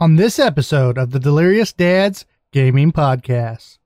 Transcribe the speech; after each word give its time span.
on 0.00 0.14
this 0.14 0.38
episode 0.38 0.96
of 0.96 1.10
the 1.10 1.18
Delirious 1.18 1.72
Dads 1.72 2.24
Gaming 2.52 2.92
Podcast. 2.92 3.78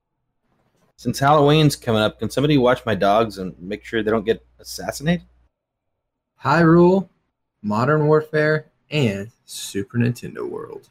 Since 0.96 1.18
Halloween's 1.18 1.74
coming 1.74 2.02
up, 2.02 2.18
can 2.18 2.28
somebody 2.28 2.58
watch 2.58 2.84
my 2.84 2.94
dogs 2.94 3.38
and 3.38 3.58
make 3.58 3.82
sure 3.82 4.02
they 4.02 4.10
don't 4.10 4.26
get 4.26 4.44
assassinated? 4.58 5.26
Hyrule, 6.44 7.08
Modern 7.62 8.06
Warfare, 8.06 8.66
and 8.90 9.30
Super 9.46 9.96
Nintendo 9.96 10.46
World. 10.48 10.88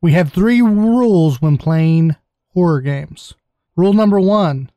We 0.00 0.12
have 0.12 0.32
three 0.32 0.62
rules 0.62 1.42
when 1.42 1.58
playing 1.58 2.16
horror 2.54 2.80
games. 2.80 3.34
Rule 3.76 3.92
number 3.92 4.20
one 4.20 4.70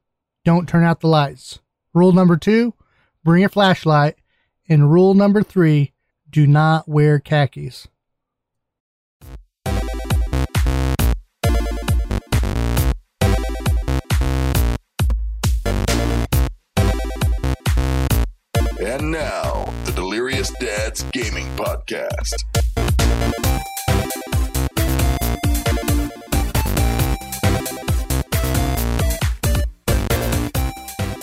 don't 0.44 0.68
turn 0.68 0.84
out 0.84 1.00
the 1.00 1.08
lights. 1.08 1.60
Rule 1.94 2.12
number 2.12 2.36
two 2.36 2.74
bring 3.24 3.46
a 3.46 3.50
flashlight. 3.50 4.16
And 4.70 4.92
rule 4.92 5.14
number 5.14 5.44
three 5.44 5.94
do 6.30 6.46
not 6.46 6.90
wear 6.90 7.20
khakis. 7.20 7.88
And 18.98 19.12
now, 19.12 19.72
the 19.86 19.92
Delirious 19.92 20.52
Dads 20.60 21.04
Gaming 21.12 21.46
Podcast. 21.56 22.34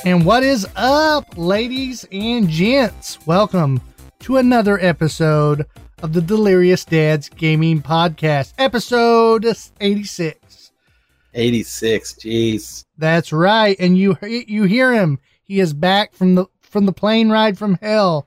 And 0.07 0.25
what 0.25 0.45
is 0.45 0.69
up, 0.77 1.37
ladies 1.37 2.07
and 2.13 2.49
gents? 2.49 3.19
Welcome 3.27 3.81
to 4.21 4.37
another 4.37 4.79
episode 4.79 5.67
of 6.01 6.13
the 6.13 6.21
Delirious 6.21 6.85
Dads 6.85 7.29
Gaming 7.29 7.83
Podcast, 7.83 8.53
episode 8.57 9.45
86. 9.81 10.71
86, 11.35 12.13
jeez. 12.13 12.85
That's 12.99 13.33
right. 13.33 13.75
And 13.81 13.99
you 13.99 14.17
you 14.23 14.63
hear 14.63 14.93
him. 14.93 15.19
He 15.43 15.59
is 15.59 15.75
back 15.75 16.15
from 16.15 16.37
the 16.37 16.47
from 16.75 16.87
the 16.87 16.93
plane 16.93 17.31
ride 17.31 17.57
from 17.57 17.79
hell. 17.81 18.27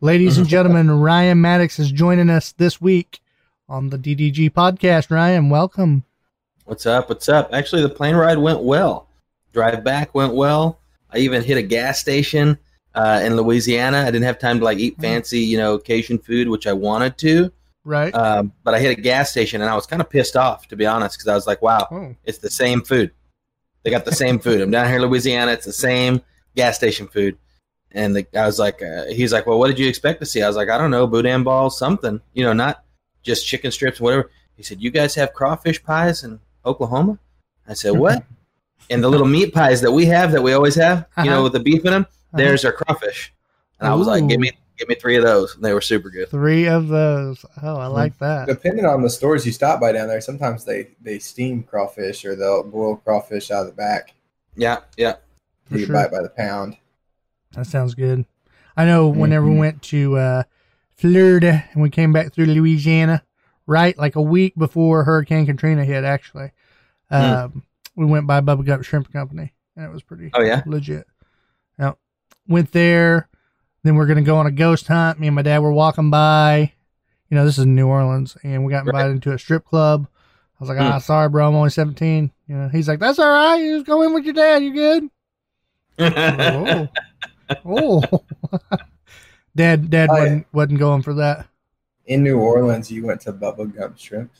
Ladies 0.00 0.36
and 0.36 0.48
gentlemen, 0.48 0.90
Ryan 1.00 1.40
Maddox 1.40 1.78
is 1.78 1.92
joining 1.92 2.28
us 2.28 2.50
this 2.50 2.80
week 2.80 3.20
on 3.68 3.90
the 3.90 3.96
DDG 3.96 4.50
podcast. 4.50 5.12
Ryan, 5.12 5.48
welcome. 5.48 6.02
What's 6.64 6.86
up? 6.86 7.08
What's 7.08 7.28
up? 7.28 7.50
Actually, 7.52 7.82
the 7.82 7.88
plane 7.88 8.16
ride 8.16 8.38
went 8.38 8.64
well. 8.64 9.06
Drive 9.52 9.84
back 9.84 10.12
went 10.12 10.34
well. 10.34 10.80
I 11.12 11.18
even 11.18 11.44
hit 11.44 11.56
a 11.56 11.62
gas 11.62 12.00
station 12.00 12.58
uh, 12.96 13.20
in 13.24 13.36
Louisiana. 13.36 13.98
I 13.98 14.06
didn't 14.06 14.24
have 14.24 14.40
time 14.40 14.58
to 14.58 14.64
like 14.64 14.78
eat 14.78 15.00
fancy, 15.00 15.38
you 15.38 15.56
know, 15.56 15.78
Cajun 15.78 16.18
food, 16.18 16.48
which 16.48 16.66
I 16.66 16.72
wanted 16.72 17.16
to. 17.18 17.52
Right. 17.84 18.12
Um, 18.12 18.52
but 18.64 18.74
I 18.74 18.80
hit 18.80 18.98
a 18.98 19.00
gas 19.00 19.30
station 19.30 19.62
and 19.62 19.70
I 19.70 19.76
was 19.76 19.86
kind 19.86 20.02
of 20.02 20.10
pissed 20.10 20.34
off, 20.34 20.66
to 20.66 20.74
be 20.74 20.84
honest, 20.84 21.16
because 21.16 21.28
I 21.28 21.34
was 21.36 21.46
like, 21.46 21.62
wow, 21.62 21.86
Oh. 21.92 22.16
it's 22.24 22.38
the 22.38 22.50
same 22.50 22.82
food. 22.82 23.12
They 23.84 23.92
got 23.92 24.04
the 24.04 24.10
same 24.10 24.40
food. 24.40 24.60
I'm 24.62 24.72
down 24.72 24.88
here 24.88 24.96
in 24.96 25.02
Louisiana. 25.02 25.52
It's 25.52 25.66
the 25.66 25.72
same 25.72 26.22
gas 26.56 26.74
station 26.74 27.06
food. 27.06 27.38
And 27.94 28.16
the, 28.16 28.26
I 28.36 28.44
was 28.46 28.58
like, 28.58 28.82
uh, 28.82 29.04
he's 29.06 29.32
like, 29.32 29.46
well, 29.46 29.58
what 29.58 29.68
did 29.68 29.78
you 29.78 29.88
expect 29.88 30.18
to 30.20 30.26
see? 30.26 30.42
I 30.42 30.48
was 30.48 30.56
like, 30.56 30.68
I 30.68 30.76
don't 30.76 30.90
know, 30.90 31.06
boudin 31.06 31.44
balls, 31.44 31.78
something, 31.78 32.20
you 32.34 32.44
know, 32.44 32.52
not 32.52 32.84
just 33.22 33.46
chicken 33.46 33.70
strips, 33.70 34.00
whatever. 34.00 34.30
He 34.56 34.62
said, 34.62 34.82
you 34.82 34.90
guys 34.90 35.14
have 35.14 35.32
crawfish 35.32 35.82
pies 35.82 36.24
in 36.24 36.40
Oklahoma? 36.66 37.18
I 37.68 37.74
said, 37.74 37.92
what? 37.92 38.24
and 38.90 39.02
the 39.02 39.08
little 39.08 39.26
meat 39.26 39.54
pies 39.54 39.80
that 39.80 39.92
we 39.92 40.06
have 40.06 40.32
that 40.32 40.42
we 40.42 40.52
always 40.52 40.74
have, 40.74 41.06
you 41.18 41.24
know, 41.24 41.34
Uh-huh. 41.34 41.42
with 41.44 41.52
the 41.54 41.60
beef 41.60 41.84
in 41.84 41.92
them, 41.92 42.06
there's 42.32 42.64
our 42.64 42.72
crawfish. 42.72 43.32
And 43.78 43.88
I 43.88 43.94
was 43.94 44.06
like, 44.08 44.26
give 44.28 44.40
me, 44.40 44.50
give 44.76 44.88
me 44.88 44.96
three 44.96 45.16
of 45.16 45.22
those. 45.22 45.54
And 45.54 45.64
they 45.64 45.72
were 45.72 45.80
super 45.80 46.10
good. 46.10 46.28
Three 46.30 46.66
of 46.66 46.88
those. 46.88 47.44
Oh, 47.62 47.76
I 47.76 47.86
like 47.86 48.18
that. 48.18 48.48
Depending 48.48 48.86
on 48.86 49.02
the 49.02 49.10
stores 49.10 49.46
you 49.46 49.52
stop 49.52 49.80
by 49.80 49.92
down 49.92 50.08
there, 50.08 50.20
sometimes 50.20 50.64
they, 50.64 50.90
they 51.00 51.18
steam 51.20 51.62
crawfish 51.62 52.24
or 52.24 52.34
they'll 52.34 52.64
boil 52.64 52.96
crawfish 52.96 53.50
out 53.52 53.60
of 53.62 53.66
the 53.66 53.72
back. 53.72 54.14
Yeah, 54.56 54.80
yeah. 54.96 55.14
For 55.70 55.78
You 55.78 55.86
sure. 55.86 55.94
buy 55.94 56.04
it 56.06 56.10
by 56.12 56.22
the 56.22 56.28
pound. 56.30 56.76
That 57.54 57.66
sounds 57.66 57.94
good. 57.94 58.24
I 58.76 58.84
know 58.84 59.08
whenever 59.08 59.46
we 59.46 59.54
Mhm. 59.54 59.58
went 59.58 59.82
to 59.84 60.16
uh, 60.16 60.42
Florida 60.96 61.64
and 61.72 61.82
we 61.82 61.90
came 61.90 62.12
back 62.12 62.32
through 62.32 62.46
Louisiana, 62.46 63.22
right, 63.66 63.96
like 63.98 64.16
a 64.16 64.22
week 64.22 64.54
before 64.56 65.04
Hurricane 65.04 65.46
Katrina 65.46 65.84
hit, 65.84 66.04
actually, 66.04 66.50
um, 67.10 67.62
we 67.96 68.04
went 68.06 68.26
by 68.26 68.40
Bubba 68.40 68.64
Gump 68.64 68.84
Shrimp 68.84 69.12
Company, 69.12 69.52
and 69.76 69.84
it 69.86 69.92
was 69.92 70.02
pretty 70.02 70.30
Oh, 70.34 70.42
yeah? 70.42 70.62
legit. 70.66 71.06
Yep. 71.78 71.98
Went 72.48 72.72
there. 72.72 73.28
Then 73.84 73.96
we're 73.96 74.06
gonna 74.06 74.22
go 74.22 74.36
on 74.38 74.46
a 74.46 74.50
ghost 74.50 74.86
hunt. 74.88 75.20
Me 75.20 75.26
and 75.28 75.36
my 75.36 75.42
dad 75.42 75.58
were 75.58 75.72
walking 75.72 76.10
by. 76.10 76.72
You 77.30 77.36
know, 77.36 77.44
this 77.44 77.58
is 77.58 77.66
New 77.66 77.86
Orleans, 77.86 78.36
and 78.42 78.64
we 78.64 78.70
got 78.72 78.86
invited 78.86 79.12
into 79.12 79.32
a 79.32 79.38
strip 79.38 79.64
club. 79.64 80.06
I 80.08 80.56
was 80.60 80.68
like, 80.68 80.78
Hmm. 80.78 80.84
"Ah, 80.84 80.98
sorry, 80.98 81.28
bro, 81.28 81.48
I'm 81.48 81.54
only 81.54 81.70
17." 81.70 82.30
You 82.46 82.56
know, 82.56 82.68
he's 82.68 82.88
like, 82.88 82.98
"That's 83.00 83.18
all 83.18 83.28
right. 83.28 83.56
You 83.56 83.76
just 83.76 83.86
go 83.86 84.02
in 84.02 84.14
with 84.14 84.24
your 84.24 84.34
dad. 84.34 84.62
You 84.62 84.72
good?" 84.72 85.08
oh, 85.98 86.88
oh. 87.64 88.02
dad, 89.56 89.90
dad 89.90 90.08
Oh, 90.10 90.14
wasn't 90.14 90.46
wasn't 90.52 90.78
going 90.78 91.02
for 91.02 91.14
that. 91.14 91.46
In 92.06 92.22
New 92.22 92.38
Orleans, 92.38 92.90
you 92.90 93.06
went 93.06 93.20
to 93.22 93.32
Bubba 93.32 93.74
Gump 93.74 93.98
Shrimp. 93.98 94.30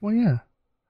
Well, 0.00 0.14
yeah, 0.14 0.38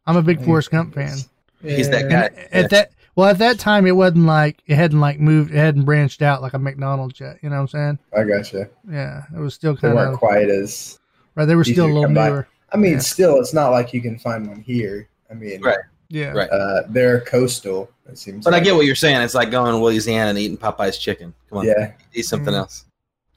I'm 0.07 0.17
a 0.17 0.23
big 0.23 0.45
Forrest 0.45 0.71
Gump 0.71 0.95
fan. 0.95 1.17
He's 1.63 1.89
that 1.91 2.11
guy. 2.11 2.31
And 2.53 2.65
at 2.65 2.71
that, 2.71 2.91
well, 3.15 3.29
at 3.29 3.39
that 3.39 3.59
time, 3.59 3.87
it 3.87 3.97
wasn't 3.97 4.27
like 4.27 4.63
it 4.67 4.75
hadn't 4.77 5.01
like 5.01 5.19
moved, 5.21 5.51
it 5.51 5.57
hadn't 5.59 5.85
branched 5.85 6.23
out 6.23 6.43
like 6.43 6.55
a 6.55 6.59
McDonald's 6.59 7.21
yet. 7.21 7.39
You 7.43 7.49
know 7.51 7.57
what 7.57 7.63
I'm 7.63 7.69
saying? 7.69 7.99
I 8.17 8.25
gotcha. 8.25 8.69
Yeah, 8.91 9.25
it 9.35 9.39
was 9.39 9.55
still 9.55 9.75
They 9.75 9.81
kind 9.83 9.95
weren't 9.95 10.15
of 10.15 10.19
quite 10.19 10.49
as. 10.51 10.99
right. 11.35 11.45
They 11.45 11.55
were 11.55 11.65
still 11.65 11.87
a 11.87 11.89
little 11.89 12.05
come 12.05 12.15
by. 12.15 12.29
newer. 12.29 12.49
I 12.73 12.77
mean, 12.79 12.93
Yeah. 12.95 12.99
still, 13.01 13.39
it's 13.39 13.53
not 13.55 13.69
like 13.71 13.93
you 13.93 14.01
can 14.01 14.19
find 14.19 14.47
one 14.49 14.61
here. 14.61 15.09
I 15.31 15.35
mean, 15.35 15.61
Right. 15.63 15.79
Yeah, 16.15 16.33
Right. 16.33 16.51
uh, 16.51 16.83
they're 16.91 17.21
coastal. 17.23 17.91
It 18.07 18.19
seems. 18.19 18.45
But 18.45 18.53
I 18.53 18.61
get 18.61 18.75
what 18.75 18.85
you're 18.85 18.95
saying. 18.95 19.23
It's 19.23 19.35
like 19.35 19.51
going 19.51 19.73
to 19.73 19.79
Louisiana 19.79 20.29
and 20.31 20.39
eating 20.39 20.59
Popeye's 20.59 20.99
chicken. 20.99 21.33
Come 21.49 21.59
on, 21.61 21.67
Yeah, 21.67 21.93
eat 22.13 22.25
something 22.27 22.53
Mm. 22.53 22.59
else. 22.59 22.85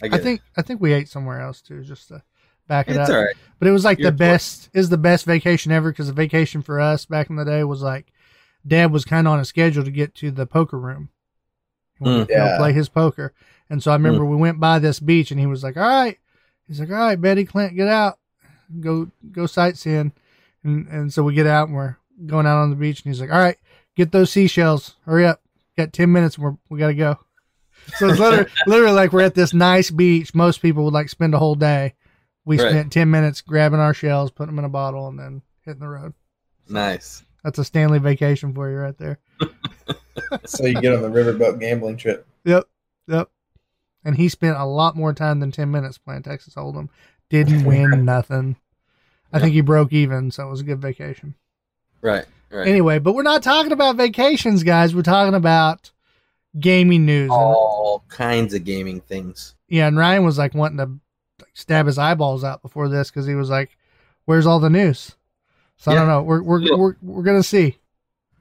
I 0.04 0.08
I 0.08 0.10
get 0.10 0.24
think 0.24 0.42
I 0.58 0.62
think 0.62 0.82
we 0.82 0.92
ate 0.92 1.08
somewhere 1.08 1.40
else 1.40 1.62
too, 1.62 1.84
just 1.84 2.10
to 2.10 2.22
back 2.68 2.90
it. 2.90 2.98
it 2.98 3.00
it's 3.00 3.10
up. 3.10 3.16
all 3.16 3.24
right. 3.24 3.36
But 3.60 3.70
it 3.70 3.72
was 3.72 3.86
like 3.86 4.00
You're 4.00 4.12
the 4.12 4.18
best 4.18 4.70
is 4.74 4.90
the 4.90 4.98
best 4.98 5.26
vacation 5.26 5.72
ever 5.72 5.90
because 5.92 6.08
the 6.08 6.14
vacation 6.14 6.62
for 6.62 6.82
us 6.82 7.06
back 7.06 7.30
in 7.30 7.38
the 7.38 7.46
day 7.46 7.64
was 7.64 7.82
like 7.82 8.12
dad 8.68 8.92
was 8.92 9.06
kind 9.06 9.26
of 9.26 9.32
on 9.34 9.40
a 9.40 9.46
schedule 9.46 9.84
to 9.86 9.92
get 9.92 10.14
to 10.16 10.30
the 10.32 10.46
poker 10.46 10.78
room. 10.78 11.10
Mm. 12.02 12.28
Yeah. 12.30 12.58
play 12.58 12.74
his 12.74 12.90
poker. 12.90 13.34
And 13.70 13.82
so 13.82 13.92
I 13.92 13.96
remember 13.96 14.26
we 14.26 14.36
went 14.36 14.60
by 14.60 14.80
this 14.80 15.00
beach 15.00 15.32
and 15.32 15.40
he 15.40 15.46
was 15.46 15.64
like, 15.64 15.78
All 15.78 15.84
right. 15.84 16.18
He's 16.68 16.82
like, 16.82 16.90
All 16.90 16.96
right, 16.98 17.20
Betty 17.22 17.46
Clint, 17.46 17.76
get 17.78 17.88
out. 17.88 18.20
Go 18.82 19.10
go 19.32 19.46
sightseeing. 19.46 20.12
And 20.64 20.88
and 20.90 21.14
so 21.14 21.24
we 21.24 21.34
get 21.34 21.48
out 21.48 21.68
and 21.70 21.78
we're 21.78 21.96
going 22.26 22.46
out 22.46 22.58
on 22.62 22.70
the 22.70 22.76
beach 22.76 23.04
and 23.04 23.12
he's 23.14 23.22
like, 23.22 23.32
All 23.32 23.40
right, 23.40 23.58
get 23.96 24.12
those 24.12 24.32
seashells. 24.32 24.96
Hurry 25.06 25.26
up. 25.26 25.42
Got 25.78 25.94
ten 25.94 26.12
minutes 26.12 26.38
we're 26.40 26.56
we 26.70 26.80
gotta 26.80 26.94
go. 26.94 27.20
So 27.98 28.10
it's 28.10 28.20
literally, 28.20 28.50
literally 28.68 28.94
like 28.96 29.14
we're 29.14 29.22
at 29.22 29.36
this 29.36 29.54
nice 29.54 29.92
beach. 29.92 30.34
Most 30.34 30.62
people 30.62 30.86
would 30.86 30.94
like 30.94 31.10
spend 31.10 31.34
a 31.34 31.40
whole 31.40 31.56
day. 31.56 31.94
We 32.46 32.60
Right. 32.60 32.70
spent 32.70 32.92
10 32.94 33.10
minutes 33.10 33.42
grabbing 33.42 33.80
our 33.80 33.94
shells, 33.94 34.30
putting 34.32 34.56
them 34.56 34.60
in 34.60 34.66
a 34.66 34.70
bottle, 34.70 35.08
and 35.08 35.18
then 35.20 35.42
hitting 35.62 35.80
the 35.82 35.88
road. 35.88 36.14
Nice. 36.70 37.24
That's 37.44 37.58
a 37.60 37.66
Stanley 37.66 37.98
vacation 38.00 38.54
for 38.54 38.70
you 38.70 38.78
right 38.78 38.98
there. 39.00 39.20
so 40.46 40.66
you 40.66 40.80
get 40.80 40.94
on 40.94 41.02
the 41.02 41.10
riverboat 41.10 41.60
gambling 41.60 41.98
trip. 41.98 42.28
Yep. 42.44 42.66
Yep. 43.08 43.30
And 44.04 44.16
he 44.16 44.30
spent 44.30 44.58
a 44.58 44.66
lot 44.66 44.96
more 44.96 45.12
time 45.14 45.40
than 45.40 45.52
10 45.52 45.72
minutes 45.72 45.98
playing 45.98 46.22
Texas 46.24 46.54
Hold'em. 46.54 46.90
Didn't 47.30 47.66
win 47.66 48.06
nothing. 48.06 48.56
I 49.34 49.40
think 49.40 49.54
he 49.54 49.62
broke 49.62 49.92
even, 49.92 50.30
so 50.32 50.48
it 50.48 50.52
was 50.52 50.62
a 50.62 50.66
good 50.66 50.80
vacation. 50.82 51.34
Right. 52.06 52.26
Right. 52.52 52.68
Anyway, 52.68 53.00
but 53.00 53.14
we're 53.16 53.24
not 53.24 53.42
talking 53.42 53.72
about 53.72 53.96
vacations, 53.96 54.62
guys. 54.64 54.94
We're 54.94 55.02
talking 55.02 55.34
about 55.34 55.92
gaming 56.60 57.04
news. 57.06 57.24
And, 57.24 57.32
All 57.32 58.04
kinds 58.10 58.54
of 58.54 58.64
gaming 58.64 59.02
things. 59.02 59.56
yeah, 59.68 59.88
and 59.88 59.98
Ryan 59.98 60.24
was 60.24 60.38
like 60.38 60.54
wanting 60.54 60.78
to 60.78 60.90
stab 61.54 61.88
his 61.88 61.98
eyeballs 61.98 62.44
out 62.44 62.62
before 62.62 62.88
this 62.90 63.10
because 63.10 63.26
he 63.26 63.34
was 63.34 63.50
like, 63.50 63.76
"Where's 64.26 64.46
all 64.46 64.60
the 64.60 64.70
news?" 64.70 65.16
So 65.78 65.92
I 65.92 65.96
don't 65.96 66.08
know. 66.08 66.22
We're 66.22 66.44
we're 66.44 66.62
Yeah. 66.62 66.76
we're, 66.76 66.96
we're 67.02 67.24
gonna 67.24 67.42
see. 67.44 67.78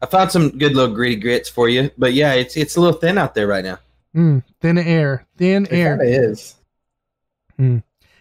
I 0.02 0.06
found 0.06 0.30
some 0.30 0.50
good 0.58 0.74
little 0.76 0.94
gritty 0.94 1.16
grits 1.16 1.48
for 1.48 1.70
you, 1.70 1.90
but 1.96 2.12
yeah, 2.12 2.34
it's 2.34 2.56
it's 2.58 2.76
a 2.76 2.80
little 2.82 2.98
thin 3.00 3.16
out 3.16 3.34
there 3.34 3.46
right 3.46 3.64
now. 3.64 3.78
Mm, 4.14 4.44
thin 4.60 4.76
air, 4.78 5.26
thin 5.38 5.64
It 5.66 5.72
air. 5.72 5.94
of 5.94 6.02
is. 6.02 6.54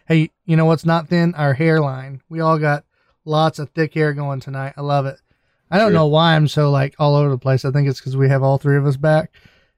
Hey, 0.08 0.30
you 0.46 0.56
know 0.56 0.66
what's 0.66 0.86
not 0.86 1.10
thin? 1.10 1.36
Our 1.36 1.54
hairline. 1.54 2.22
We 2.30 2.40
all 2.40 2.58
got 2.58 2.86
Lots 3.26 3.58
of 3.58 3.70
thick 3.70 3.94
hair 3.94 4.12
going 4.14 4.42
tonight. 4.42 4.74
I 4.76 4.82
love 4.82 5.06
it. 5.06 5.18
I 5.74 5.80
don't 5.80 5.88
True. 5.88 5.96
know 5.96 6.06
why 6.06 6.36
I'm 6.36 6.48
so 6.48 6.70
like 6.70 6.94
all 7.00 7.16
over 7.16 7.30
the 7.30 7.38
place. 7.40 7.66
I 7.66 7.72
think 7.72 7.88
it's 7.88 8.00
because 8.00 8.16
we 8.16 8.30
have 8.30 8.44
all 8.44 8.60
three 8.60 8.78
of 8.78 8.86
us 8.86 8.96
back. 8.96 9.32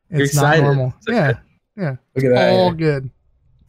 You're 0.10 0.24
It's 0.24 0.36
not 0.36 0.42
excited. 0.56 0.64
normal. 0.64 0.94
It's 0.98 1.08
okay. 1.08 1.40
Yeah, 1.76 1.82
yeah. 1.84 1.96
Look 2.16 2.26
at 2.26 2.32
that. 2.34 2.50
all 2.52 2.72
good. 2.74 3.10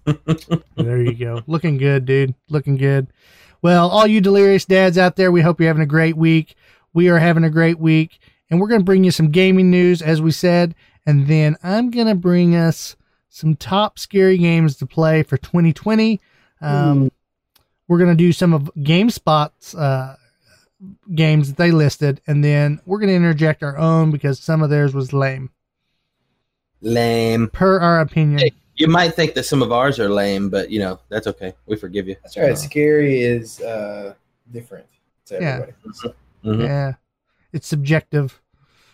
there 0.76 1.00
you 1.02 1.14
go. 1.14 1.42
Looking 1.46 1.76
good, 1.78 2.04
dude. 2.04 2.34
Looking 2.48 2.76
good. 2.76 3.06
Well, 3.62 3.88
all 3.88 4.06
you 4.06 4.20
delirious 4.20 4.64
dads 4.64 4.98
out 4.98 5.16
there, 5.16 5.30
we 5.32 5.40
hope 5.40 5.60
you're 5.60 5.68
having 5.68 5.82
a 5.82 5.86
great 5.86 6.16
week. 6.16 6.56
We 6.92 7.08
are 7.08 7.18
having 7.18 7.44
a 7.44 7.50
great 7.50 7.78
week, 7.78 8.18
and 8.50 8.60
we're 8.60 8.68
going 8.68 8.80
to 8.80 8.84
bring 8.84 9.04
you 9.04 9.10
some 9.10 9.30
gaming 9.30 9.70
news, 9.70 10.02
as 10.02 10.20
we 10.20 10.30
said, 10.32 10.74
and 11.06 11.26
then 11.28 11.56
I'm 11.62 11.90
going 11.90 12.06
to 12.08 12.14
bring 12.14 12.54
us 12.56 12.96
some 13.28 13.54
top 13.54 13.98
scary 13.98 14.38
games 14.38 14.76
to 14.78 14.86
play 14.86 15.22
for 15.22 15.36
2020. 15.36 16.20
Um, 16.60 17.10
we're 17.88 17.98
going 17.98 18.10
to 18.10 18.16
do 18.16 18.32
some 18.32 18.52
of 18.52 18.70
GameSpot's 18.78 19.74
uh, 19.74 20.16
games 21.14 21.48
that 21.48 21.56
they 21.56 21.70
listed, 21.70 22.20
and 22.26 22.44
then 22.44 22.80
we're 22.86 22.98
going 22.98 23.08
to 23.08 23.14
interject 23.14 23.62
our 23.62 23.76
own 23.78 24.10
because 24.10 24.38
some 24.38 24.62
of 24.62 24.70
theirs 24.70 24.94
was 24.94 25.12
lame, 25.12 25.50
Lame. 26.80 27.48
per 27.48 27.78
our 27.80 28.00
opinion. 28.00 28.38
Hey. 28.38 28.52
You 28.76 28.88
might 28.88 29.14
think 29.14 29.32
that 29.34 29.44
some 29.44 29.62
of 29.62 29.72
ours 29.72 29.98
are 29.98 30.10
lame, 30.10 30.50
but 30.50 30.70
you 30.70 30.78
know 30.78 31.00
that's 31.08 31.26
okay. 31.26 31.54
We 31.64 31.76
forgive 31.76 32.08
you. 32.08 32.16
That's 32.22 32.36
right. 32.36 32.58
Scary 32.58 33.20
is 33.22 33.60
uh, 33.62 34.12
different 34.52 34.86
to 35.26 35.34
Yeah. 35.40 35.48
everybody. 35.62 35.72
Mhm. 36.44 36.62
Yeah, 36.62 36.92
it's 37.54 37.66
subjective. 37.66 38.38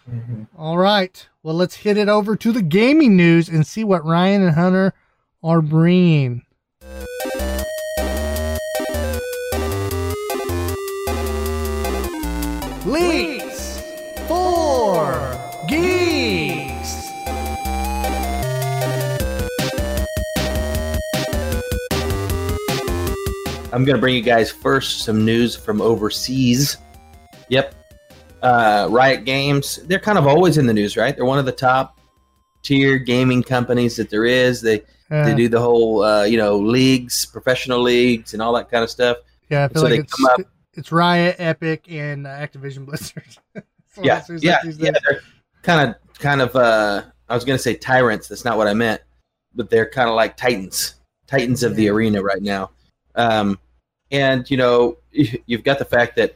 Mhm. 0.08 0.46
All 0.56 0.78
right. 0.78 1.26
Well, 1.42 1.56
let's 1.56 1.74
hit 1.76 1.96
it 1.96 2.08
over 2.08 2.36
to 2.36 2.52
the 2.52 2.62
gaming 2.62 3.16
news 3.16 3.48
and 3.48 3.66
see 3.66 3.82
what 3.82 4.04
Ryan 4.04 4.42
and 4.42 4.54
Hunter 4.54 4.94
are 5.42 5.60
bringing. 5.60 6.42
Leaks 12.92 13.80
for 14.28 15.14
Geeks. 15.66 17.08
I'm 23.74 23.86
going 23.86 23.96
to 23.96 24.00
bring 24.00 24.14
you 24.14 24.20
guys 24.20 24.50
first 24.50 25.00
some 25.00 25.24
news 25.24 25.56
from 25.56 25.80
overseas. 25.80 26.76
Yep. 27.48 27.74
Uh, 28.42 28.86
Riot 28.90 29.24
Games, 29.24 29.76
they're 29.86 29.98
kind 29.98 30.18
of 30.18 30.26
always 30.26 30.58
in 30.58 30.66
the 30.66 30.74
news, 30.74 30.96
right? 30.98 31.16
They're 31.16 31.24
one 31.24 31.38
of 31.38 31.46
the 31.46 31.52
top 31.52 31.98
tier 32.62 32.98
gaming 32.98 33.42
companies 33.42 33.96
that 33.96 34.10
there 34.10 34.26
is. 34.26 34.60
They 34.60 34.82
Uh, 35.10 35.24
they 35.26 35.34
do 35.34 35.46
the 35.48 35.60
whole 35.60 36.02
uh, 36.02 36.24
you 36.24 36.36
know 36.38 36.56
leagues, 36.58 37.26
professional 37.26 37.80
leagues, 37.82 38.32
and 38.34 38.40
all 38.42 38.52
that 38.54 38.70
kind 38.70 38.82
of 38.84 38.88
stuff. 38.90 39.18
yeah, 39.50 39.64
I 39.64 39.68
feel 39.68 39.82
so 39.82 39.88
like 39.88 39.90
they 39.92 39.98
it's 40.00 40.12
come 40.14 40.26
up- 40.26 40.40
it's 40.74 40.92
Riot, 40.92 41.36
Epic, 41.38 41.86
and 41.90 42.26
uh, 42.26 42.30
Activision 42.30 42.86
Blizzard. 42.86 43.24
Yeah, 44.02 44.24
yeah, 44.40 44.58
yeah. 44.64 44.90
They're 45.06 45.20
kind 45.62 45.90
of 45.90 46.18
kind 46.18 46.40
of. 46.40 46.56
Uh, 46.56 47.02
I 47.28 47.34
was 47.34 47.44
going 47.44 47.58
to 47.58 47.62
say 47.62 47.74
tyrants. 47.74 48.26
That's 48.26 48.42
not 48.42 48.56
what 48.56 48.66
I 48.66 48.72
meant, 48.72 49.02
but 49.54 49.68
they're 49.68 49.88
kind 49.88 50.08
of 50.08 50.14
like 50.14 50.34
titans, 50.34 50.94
titans 51.26 51.62
of 51.62 51.76
the 51.76 51.90
arena 51.90 52.22
right 52.22 52.40
now. 52.40 52.70
Um, 53.16 53.58
and 54.10 54.50
you 54.50 54.56
know, 54.56 54.96
you've 55.10 55.62
got 55.62 55.78
the 55.78 55.84
fact 55.84 56.16
that 56.16 56.34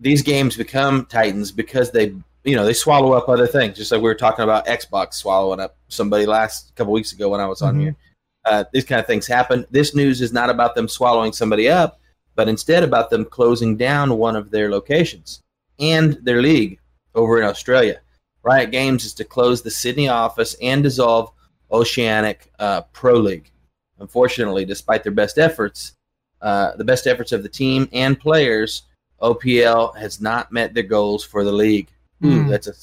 these 0.00 0.22
games 0.22 0.56
become 0.56 1.06
titans 1.06 1.52
because 1.52 1.92
they 1.92 2.14
you 2.42 2.56
know 2.56 2.64
they 2.64 2.72
swallow 2.72 3.12
up 3.12 3.28
other 3.28 3.46
things 3.46 3.76
just 3.76 3.92
like 3.92 4.00
we 4.00 4.04
were 4.08 4.14
talking 4.14 4.42
about 4.44 4.64
xbox 4.66 5.14
swallowing 5.14 5.58
up 5.60 5.76
somebody 5.88 6.24
last 6.24 6.72
couple 6.76 6.92
weeks 6.92 7.12
ago 7.12 7.28
when 7.28 7.40
i 7.40 7.46
was 7.46 7.62
on 7.62 7.76
Mhm. 7.76 7.80
here 7.80 7.96
uh, 8.44 8.64
these 8.72 8.84
kind 8.84 9.00
of 9.00 9.06
things 9.08 9.26
happen 9.26 9.66
this 9.72 9.94
news 9.94 10.20
is 10.22 10.32
not 10.32 10.48
about 10.48 10.76
them 10.76 10.86
swallowing 10.86 11.32
somebody 11.32 11.68
up 11.68 12.00
but 12.38 12.48
instead 12.48 12.84
about 12.84 13.10
them 13.10 13.24
closing 13.24 13.76
down 13.76 14.16
one 14.16 14.36
of 14.36 14.50
their 14.50 14.70
locations 14.70 15.40
and 15.80 16.14
their 16.22 16.40
league 16.40 16.78
over 17.14 17.38
in 17.40 17.44
australia 17.44 18.00
riot 18.44 18.70
games 18.70 19.04
is 19.04 19.12
to 19.12 19.24
close 19.24 19.60
the 19.60 19.70
sydney 19.70 20.08
office 20.08 20.54
and 20.62 20.82
dissolve 20.84 21.32
oceanic 21.72 22.50
uh, 22.60 22.80
pro 22.92 23.14
league 23.14 23.50
unfortunately 23.98 24.64
despite 24.64 25.02
their 25.02 25.12
best 25.12 25.36
efforts 25.38 25.92
uh, 26.40 26.76
the 26.76 26.84
best 26.84 27.06
efforts 27.08 27.32
of 27.32 27.42
the 27.42 27.48
team 27.48 27.88
and 27.92 28.20
players 28.20 28.82
OPL 29.20 29.96
has 29.96 30.20
not 30.20 30.52
met 30.52 30.74
their 30.74 30.84
goals 30.84 31.24
for 31.24 31.42
the 31.42 31.50
league. 31.50 31.88
Ooh, 32.24 32.42
Hmm. 32.42 32.48
that's 32.48 32.68
a 32.68 32.74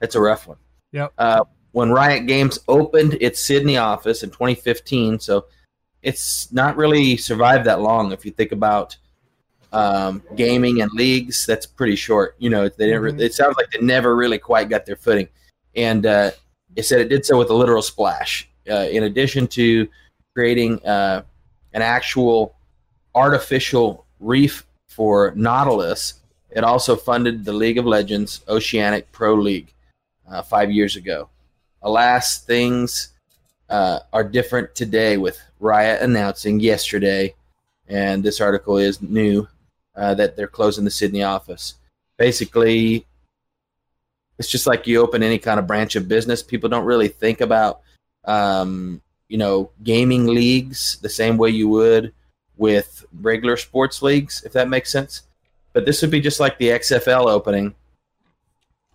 that's 0.00 0.14
a 0.14 0.20
rough 0.20 0.46
one. 0.46 0.56
Yep. 0.92 1.12
Uh, 1.18 1.44
when 1.72 1.90
Riot 1.90 2.26
Games 2.26 2.58
opened 2.68 3.18
its 3.20 3.40
Sydney 3.40 3.76
office 3.76 4.22
in 4.22 4.30
2015, 4.30 5.20
so 5.20 5.44
it's 6.06 6.52
not 6.52 6.76
really 6.76 7.16
survived 7.16 7.64
that 7.64 7.80
long. 7.80 8.12
If 8.12 8.24
you 8.24 8.30
think 8.30 8.52
about 8.52 8.96
um, 9.72 10.22
gaming 10.36 10.80
and 10.80 10.90
leagues, 10.92 11.44
that's 11.44 11.66
pretty 11.66 11.96
short. 11.96 12.36
You 12.38 12.48
know, 12.48 12.68
they 12.68 12.92
never. 12.92 13.10
Mhm. 13.10 13.20
It 13.20 13.34
sounds 13.34 13.56
like 13.56 13.68
they 13.72 13.80
never 13.80 14.14
really 14.14 14.38
quite 14.38 14.68
got 14.68 14.86
their 14.86 14.94
footing, 14.94 15.28
and 15.74 16.06
uh, 16.06 16.30
it 16.76 16.84
said 16.84 17.00
it 17.00 17.08
did 17.08 17.26
so 17.26 17.36
with 17.36 17.50
a 17.50 17.54
literal 17.54 17.82
splash. 17.82 18.48
Uh, 18.70 18.86
in 18.88 19.02
addition 19.02 19.48
to 19.48 19.88
creating 20.32 20.84
uh, 20.86 21.22
an 21.72 21.82
actual 21.82 22.54
artificial 23.16 24.06
reef 24.20 24.64
for 24.86 25.32
Nautilus, 25.34 26.20
it 26.50 26.62
also 26.62 26.94
funded 26.94 27.44
the 27.44 27.52
League 27.52 27.78
of 27.78 27.84
Legends 27.84 28.42
Oceanic 28.48 29.10
Pro 29.10 29.34
League 29.34 29.72
uh, 30.30 30.40
five 30.40 30.70
years 30.70 30.94
ago. 30.94 31.28
Alas, 31.82 32.38
things 32.38 33.12
uh, 33.68 34.00
are 34.12 34.24
different 34.24 34.74
today 34.74 35.16
with 35.16 35.40
Riot 35.60 36.02
announcing 36.02 36.60
yesterday, 36.60 37.34
and 37.88 38.22
this 38.22 38.40
article 38.40 38.76
is 38.78 39.00
new, 39.02 39.46
uh, 39.96 40.14
that 40.14 40.36
they're 40.36 40.46
closing 40.46 40.84
the 40.84 40.90
Sydney 40.90 41.22
office. 41.22 41.74
Basically, 42.16 43.06
it's 44.38 44.48
just 44.48 44.66
like 44.66 44.86
you 44.86 45.00
open 45.00 45.22
any 45.22 45.38
kind 45.38 45.58
of 45.58 45.66
branch 45.66 45.96
of 45.96 46.08
business. 46.08 46.42
People 46.42 46.68
don't 46.68 46.84
really 46.84 47.08
think 47.08 47.40
about, 47.40 47.80
um, 48.24 49.00
you 49.28 49.38
know, 49.38 49.70
gaming 49.82 50.26
leagues 50.26 50.98
the 51.02 51.08
same 51.08 51.36
way 51.38 51.50
you 51.50 51.68
would 51.68 52.12
with 52.56 53.04
regular 53.20 53.56
sports 53.56 54.02
leagues, 54.02 54.42
if 54.44 54.52
that 54.52 54.68
makes 54.68 54.90
sense. 54.92 55.22
But 55.72 55.84
this 55.84 56.00
would 56.02 56.10
be 56.10 56.20
just 56.20 56.40
like 56.40 56.56
the 56.58 56.68
XFL 56.70 57.26
opening, 57.28 57.74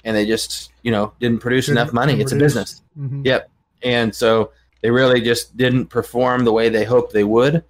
and 0.04 0.16
they 0.16 0.25
just, 0.25 0.72
you 0.82 0.92
know, 0.92 1.13
didn't 1.20 1.40
produce 1.40 1.66
Couldn't- 1.66 1.82
enough 1.82 1.94
money. 1.94 2.13
couldn't 2.13 2.22
It's 2.22 2.32
a 2.32 2.36
produce. 2.36 2.54
business. 2.54 2.82
Mhm. 2.98 3.25
Yep. 3.25 3.50
And 3.84 4.16
so 4.16 4.51
they 4.82 4.92
really 4.92 5.22
just 5.22 5.56
didn't 5.58 5.88
perform 5.88 6.44
the 6.44 6.52
way 6.52 6.70
they 6.70 6.84
hoped 6.84 7.14
they 7.14 7.24
would. 7.24 7.64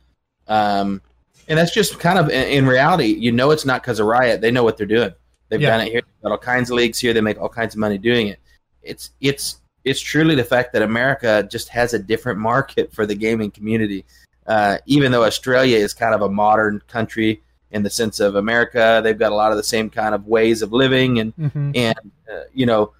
Um, 0.48 1.02
and 1.48 1.58
that's 1.58 1.74
just 1.74 2.00
kind 2.00 2.18
of 2.18 2.30
in, 2.30 2.48
in 2.48 2.66
reality, 2.66 3.08
you 3.08 3.32
know, 3.32 3.52
it's 3.52 3.66
not 3.66 3.82
because 3.82 4.00
of 4.00 4.08
Riot. 4.08 4.42
They 4.42 4.52
know 4.52 4.64
what 4.64 4.78
they're 4.78 4.86
doing. 4.86 5.14
They've 5.50 5.62
Yeah. 5.62 5.72
done 5.78 5.88
it 5.88 5.92
here. 5.92 6.02
They've 6.02 6.24
got 6.24 6.32
all 6.32 6.38
kinds 6.38 6.70
of 6.70 6.76
leagues 6.78 7.00
here. 7.00 7.14
They 7.14 7.22
make 7.22 7.40
all 7.42 7.50
kinds 7.50 7.76
of 7.76 7.80
money 7.80 7.98
doing 7.98 8.28
it. 8.28 8.40
It's 8.82 9.12
it's 9.20 9.58
it's 9.84 10.00
truly 10.00 10.36
the 10.36 10.44
fact 10.44 10.74
that 10.74 10.82
America 10.84 11.48
just 11.50 11.68
has 11.70 11.94
a 11.94 12.00
different 12.00 12.40
market 12.40 12.94
for 12.94 13.06
the 13.06 13.16
gaming 13.16 13.50
community. 13.52 14.06
Uh, 14.48 14.78
even 14.86 15.12
though 15.12 15.24
Australia 15.24 15.78
is 15.78 15.94
kind 15.94 16.14
of 16.14 16.22
a 16.22 16.30
modern 16.30 16.82
country 16.88 17.42
in 17.72 17.84
the 17.84 17.90
sense 17.90 18.20
of 18.20 18.36
America, 18.36 19.02
they've 19.04 19.18
got 19.18 19.32
a 19.32 19.36
lot 19.36 19.52
of 19.52 19.58
the 19.58 19.64
same 19.64 19.90
kind 19.90 20.14
of 20.14 20.28
ways 20.28 20.62
of 20.62 20.72
living 20.72 21.20
and 21.20 21.36
Mhm. 21.38 21.76
and 21.76 22.12
uh, 22.32 22.44
you 22.54 22.66
know 22.66 22.94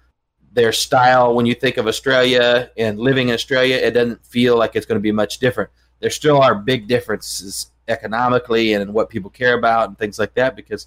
their 0.54 0.72
style 0.72 1.34
when 1.34 1.46
you 1.46 1.54
think 1.54 1.76
of 1.78 1.86
australia 1.86 2.70
and 2.76 2.98
living 2.98 3.28
in 3.28 3.34
australia 3.34 3.76
it 3.76 3.92
doesn't 3.92 4.24
feel 4.26 4.56
like 4.56 4.76
it's 4.76 4.84
going 4.86 4.96
to 4.98 5.02
be 5.02 5.12
much 5.12 5.38
different 5.38 5.70
there 6.00 6.10
still 6.10 6.40
are 6.42 6.54
big 6.54 6.86
differences 6.86 7.70
economically 7.88 8.74
and 8.74 8.82
in 8.82 8.92
what 8.92 9.08
people 9.08 9.30
care 9.30 9.54
about 9.58 9.88
and 9.88 9.98
things 9.98 10.18
like 10.18 10.34
that 10.34 10.54
because 10.54 10.86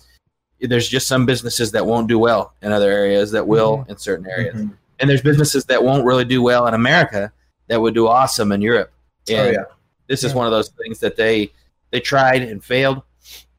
there's 0.62 0.88
just 0.88 1.08
some 1.08 1.26
businesses 1.26 1.72
that 1.72 1.86
won't 1.86 2.08
do 2.08 2.18
well 2.20 2.54
in 2.62 2.72
other 2.72 2.92
areas 2.92 3.32
that 3.32 3.46
will 3.48 3.86
in 3.90 3.98
certain 3.98 4.26
areas 4.28 4.56
Mhm. 4.56 4.74
and 5.00 5.10
there's 5.10 5.22
businesses 5.22 5.66
that 5.66 5.84
won't 5.84 6.06
really 6.06 6.26
do 6.26 6.42
well 6.42 6.68
in 6.68 6.74
america 6.74 7.32
that 7.68 7.82
would 7.82 7.94
do 7.96 8.08
awesome 8.08 8.52
in 8.52 8.62
europe 8.62 8.92
Oh 9.30 9.50
yeah. 9.50 9.64
this 10.08 10.24
is 10.24 10.32
Yeah. 10.32 10.38
one 10.38 10.46
of 10.48 10.52
those 10.52 10.70
things 10.70 11.00
that 11.00 11.16
they 11.16 11.52
they 11.92 12.00
tried 12.00 12.44
and 12.44 12.64
failed 12.64 13.02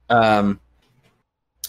um 0.08 0.60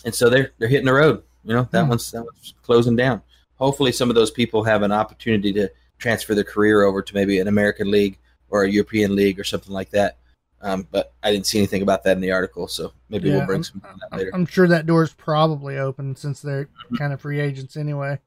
and 0.05 0.13
so 0.13 0.29
they're 0.29 0.51
they're 0.59 0.69
hitting 0.69 0.85
the 0.85 0.93
road 0.93 1.23
you 1.43 1.53
know 1.55 1.67
that 1.71 1.83
Hmm. 1.83 1.89
one's 1.89 2.11
that 2.11 2.23
one's 2.23 2.53
closing 2.61 2.95
down 2.95 3.21
hopefully 3.57 3.91
some 3.91 4.09
of 4.09 4.15
those 4.15 4.31
people 4.31 4.63
have 4.63 4.81
an 4.83 4.91
opportunity 4.91 5.51
to 5.53 5.69
transfer 5.99 6.33
their 6.35 6.43
career 6.43 6.83
over 6.83 7.01
to 7.01 7.13
maybe 7.13 7.39
an 7.39 7.47
american 7.47 7.89
league 7.91 8.17
or 8.49 8.63
a 8.63 8.69
european 8.69 9.15
league 9.15 9.39
or 9.39 9.43
something 9.43 9.73
like 9.73 9.89
that 9.89 10.17
um, 10.61 10.87
but 10.91 11.13
i 11.23 11.31
didn't 11.31 11.45
see 11.45 11.57
anything 11.57 11.81
about 11.81 12.03
that 12.03 12.15
in 12.15 12.21
the 12.21 12.31
article 12.31 12.67
so 12.67 12.91
maybe 13.09 13.29
Yeah, 13.29 13.37
we'll 13.37 13.45
bring 13.45 13.57
I'm- 13.57 13.63
some 13.63 13.81
on 13.89 13.99
that 13.99 14.17
later 14.17 14.31
I'm 14.33 14.45
sure 14.45 14.67
that 14.67 14.85
door's 14.85 15.13
probably 15.13 15.77
open 15.77 16.15
since 16.15 16.41
they're 16.41 16.69
kind 16.97 17.13
of 17.13 17.21
free 17.21 17.39
agents 17.39 17.77
anyway. 17.77 18.19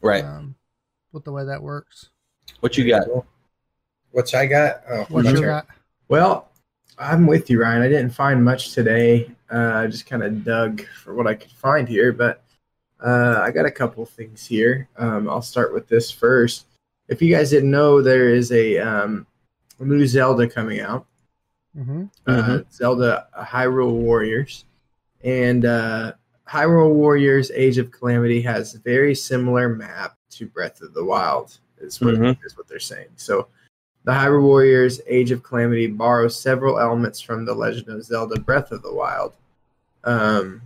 right 0.00 0.24
Um, 0.24 0.54
with 1.12 1.24
the 1.24 1.32
way 1.32 1.44
that 1.44 1.62
works. 1.62 2.10
what 2.60 2.76
you 2.76 2.88
got 2.88 3.06
What's 4.10 4.32
I 4.32 4.46
got? 4.46 4.82
Oh, 4.88 5.06
What's 5.08 5.24
my 5.24 5.30
your 5.32 5.40
turn. 5.40 5.48
got? 5.48 5.66
Well, 6.06 6.48
I'm 7.00 7.26
with 7.26 7.50
you, 7.50 7.60
Ryan. 7.60 7.82
I 7.82 7.88
didn't 7.88 8.10
find 8.10 8.44
much 8.44 8.70
today. 8.72 9.28
Uh, 9.52 9.72
I 9.74 9.86
just 9.88 10.06
kind 10.06 10.22
of 10.22 10.44
dug 10.44 10.82
for 11.02 11.14
what 11.14 11.26
I 11.26 11.34
could 11.34 11.50
find 11.50 11.88
here, 11.88 12.12
but 12.12 12.43
uh, 13.04 13.40
I 13.42 13.50
got 13.50 13.66
a 13.66 13.70
couple 13.70 14.04
things 14.06 14.46
here. 14.46 14.88
Um, 14.96 15.28
I'll 15.28 15.42
start 15.42 15.72
with 15.74 15.86
this 15.88 16.10
first. 16.10 16.66
If 17.08 17.20
you 17.20 17.34
guys 17.34 17.50
didn't 17.50 17.70
know, 17.70 18.00
there 18.00 18.30
is 18.30 18.50
a, 18.50 18.78
um, 18.78 19.26
new 19.78 20.06
Zelda 20.06 20.48
coming 20.48 20.80
out, 20.80 21.06
Mm-hmm. 21.76 22.04
uh, 22.26 22.32
Mhm. 22.42 22.72
Zelda 22.72 23.26
Hyrule 23.36 23.92
Warriors, 23.92 24.64
And 25.24 25.64
uh, 25.64 26.12
Hyrule 26.48 26.92
Warriors 26.94 27.50
Age 27.52 27.78
of 27.78 27.90
Calamity 27.90 28.40
has 28.42 28.74
a 28.74 28.78
very 28.78 29.14
similar 29.14 29.68
map 29.70 30.16
to 30.30 30.46
Breath 30.46 30.80
of 30.82 30.92
the 30.94 31.04
Wild, 31.04 31.58
is 31.80 32.00
what, 32.00 32.14
Mhm. 32.14 32.38
is 32.44 32.56
what 32.56 32.68
they're 32.68 32.78
saying. 32.78 33.08
So 33.16 33.48
the 34.04 34.12
Hyrule 34.12 34.42
Warriors 34.42 35.00
Age 35.06 35.30
of 35.30 35.42
Calamity 35.42 35.86
borrows 35.88 36.38
several 36.40 36.78
elements 36.78 37.20
from 37.20 37.44
The 37.46 37.54
Legend 37.54 37.88
of 37.88 38.04
Zelda 38.04 38.38
Breath 38.40 38.70
of 38.70 38.82
the 38.82 38.92
Wild. 38.94 39.32
Um, 40.04 40.60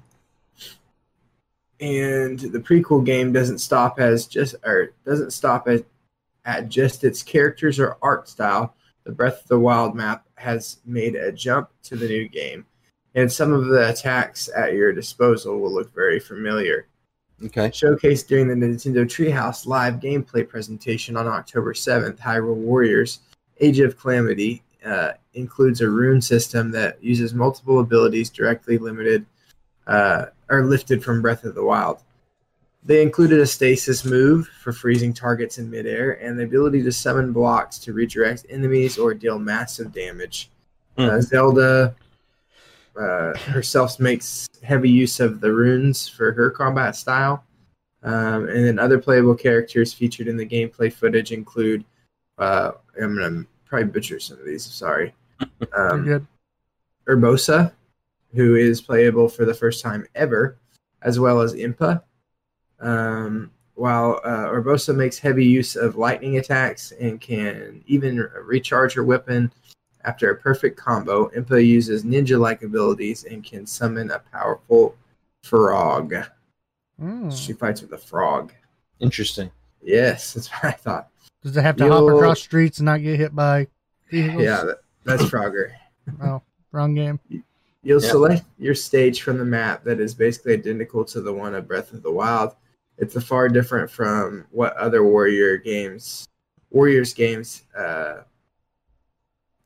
and 1.80 2.38
the 2.38 2.58
prequel 2.58 3.04
game 3.04 3.32
doesn't 3.32 3.58
stop 3.58 4.00
as 4.00 4.26
just 4.26 4.54
or 4.64 4.92
doesn't 5.04 5.32
stop 5.32 5.68
at, 5.68 5.84
at 6.44 6.68
just 6.68 7.04
its 7.04 7.22
characters 7.22 7.78
or 7.78 7.96
art 8.02 8.28
style. 8.28 8.74
The 9.04 9.12
Breath 9.12 9.42
of 9.42 9.48
the 9.48 9.58
Wild 9.58 9.94
map 9.94 10.26
has 10.34 10.78
made 10.84 11.14
a 11.14 11.32
jump 11.32 11.70
to 11.84 11.96
the 11.96 12.08
new 12.08 12.28
game, 12.28 12.66
and 13.14 13.30
some 13.30 13.52
of 13.52 13.66
the 13.66 13.88
attacks 13.88 14.50
at 14.54 14.74
your 14.74 14.92
disposal 14.92 15.60
will 15.60 15.72
look 15.72 15.94
very 15.94 16.20
familiar. 16.20 16.88
Okay. 17.44 17.68
Showcased 17.68 18.26
during 18.26 18.48
the 18.48 18.54
Nintendo 18.54 19.04
Treehouse 19.04 19.66
live 19.66 19.94
gameplay 19.94 20.46
presentation 20.46 21.16
on 21.16 21.28
October 21.28 21.72
7th, 21.72 22.18
Hyrule 22.18 22.54
Warriors 22.54 23.20
Age 23.60 23.78
of 23.78 23.96
Calamity 23.96 24.62
uh, 24.84 25.12
includes 25.34 25.80
a 25.80 25.88
rune 25.88 26.20
system 26.20 26.70
that 26.72 27.02
uses 27.02 27.34
multiple 27.34 27.80
abilities 27.80 28.30
directly 28.30 28.76
limited 28.78 29.24
uh, 29.86 30.26
or 30.50 30.64
lifted 30.64 31.02
from 31.04 31.22
Breath 31.22 31.44
of 31.44 31.54
the 31.54 31.64
Wild. 31.64 32.02
They 32.84 33.02
included 33.02 33.40
a 33.40 33.46
stasis 33.46 34.04
move 34.04 34.48
for 34.62 34.72
freezing 34.72 35.12
targets 35.12 35.58
in 35.58 35.68
midair 35.68 36.12
and 36.24 36.38
the 36.38 36.44
ability 36.44 36.82
to 36.84 36.92
summon 36.92 37.32
blocks 37.32 37.78
to 37.80 37.92
redirect 37.92 38.46
enemies 38.48 38.98
or 38.98 39.14
deal 39.14 39.38
massive 39.38 39.92
damage. 39.92 40.50
Uh, 40.96 41.10
Hmm. 41.10 41.20
Zelda 41.20 41.94
uh, 42.96 43.36
herself 43.38 44.00
makes 44.00 44.48
heavy 44.62 44.90
use 44.90 45.20
of 45.20 45.40
the 45.40 45.52
runes 45.52 46.08
for 46.08 46.32
her 46.32 46.50
combat 46.50 46.96
style. 46.96 47.44
Um, 48.02 48.48
and 48.48 48.64
then 48.64 48.78
other 48.78 48.98
playable 48.98 49.34
characters 49.34 49.92
featured 49.92 50.28
in 50.28 50.36
the 50.36 50.46
gameplay 50.46 50.92
footage 50.92 51.32
include 51.32 51.84
uh, 52.38 52.72
I'm 53.00 53.16
going 53.16 53.42
to 53.42 53.48
probably 53.64 53.88
butcher 53.88 54.20
some 54.20 54.38
of 54.38 54.46
these, 54.46 54.64
sorry. 54.64 55.14
You're 55.60 55.90
Um, 55.92 56.04
good. 56.04 56.26
Urbosa, 57.08 57.72
who 58.34 58.56
is 58.56 58.80
playable 58.80 59.28
for 59.28 59.44
the 59.44 59.54
first 59.54 59.82
time 59.82 60.06
ever, 60.14 60.58
as 61.02 61.18
well 61.18 61.40
as 61.40 61.54
Impa. 61.54 62.02
Um, 62.80 63.50
while 63.74 64.20
uh, 64.24 64.48
Urbosa 64.48 64.94
makes 64.94 65.18
heavy 65.18 65.44
use 65.44 65.76
of 65.76 65.96
lightning 65.96 66.38
attacks 66.38 66.92
and 66.92 67.20
can 67.20 67.82
even 67.86 68.18
recharge 68.42 68.92
her 68.94 69.04
weapon 69.04 69.52
after 70.04 70.30
a 70.30 70.36
perfect 70.36 70.76
combo, 70.76 71.28
Impa 71.30 71.64
uses 71.64 72.04
ninja 72.04 72.38
like 72.38 72.62
abilities 72.62 73.24
and 73.24 73.44
can 73.44 73.66
summon 73.66 74.10
a 74.10 74.18
powerful 74.18 74.96
frog. 75.42 76.14
Mm. 77.00 77.36
She 77.36 77.52
fights 77.52 77.82
with 77.82 77.92
a 77.92 77.98
frog. 77.98 78.52
Interesting. 79.00 79.50
Yes, 79.82 80.32
that's 80.34 80.48
what 80.48 80.64
I 80.64 80.72
thought. 80.72 81.08
Does 81.42 81.56
it 81.56 81.62
have 81.62 81.76
to 81.76 81.84
hop 81.84 82.00
You'll- 82.00 82.16
across 82.16 82.40
streets 82.40 82.78
and 82.78 82.86
not 82.86 83.02
get 83.02 83.18
hit 83.18 83.34
by 83.34 83.68
vehicles? 84.10 84.42
Yeah, 84.42 84.64
that, 84.64 84.78
that's 85.04 85.22
Frogger. 85.24 85.72
Oh, 86.22 86.42
wrong 86.72 86.94
game. 86.94 87.20
You'll 87.88 88.02
Yeah. 88.02 88.10
select 88.10 88.44
your 88.58 88.74
stage 88.74 89.22
from 89.22 89.38
the 89.38 89.46
map 89.46 89.82
that 89.84 89.98
is 89.98 90.12
basically 90.12 90.52
identical 90.52 91.06
to 91.06 91.22
the 91.22 91.32
one 91.32 91.54
of 91.54 91.66
Breath 91.66 91.94
of 91.94 92.02
the 92.02 92.12
Wild. 92.12 92.54
It's 92.98 93.16
a 93.16 93.20
far 93.20 93.48
different 93.48 93.90
from 93.90 94.44
what 94.50 94.76
other 94.76 95.02
Warrior 95.02 95.56
games, 95.56 96.28
Warriors 96.68 97.14
games, 97.14 97.62
uh, 97.74 98.24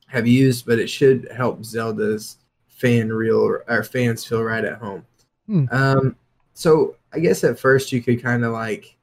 have 0.07 0.25
used, 0.25 0.65
but 0.65 0.79
it 0.79 0.87
should 0.87 1.29
help 1.35 1.65
Zelda's 1.65 2.37
fan 2.69 3.11
real 3.11 3.39
or 3.41 3.83
fans 3.83 4.23
feel 4.23 4.41
right 4.41 4.63
at 4.63 4.77
home. 4.77 5.05
Hmm. 5.47 5.65
Um, 5.69 6.15
so 6.53 6.95
I 7.11 7.19
guess 7.19 7.43
at 7.43 7.59
first 7.59 7.91
you 7.91 8.01
could 8.01 8.23
kind 8.23 8.45
of 8.45 8.53
like 8.53 8.95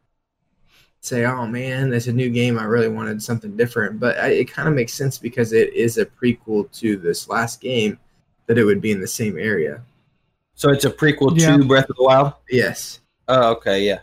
say, 1.03 1.27
"Oh 1.27 1.47
man, 1.47 1.93
it's 1.93 2.07
a 2.07 2.13
new 2.13 2.31
game. 2.31 2.59
I 2.59 2.65
really 2.65 2.89
wanted 2.89 3.23
something 3.23 3.55
different," 3.55 4.01
but 4.01 4.17
I, 4.17 4.29
it 4.29 4.51
kind 4.51 4.67
of 4.67 4.75
makes 4.75 4.95
sense 4.95 5.19
because 5.19 5.53
it 5.53 5.75
is 5.75 5.99
a 5.99 6.07
prequel 6.07 6.73
to 6.79 6.97
this 6.97 7.29
last 7.29 7.61
game 7.61 7.99
that 8.51 8.59
it 8.59 8.65
would 8.65 8.81
be 8.81 8.91
in 8.91 9.01
the 9.01 9.07
same 9.07 9.39
area. 9.39 9.81
So 10.57 10.71
it's 10.73 10.85
a 10.85 10.91
prequel 10.91 11.39
Yeah. 11.39 11.57
to 11.57 11.65
Breath 11.65 11.89
of 11.89 11.95
the 11.95 12.03
Wild. 12.03 12.33
Yes. 12.51 12.99
Oh, 13.29 13.53
okay, 13.53 13.85
yeah. 13.87 14.01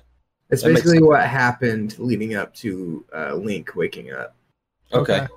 It's 0.49 0.63
That 0.63 0.69
basically 0.73 1.01
what 1.01 1.21
happened 1.27 1.99
leading 1.99 2.35
up 2.35 2.55
to 2.63 3.03
uh, 3.13 3.33
Link 3.35 3.75
waking 3.75 4.13
up. 4.13 4.37
Okay. 4.93 5.27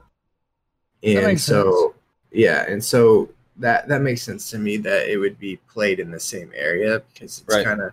And 1.02 1.24
makes 1.26 1.42
so 1.42 1.96
yeah, 2.30 2.64
and 2.68 2.82
so 2.84 3.28
that 3.56 3.88
that 3.88 4.00
makes 4.00 4.22
sense 4.22 4.48
to 4.50 4.58
me 4.58 4.76
that 4.76 5.08
it 5.08 5.16
would 5.16 5.40
be 5.40 5.56
played 5.68 5.98
in 5.98 6.12
the 6.12 6.20
same 6.20 6.52
area 6.54 7.02
because 7.12 7.40
it's 7.40 7.52
Right. 7.52 7.64
kind 7.66 7.80
of 7.82 7.92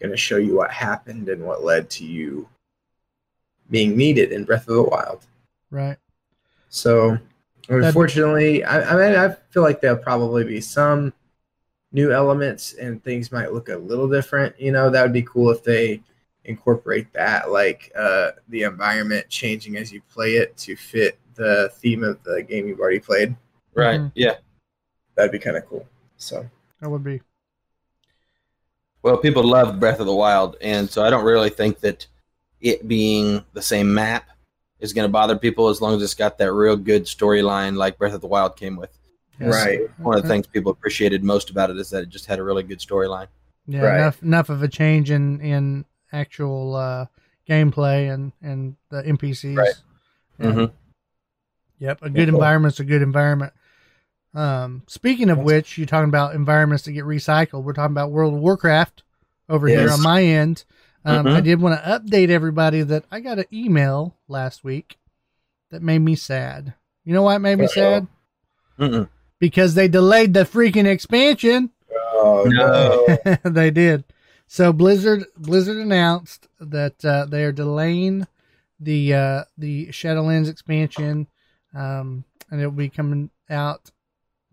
going 0.00 0.10
to 0.10 0.18
show 0.18 0.36
you 0.36 0.54
what 0.54 0.70
happened 0.70 1.30
and 1.30 1.42
what 1.46 1.64
led 1.64 1.88
to 1.96 2.04
you 2.04 2.46
being 3.70 3.96
needed 3.96 4.32
in 4.32 4.44
Breath 4.44 4.68
of 4.68 4.74
the 4.74 4.82
Wild. 4.82 5.24
Right. 5.70 5.96
So, 6.68 7.16
unfortunately, 7.68 8.64
I, 8.64 8.92
I 8.92 8.96
mean, 8.96 9.18
I 9.18 9.34
feel 9.50 9.62
like 9.62 9.80
there'll 9.80 9.96
probably 9.98 10.44
be 10.44 10.60
some 10.60 11.12
new 11.92 12.12
elements 12.12 12.74
and 12.74 13.02
things 13.02 13.32
might 13.32 13.52
look 13.52 13.68
a 13.68 13.76
little 13.76 14.08
different. 14.08 14.58
You 14.60 14.72
know, 14.72 14.90
that 14.90 15.02
would 15.02 15.12
be 15.12 15.22
cool 15.22 15.50
if 15.50 15.62
they 15.62 16.02
incorporate 16.44 17.12
that, 17.12 17.50
like 17.50 17.92
uh, 17.96 18.32
the 18.48 18.62
environment 18.62 19.28
changing 19.28 19.76
as 19.76 19.92
you 19.92 20.00
play 20.12 20.34
it 20.36 20.56
to 20.58 20.76
fit 20.76 21.18
the 21.34 21.70
theme 21.74 22.02
of 22.02 22.22
the 22.24 22.42
game 22.42 22.66
you've 22.66 22.80
already 22.80 23.00
played. 23.00 23.36
Right. 23.74 24.00
Mhm. 24.00 24.12
Yeah. 24.14 24.36
That'd 25.14 25.32
be 25.32 25.38
kind 25.38 25.56
of 25.56 25.66
cool. 25.66 25.86
So, 26.16 26.48
That 26.80 26.90
would 26.90 27.04
be. 27.04 27.20
Well, 29.02 29.16
people 29.18 29.44
love 29.44 29.78
Breath 29.78 30.00
of 30.00 30.06
the 30.06 30.14
Wild, 30.14 30.56
and 30.60 30.90
so 30.90 31.04
I 31.04 31.10
don't 31.10 31.24
really 31.24 31.50
think 31.50 31.80
that 31.80 32.06
it 32.60 32.88
being 32.88 33.44
the 33.52 33.62
same 33.62 33.92
map 33.94 34.28
is 34.80 34.92
going 34.92 35.08
to 35.08 35.12
bother 35.12 35.36
people 35.36 35.68
as 35.68 35.80
long 35.80 35.96
as 35.96 36.02
it's 36.02 36.14
got 36.14 36.38
that 36.38 36.52
real 36.52 36.76
good 36.76 37.04
storyline 37.04 37.76
like 37.76 37.98
Breath 37.98 38.14
of 38.14 38.20
the 38.20 38.26
Wild 38.26 38.56
came 38.56 38.76
with. 38.76 38.96
Yes. 39.40 39.54
right. 39.54 39.80
One 39.98 40.16
of 40.16 40.22
the 40.22 40.28
things 40.28 40.46
people 40.46 40.72
appreciated 40.72 41.22
most 41.22 41.50
about 41.50 41.70
it 41.70 41.76
is 41.78 41.90
that 41.90 42.02
it 42.02 42.08
just 42.08 42.26
had 42.26 42.38
a 42.38 42.42
really 42.42 42.62
good 42.64 42.80
storyline. 42.80 43.28
Yeah, 43.66 43.82
Right. 43.82 43.96
enough 43.98 44.22
enough 44.22 44.48
of 44.50 44.62
a 44.62 44.68
change 44.68 45.10
in 45.10 45.40
in 45.40 45.84
actual 46.12 46.74
uh, 46.74 47.06
gameplay 47.48 48.12
and 48.12 48.32
and 48.42 48.76
the 48.90 49.02
NPCs. 49.02 49.56
Right. 49.56 49.74
Yeah. 50.40 50.46
Mhm. 50.46 50.72
Yep, 51.80 52.02
a 52.02 52.10
good 52.10 52.26
cool. 52.28 52.34
environment's 52.36 52.80
a 52.80 52.84
good 52.84 53.02
environment. 53.02 53.52
Um, 54.34 54.82
speaking 54.88 55.30
of 55.30 55.38
That's- 55.38 55.46
which, 55.54 55.78
you're 55.78 55.86
talking 55.86 56.08
about 56.08 56.34
environments 56.34 56.84
that 56.84 56.92
get 56.92 57.04
recycled. 57.04 57.62
We're 57.64 57.72
talking 57.72 57.92
about 57.94 58.10
World 58.10 58.34
of 58.34 58.40
Warcraft 58.40 59.02
over 59.48 59.68
here 59.68 59.90
on 59.90 60.02
my 60.02 60.22
end. 60.22 60.64
Um, 61.04 61.26
Mhm. 61.26 61.32
I 61.36 61.40
did 61.40 61.60
want 61.60 61.80
to 61.82 61.88
update 61.88 62.28
everybody 62.28 62.82
that 62.82 63.04
I 63.10 63.20
got 63.20 63.38
an 63.38 63.44
email 63.52 64.16
last 64.28 64.64
week 64.64 64.98
that 65.70 65.82
made 65.82 66.00
me 66.00 66.14
sad. 66.16 66.74
You 67.04 67.14
know 67.14 67.22
why 67.22 67.36
it 67.36 67.40
made 67.40 67.56
me 67.58 67.64
Uh-oh. 67.64 67.72
sad? 67.72 68.06
Mm-mm. 68.78 69.08
Because 69.38 69.74
they 69.74 69.88
delayed 69.88 70.34
the 70.34 70.44
freaking 70.44 70.86
expansion. 70.86 71.70
Oh 71.90 72.44
No. 72.46 73.38
they 73.50 73.70
did. 73.70 74.04
So 74.46 74.72
Blizzard 74.72 75.24
Blizzard 75.36 75.76
announced 75.76 76.48
that 76.60 77.04
uh, 77.04 77.26
they 77.26 77.44
are 77.44 77.52
delaying 77.52 78.26
the 78.80 79.14
uh, 79.14 79.44
the 79.56 79.88
Shadowlands 79.88 80.48
expansion, 80.48 81.26
um, 81.74 82.24
and 82.50 82.60
it'll 82.60 82.72
be 82.72 82.88
coming 82.88 83.30
out 83.50 83.90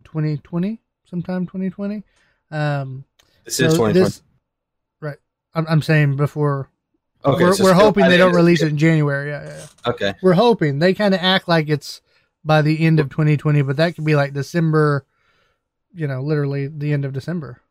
2020 0.04 0.80
sometime 1.06 1.46
2020. 1.46 2.04
Um, 2.52 3.06
This 3.46 3.58
so 3.58 3.66
is 3.66 3.74
2020. 3.74 3.94
this- 3.94 4.04
right. 4.04 4.22
I'm, 5.56 5.66
I'm 5.68 5.82
saying 5.82 6.16
before. 6.18 6.70
okay, 7.24 7.44
we're 7.44 7.54
so 7.54 7.64
we're 7.64 7.74
still 7.74 7.86
hoping 7.86 8.04
by 8.04 8.10
they 8.10 8.18
the 8.18 8.24
don't 8.26 8.36
release 8.36 8.62
it 8.62 8.68
in 8.70 8.78
January. 8.78 9.30
Yeah, 9.30 9.44
yeah, 9.44 9.58
yeah. 9.58 9.92
Okay. 9.92 10.14
We're 10.22 10.34
hoping 10.34 10.80
they 10.80 10.94
kind 10.94 11.14
of 11.14 11.22
act 11.22 11.48
like 11.48 11.70
it's 11.70 12.02
by 12.44 12.62
the 12.62 12.86
end 12.86 13.00
of 13.00 13.10
2020, 13.10 13.62
but 13.64 13.78
that 13.78 13.96
could 13.96 14.06
be 14.06 14.16
like 14.16 14.34
December. 14.34 15.06
You 15.94 16.08
know, 16.08 16.22
literally 16.22 16.68
the 16.68 16.92
end 16.92 17.06
of 17.06 17.14
December. 17.14 17.62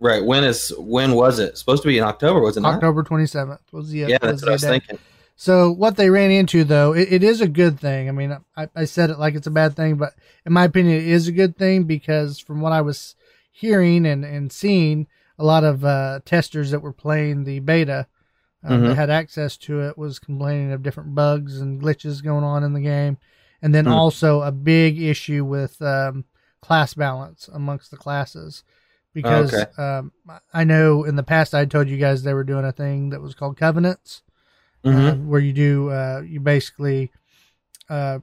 Right. 0.00 0.24
When 0.24 0.44
is 0.44 0.72
when 0.78 1.12
was 1.12 1.38
it 1.38 1.56
supposed 1.58 1.82
to 1.82 1.88
be 1.88 1.98
in 1.98 2.04
October? 2.04 2.40
Was 2.40 2.56
it 2.56 2.60
not? 2.60 2.74
October 2.74 3.02
27th 3.02 3.58
was 3.72 3.90
the 3.90 3.98
Yeah, 4.00 4.18
was 4.22 4.40
that's 4.40 4.42
what 4.42 4.48
I 4.48 4.52
was 4.52 4.62
day. 4.62 4.68
thinking. 4.68 4.98
So 5.36 5.70
what 5.70 5.96
they 5.96 6.08
ran 6.08 6.30
into 6.30 6.64
though, 6.64 6.94
it, 6.94 7.08
it 7.12 7.22
is 7.22 7.42
a 7.42 7.48
good 7.48 7.78
thing. 7.78 8.08
I 8.08 8.12
mean, 8.12 8.34
I, 8.56 8.68
I 8.74 8.84
said 8.86 9.10
it 9.10 9.18
like 9.18 9.34
it's 9.34 9.46
a 9.46 9.50
bad 9.50 9.76
thing, 9.76 9.96
but 9.96 10.14
in 10.46 10.52
my 10.54 10.64
opinion, 10.64 10.96
it 10.96 11.06
is 11.06 11.28
a 11.28 11.32
good 11.32 11.56
thing 11.58 11.84
because 11.84 12.38
from 12.38 12.62
what 12.62 12.72
I 12.72 12.80
was 12.80 13.14
hearing 13.52 14.06
and, 14.06 14.24
and 14.24 14.50
seeing, 14.50 15.06
a 15.38 15.44
lot 15.44 15.64
of 15.64 15.84
uh, 15.84 16.20
testers 16.24 16.70
that 16.70 16.80
were 16.80 16.92
playing 16.92 17.44
the 17.44 17.60
beta 17.60 18.06
um, 18.64 18.82
that 18.84 18.92
Mhm. 18.92 18.96
had 18.96 19.10
access 19.10 19.56
to 19.58 19.80
it 19.82 19.96
was 19.98 20.18
complaining 20.18 20.72
of 20.72 20.82
different 20.82 21.14
bugs 21.14 21.60
and 21.60 21.80
glitches 21.80 22.22
going 22.24 22.44
on 22.44 22.64
in 22.64 22.72
the 22.72 22.80
game, 22.80 23.18
and 23.62 23.74
then 23.74 23.86
Hmm. 23.86 23.92
also 23.92 24.40
a 24.42 24.50
big 24.52 25.00
issue 25.00 25.44
with 25.44 25.80
um, 25.82 26.24
class 26.62 26.94
balance 26.94 27.48
amongst 27.52 27.90
the 27.90 27.96
classes. 27.96 28.64
Because 29.12 29.54
Okay. 29.54 29.82
um, 29.82 30.12
I 30.52 30.64
know 30.64 31.04
in 31.04 31.16
the 31.16 31.22
past 31.22 31.54
I 31.54 31.64
told 31.64 31.88
you 31.88 31.96
guys 31.96 32.22
they 32.22 32.34
were 32.34 32.44
doing 32.44 32.66
a 32.66 32.72
thing 32.72 33.10
that 33.10 33.20
was 33.22 33.34
called 33.34 33.56
covenants, 33.56 34.22
Mhm. 34.84 35.12
uh, 35.12 35.14
where 35.24 35.40
you 35.40 35.52
do 35.54 35.90
uh, 35.90 36.22
you 36.26 36.38
basically 36.40 37.10
uh, 37.88 38.18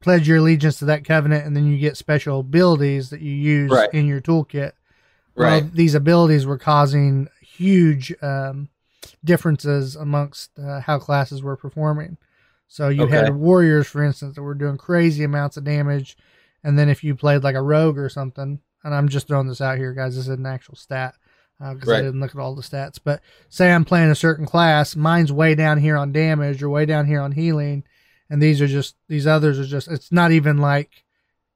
pledge 0.00 0.26
your 0.26 0.38
allegiance 0.38 0.78
to 0.78 0.86
that 0.86 1.04
covenant, 1.04 1.46
and 1.46 1.54
then 1.56 1.66
you 1.66 1.78
get 1.78 1.96
special 1.96 2.40
abilities 2.40 3.10
that 3.10 3.20
you 3.20 3.32
use 3.32 3.70
Right. 3.72 3.90
in 3.92 4.06
your 4.06 4.20
toolkit. 4.20 4.72
Well, 5.36 5.60
Right. 5.62 5.72
these 5.74 5.94
abilities 5.94 6.46
were 6.46 6.58
causing 6.58 7.28
huge 7.40 8.14
um, 8.22 8.68
differences 9.24 9.96
amongst 9.96 10.58
uh, 10.58 10.80
how 10.80 10.98
classes 10.98 11.42
were 11.42 11.56
performing. 11.56 12.16
So 12.68 12.88
you 12.88 13.02
Okay. 13.04 13.14
had 13.16 13.34
warriors, 13.36 13.86
for 13.86 14.02
instance, 14.02 14.34
that 14.34 14.42
were 14.42 14.54
doing 14.54 14.76
crazy 14.78 15.22
amounts 15.24 15.56
of 15.56 15.64
damage, 15.64 16.16
and 16.62 16.78
then 16.78 16.88
if 16.88 17.04
you 17.04 17.14
played 17.14 17.42
like 17.44 17.54
a 17.54 17.62
rogue 17.62 17.98
or 17.98 18.08
something, 18.08 18.60
and 18.82 18.94
I'm 18.94 19.08
just 19.08 19.28
throwing 19.28 19.46
this 19.48 19.60
out 19.60 19.78
here, 19.78 19.92
guys, 19.92 20.16
this 20.16 20.24
is 20.26 20.28
an 20.38 20.46
actual 20.46 20.76
stat 20.76 21.14
because 21.58 21.88
I 21.88 21.92
Right. 21.96 22.02
didn't 22.02 22.20
look 22.20 22.34
at 22.34 22.40
all 22.40 22.54
the 22.54 22.62
stats. 22.62 22.98
But 23.02 23.20
say 23.48 23.72
I'm 23.72 23.84
playing 23.84 24.10
a 24.10 24.14
certain 24.14 24.44
class, 24.46 24.96
mine's 24.96 25.32
way 25.32 25.54
down 25.54 25.78
here 25.78 25.96
on 25.96 26.12
damage 26.12 26.62
or 26.62 26.68
way 26.68 26.84
down 26.84 27.06
here 27.06 27.20
on 27.20 27.32
healing, 27.32 27.84
and 28.28 28.42
these 28.42 28.60
are 28.60 28.66
just 28.66 28.96
these 29.08 29.26
others 29.26 29.58
are 29.58 29.64
just 29.66 29.88
it's 29.88 30.10
not 30.10 30.32
even 30.32 30.58
like 30.58 31.04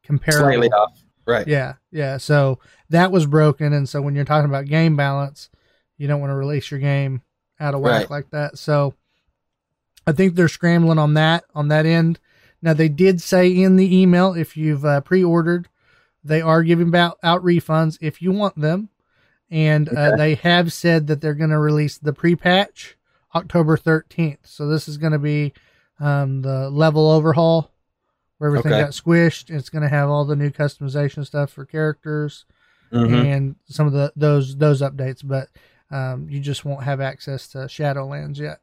comparable. 0.04 0.52
Slightly 0.52 0.70
off. 0.72 0.92
Right. 1.28 1.46
Yeah, 1.46 1.74
yeah. 1.92 2.16
So 2.16 2.58
that 2.88 3.12
was 3.12 3.26
broken, 3.26 3.72
and 3.74 3.86
so 3.88 4.00
when 4.00 4.14
you're 4.14 4.24
talking 4.24 4.48
about 4.48 4.64
game 4.64 4.96
balance, 4.96 5.50
you 5.98 6.08
don't 6.08 6.20
want 6.20 6.30
to 6.30 6.34
release 6.36 6.70
your 6.70 6.80
game 6.80 7.20
out 7.60 7.74
of 7.74 7.80
whack 7.82 8.00
Right. 8.02 8.10
like 8.10 8.30
that. 8.30 8.56
So 8.58 8.94
I 10.06 10.12
think 10.12 10.34
they're 10.34 10.48
scrambling 10.48 10.98
on 10.98 11.14
that 11.14 11.44
on 11.54 11.68
that 11.68 11.84
end. 11.86 12.18
Now 12.62 12.72
they 12.72 12.88
did 12.88 13.20
say 13.20 13.48
in 13.50 13.76
the 13.76 13.94
email 14.00 14.32
if 14.32 14.56
you've 14.56 14.84
uh, 14.84 15.02
pre-ordered, 15.02 15.68
they 16.24 16.40
are 16.40 16.62
giving 16.62 16.94
out, 16.96 17.18
out 17.22 17.42
refunds 17.44 17.98
if 18.00 18.22
you 18.22 18.32
want 18.32 18.58
them, 18.58 18.88
and 19.50 19.88
uh, 19.90 19.92
Okay. 20.12 20.16
they 20.16 20.34
have 20.36 20.72
said 20.72 21.08
that 21.08 21.20
they're 21.20 21.34
going 21.34 21.50
to 21.50 21.58
release 21.58 21.98
the 21.98 22.12
pre-patch 22.14 22.96
October 23.34 23.76
13th. 23.76 24.38
So 24.44 24.66
this 24.66 24.88
is 24.88 24.96
going 24.96 25.12
to 25.12 25.18
be 25.18 25.52
um, 26.00 26.40
the 26.42 26.70
level 26.70 27.10
overhaul 27.10 27.70
where 28.38 28.48
everything 28.50 28.72
Okay. 28.72 28.82
got 28.82 28.90
squished. 28.90 29.50
It's 29.54 29.68
going 29.68 29.82
to 29.82 29.88
have 29.88 30.08
all 30.08 30.24
the 30.24 30.36
new 30.36 30.50
customization 30.50 31.26
stuff 31.26 31.50
for 31.50 31.64
characters 31.64 32.44
Mhm. 32.92 33.24
and 33.24 33.56
some 33.66 33.86
of 33.86 33.92
the 33.92 34.12
those 34.16 34.56
those 34.56 34.80
updates, 34.80 35.20
but 35.22 35.48
um, 35.90 36.26
you 36.30 36.40
just 36.40 36.64
won't 36.64 36.84
have 36.84 37.00
access 37.00 37.48
to 37.48 37.58
Shadowlands 37.58 38.38
yet. 38.38 38.60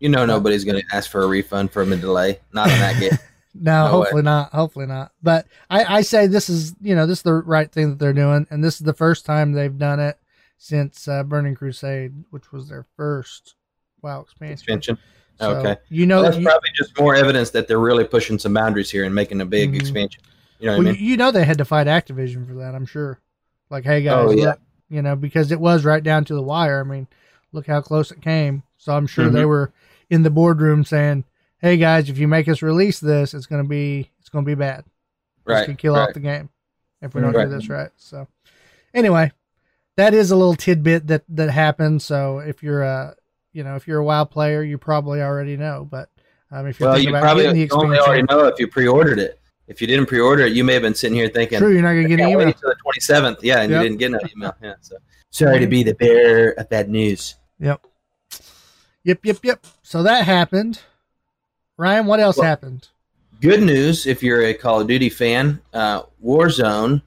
You 0.00 0.10
know 0.10 0.26
nobody's 0.26 0.64
going 0.64 0.78
to 0.80 0.94
ask 0.94 1.10
for 1.10 1.22
a 1.22 1.26
refund 1.26 1.70
from 1.70 1.92
a 1.92 1.96
delay. 1.96 2.40
Not 2.52 2.68
in 2.70 2.78
that 2.80 3.00
game. 3.00 3.18
No, 3.58 3.86
No 3.86 3.90
hopefully 3.90 4.22
not. 4.22 4.52
Hopefully 4.52 4.84
not. 4.84 5.12
But 5.22 5.46
I, 5.70 5.96
I 5.96 6.00
say 6.02 6.26
this 6.26 6.50
is 6.50 6.74
you 6.82 6.94
know 6.94 7.06
this 7.06 7.20
is 7.20 7.22
the 7.22 7.32
right 7.32 7.72
thing 7.72 7.88
that 7.88 7.98
they're 7.98 8.12
doing, 8.12 8.46
and 8.50 8.62
this 8.62 8.74
is 8.74 8.80
the 8.80 8.92
first 8.92 9.24
time 9.24 9.52
they've 9.52 9.78
done 9.78 9.98
it 9.98 10.18
since 10.58 11.08
uh, 11.08 11.22
Burning 11.22 11.54
Crusade, 11.54 12.12
which 12.28 12.52
was 12.52 12.68
their 12.68 12.84
first 12.98 13.54
WoW 14.02 14.20
expansion. 14.20 14.52
Expansion. 14.52 14.98
So, 15.38 15.56
Okay. 15.56 15.76
you 15.88 16.06
know 16.06 16.22
That's 16.22 16.38
you, 16.38 16.44
probably 16.44 16.70
just 16.74 16.98
more 16.98 17.14
evidence 17.14 17.50
that 17.50 17.68
they're 17.68 17.78
really 17.78 18.04
pushing 18.04 18.38
some 18.38 18.54
boundaries 18.54 18.90
here 18.90 19.04
and 19.04 19.14
making 19.14 19.40
a 19.40 19.44
big 19.44 19.72
Mhm. 19.72 19.76
expansion. 19.76 20.22
You 20.58 20.66
know 20.66 20.72
what 20.72 20.84
well, 20.84 20.88
I 20.88 20.96
mean? 20.96 21.04
you, 21.04 21.16
know 21.18 21.30
they 21.30 21.44
had 21.44 21.58
to 21.58 21.64
fight 21.66 21.86
Activision 21.86 22.46
for 22.46 22.54
that. 22.54 22.74
I'm 22.74 22.86
sure. 22.86 23.20
Like, 23.68 23.84
hey 23.84 24.02
guys, 24.02 24.14
Oh, 24.14 24.30
yeah. 24.30 24.44
look, 24.46 24.60
you 24.88 25.02
know 25.02 25.16
because 25.16 25.52
it 25.52 25.60
was 25.60 25.84
right 25.84 26.02
down 26.02 26.24
to 26.26 26.34
the 26.34 26.42
wire. 26.42 26.80
I 26.80 26.84
mean, 26.84 27.06
look 27.52 27.66
how 27.66 27.80
close 27.80 28.10
it 28.10 28.22
came. 28.22 28.62
So 28.78 28.96
I'm 28.96 29.06
sure 29.06 29.28
they 29.28 29.42
Mhm. 29.42 29.48
were 29.48 29.72
in 30.08 30.22
the 30.22 30.30
boardroom 30.30 30.84
saying, 30.84 31.24
"Hey 31.58 31.76
guys, 31.76 32.08
if 32.08 32.16
you 32.18 32.28
make 32.28 32.48
us 32.48 32.62
release 32.62 33.00
this, 33.00 33.34
it's 33.34 33.46
gonna 33.46 33.64
be 33.64 34.10
it's 34.20 34.28
gonna 34.28 34.46
be 34.46 34.54
bad. 34.54 34.84
This 35.44 35.54
Right. 35.54 35.66
could 35.66 35.78
kill 35.78 35.94
right. 35.94 36.08
off 36.08 36.14
the 36.14 36.20
game 36.20 36.48
if 37.02 37.14
we 37.14 37.20
don't 37.20 37.34
Right. 37.34 37.44
do 37.44 37.50
this 37.50 37.68
right." 37.68 37.90
So 37.96 38.28
anyway, 38.94 39.32
that 39.96 40.14
is 40.14 40.30
a 40.30 40.36
little 40.36 40.54
tidbit 40.54 41.08
that 41.08 41.24
that 41.28 41.50
happened. 41.50 42.00
So 42.02 42.38
if 42.38 42.62
you're 42.62 42.82
a 42.82 43.16
you 43.56 43.64
know 43.64 43.74
if 43.74 43.88
you're 43.88 43.98
a 44.00 44.04
WoW 44.04 44.24
player, 44.24 44.62
you 44.62 44.76
probably 44.78 45.22
already 45.22 45.56
know. 45.56 45.88
But 45.90 46.10
um, 46.50 46.66
if 46.66 46.78
you're 46.78 46.88
Well, 46.88 46.96
thinking 46.96 47.10
you 47.12 47.16
about 47.16 47.24
probably 47.24 47.42
getting 47.44 47.66
the 47.68 47.74
only 47.74 47.98
already 47.98 48.22
know 48.24 48.46
if 48.46 48.58
you 48.60 48.68
pre-ordered 48.68 49.18
it. 49.18 49.40
If 49.66 49.80
you 49.80 49.86
didn't 49.88 50.06
pre-order 50.06 50.44
it, 50.44 50.52
you 50.52 50.62
may 50.62 50.74
have 50.74 50.82
been 50.82 50.94
sitting 50.94 51.16
here 51.16 51.28
thinking, 51.28 51.58
true, 51.58 51.72
you're 51.72 51.82
not 51.82 51.94
gonna 51.94 52.06
get 52.06 52.20
an 52.20 52.28
email. 52.28 52.46
until 52.48 52.68
the 52.70 52.76
27th." 53.00 53.38
Yeah, 53.42 53.62
and 53.62 53.70
Yep. 53.72 53.82
you 53.82 53.88
didn't 53.88 53.98
get 53.98 54.12
an 54.12 54.30
email. 54.36 54.54
Yeah. 54.62 54.74
So 54.80 54.96
sorry 55.30 55.58
to 55.58 55.66
be 55.66 55.82
the 55.82 55.94
bearer 55.94 56.50
of 56.52 56.68
bad 56.68 56.88
news. 56.88 57.34
Yep. 57.58 57.84
Yep, 59.04 59.20
yep, 59.24 59.38
yep. 59.42 59.66
So 59.82 60.02
that 60.02 60.24
happened. 60.24 60.80
Ryan, 61.78 62.06
what 62.06 62.20
else 62.20 62.36
Well- 62.36 62.46
happened? 62.46 62.88
Good 63.40 63.62
news 63.62 64.06
if 64.06 64.22
you're 64.22 64.42
a 64.42 64.54
Call 64.54 64.80
of 64.80 64.86
Duty 64.86 65.10
fan, 65.10 65.60
uh, 65.74 66.02
Warzone 66.24 67.02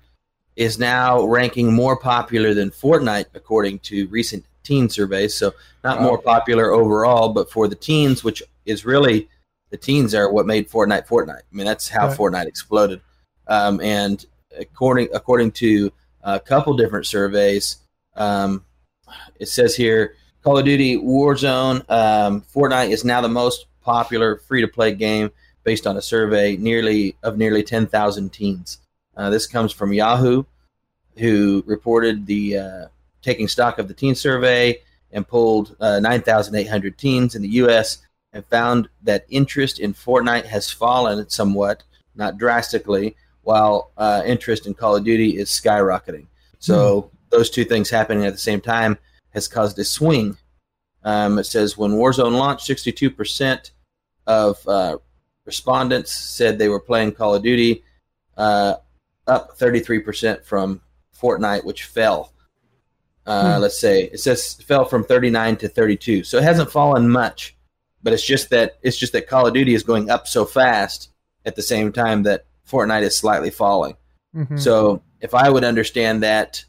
is 0.56 0.78
now 0.78 1.24
ranking 1.26 1.74
more 1.74 1.98
popular 1.98 2.54
than 2.54 2.70
Fortnite 2.70 3.26
according 3.34 3.80
to 3.80 4.08
recent 4.10 4.46
teen 4.64 4.90
surveys. 4.90 5.36
So 5.36 5.54
not 5.84 6.02
more 6.02 6.18
popular 6.18 6.72
overall, 6.72 7.30
but 7.30 7.52
for 7.52 7.68
the 7.68 7.76
teens, 7.76 8.24
which 8.24 8.44
is 8.66 8.86
really 8.86 9.30
the 9.70 9.78
teens 9.78 10.16
are 10.16 10.32
what 10.32 10.46
made 10.46 10.70
Fortnite 10.70 11.08
Fortnite. 11.08 11.40
I 11.40 11.56
mean, 11.56 11.66
that's 11.66 11.88
how 11.88 12.08
Right. 12.08 12.18
Fortnite 12.18 12.48
exploded. 12.48 13.02
Um, 13.48 13.80
and 13.82 14.26
according 14.58 15.10
according 15.14 15.52
to 15.54 15.92
a 16.24 16.40
couple 16.40 16.76
different 16.76 17.06
surveys, 17.06 17.78
um, 18.16 18.66
it 19.40 19.48
says 19.48 19.76
here 19.76 20.16
Call 20.44 20.58
of 20.58 20.66
Duty 20.66 20.98
Warzone, 20.98 21.90
um, 21.90 22.42
Fortnite 22.42 22.92
is 22.92 23.04
now 23.04 23.22
the 23.22 23.28
most 23.28 23.66
popular 23.82 24.38
free 24.38 24.62
to 24.62 24.68
play 24.68 24.94
game 24.94 25.32
based 25.64 25.86
on 25.86 25.98
a 25.98 26.02
survey 26.02 26.56
nearly 26.56 27.16
of 27.24 27.38
nearly 27.38 27.64
10,000 27.64 28.32
teens. 28.32 28.80
Uh, 29.18 29.30
this 29.30 29.46
comes 29.46 29.74
from 29.74 29.92
Yahoo, 29.92 30.44
who 31.18 31.64
reported 31.68 32.26
the 32.26 32.58
uh, 32.58 32.86
taking 33.22 33.48
stock 33.48 33.80
of 33.80 33.88
the 33.88 33.94
teen 33.94 34.16
survey 34.16 34.82
and 35.12 35.28
pulled 35.28 35.76
uh, 35.80 36.00
9,800 36.00 36.98
teens 36.98 37.36
in 37.36 37.42
the 37.42 37.50
U.S. 37.50 38.00
and 38.34 38.46
found 38.46 38.90
that 39.04 39.26
interest 39.30 39.80
in 39.80 39.94
Fortnite 39.94 40.46
has 40.46 40.70
fallen 40.70 41.30
somewhat, 41.30 41.84
not 42.16 42.38
drastically, 42.38 43.16
while 43.42 43.92
uh, 43.98 44.22
interest 44.26 44.68
in 44.68 44.74
Call 44.74 44.96
of 44.96 45.04
Duty 45.04 45.38
is 45.38 45.50
skyrocketing. 45.50 46.28
So 46.60 47.10
those 47.30 47.50
two 47.50 47.66
things 47.66 47.90
happening 47.90 48.26
at 48.26 48.34
the 48.34 48.40
same 48.40 48.62
time 48.62 48.98
has 49.32 49.48
caused 49.48 49.80
a 49.80 49.84
swing. 49.84 50.38
Um, 51.04 51.40
it 51.40 51.46
says 51.46 51.78
when 51.78 51.92
Warzone 51.92 52.38
launched, 52.38 52.68
62% 52.68 53.72
of 54.28 54.68
uh, 54.68 54.98
respondents 55.46 56.12
said 56.12 56.58
they 56.58 56.70
were 56.70 56.80
playing 56.80 57.14
Call 57.14 57.36
of 57.36 57.44
Duty, 57.44 57.84
uh, 58.38 58.76
up 59.28 59.58
33% 59.58 60.44
from 60.44 60.82
Fortnite, 61.20 61.64
which 61.64 61.86
fell. 61.86 62.34
Uh, 63.30 63.56
Hmm. 63.56 63.62
Let's 63.62 63.80
say 63.80 64.06
it 64.06 64.20
says 64.20 64.56
fell 64.66 64.86
from 64.86 65.04
39 65.04 65.58
to 65.58 65.68
32, 65.70 66.24
so 66.24 66.38
it 66.38 66.44
hasn't 66.44 66.72
fallen 66.72 67.10
much, 67.10 67.56
but 68.02 68.12
it's 68.12 68.26
just 68.26 68.50
that 68.50 68.78
it's 68.82 68.98
just 68.98 69.14
that 69.14 69.28
Call 69.28 69.46
of 69.48 69.54
Duty 69.54 69.74
is 69.76 69.84
going 69.84 70.10
up 70.10 70.28
so 70.28 70.46
fast 70.46 71.12
at 71.46 71.56
the 71.56 71.62
same 71.62 71.92
time 71.92 72.24
that 72.24 72.46
Fortnite 72.68 73.04
is 73.04 73.16
slightly 73.16 73.50
falling. 73.52 73.96
Mhm. 74.36 74.60
So 74.60 75.02
if 75.22 75.34
I 75.36 75.50
would 75.50 75.64
understand 75.64 76.24
that, 76.24 76.64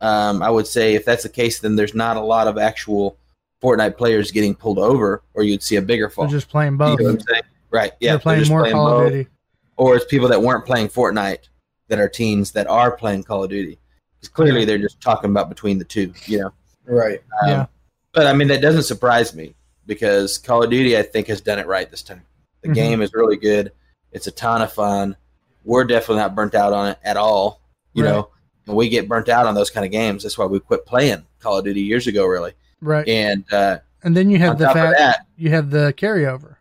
um, 0.00 0.42
I 0.42 0.50
would 0.50 0.66
say 0.66 0.94
if 0.94 1.04
that's 1.04 1.22
the 1.24 1.28
case, 1.28 1.58
then 1.58 1.74
there's 1.76 1.94
not 1.94 2.16
a 2.16 2.20
lot 2.20 2.46
of 2.48 2.56
actual 2.58 3.16
Fortnite 3.62 3.96
players 3.96 4.30
getting 4.30 4.54
pulled 4.54 4.78
over, 4.78 5.22
or 5.34 5.42
you'd 5.42 5.62
see 5.62 5.76
a 5.76 5.82
bigger 5.82 6.08
fall. 6.10 6.26
They're 6.26 6.38
just 6.38 6.48
playing 6.50 6.72
You 6.74 6.78
both. 6.78 7.00
know 7.00 7.08
I'm 7.10 7.20
saying? 7.20 7.42
Right? 7.70 7.92
Yeah, 8.00 8.12
They're 8.12 8.18
playing 8.20 8.40
just 8.40 8.50
more 8.50 8.70
Call 8.70 9.02
of. 9.06 9.10
Duty. 9.12 9.28
or 9.76 9.96
it's 9.96 10.04
people 10.04 10.28
that 10.28 10.40
weren't 10.42 10.64
playing 10.66 10.88
Fortnite 10.88 11.48
that 11.88 11.98
are 11.98 12.08
teens 12.08 12.52
that 12.52 12.66
are 12.68 12.92
playing 12.96 13.24
Call 13.24 13.42
of 13.44 13.50
Duty. 13.50 13.78
'Cause 14.28 14.34
clearly 14.34 14.64
they're 14.64 14.78
just 14.78 15.00
talking 15.00 15.30
about 15.30 15.48
between 15.48 15.78
the 15.78 15.84
two, 15.84 16.12
you 16.26 16.38
know. 16.40 16.52
Right. 16.84 17.20
Um, 17.42 17.48
Yeah. 17.48 17.66
But 18.12 18.26
I 18.26 18.32
mean, 18.32 18.48
that 18.48 18.62
doesn't 18.62 18.84
surprise 18.84 19.34
me 19.34 19.54
because 19.86 20.38
Call 20.38 20.62
of 20.64 20.70
Duty, 20.70 20.96
I 20.96 21.02
think, 21.02 21.26
has 21.28 21.40
done 21.40 21.58
it 21.58 21.66
right 21.66 21.90
this 21.90 22.02
time. 22.02 22.22
The 22.62 22.68
Mhm. 22.68 22.74
game 22.74 23.02
is 23.02 23.12
really 23.12 23.36
good. 23.36 23.72
It's 24.12 24.26
a 24.26 24.30
ton 24.30 24.62
of 24.62 24.72
fun. 24.72 25.16
We're 25.64 25.84
definitely 25.84 26.16
not 26.22 26.34
burnt 26.34 26.54
out 26.54 26.72
on 26.72 26.88
it 26.88 26.98
at 27.04 27.16
all. 27.16 27.60
You 27.92 28.04
Right. 28.04 28.10
know, 28.10 28.30
and 28.66 28.76
we 28.76 28.88
get 28.88 29.08
burnt 29.08 29.28
out 29.28 29.46
on 29.46 29.54
those 29.54 29.70
kind 29.70 29.84
of 29.84 29.92
games. 29.92 30.22
That's 30.22 30.38
why 30.38 30.46
we 30.46 30.60
quit 30.60 30.86
playing 30.86 31.26
Call 31.40 31.58
of 31.58 31.64
Duty 31.64 31.82
years 31.82 32.06
ago, 32.06 32.24
really. 32.26 32.52
Right. 32.80 33.06
And 33.08 33.44
uh, 33.52 33.78
And 34.02 34.16
then 34.16 34.30
you 34.30 34.38
have 34.38 34.58
the 34.58 34.66
fact 34.66 34.96
that, 34.98 35.26
you 35.36 35.50
have 35.50 35.70
the 35.70 35.92
carryover. 35.96 36.56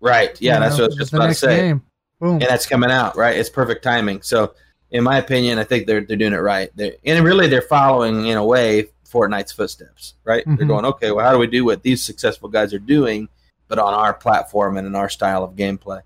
right? 0.00 0.38
Yeah, 0.40 0.54
you 0.54 0.60
that's 0.60 0.76
know, 0.78 0.84
what 0.84 0.92
I 0.92 0.94
was 0.94 0.96
just 0.96 1.12
about 1.12 1.26
to 1.28 1.34
say. 1.34 1.56
game. 1.56 1.82
Boom. 2.20 2.32
and 2.32 2.42
that's 2.42 2.66
coming 2.66 2.90
out 2.90 3.16
right. 3.16 3.34
It's 3.34 3.48
perfect 3.48 3.82
timing. 3.82 4.20
So, 4.20 4.52
in 4.90 5.04
my 5.04 5.18
opinion, 5.18 5.58
I 5.58 5.64
think 5.64 5.86
they're 5.86 6.02
they're 6.02 6.16
doing 6.16 6.32
it 6.32 6.38
right. 6.38 6.70
They're, 6.74 6.94
and 7.04 7.24
really, 7.24 7.46
they're 7.46 7.62
following 7.62 8.26
in 8.26 8.36
a 8.36 8.44
way 8.44 8.88
Fortnite's 9.08 9.52
footsteps. 9.52 10.14
Right? 10.24 10.44
Mhm. 10.46 10.58
They're 10.58 10.66
going, 10.66 10.84
okay, 10.84 11.12
well, 11.12 11.24
how 11.24 11.32
do 11.32 11.38
we 11.38 11.46
do 11.46 11.64
what 11.64 11.82
these 11.82 12.02
successful 12.02 12.48
guys 12.48 12.74
are 12.74 12.78
doing, 12.78 13.28
but 13.68 13.78
on 13.78 13.94
our 13.94 14.14
platform 14.14 14.76
and 14.76 14.86
in 14.86 14.94
our 14.94 15.08
style 15.08 15.44
of 15.44 15.56
gameplay? 15.56 16.02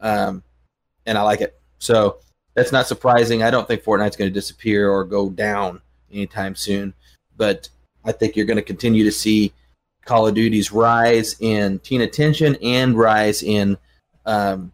Um, 0.00 0.42
and 1.06 1.18
I 1.18 1.22
like 1.22 1.40
it. 1.40 1.58
So 1.78 2.18
that's 2.54 2.72
not 2.72 2.86
surprising. 2.86 3.42
I 3.42 3.50
don't 3.50 3.66
think 3.66 3.82
Fortnite's 3.82 4.16
going 4.16 4.30
to 4.30 4.34
disappear 4.34 4.90
or 4.90 5.04
go 5.04 5.30
down 5.30 5.80
anytime 6.12 6.54
soon. 6.54 6.94
But 7.36 7.68
I 8.04 8.12
think 8.12 8.36
you're 8.36 8.46
going 8.46 8.56
to 8.56 8.62
continue 8.62 9.04
to 9.04 9.12
see 9.12 9.52
Call 10.04 10.26
of 10.26 10.34
Duty's 10.34 10.72
rise 10.72 11.36
in 11.40 11.78
teen 11.80 12.00
attention 12.00 12.56
and 12.62 12.96
rise 12.96 13.42
in 13.42 13.78
um, 14.26 14.72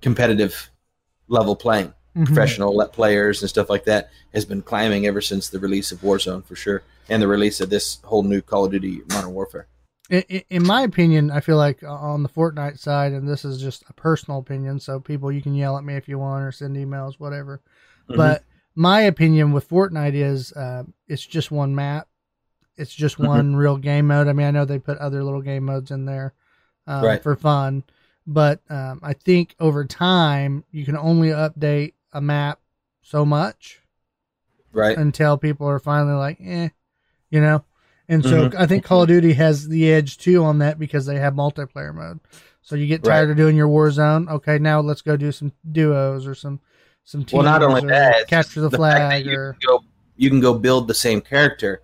competitive 0.00 0.70
level 1.28 1.54
playing. 1.54 1.92
Mhm. 2.16 2.26
Professional 2.26 2.86
players 2.88 3.42
and 3.42 3.48
stuff 3.48 3.68
like 3.70 3.84
that 3.84 4.10
has 4.34 4.44
been 4.44 4.62
climbing 4.62 5.06
ever 5.06 5.20
since 5.20 5.48
the 5.48 5.58
release 5.58 5.92
of 5.92 6.00
Warzone 6.00 6.44
for 6.44 6.56
sure, 6.56 6.82
and 7.08 7.22
the 7.22 7.28
release 7.28 7.60
of 7.60 7.70
this 7.70 7.98
whole 8.04 8.22
new 8.22 8.40
Call 8.40 8.64
of 8.64 8.72
Duty 8.72 9.02
Modern 9.10 9.34
Warfare. 9.34 9.66
in, 10.10 10.22
in- 10.48 10.66
my 10.66 10.82
opinion, 10.82 11.30
I 11.30 11.40
feel 11.40 11.58
like 11.58 11.82
on 11.82 12.22
the 12.22 12.28
Fortnite 12.30 12.78
side, 12.78 13.12
and 13.12 13.28
this 13.28 13.44
is 13.44 13.60
just 13.60 13.84
a 13.88 13.92
personal 13.92 14.38
opinion, 14.40 14.80
so 14.80 14.98
people 15.00 15.30
you 15.30 15.42
can 15.42 15.54
yell 15.54 15.76
at 15.76 15.84
me 15.84 15.94
if 15.96 16.08
you 16.08 16.18
want 16.18 16.42
or 16.44 16.50
send 16.50 16.76
emails, 16.76 17.14
whatever. 17.20 17.60
Mhm. 18.08 18.16
But 18.16 18.42
my 18.74 19.02
opinion 19.02 19.52
with 19.52 19.68
Fortnite 19.68 20.14
is 20.14 20.52
uh, 20.54 20.84
it's 21.08 21.24
just 21.26 21.50
one 21.50 21.74
map. 21.74 22.08
It's 22.76 22.94
just 22.94 23.18
one 23.18 23.54
real 23.56 23.76
game 23.76 24.06
mode. 24.06 24.28
I 24.28 24.32
mean, 24.32 24.46
I 24.46 24.50
know 24.50 24.64
they 24.64 24.78
put 24.78 24.96
other 24.98 25.22
little 25.22 25.42
game 25.42 25.64
modes 25.64 25.90
in 25.90 26.04
there 26.06 26.32
um, 26.86 27.04
Right. 27.04 27.22
for 27.22 27.36
fun, 27.36 27.84
but 28.26 28.60
um, 28.70 29.00
I 29.02 29.12
think 29.12 29.54
over 29.60 29.84
time 29.84 30.64
you 30.70 30.84
can 30.86 30.96
only 30.96 31.28
update 31.28 31.92
a 32.12 32.20
map 32.20 32.60
so 33.02 33.24
much 33.24 33.80
Right. 34.72 34.96
until 34.98 35.38
people 35.38 35.66
are 35.68 35.78
finally 35.78 36.14
like, 36.14 36.38
eh, 36.40 36.68
you 37.30 37.40
know. 37.40 37.64
And 38.08 38.24
so 38.24 38.50
I 38.56 38.66
think 38.66 38.84
Call 38.84 39.02
of 39.02 39.08
Duty 39.08 39.34
has 39.34 39.68
the 39.68 39.90
edge 39.92 40.16
too 40.16 40.42
on 40.42 40.58
that 40.60 40.78
because 40.78 41.04
they 41.04 41.18
have 41.18 41.34
multiplayer 41.34 41.94
mode. 41.94 42.20
So 42.62 42.74
you 42.74 42.86
get 42.86 43.04
tired 43.04 43.24
Right. 43.26 43.30
of 43.30 43.36
doing 43.36 43.56
your 43.56 43.68
Warzone. 43.68 44.30
Okay, 44.30 44.58
now 44.58 44.80
let's 44.80 45.02
go 45.02 45.16
do 45.16 45.30
some 45.32 45.52
duos 45.70 46.26
or 46.26 46.34
some 46.34 46.60
some 47.04 47.24
teams 47.24 47.32
Well, 47.32 47.42
not 47.44 47.62
only 47.62 47.80
that, 47.88 48.26
capture 48.28 48.60
the, 48.60 48.68
the 48.70 48.76
flag 48.76 49.24
you 49.26 49.32
or 49.32 49.56
can 49.60 49.66
go 49.66 49.84
you 50.16 50.30
can 50.30 50.40
go 50.40 50.54
build 50.54 50.88
the 50.88 50.94
same 50.94 51.20
character 51.20 51.82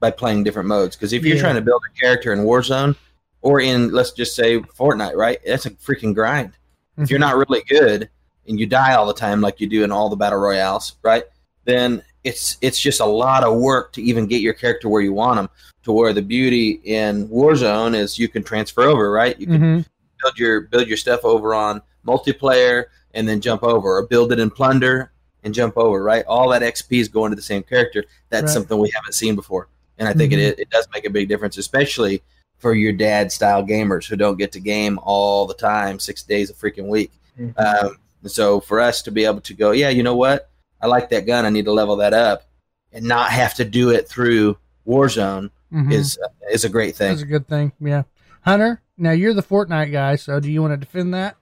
by 0.00 0.10
playing 0.10 0.44
different 0.44 0.68
modes. 0.68 0.94
Because 0.96 1.12
if 1.12 1.24
you're 1.24 1.36
Yeah. 1.36 1.42
trying 1.42 1.54
to 1.56 1.60
build 1.62 1.82
a 1.90 1.98
character 2.00 2.32
in 2.32 2.40
Warzone 2.40 2.96
or 3.40 3.60
in 3.60 3.92
let's 3.92 4.12
just 4.12 4.34
say 4.34 4.58
Fortnite, 4.58 5.14
right? 5.16 5.38
That's 5.46 5.66
a 5.66 5.70
freaking 5.70 6.14
grind. 6.14 6.52
If 6.98 7.10
you're 7.10 7.18
not 7.18 7.36
really 7.36 7.62
good 7.68 8.10
and 8.48 8.58
you 8.58 8.66
die 8.66 8.94
all 8.94 9.06
the 9.06 9.14
time 9.14 9.40
like 9.40 9.60
you 9.60 9.66
do 9.68 9.84
in 9.84 9.92
all 9.92 10.08
the 10.08 10.16
battle 10.16 10.38
royales, 10.38 10.96
right? 11.02 11.24
Then 11.64 12.02
it's 12.24 12.56
it's 12.60 12.80
just 12.80 13.00
a 13.00 13.04
lot 13.06 13.44
of 13.44 13.58
work 13.58 13.92
to 13.94 14.02
even 14.02 14.26
get 14.26 14.40
your 14.40 14.54
character 14.54 14.88
where 14.88 15.02
you 15.02 15.12
want 15.12 15.36
them. 15.36 15.48
To 15.84 15.92
where 15.92 16.12
the 16.12 16.22
beauty 16.22 16.80
in 16.84 17.28
Warzone 17.28 17.94
is 17.96 18.18
you 18.18 18.28
can 18.28 18.42
transfer 18.44 18.82
over, 18.82 19.10
right? 19.10 19.38
You 19.38 19.46
can 19.46 19.60
Mhm. 19.60 19.86
build 20.22 20.38
your 20.38 20.60
build 20.62 20.86
your 20.86 20.96
stuff 20.96 21.24
over 21.24 21.54
on 21.54 21.82
multiplayer 22.06 22.84
and 23.14 23.28
then 23.28 23.40
jump 23.40 23.62
over, 23.62 23.96
or 23.98 24.06
build 24.06 24.32
it 24.32 24.38
in 24.38 24.50
plunder 24.50 25.10
and 25.44 25.52
jump 25.52 25.76
over. 25.76 26.02
Right, 26.02 26.24
all 26.26 26.48
that 26.50 26.62
XP 26.62 27.00
is 27.00 27.08
going 27.08 27.30
to 27.30 27.36
the 27.36 27.42
same 27.42 27.62
character. 27.62 28.04
That's 28.30 28.44
Right. 28.44 28.50
something 28.54 28.78
we 28.78 28.90
haven't 28.94 29.14
seen 29.14 29.34
before, 29.34 29.68
and 29.98 30.08
I 30.08 30.12
think 30.12 30.32
Mhm. 30.32 30.38
it 30.38 30.58
it 30.60 30.70
does 30.70 30.86
make 30.94 31.04
a 31.04 31.10
big 31.10 31.28
difference, 31.28 31.58
especially 31.58 32.22
for 32.58 32.74
your 32.74 32.92
dad 32.92 33.32
style 33.32 33.64
gamers 33.64 34.06
who 34.06 34.14
don't 34.14 34.38
get 34.38 34.52
to 34.52 34.60
game 34.60 35.00
all 35.02 35.46
the 35.46 35.54
time, 35.54 35.98
six 35.98 36.22
days 36.22 36.48
a 36.48 36.54
freaking 36.54 36.86
week. 36.86 37.10
Mhm. 37.40 37.58
Um, 37.58 37.96
so 38.26 38.60
for 38.60 38.80
us 38.80 39.02
to 39.02 39.10
be 39.10 39.24
able 39.24 39.40
to 39.42 39.54
go, 39.54 39.70
yeah, 39.72 39.88
you 39.88 40.02
know 40.02 40.16
what, 40.16 40.48
I 40.80 40.86
like 40.86 41.10
that 41.10 41.26
gun. 41.26 41.44
I 41.46 41.50
need 41.50 41.64
to 41.66 41.72
level 41.72 41.96
that 41.96 42.14
up, 42.14 42.44
and 42.92 43.04
not 43.04 43.30
have 43.30 43.54
to 43.54 43.64
do 43.64 43.90
it 43.90 44.08
through 44.08 44.56
Warzone 44.86 45.50
Mhm. 45.72 45.92
is 45.92 46.18
is 46.50 46.64
a 46.64 46.68
great 46.68 46.94
thing. 46.96 47.10
That's 47.10 47.22
a 47.22 47.26
good 47.26 47.46
thing. 47.48 47.72
Yeah, 47.80 48.02
Hunter. 48.42 48.80
Now 48.98 49.12
you're 49.12 49.34
the 49.34 49.42
Fortnite 49.42 49.90
guy, 49.92 50.16
so 50.16 50.38
do 50.40 50.50
you 50.50 50.60
want 50.60 50.72
to 50.72 50.76
defend 50.76 51.14
that? 51.14 51.36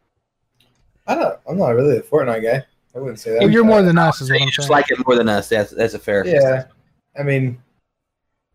I 1.07 1.15
don't. 1.17 1.39
I'm 1.49 1.59
not 1.59 1.71
really 1.71 1.97
a 1.97 2.03
Fortnite 2.03 2.43
guy. 2.43 2.65
I 2.95 2.99
wouldn't 2.99 3.19
say 3.21 3.33
that. 3.33 3.41
Well, 3.41 3.51
you're 3.51 3.65
more 3.65 3.83
than 3.83 3.99
us, 3.99 4.21
is 4.21 4.31
what 4.31 4.39
you 4.39 4.45
I'm 4.47 4.51
just 4.51 4.69
saying. 4.69 4.71
like 4.77 4.91
it 4.91 4.99
more 5.07 5.17
than 5.17 5.29
us. 5.29 5.49
That's 5.49 5.71
that's 5.73 5.95
a 5.95 5.99
fair. 5.99 6.27
Yeah. 6.27 6.65
I 7.19 7.23
mean, 7.23 7.61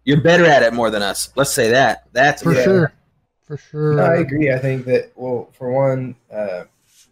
You're 0.05 0.21
better 0.21 0.45
at 0.45 0.61
it 0.61 0.71
more 0.73 0.89
than 0.91 1.01
us. 1.01 1.29
Let's 1.35 1.51
say 1.51 1.71
that. 1.71 2.05
That's 2.13 2.43
For 2.43 2.53
Yeah. 2.53 2.63
sure. 2.63 2.93
For 3.47 3.57
sure. 3.57 3.93
no, 3.95 4.03
I 4.03 4.15
agree. 4.17 4.51
I 4.51 4.59
think 4.59 4.85
that 4.85 5.11
well, 5.15 5.49
for 5.57 5.71
one, 5.71 6.15
uh, 6.31 6.65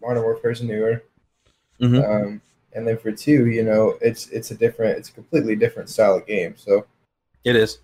Modern 0.03 0.23
Warfare 0.23 0.51
is 0.51 0.61
newer, 0.61 1.03
Mhm. 1.79 2.03
um, 2.03 2.41
and 2.73 2.87
then 2.87 2.97
for 2.97 3.11
two, 3.11 3.47
you 3.47 3.63
know, 3.63 3.97
it's 4.01 4.29
it's 4.29 4.51
a 4.51 4.55
different, 4.55 4.97
it's 4.97 5.09
a 5.09 5.13
completely 5.13 5.55
different 5.55 5.89
style 5.89 6.15
of 6.15 6.27
game. 6.27 6.55
So 6.57 6.85
it 7.43 7.55
is. 7.55 7.79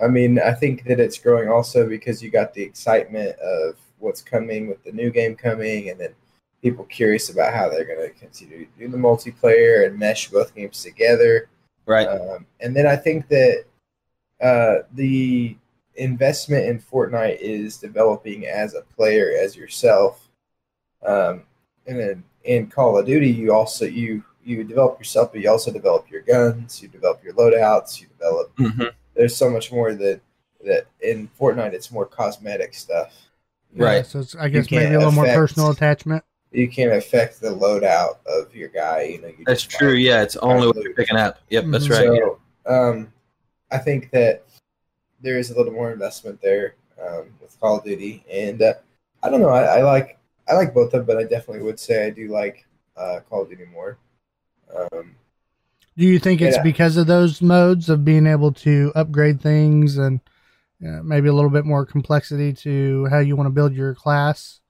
I 0.00 0.08
mean, 0.08 0.38
I 0.38 0.52
think 0.52 0.84
that 0.84 1.00
it's 1.00 1.18
growing 1.18 1.48
also 1.48 1.88
because 1.88 2.22
you 2.22 2.30
got 2.30 2.52
the 2.54 2.62
excitement 2.62 3.38
of 3.38 3.76
what's 3.98 4.20
coming 4.22 4.66
with 4.68 4.82
the 4.84 4.92
new 4.92 5.10
game 5.10 5.36
coming, 5.36 5.90
and 5.90 6.00
then 6.00 6.14
people 6.60 6.84
curious 6.84 7.30
about 7.30 7.54
how 7.54 7.68
they're 7.68 7.84
going 7.84 8.00
to 8.00 8.18
continue 8.18 8.66
to 8.66 8.78
do 8.78 8.88
the 8.88 8.96
multiplayer 8.96 9.86
and 9.86 9.98
mesh 9.98 10.28
both 10.28 10.54
games 10.54 10.82
together. 10.82 11.48
Right. 11.86 12.06
Um, 12.06 12.46
and 12.60 12.74
then 12.74 12.86
I 12.86 12.96
think 12.96 13.28
that 13.28 13.64
uh, 14.40 14.82
the 14.94 15.56
investment 15.96 16.66
in 16.66 16.80
Fortnite 16.80 17.38
is 17.40 17.76
developing 17.76 18.46
as 18.46 18.74
a 18.74 18.82
player, 18.82 19.32
as 19.38 19.56
yourself. 19.56 20.28
Um, 21.04 21.42
and 21.86 21.98
then 21.98 22.24
in 22.44 22.68
Call 22.68 22.98
of 22.98 23.06
Duty, 23.06 23.28
you 23.30 23.52
also 23.52 23.84
you 23.84 24.24
you 24.44 24.64
develop 24.64 24.98
yourself, 24.98 25.32
but 25.32 25.40
you 25.40 25.48
also 25.50 25.70
develop 25.72 26.10
your 26.10 26.22
guns, 26.22 26.82
you 26.82 26.88
develop 26.88 27.22
your 27.22 27.32
loadouts, 27.34 28.00
you 28.00 28.08
develop 28.08 28.54
Mhm. 28.56 28.92
there's 29.14 29.36
so 29.36 29.48
much 29.50 29.70
more 29.72 29.94
that 29.94 30.20
that 30.64 30.86
in 31.00 31.28
Fortnite 31.38 31.72
it's 31.72 31.90
more 31.90 32.06
cosmetic 32.06 32.74
stuff. 32.74 33.12
Yeah, 33.74 33.84
Right. 33.84 34.06
So 34.06 34.20
it's, 34.20 34.34
I 34.36 34.48
guess 34.48 34.70
maybe 34.70 34.94
a 34.94 34.98
little 34.98 35.12
more 35.12 35.24
personal 35.26 35.70
attachment. 35.70 36.24
You 36.52 36.68
can't 36.68 36.92
affect 36.92 37.40
the 37.40 37.48
loadout 37.48 38.18
of 38.26 38.54
your 38.54 38.68
guy. 38.68 39.02
You 39.04 39.22
know, 39.22 39.28
you 39.28 39.44
That's 39.46 39.62
true. 39.62 39.94
buy- 39.94 39.98
Yeah, 39.98 40.22
it's 40.22 40.36
only 40.36 40.66
what 40.66 40.76
you're 40.76 40.92
picking 40.94 41.16
up. 41.16 41.38
Yep, 41.48 41.64
that's 41.68 41.86
Mhm. 41.88 41.90
right. 41.90 42.20
So, 42.20 42.40
um, 42.66 43.12
I 43.70 43.78
think 43.78 44.10
that 44.10 44.44
there 45.22 45.38
is 45.38 45.50
a 45.50 45.56
little 45.56 45.72
more 45.72 45.90
investment 45.92 46.40
there 46.42 46.74
um, 47.00 47.34
with 47.40 47.58
Call 47.58 47.78
of 47.78 47.84
Duty, 47.84 48.24
and 48.30 48.60
uh, 48.60 48.74
I 49.22 49.30
don't 49.30 49.40
know. 49.40 49.48
I, 49.48 49.78
I 49.78 49.82
like 49.82 50.18
I 50.48 50.54
like 50.54 50.74
both 50.74 50.86
of 50.86 50.92
them, 50.92 51.04
but 51.06 51.18
I 51.18 51.22
definitely 51.24 51.62
would 51.62 51.78
say 51.78 52.06
I 52.06 52.10
do 52.10 52.28
like 52.28 52.66
uh, 52.96 53.20
Call 53.28 53.42
of 53.42 53.48
Duty 53.50 53.64
more. 53.72 53.98
Um, 54.74 55.16
Do 55.96 56.04
you 56.06 56.18
think 56.18 56.40
it's 56.40 56.56
Yeah. 56.56 56.62
because 56.62 56.96
of 56.96 57.06
those 57.06 57.40
modes 57.42 57.88
of 57.90 58.04
being 58.04 58.26
able 58.26 58.52
to 58.52 58.92
upgrade 58.94 59.40
things 59.40 59.98
and 59.98 60.20
uh, 60.84 61.02
maybe 61.02 61.28
a 61.28 61.32
little 61.32 61.50
bit 61.50 61.64
more 61.64 61.84
complexity 61.86 62.52
to 62.54 63.06
how 63.06 63.18
you 63.18 63.36
want 63.36 63.46
to 63.46 63.50
build 63.52 63.72
your 63.74 63.94
class? 63.94 64.60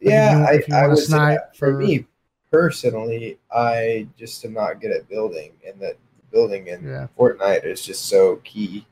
Like 0.00 0.06
if 0.06 0.10
yeah, 0.12 0.38
you- 0.38 0.44
I, 0.46 0.52
if 0.54 0.68
you 0.68 0.74
I 0.74 0.80
wanna 0.82 0.94
would 0.94 0.98
say 1.04 1.16
that 1.18 1.56
for 1.56 1.74
or- 1.74 1.78
me 1.78 2.06
personally, 2.50 3.38
I 3.52 4.08
just 4.18 4.44
am 4.44 4.54
not 4.54 4.80
good 4.80 4.90
at 4.90 5.08
building, 5.08 5.52
and 5.66 5.78
that 5.80 5.96
building 6.32 6.66
in 6.68 6.82
Yeah. 6.84 7.06
Fortnite 7.18 7.64
is 7.64 7.82
just 7.82 8.06
so 8.06 8.36
key. 8.44 8.86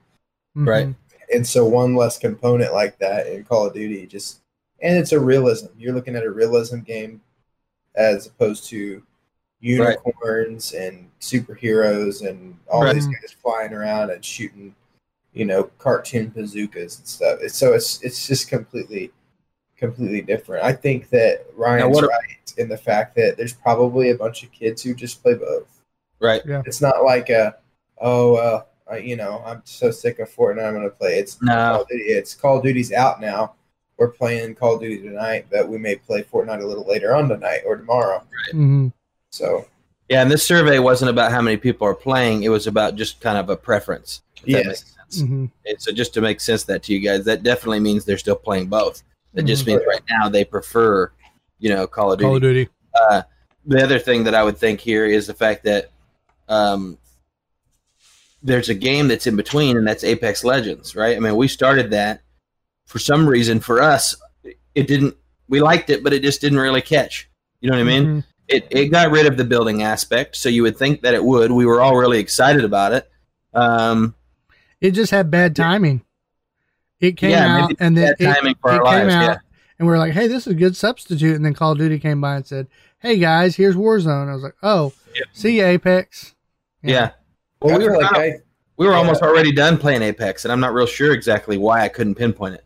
Right. 0.55 0.88
Mhm. 0.88 0.94
and 1.33 1.46
so 1.46 1.66
one 1.66 1.94
less 1.94 2.18
component 2.18 2.72
like 2.72 2.98
that 3.01 3.27
in 3.27 3.44
Call 3.44 3.66
of 3.66 3.74
Duty 3.74 4.07
just 4.07 4.40
and 4.81 4.97
it's 4.97 5.12
a 5.12 5.21
realism. 5.21 5.67
You're 5.79 5.95
looking 5.95 6.17
at 6.17 6.25
a 6.25 6.31
realism 6.31 6.81
game 6.81 7.21
as 7.95 8.27
opposed 8.27 8.69
to 8.69 9.03
unicorns 9.61 10.73
and 10.73 11.11
superheroes 11.21 12.27
and 12.27 12.57
all 12.71 12.83
Right. 12.83 12.95
these 12.95 13.07
guys 13.07 13.35
flying 13.43 13.73
around 13.73 14.11
and 14.11 14.25
shooting, 14.25 14.75
you 15.33 15.45
know, 15.45 15.64
cartoon 15.79 16.29
bazookas 16.29 16.99
and 16.99 17.07
stuff. 17.07 17.38
It's, 17.43 17.57
so 17.57 17.73
it's 17.75 18.03
it's 18.03 18.27
just 18.27 18.49
completely 18.49 19.11
completely 19.77 20.23
different. 20.23 20.64
I 20.64 20.73
think 20.73 21.09
that 21.11 21.47
Ryan's 21.57 21.95
what- 21.97 22.09
right 22.09 22.53
in 22.57 22.69
the 22.69 22.77
fact 22.77 23.14
that 23.17 23.37
there's 23.37 23.53
probably 23.53 24.11
a 24.11 24.14
bunch 24.17 24.43
of 24.43 24.51
kids 24.53 24.83
who 24.83 24.95
just 24.95 25.23
play 25.23 25.35
both. 25.35 25.83
Right. 26.21 26.43
It's 26.45 26.81
not 26.81 27.05
like 27.05 27.29
a 27.31 27.57
oh 28.01 28.33
well, 28.35 28.69
I, 28.91 28.99
you 28.99 29.17
know, 29.17 29.43
I'm 29.45 29.62
so 29.64 29.91
sick 29.91 30.19
of 30.19 30.31
Fortnite. 30.31 30.64
I'm 30.67 30.75
gonna 30.75 30.88
play. 30.91 31.19
It's 31.19 31.35
Call 31.35 31.47
No. 31.47 31.81
of 31.83 31.88
Duty. 31.88 32.05
It's 32.05 32.35
Call 32.35 32.57
of 32.59 32.62
Duty's 32.64 32.93
out 32.93 33.21
now. 33.21 33.55
We're 33.99 34.09
playing 34.09 34.55
Call 34.55 34.75
of 34.75 34.81
Duty 34.81 35.03
tonight, 35.03 35.47
but 35.51 35.69
we 35.69 35.77
may 35.77 35.97
play 35.97 36.23
Fortnite 36.23 36.63
a 36.63 36.67
little 36.67 36.87
later 36.87 37.15
on 37.15 37.29
tonight 37.29 37.63
or 37.67 37.77
tomorrow. 37.77 38.23
Mhm. 38.53 38.93
So 39.31 39.67
Yeah, 40.09 40.23
and 40.23 40.31
this 40.31 40.43
survey 40.43 40.79
wasn't 40.79 41.11
about 41.11 41.33
how 41.33 41.43
many 41.43 41.59
people 41.59 41.87
are 41.87 41.95
playing. 41.95 42.43
It 42.45 42.49
was 42.49 42.67
about 42.67 42.95
just 42.95 43.21
kind 43.21 43.37
of 43.37 43.51
a 43.51 43.57
preference. 43.57 44.23
If 44.37 44.43
that 44.45 44.51
Yes. 44.51 44.67
makes 44.67 44.95
sense. 45.19 45.23
Mhm. 45.29 45.51
And 45.67 45.83
so 45.83 45.93
just 45.93 46.15
to 46.15 46.23
make 46.23 46.41
sense 46.41 46.63
of 46.63 46.69
that 46.69 46.83
to 46.85 46.95
you 46.95 47.01
guys, 47.01 47.25
that 47.27 47.43
definitely 47.43 47.81
means 47.81 48.05
they're 48.07 48.17
still 48.17 48.37
playing 48.37 48.69
both. 48.69 49.03
That 49.35 49.43
just 49.43 49.65
Mhm. 49.65 49.67
means 49.67 49.83
right 49.87 50.01
now 50.09 50.31
they 50.31 50.45
prefer, 50.45 51.11
you 51.59 51.69
know, 51.75 51.87
Call 51.87 52.13
of 52.13 52.19
Duty. 52.21 52.27
Call 52.27 52.37
of 52.37 52.43
Duty. 52.43 52.69
Uh, 52.99 53.23
the 53.67 53.83
other 53.83 53.99
thing 53.99 54.25
that 54.25 54.35
I 54.35 54.43
would 54.43 54.57
think 54.57 54.81
here 54.81 55.05
is 55.05 55.27
the 55.27 55.35
fact 55.35 55.65
that 55.65 55.91
um, 56.49 56.97
there's 58.43 58.71
a 58.71 58.75
game 58.75 59.09
that's 59.09 59.27
in 59.27 59.37
between, 59.37 59.77
and 59.77 59.87
that's 59.87 60.03
Apex 60.05 60.43
Legends, 60.43 60.97
right? 60.97 61.15
I 61.15 61.21
mean, 61.21 61.37
we 61.37 61.49
started 61.49 61.91
that 61.91 62.23
for 62.88 62.98
some 62.98 63.29
reason. 63.29 63.61
For 63.61 63.81
us, 63.81 64.16
it 64.74 64.87
didn't. 64.88 65.14
We 65.48 65.61
liked 65.61 65.88
it, 65.90 66.03
but 66.03 66.12
it 66.12 66.22
just 66.22 66.40
didn't 66.40 66.59
really 66.59 66.83
catch. 66.83 67.31
You 67.61 67.70
know 67.70 67.77
what 67.77 67.83
I 67.83 67.85
mean? 67.85 68.05
Mhm. 68.07 68.24
It 68.48 68.66
it 68.70 68.88
got 68.88 69.11
rid 69.11 69.27
of 69.27 69.37
the 69.37 69.44
building 69.44 69.83
aspect, 69.83 70.35
so 70.37 70.48
you 70.48 70.62
would 70.62 70.77
think 70.77 71.03
that 71.03 71.14
it 71.14 71.22
would. 71.22 71.53
We 71.53 71.66
were 71.66 71.81
all 71.81 71.96
really 71.96 72.18
excited 72.18 72.64
about 72.64 72.92
it. 72.92 73.09
Um, 73.55 74.14
It 74.81 74.92
just 74.92 75.11
had 75.11 75.31
bad 75.31 75.55
timing. 75.55 76.03
It 77.01 77.16
came 77.16 77.31
Yeah, 77.31 77.57
out 77.57 77.61
maybe 77.68 77.77
and 77.81 77.96
then 77.96 78.14
bad 78.18 78.20
it, 78.20 78.35
timing 78.35 78.55
for 78.61 78.70
it 78.72 78.74
our 78.79 78.85
came 78.85 79.07
lives, 79.09 79.14
out 79.14 79.22
yeah. 79.22 79.37
and 79.79 79.87
we 79.87 79.94
are 79.94 79.98
like, 79.98 80.12
"Hey, 80.12 80.27
this 80.29 80.46
is 80.46 80.53
a 80.53 80.57
good 80.57 80.77
substitute." 80.77 81.37
And 81.37 81.44
then 81.44 81.55
Call 81.55 81.72
of 81.72 81.79
Duty 81.79 81.98
came 81.98 82.20
by 82.20 82.37
and 82.37 82.46
said, 82.46 82.66
"Hey 83.01 83.18
guys, 83.18 83.57
here's 83.57 83.77
Warzone." 83.77 84.29
I 84.29 84.35
was 84.35 84.42
like, 84.42 84.57
"Oh, 84.62 84.92
Yeah. 85.14 85.22
see 85.33 85.59
you, 85.59 85.64
Apex." 85.64 86.35
yeah. 86.83 87.11
I 87.62 87.66
Well, 87.66 87.79
we 87.79 87.85
were 87.88 87.96
like 87.98 88.16
I, 88.16 88.33
we 88.77 88.87
were 88.87 88.92
yeah. 88.92 88.98
almost 88.98 89.20
already 89.22 89.53
done 89.53 89.77
playing 89.79 90.03
Apex, 90.03 90.44
and 90.44 90.53
I'm 90.53 90.61
not 90.61 90.72
real 90.74 90.87
sure 90.87 91.12
exactly 91.12 91.59
why 91.59 91.83
I 91.83 91.88
couldn't 91.88 92.14
pinpoint 92.14 92.55
it. 92.55 92.64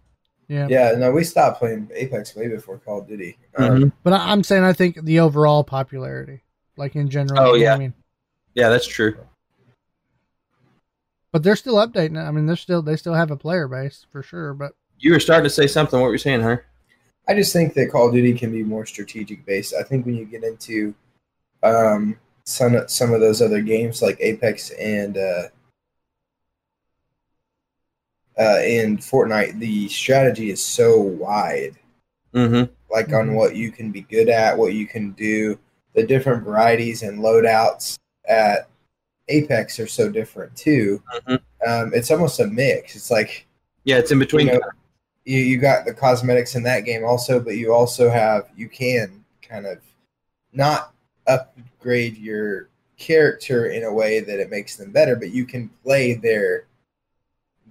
Yeah. 0.48 0.66
yeah, 0.68 0.92
no, 0.98 1.10
we 1.12 1.24
stopped 1.24 1.58
playing 1.60 1.88
Apex 1.94 2.34
way 2.36 2.48
before 2.48 2.78
Call 2.78 3.00
of 3.00 3.08
Duty. 3.08 3.38
Um, 3.56 3.70
Mhm. 3.70 3.92
But 4.02 4.12
I, 4.12 4.30
I'm 4.32 4.42
saying 4.42 4.64
I 4.64 4.72
think 4.74 5.02
the 5.02 5.20
overall 5.20 5.64
popularity, 5.64 6.42
like 6.76 6.94
in 6.96 7.08
general. 7.08 7.40
Oh, 7.40 7.54
yeah. 7.54 7.74
I 7.74 7.78
mean, 7.78 7.94
Yeah, 8.54 8.68
that's 8.68 8.86
true. 8.86 9.16
but 11.32 11.42
they're 11.42 11.56
still 11.56 11.76
updating 11.76 12.16
it. 12.22 12.26
I 12.26 12.30
mean, 12.30 12.46
they're 12.46 12.56
still 12.56 12.82
they 12.82 12.96
still 12.96 13.14
have 13.14 13.30
a 13.30 13.36
player 13.36 13.66
base 13.68 14.04
for 14.10 14.22
sure. 14.22 14.52
But 14.52 14.74
You 14.98 15.12
were 15.12 15.20
starting 15.20 15.44
to 15.44 15.50
say 15.50 15.66
something. 15.66 15.98
What 15.98 16.06
were 16.06 16.12
you 16.12 16.18
saying, 16.18 16.42
huh? 16.42 16.58
I 17.28 17.34
just 17.34 17.52
think 17.52 17.74
that 17.74 17.90
Call 17.90 18.08
of 18.08 18.12
Duty 18.14 18.34
can 18.36 18.50
be 18.52 18.62
more 18.62 18.84
strategic 18.84 19.46
based. 19.46 19.74
I 19.78 19.82
think 19.84 20.04
when 20.04 20.16
you 20.16 20.24
get 20.26 20.42
into 20.44 20.94
um, 21.62 22.18
some 22.44 22.76
some 22.88 23.14
of 23.14 23.20
those 23.20 23.40
other 23.40 23.62
games 23.62 24.02
like 24.02 24.18
Apex 24.20 24.70
and 24.70 25.16
uh, 25.16 25.42
uh, 28.38 28.60
in 28.64 28.98
Fortnite, 28.98 29.58
the 29.58 29.88
strategy 29.88 30.50
is 30.50 30.64
so 30.64 31.00
wide, 31.00 31.76
Mm-hmm. 32.34 32.72
like 32.90 33.12
on 33.12 33.30
Mhm. 33.30 33.34
what 33.34 33.56
you 33.56 33.70
can 33.70 33.90
be 33.90 34.02
good 34.02 34.28
at, 34.30 34.56
what 34.56 34.72
you 34.72 34.86
can 34.86 35.10
do, 35.12 35.58
the 35.94 36.02
different 36.02 36.44
varieties 36.44 37.02
and 37.02 37.18
loadouts 37.18 37.98
at 38.26 38.68
Apex 39.28 39.78
are 39.78 39.86
so 39.86 40.08
different 40.10 40.56
too. 40.56 41.02
Mhm. 41.14 41.40
Um, 41.66 41.92
it's 41.94 42.10
almost 42.10 42.40
a 42.40 42.46
mix. 42.46 42.96
It's 42.96 43.10
like 43.10 43.46
Yeah, 43.84 43.98
it's 43.98 44.10
in 44.12 44.18
between. 44.18 44.46
You 44.46 44.54
know, 44.54 44.60
you, 45.24 45.38
you 45.40 45.58
got 45.58 45.84
the 45.84 45.92
cosmetics 45.92 46.54
in 46.54 46.62
that 46.64 46.84
game 46.86 47.04
also, 47.04 47.38
but 47.38 47.56
you 47.56 47.72
also 47.72 48.08
have 48.08 48.48
you 48.56 48.68
can 48.68 49.24
kind 49.46 49.66
of 49.66 49.78
not 50.52 50.94
upgrade 51.26 52.16
your 52.16 52.68
character 52.98 53.66
in 53.66 53.84
a 53.84 53.92
way 53.92 54.20
that 54.20 54.40
it 54.40 54.50
makes 54.50 54.76
them 54.76 54.90
better, 54.90 55.16
but 55.16 55.30
you 55.30 55.44
can 55.44 55.68
play 55.84 56.14
their 56.14 56.64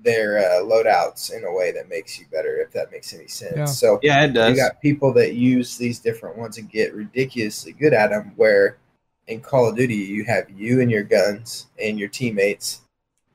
their 0.03 0.39
uh, 0.39 0.63
loadouts 0.63 1.31
in 1.35 1.43
a 1.43 1.51
way 1.53 1.71
that 1.71 1.87
makes 1.89 2.19
you 2.19 2.25
better, 2.31 2.57
if 2.57 2.71
that 2.71 2.91
makes 2.91 3.13
any 3.13 3.27
sense. 3.27 3.55
Yeah. 3.55 3.65
So 3.65 3.99
yeah, 4.01 4.23
it 4.25 4.33
does. 4.33 4.51
you 4.57 4.63
got 4.63 4.81
people 4.81 5.13
that 5.13 5.35
use 5.35 5.77
these 5.77 5.99
different 5.99 6.37
ones 6.37 6.57
and 6.57 6.69
get 6.69 6.93
ridiculously 6.93 7.73
good 7.73 7.93
at 7.93 8.09
them. 8.09 8.33
Where 8.35 8.77
in 9.27 9.41
Call 9.41 9.69
of 9.69 9.75
Duty, 9.75 9.95
you 9.95 10.23
have 10.25 10.49
you 10.49 10.81
and 10.81 10.89
your 10.89 11.03
guns 11.03 11.67
and 11.81 11.99
your 11.99 12.09
teammates, 12.09 12.81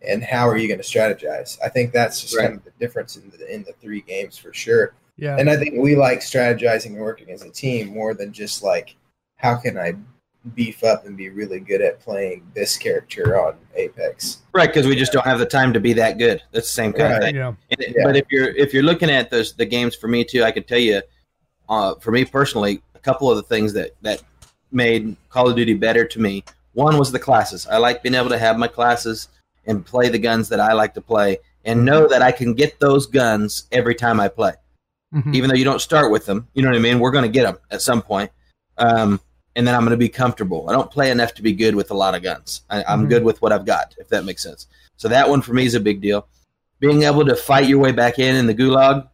and 0.03 0.23
how 0.23 0.49
are 0.49 0.57
you 0.57 0.69
going 0.69 0.81
to 0.81 0.85
strategize? 0.85 1.59
I 1.65 1.69
think 1.69 1.93
that's 1.93 2.21
just 2.21 2.37
Right. 2.37 2.47
kind 2.47 2.57
of 2.57 2.65
the 2.65 2.73
difference 2.79 3.17
in 3.17 3.31
the 3.31 3.55
in 3.55 3.63
the 3.65 3.73
three 3.81 4.01
games 4.01 4.37
for 4.37 4.53
sure. 4.53 4.95
Yeah. 5.17 5.37
And 5.39 5.49
I 5.49 5.57
think 5.57 5.75
we 5.79 5.97
like 5.97 6.19
strategizing 6.21 6.87
and 6.87 6.99
working 7.01 7.31
as 7.31 7.43
a 7.43 7.51
team 7.51 7.89
more 7.89 8.13
than 8.13 8.33
just 8.33 8.63
like 8.63 8.97
how 9.37 9.57
can 9.57 9.79
I 9.79 9.95
beef 10.55 10.85
up 10.85 11.07
and 11.07 11.17
be 11.17 11.29
really 11.29 11.59
good 11.61 11.81
at 11.83 12.01
playing 12.01 12.47
this 12.55 12.77
character 12.77 13.39
on 13.41 13.57
Apex. 13.75 14.39
right, 14.53 14.69
because 14.69 14.87
we 14.87 14.95
just 14.95 15.13
don't 15.13 15.25
have 15.27 15.39
the 15.39 15.47
time 15.47 15.73
to 15.73 15.81
be 15.81 15.93
that 15.95 16.19
good. 16.19 16.43
That's 16.53 16.67
the 16.69 16.73
same 16.73 16.93
kind 16.93 17.15
of 17.15 17.21
thing. 17.23 17.35
yeah. 17.37 17.49
And 17.71 17.81
it- 17.81 17.95
Yeah. 17.97 18.05
But 18.05 18.17
if 18.17 18.27
you're 18.31 18.49
if 18.51 18.73
you're 18.73 18.83
looking 18.85 19.11
at 19.11 19.31
those 19.31 19.53
the 19.55 19.67
games 19.67 19.95
for 19.95 20.09
me 20.09 20.25
too, 20.25 20.45
I 20.45 20.51
can 20.53 20.63
tell 20.65 20.79
you, 20.79 21.03
uh, 21.69 21.95
for 21.97 22.11
me 22.13 22.25
personally, 22.25 22.81
a 22.95 22.99
couple 23.01 23.31
of 23.31 23.37
the 23.37 23.43
things 23.43 23.73
that 23.73 23.91
that 24.03 24.23
made 24.73 25.17
Call 25.31 25.49
of 25.49 25.57
Duty 25.57 25.75
better 25.75 26.05
to 26.05 26.21
me. 26.21 26.45
One 26.75 26.99
was 26.99 27.11
the 27.13 27.19
classes. 27.19 27.67
I 27.67 27.79
like 27.79 28.03
being 28.03 28.15
able 28.15 28.29
to 28.29 28.39
have 28.39 28.59
my 28.59 28.69
classes 28.69 29.29
and 29.67 29.85
play 29.85 30.09
the 30.09 30.19
guns 30.19 30.49
that 30.51 30.61
I 30.61 30.75
like 30.75 30.95
to 30.95 31.01
play, 31.01 31.39
and 31.65 31.85
know 31.85 32.07
that 32.07 32.23
I 32.23 32.31
can 32.33 32.55
get 32.55 32.79
those 32.79 33.07
guns 33.07 33.65
every 33.73 33.95
time 33.97 34.21
I 34.21 34.29
play, 34.29 34.53
Mhm. 35.15 35.35
even 35.35 35.49
though 35.51 35.57
you 35.57 35.65
don't 35.65 35.81
start 35.81 36.13
with 36.13 36.27
them. 36.27 36.47
You 36.55 36.63
know 36.63 36.69
what 36.69 36.77
I 36.77 36.81
mean? 36.81 37.01
We're 37.01 37.11
going 37.11 37.25
to 37.25 37.31
get 37.31 37.45
them 37.45 37.59
at 37.71 37.83
some 37.83 38.01
point. 38.03 38.31
Um, 38.79 39.21
and 39.57 39.67
then 39.67 39.75
I'm 39.75 39.81
going 39.81 39.91
to 39.91 39.97
be 39.97 40.09
comfortable. 40.09 40.69
I 40.69 40.73
don't 40.73 40.91
play 40.91 41.11
enough 41.11 41.35
to 41.35 41.43
be 41.43 41.53
good 41.53 41.75
with 41.75 41.91
a 41.91 41.95
lot 41.95 42.15
of 42.15 42.23
guns. 42.23 42.63
I, 42.71 42.85
I'm 42.87 43.07
Mhm. 43.07 43.09
good 43.09 43.25
with 43.25 43.41
what 43.43 43.53
I've 43.53 43.65
got, 43.65 43.95
if 43.99 44.09
that 44.11 44.25
makes 44.25 44.43
sense. 44.43 44.69
So 44.97 45.09
that 45.09 45.29
one 45.29 45.43
for 45.43 45.53
me 45.55 45.65
is 45.67 45.75
a 45.75 45.81
big 45.81 46.01
deal 46.01 46.29
being 46.79 47.05
able 47.05 47.25
to 47.25 47.35
fight 47.35 47.67
your 47.67 47.79
way 47.79 47.91
back 47.91 48.19
in 48.19 48.37
in 48.37 48.47
the 48.47 48.55
gulag 48.55 49.09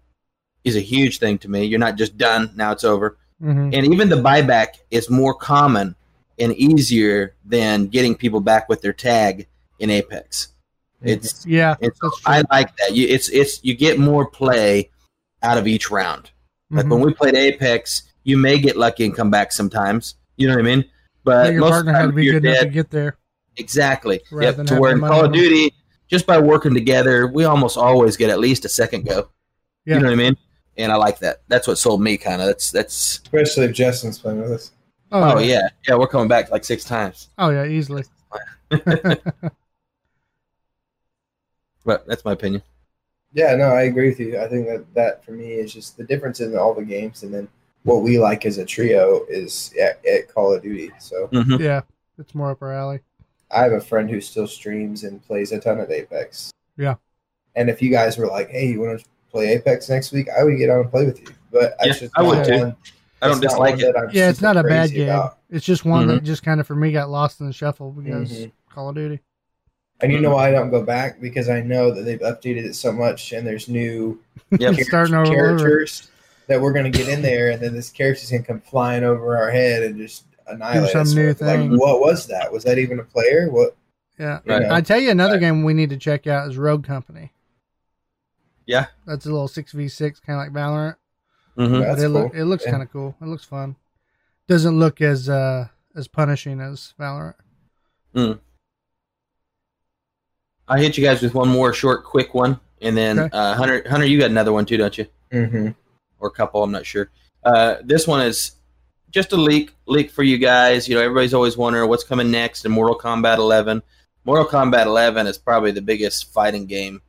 is 0.64 0.74
a 0.74 0.80
huge 0.80 1.18
thing 1.20 1.38
to 1.38 1.48
me. 1.48 1.64
You're 1.64 1.78
not 1.78 1.96
just 1.96 2.18
done, 2.18 2.50
now 2.56 2.72
it's 2.72 2.82
over. 2.82 3.16
Mhm. 3.40 3.72
And 3.72 3.86
even 3.92 4.08
the 4.08 4.16
buyback 4.16 4.78
is 4.90 5.08
more 5.08 5.32
common 5.32 5.94
and 6.40 6.52
easier 6.56 7.34
than 7.44 7.86
getting 7.86 8.16
people 8.16 8.40
back 8.40 8.68
with 8.68 8.82
their 8.82 8.92
tag 8.92 9.46
in 9.78 9.90
Apex. 9.90 10.48
It's, 11.02 11.46
Yeah. 11.46 11.76
it's. 11.80 11.98
I 12.26 12.42
like 12.50 12.76
that. 12.78 12.94
You 12.96 13.06
it's 13.08 13.28
it's 13.28 13.60
you 13.64 13.74
get 13.74 13.98
more 13.98 14.26
play 14.26 14.90
out 15.42 15.56
of 15.58 15.66
each 15.68 15.88
round. 15.90 16.30
Like 16.70 16.86
Mhm. 16.86 16.90
when 16.90 17.00
we 17.00 17.14
played 17.14 17.36
Apex, 17.36 18.02
you 18.24 18.36
may 18.38 18.58
get 18.58 18.76
lucky 18.76 19.04
and 19.04 19.14
come 19.14 19.30
back 19.30 19.52
sometimes. 19.52 20.14
You 20.36 20.48
know 20.48 20.54
what 20.54 20.60
I 20.60 20.64
mean? 20.76 20.84
But 21.24 21.44
But 21.44 21.52
your 21.52 21.60
most 21.60 21.70
partner 21.70 21.92
had 21.92 22.06
to 22.06 22.12
be 22.12 22.24
you're 22.24 22.40
good 22.40 22.48
enough 22.50 22.62
to 22.62 22.68
get 22.68 22.90
there. 22.90 23.16
Exactly. 23.56 24.20
Rather 24.30 24.58
Yep. 24.62 24.66
To 24.68 24.80
where 24.80 24.92
in 24.92 25.00
Call 25.00 25.12
of 25.20 25.24
on 25.26 25.32
them. 25.32 25.40
Duty, 25.40 25.74
just 26.08 26.26
by 26.26 26.38
working 26.38 26.74
together, 26.74 27.26
we 27.26 27.44
almost 27.44 27.76
always 27.76 28.16
get 28.16 28.30
at 28.30 28.38
least 28.38 28.64
a 28.64 28.68
second 28.68 29.06
go. 29.06 29.28
Yeah. 29.84 29.96
You 29.96 30.00
know 30.00 30.06
what 30.06 30.12
I 30.12 30.16
mean? 30.16 30.36
And 30.78 30.90
I 30.90 30.96
like 30.96 31.18
that. 31.20 31.42
That's 31.48 31.68
what 31.68 31.76
sold 31.78 32.02
me 32.02 32.16
kind 32.16 32.40
of. 32.40 32.46
That's 32.46 32.70
that's 32.70 33.20
Especially 33.24 33.66
if 33.66 33.72
Justin's 33.72 34.18
playing 34.18 34.40
with 34.40 34.52
us. 34.52 34.72
oh, 35.12 35.36
oh 35.36 35.38
yeah. 35.38 35.68
Yeah, 35.86 35.96
we're 35.96 36.06
coming 36.06 36.28
back 36.28 36.50
like 36.50 36.64
six 36.64 36.84
times. 36.84 37.28
Oh 37.38 37.50
yeah, 37.50 37.66
easily. 37.66 38.04
But 41.84 42.06
that's 42.06 42.24
my 42.24 42.32
opinion. 42.32 42.62
Yeah, 43.32 43.54
no, 43.56 43.64
I 43.64 43.82
agree 43.82 44.08
with 44.08 44.20
you. 44.20 44.38
I 44.38 44.46
think 44.46 44.66
that 44.66 44.84
that 44.94 45.24
for 45.24 45.32
me 45.32 45.52
is 45.52 45.72
just 45.72 45.96
the 45.96 46.04
difference 46.04 46.40
in 46.40 46.56
all 46.56 46.74
the 46.74 46.84
games, 46.84 47.22
and 47.22 47.32
then 47.32 47.48
what 47.84 48.02
we 48.02 48.18
like 48.18 48.46
as 48.46 48.58
a 48.58 48.64
trio 48.64 49.24
is 49.28 49.72
at, 49.80 50.04
at 50.06 50.32
Call 50.32 50.54
of 50.54 50.62
Duty. 50.62 50.90
So 50.98 51.28
Mhm. 51.28 51.58
Yeah. 51.60 51.80
It's 52.18 52.34
more 52.34 52.50
up 52.50 52.62
our 52.62 52.72
alley. 52.72 53.00
I 53.50 53.62
have 53.64 53.72
a 53.72 53.80
friend 53.80 54.08
who 54.08 54.20
still 54.20 54.46
streams 54.46 55.04
and 55.04 55.24
plays 55.26 55.52
a 55.52 55.58
ton 55.58 55.80
of 55.80 55.90
Apex. 55.90 56.52
Yeah. 56.76 56.94
And 57.56 57.68
if 57.68 57.82
you 57.82 57.90
guys 57.90 58.16
were 58.16 58.26
like, 58.28 58.48
"Hey, 58.50 58.66
you 58.68 58.80
want 58.80 59.00
to 59.00 59.06
play 59.30 59.52
Apex 59.54 59.88
next 59.88 60.12
week?" 60.12 60.28
I 60.38 60.44
would 60.44 60.56
get 60.58 60.70
on 60.70 60.80
and 60.80 60.90
play 60.90 61.04
with 61.04 61.20
you. 61.20 61.26
But 61.50 61.74
Yeah, 61.80 61.86
that's 61.88 62.00
just 62.00 62.12
I 62.16 62.22
would 62.22 62.38
not 62.38 62.46
too. 62.46 62.58
one- 62.58 62.76
I 63.20 63.28
don't 63.28 63.40
that's 63.40 63.52
dislike 63.54 63.78
it. 63.80 63.94
Yeah, 64.12 64.28
it's 64.30 64.40
not 64.40 64.56
a 64.56 64.62
bad 64.64 64.90
game. 64.90 65.08
about. 65.08 65.38
It's 65.50 65.64
just 65.64 65.84
one 65.84 66.06
Mhm. 66.06 66.08
that 66.14 66.22
just 66.24 66.42
kind 66.42 66.60
of 66.60 66.66
for 66.66 66.74
me 66.74 66.92
got 66.92 67.08
lost 67.10 67.40
in 67.40 67.46
the 67.46 67.52
shuffle 67.52 67.90
because 67.92 68.32
Mhm. 68.32 68.52
Call 68.70 68.88
of 68.88 68.94
Duty. 68.94 69.20
And 70.00 70.10
you 70.12 70.20
know 70.20 70.30
why 70.34 70.48
I 70.48 70.50
don't 70.50 70.70
go 70.70 70.82
back 70.82 71.20
because 71.20 71.48
I 71.48 71.60
know 71.60 71.92
that 71.92 72.02
they've 72.02 72.18
updated 72.20 72.64
it 72.64 72.74
so 72.74 72.90
much, 72.90 73.32
and 73.32 73.46
there's 73.46 73.68
new 73.68 74.18
Yep. 74.50 74.74
char- 74.76 74.84
Starting 74.84 75.14
over. 75.14 75.26
characters 75.32 76.08
that 76.48 76.60
we're 76.60 76.72
gonna 76.72 76.90
get 76.90 77.08
in 77.08 77.22
there, 77.22 77.50
and 77.50 77.60
then 77.62 77.74
this 77.74 77.90
character's 77.90 78.30
gonna 78.30 78.42
come 78.42 78.60
flying 78.60 79.04
over 79.04 79.36
our 79.36 79.50
head 79.50 79.82
and 79.82 79.96
just 79.96 80.24
annihilate 80.46 80.90
some 80.92 81.02
us. 81.02 81.14
new 81.14 81.28
Like, 81.28 81.36
thing. 81.38 81.78
what 81.78 82.00
was 82.00 82.26
that? 82.26 82.52
Was 82.52 82.64
that 82.64 82.78
even 82.78 82.98
a 82.98 83.04
player? 83.04 83.48
What? 83.50 83.76
Yeah. 84.18 84.40
Right. 84.44 84.70
I 84.70 84.80
tell 84.80 85.00
you 85.00 85.10
another 85.10 85.38
game 85.38 85.62
we 85.64 85.72
need 85.74 85.90
to 85.90 85.96
check 85.96 86.26
out 86.26 86.48
is 86.48 86.56
Rogue 86.58 86.84
Company. 86.84 87.32
Yeah. 88.66 88.86
That's 89.06 89.26
a 89.26 89.30
little 89.30 89.48
six 89.48 89.72
v 89.72 89.88
six 89.88 90.20
kind 90.20 90.38
of 90.38 90.44
like 90.46 90.52
Valorant. 90.52 90.96
Mhm. 91.58 91.80
That's 91.80 91.96
but 92.00 92.04
it, 92.04 92.08
look, 92.10 92.32
cool. 92.32 92.40
it 92.40 92.44
looks 92.44 92.64
Yeah. 92.64 92.70
kind 92.72 92.82
of 92.82 92.92
cool. 92.92 93.16
It 93.20 93.26
looks 93.26 93.44
fun. 93.44 93.76
Doesn't 94.48 94.78
look 94.78 95.00
as 95.00 95.28
uh 95.28 95.68
as 95.96 96.08
punishing 96.08 96.60
as 96.60 96.94
Valorant. 97.00 97.34
I'll 100.68 100.78
hit 100.78 100.96
you 100.96 101.04
guys 101.04 101.22
with 101.22 101.34
one 101.34 101.48
more 101.48 101.72
short, 101.72 102.04
quick 102.04 102.34
one, 102.34 102.60
and 102.80 102.96
then 102.96 103.18
Okay. 103.18 103.36
uh, 103.36 103.54
Hunter, 103.54 103.82
Hunter, 103.88 104.06
you 104.06 104.18
got 104.18 104.30
another 104.30 104.52
one 104.52 104.64
too, 104.64 104.76
don't 104.76 104.96
you? 104.96 105.06
Mm-hmm. 105.32 105.68
Or 106.22 106.30
couple? 106.30 106.62
I'm 106.62 106.70
not 106.70 106.86
sure. 106.86 107.10
Uh, 107.44 107.76
this 107.84 108.06
one 108.06 108.24
is 108.24 108.52
just 109.10 109.32
a 109.32 109.36
leak, 109.36 109.72
leak 109.86 110.10
for 110.10 110.22
you 110.22 110.38
guys. 110.38 110.88
You 110.88 110.94
know, 110.94 111.02
everybody's 111.02 111.34
always 111.34 111.56
wondering 111.56 111.88
what's 111.88 112.04
coming 112.04 112.30
next 112.30 112.64
in 112.64 112.72
Mortal 112.72 112.98
Kombat 112.98 113.36
11. 113.36 113.82
Mortal 114.24 114.46
Kombat 114.46 114.86
11 114.86 115.26
is 115.26 115.36
probably 115.36 115.72
the 115.72 115.82
biggest 115.82 116.32
fighting 116.32 116.66
game 116.66 117.02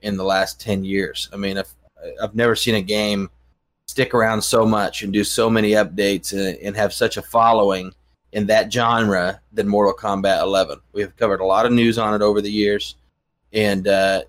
in 0.00 0.16
the 0.16 0.24
last 0.24 0.60
10 0.60 0.84
years. 0.84 1.28
I 1.32 1.36
mean, 1.36 1.58
I've, 1.58 1.74
I've 2.22 2.34
never 2.36 2.54
seen 2.54 2.76
a 2.76 2.80
game 2.80 3.28
stick 3.86 4.14
around 4.14 4.42
so 4.42 4.64
much 4.64 5.02
and 5.02 5.12
do 5.12 5.24
so 5.24 5.50
many 5.50 5.72
updates 5.72 6.32
and, 6.32 6.56
and 6.58 6.76
have 6.76 6.92
such 6.92 7.16
a 7.16 7.22
following 7.22 7.92
in 8.32 8.46
that 8.46 8.72
genre 8.72 9.40
than 9.52 9.68
Mortal 9.68 9.94
Kombat 9.94 10.42
11. 10.42 10.78
We've 10.92 11.16
covered 11.16 11.40
a 11.40 11.44
lot 11.44 11.66
of 11.66 11.72
news 11.72 11.98
on 11.98 12.14
it 12.14 12.22
over 12.22 12.40
the 12.40 12.50
years, 12.50 12.96
and 13.52 13.88
uh, 13.88 14.22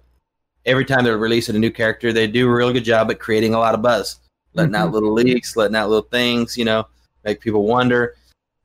every 0.67 0.86
time 0.86 1.03
they're 1.03 1.17
releasing 1.17 1.56
a 1.56 1.60
new 1.60 1.71
character, 1.71 2.13
they 2.13 2.27
do 2.27 2.47
a 2.47 2.53
real 2.53 2.71
good 2.71 2.84
job 2.84 3.10
at 3.10 3.19
creating 3.19 3.53
a 3.56 3.60
lot 3.60 3.73
of 3.73 3.82
buzz, 3.82 4.19
letting 4.53 4.75
out 4.75 4.89
Mhm. 4.89 4.93
little 4.93 5.13
leaks, 5.13 5.56
letting 5.56 5.75
out 5.75 5.89
little 5.89 6.08
things, 6.12 6.58
you 6.58 6.65
know, 6.65 6.86
make 7.23 7.39
people 7.39 7.63
wonder. 7.65 8.15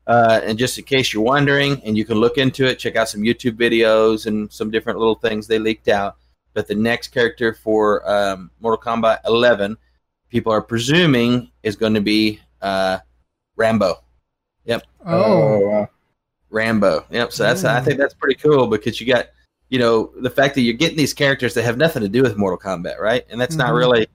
Uh, 0.06 0.40
and 0.42 0.58
just 0.58 0.76
in 0.78 0.84
case 0.84 1.14
you're 1.14 1.22
wondering, 1.22 1.80
and 1.84 1.96
you 1.96 2.04
can 2.04 2.18
look 2.18 2.36
into 2.36 2.66
it, 2.66 2.78
check 2.78 2.96
out 2.96 3.08
some 3.08 3.22
YouTube 3.22 3.56
videos 3.56 4.26
and 4.26 4.52
some 4.52 4.68
different 4.70 4.98
little 4.98 5.14
things 5.14 5.46
they 5.46 5.60
leaked 5.60 5.88
out. 5.88 6.16
But 6.54 6.66
the 6.66 6.74
next 6.74 7.08
character 7.08 7.54
for 7.54 8.06
um, 8.10 8.50
Mortal 8.60 8.82
Kombat 8.82 9.18
11, 9.26 9.76
people 10.28 10.52
are 10.52 10.60
presuming 10.60 11.50
is 11.62 11.76
going 11.76 11.94
to 11.94 12.00
be 12.00 12.40
uh, 12.60 12.98
Rambo. 13.56 14.02
Yep. 14.64 14.82
Oh. 15.06 15.88
Rambo. 16.50 17.04
Yep. 17.10 17.32
So 17.32 17.44
that's 17.44 17.64
I 17.64 17.80
Mm. 17.80 17.84
think 17.84 17.98
that's 17.98 18.14
pretty 18.14 18.34
cool 18.40 18.66
because 18.66 19.00
you 19.00 19.06
got 19.06 19.26
you 19.72 19.78
know 19.78 20.12
the 20.20 20.28
fact 20.30 20.54
that 20.54 20.60
you're 20.60 20.74
getting 20.74 20.98
these 20.98 21.14
characters 21.14 21.54
that 21.54 21.62
have 21.62 21.78
nothing 21.78 22.02
to 22.02 22.08
do 22.08 22.22
with 22.22 22.36
Mortal 22.36 22.58
Kombat, 22.58 22.98
right? 23.00 23.24
And 23.30 23.40
that's 23.40 23.56
not 23.56 23.70
Mhm. 23.70 23.78
really 23.78 24.06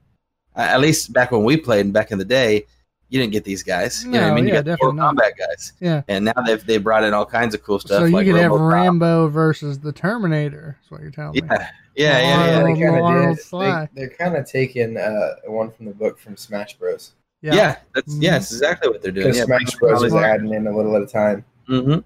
uh, 0.56 0.60
at 0.74 0.80
least 0.80 1.12
back 1.12 1.30
when 1.32 1.42
we 1.44 1.56
played 1.56 1.84
and 1.84 1.92
back 1.92 2.10
in 2.12 2.18
the 2.18 2.24
day, 2.24 2.64
you 3.10 3.18
didn't 3.20 3.32
get 3.32 3.44
these 3.44 3.62
guys. 3.62 4.04
You 4.04 4.10
know 4.12 4.18
what 4.20 4.24
I 4.24 4.28
No, 4.30 4.34
mean? 4.36 4.46
You 4.48 4.52
got 4.52 4.64
the 4.64 4.76
Mortal 4.80 4.92
not. 4.92 5.16
Kombat 5.16 5.32
guys. 5.38 5.72
Yeah. 5.80 6.02
And 6.08 6.24
now 6.26 6.32
they've 6.46 6.64
they 6.64 6.78
brought 6.78 7.02
in 7.04 7.12
all 7.12 7.26
kinds 7.26 7.54
of 7.54 7.62
cool 7.64 7.78
stuff. 7.80 8.00
so 8.00 8.04
you 8.04 8.12
like 8.14 8.26
could 8.26 8.36
have 8.36 8.52
RoboCop. 8.52 8.72
Rambo 8.72 9.28
versus 9.28 9.78
the 9.80 9.92
Terminator. 9.92 10.76
That's 10.80 10.90
what 10.92 11.00
you're 11.00 11.10
telling 11.10 11.32
me. 11.34 11.40
Yeah. 11.50 11.68
Yeah. 11.96 12.18
Yeah. 12.18 12.18
Yeah. 12.20 12.46
they 12.50 12.54
Arnold- 12.54 12.78
kind 12.80 12.96
Arnold 13.04 13.30
of 13.30 13.36
did. 13.36 13.44
Sly. 13.44 13.88
They, 13.94 14.00
they're 14.00 14.10
kind 14.10 14.36
of 14.36 14.46
taking 14.50 14.96
uh, 14.96 15.34
one 15.46 15.70
from 15.72 15.86
the 15.86 15.92
book 15.94 16.18
from 16.20 16.36
Smash 16.36 16.78
Bros. 16.78 17.12
Yeah. 17.42 17.76
that's 17.94 18.14
yeah, 18.16 18.32
that's 18.32 18.52
exactly 18.52 18.90
what 18.90 19.02
they're 19.02 19.10
doing. 19.12 19.34
Yeah, 19.34 19.44
Smash 19.44 19.74
Bros 19.76 20.02
is 20.04 20.14
adding 20.14 20.52
in 20.54 20.66
a 20.68 20.76
little 20.76 20.94
at 20.96 21.02
a 21.02 21.06
time. 21.06 21.44
Mm-hmm. 21.68 21.98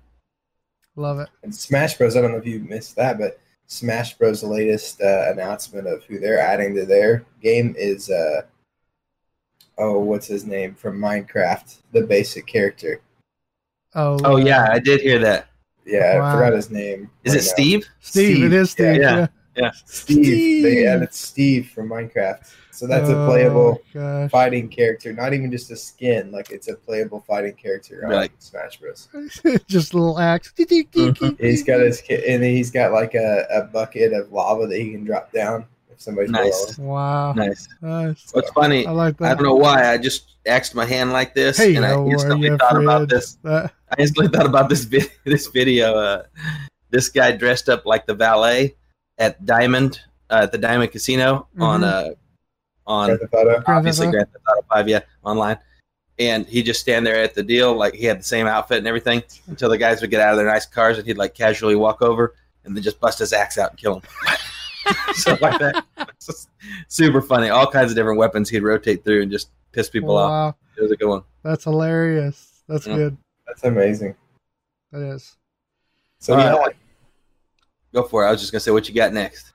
Love 1.01 1.21
it. 1.21 1.29
And 1.43 1.55
Smash 1.55 1.97
Bros. 1.99 2.17
I 2.17 2.21
don't 2.23 2.33
know 2.33 2.39
if 2.39 2.47
you 2.47 2.61
missed 2.61 2.97
that, 2.97 3.19
but 3.19 3.39
Smash 3.73 4.19
Bros. 4.19 4.43
latest 4.43 5.01
uh, 5.01 5.31
announcement 5.33 5.87
of 5.87 6.05
who 6.05 6.19
they're 6.19 6.39
adding 6.39 6.75
to 6.75 6.85
their 6.85 7.25
game 7.41 7.75
is 7.79 8.11
uh, 8.11 8.43
oh, 9.79 9.99
what's 9.99 10.27
his 10.27 10.45
name 10.45 10.75
from 10.75 10.99
Minecraft? 10.99 11.79
The 11.93 12.03
basic 12.03 12.47
character. 12.47 13.01
Oh, 13.95 14.19
Oh 14.25 14.35
uh, 14.35 14.37
yeah, 14.37 14.69
I 14.71 14.79
did 14.79 15.01
hear 15.01 15.19
that. 15.21 15.49
Yeah, 15.87 16.19
Wow. 16.19 16.27
I 16.29 16.33
forgot 16.35 16.53
his 16.53 16.71
name. 16.71 17.11
Is 17.25 17.35
it 17.35 17.39
right 17.39 17.45
now. 17.47 17.53
Steve? 17.53 17.89
Steve, 18.01 18.35
Steve, 18.37 18.45
It 18.45 18.53
is 18.53 18.71
Steve. 18.71 18.97
yeah. 18.97 19.17
Yeah. 19.17 19.27
Steve. 19.55 19.73
Steve. 20.25 20.63
They 20.63 20.87
added 20.87 21.13
Steve 21.13 21.71
from 21.71 21.89
Minecraft. 21.89 22.47
So 22.71 22.87
that's 22.87 23.09
a 23.11 23.17
Oh, 23.17 23.27
playable 23.27 23.83
gosh. 23.93 24.31
fighting 24.31 24.69
character, 24.69 25.13
not 25.13 25.35
even 25.35 25.51
just 25.53 25.71
a 25.71 25.77
skin. 25.77 26.33
Like 26.33 26.51
it's 26.51 26.69
a 26.69 26.75
playable 26.75 27.21
fighting 27.27 27.53
character 27.55 28.03
on 28.05 28.11
Right. 28.11 28.31
Smash 28.39 28.79
Bros. 28.81 29.09
Just 29.69 29.93
a 29.93 29.97
little 29.99 30.19
axe. 30.19 30.53
He's 30.57 31.63
got 31.65 31.81
his 31.81 32.01
ki- 32.01 32.25
and 32.27 32.43
he's 32.43 32.71
got 32.71 32.93
like 32.93 33.15
a, 33.15 33.47
a 33.53 33.63
bucket 33.65 34.13
of 34.15 34.33
lava 34.33 34.67
that 34.67 34.79
he 34.81 34.93
can 34.93 35.05
drop 35.05 35.31
down 35.33 35.67
if 35.91 36.01
somebody's 36.01 36.31
Nice. 36.31 36.77
below. 36.77 36.89
Wow. 36.89 37.33
Nice. 37.35 37.69
Nice. 37.83 38.31
What's 38.33 38.51
funny? 38.53 38.87
I 38.87 38.91
like 38.91 39.19
that. 39.19 39.33
I 39.33 39.35
don't 39.35 39.45
know 39.45 39.55
why. 39.55 39.93
I 39.93 39.99
just 39.99 40.37
axed 40.47 40.75
my 40.75 40.87
hand 40.87 41.13
like 41.13 41.35
this, 41.35 41.59
Hey, 41.59 41.77
and 41.77 41.85
I 41.85 41.91
how 41.91 42.09
instantly 42.09 42.49
you, 42.49 42.57
thought 42.57 42.83
about 42.83 43.09
this. 43.11 43.37
That- 43.43 43.73
I 43.91 43.95
instantly 44.01 44.29
thought 44.37 44.47
about 44.47 44.71
this 44.71 44.85
vid- 44.85 45.13
this 45.25 45.47
video. 45.49 45.95
Uh, 45.95 46.23
this 46.91 47.11
guy 47.11 47.33
dressed 47.33 47.69
up 47.69 47.85
like 47.85 48.07
the 48.07 48.15
valet 48.15 48.75
at 49.23 49.45
Diamond 49.47 50.01
uh, 50.31 50.41
at 50.43 50.53
the 50.53 50.59
Diamond 50.59 50.91
Casino 50.91 51.47
on 51.61 51.81
Mhm. 51.83 51.85
uh, 52.11 52.15
on 52.87 53.07
Grand 53.09 53.21
Theft 53.21 53.35
Auto. 53.35 53.63
Obviously 53.67 54.07
Auto? 54.09 54.13
Grand 54.17 54.33
Theft 54.33 54.45
Auto 54.49 54.67
Five, 54.69 54.89
yeah, 54.89 55.01
online. 55.23 55.59
And 56.19 56.47
he'd 56.47 56.65
just 56.65 56.81
stand 56.81 57.07
there 57.07 57.17
at 57.23 57.35
the 57.35 57.43
deal, 57.43 57.75
like 57.75 57.95
he 57.95 58.05
had 58.07 58.19
the 58.19 58.25
same 58.25 58.47
outfit 58.47 58.79
and 58.79 58.87
everything, 58.87 59.23
until 59.47 59.69
the 59.71 59.79
guys 59.79 60.01
would 60.01 60.11
get 60.11 60.21
out 60.21 60.33
of 60.33 60.37
their 60.39 60.47
nice 60.47 60.67
cars, 60.67 60.99
and 60.99 61.07
he'd 61.07 61.17
like 61.19 61.35
casually 61.35 61.75
walk 61.77 62.03
over 62.03 62.35
and 62.65 62.77
then 62.77 62.83
just 62.83 63.01
bust 63.01 63.19
his 63.19 63.33
axe 63.33 63.57
out 63.59 63.71
and 63.71 63.79
kill 63.79 63.97
him. 63.97 64.03
Stuff 65.15 65.41
like 65.41 65.59
that. 65.61 65.85
Super 66.89 67.23
funny. 67.23 67.49
All 67.51 67.67
kinds 67.67 67.91
of 67.91 67.97
different 67.97 68.19
weapons 68.19 68.49
he'd 68.51 68.63
rotate 68.63 69.05
through 69.05 69.23
and 69.23 69.31
just 69.31 69.51
piss 69.73 69.89
people 69.89 70.17
off. 70.17 70.55
It 70.77 70.83
was 70.83 70.91
a 70.91 70.97
good 70.97 71.09
one. 71.09 71.23
That's 71.43 71.65
hilarious. 71.65 72.63
That's 72.69 72.87
Yeah. 72.87 72.97
good. 72.97 73.17
That's 73.47 73.65
amazing. 73.65 74.15
That 74.93 75.03
is. 75.15 75.37
So 76.19 76.35
All 76.35 76.41
yeah, 76.41 76.53
right. 76.57 76.77
Go 77.93 78.03
for 78.05 78.25
it. 78.25 78.29
I 78.29 78.31
was 78.31 78.41
just 78.41 78.53
gonna 78.53 78.61
say 78.61 78.71
what 78.71 78.89
you 78.89 78.95
got 78.95 79.13
next. 79.13 79.53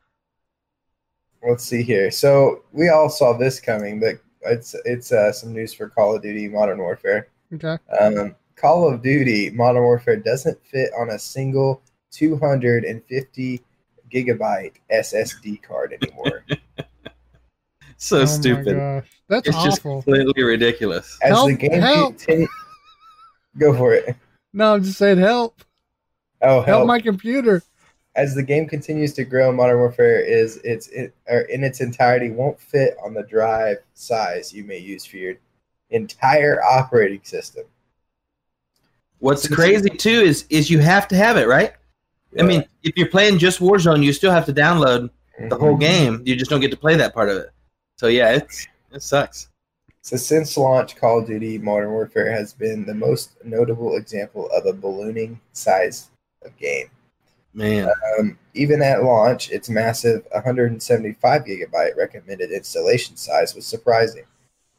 let's 1.48 1.64
see 1.64 1.82
here. 1.84 2.12
So 2.12 2.64
we 2.72 2.90
all 2.90 3.10
saw 3.10 3.38
this 3.38 3.60
coming, 3.60 4.00
but 4.00 4.16
it's 4.44 4.76
it's 4.86 5.12
uh, 5.12 5.32
some 5.32 5.54
news 5.54 5.74
for 5.74 5.90
Call 5.90 6.16
of 6.16 6.22
Duty 6.22 6.48
Modern 6.48 6.78
Warfare. 6.80 7.30
Okay. 7.54 7.78
Um, 8.00 8.36
Call 8.56 8.92
of 8.92 9.02
Duty 9.02 9.50
Modern 9.52 9.84
Warfare 9.84 10.18
doesn't 10.18 10.64
fit 10.66 10.92
on 10.98 11.10
a 11.12 11.20
single 11.20 11.82
250 12.12 13.62
gigabyte 14.12 14.74
SSD 14.92 15.62
card 15.64 15.98
anymore. 16.02 16.44
So 18.00 18.20
oh 18.20 18.26
stupid. 18.26 18.78
My 18.78 19.00
gosh. 19.00 19.10
That's 19.28 19.48
It's 19.48 19.64
just 19.64 19.82
completely 19.82 20.44
ridiculous. 20.44 21.18
As 21.24 21.30
Help, 21.32 21.48
the 21.50 21.56
game 21.56 21.82
help. 21.82 22.16
continue- 22.20 22.48
go 23.58 23.76
for 23.76 23.92
it. 23.96 24.16
No, 24.54 24.76
I'm 24.76 24.84
just 24.84 25.00
saying 25.00 25.18
help. 25.18 25.64
Oh, 26.44 26.58
Help 26.58 26.66
help! 26.68 26.88
my 26.88 27.00
computer. 27.02 27.64
As 28.18 28.34
the 28.34 28.42
game 28.42 28.68
continues 28.68 29.14
to 29.14 29.24
grow, 29.24 29.52
Modern 29.52 29.78
Warfare 29.78 30.20
is 30.20 30.58
it's 30.64 30.88
it, 30.88 31.14
or 31.30 31.42
in 31.42 31.64
its 31.64 31.82
entirety 31.82 32.32
won't 32.32 32.60
fit 32.60 32.98
on 33.06 33.14
the 33.14 33.22
drive 33.22 33.78
size 33.94 34.52
you 34.52 34.64
may 34.64 34.80
use 34.80 35.06
for 35.06 35.18
your 35.18 35.36
entire 35.92 36.62
operating 36.64 37.22
system. 37.24 37.64
What's 39.20 39.48
crazy 39.48 39.92
too 39.92 40.10
is 40.10 40.46
is 40.50 40.70
you 40.70 40.80
have 40.80 41.08
to 41.10 41.16
have 41.16 41.38
it, 41.38 41.48
right? 41.48 41.74
I 42.40 42.44
mean, 42.44 42.66
if 42.84 42.98
you're 42.98 43.08
playing 43.08 43.38
just 43.38 43.60
Warzone, 43.60 44.04
you 44.04 44.14
still 44.14 44.32
have 44.32 44.46
to 44.48 44.54
download 44.54 45.10
the 45.40 45.56
Mhm. 45.56 45.60
whole 45.60 45.78
game. 45.78 46.22
You 46.26 46.36
just 46.36 46.50
don't 46.52 46.60
get 46.60 46.72
to 46.72 46.78
play 46.78 46.96
that 46.96 47.14
part 47.14 47.30
of 47.30 47.38
it. 47.38 47.52
So 47.98 48.08
yeah, 48.08 48.34
it's 48.34 48.68
it 48.92 49.02
sucks. 49.04 49.50
So 50.02 50.18
since 50.18 50.58
launch, 50.58 50.96
Call 50.96 51.20
of 51.20 51.28
Duty 51.28 51.60
Modern 51.60 51.92
Warfare 51.92 52.32
has 52.32 52.54
been 52.54 52.86
the 52.86 52.96
most 52.96 53.32
notable 53.44 53.96
example 53.96 54.50
of 54.52 54.66
a 54.66 54.74
ballooning 54.74 55.40
size 55.54 56.10
of 56.44 56.56
game. 56.58 56.90
Man, 57.58 57.90
Um, 58.20 58.38
even 58.54 58.84
at 58.84 59.04
launch, 59.04 59.50
its 59.52 59.68
massive 59.68 60.26
175 60.32 61.44
gigabyte 61.44 61.96
recommended 61.98 62.52
installation 62.52 63.18
size 63.18 63.56
was 63.56 63.66
surprising, 63.66 64.26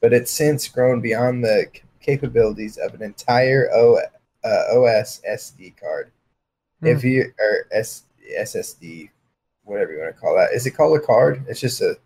but 0.00 0.12
it's 0.12 0.30
since 0.30 0.68
grown 0.68 1.00
beyond 1.00 1.42
the 1.44 1.66
c- 1.74 1.82
capabilities 2.00 2.76
of 2.78 2.94
an 2.94 3.02
entire 3.02 3.68
o, 3.72 3.98
uh, 4.44 4.64
OS 4.72 5.20
SD 5.28 5.72
card. 5.76 6.12
If 6.82 7.02
you 7.02 7.32
or 7.40 7.66
S, 7.72 8.04
SSD, 8.38 9.10
whatever 9.64 9.92
you 9.92 9.98
want 9.98 10.14
to 10.14 10.20
call 10.20 10.36
that, 10.36 10.52
is 10.52 10.64
it 10.64 10.70
called 10.70 10.96
a 10.96 11.00
card? 11.00 11.44
It's 11.48 11.58
just 11.60 11.80
a 11.80 11.98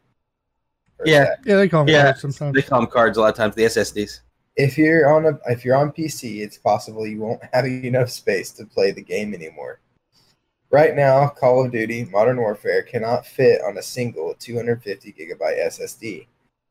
Yeah. 1.04 1.24
that- 1.24 1.38
Yeah, 1.44 1.56
they 1.56 1.68
call 1.68 1.84
them 1.84 1.92
Yeah, 1.94 2.04
cards 2.04 2.20
sometimes. 2.22 2.54
they 2.54 2.62
call 2.62 2.80
them 2.80 2.90
cards 2.90 3.18
a 3.18 3.20
lot 3.20 3.28
of 3.30 3.36
times. 3.36 3.54
The 3.54 3.64
SSDs. 3.66 4.20
if 4.56 4.78
you're 4.78 5.06
on 5.12 5.26
a 5.26 5.38
if 5.50 5.64
you're 5.66 5.76
on 5.76 5.92
PC, 5.92 6.40
it's 6.42 6.56
possible 6.56 7.06
you 7.06 7.20
won't 7.20 7.42
have 7.52 7.66
enough 7.66 8.10
space 8.10 8.50
to 8.52 8.64
play 8.64 8.90
the 8.90 9.02
game 9.02 9.34
anymore. 9.34 9.78
Right 10.72 10.96
now, 10.96 11.28
Call 11.28 11.66
of 11.66 11.70
Duty 11.70 12.06
Modern 12.06 12.38
Warfare 12.38 12.82
cannot 12.82 13.26
fit 13.26 13.60
on 13.62 13.76
a 13.76 13.82
single 13.82 14.34
250 14.38 15.12
gigabyte 15.12 15.66
SSD, 15.66 16.26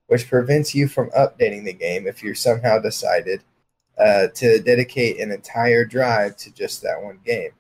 which 0.08 0.28
prevents 0.28 0.74
you 0.74 0.88
from 0.88 1.12
updating 1.12 1.64
the 1.64 1.74
game 1.74 2.08
if 2.08 2.24
you're 2.24 2.34
somehow 2.34 2.80
decided 2.80 3.44
uh, 4.00 4.28
to 4.34 4.60
dedicate 4.60 5.20
an 5.20 5.32
entire 5.32 5.86
drive 5.86 6.36
to 6.38 6.52
just 6.52 6.82
that 6.82 7.00
one 7.00 7.20
game. 7.24 7.52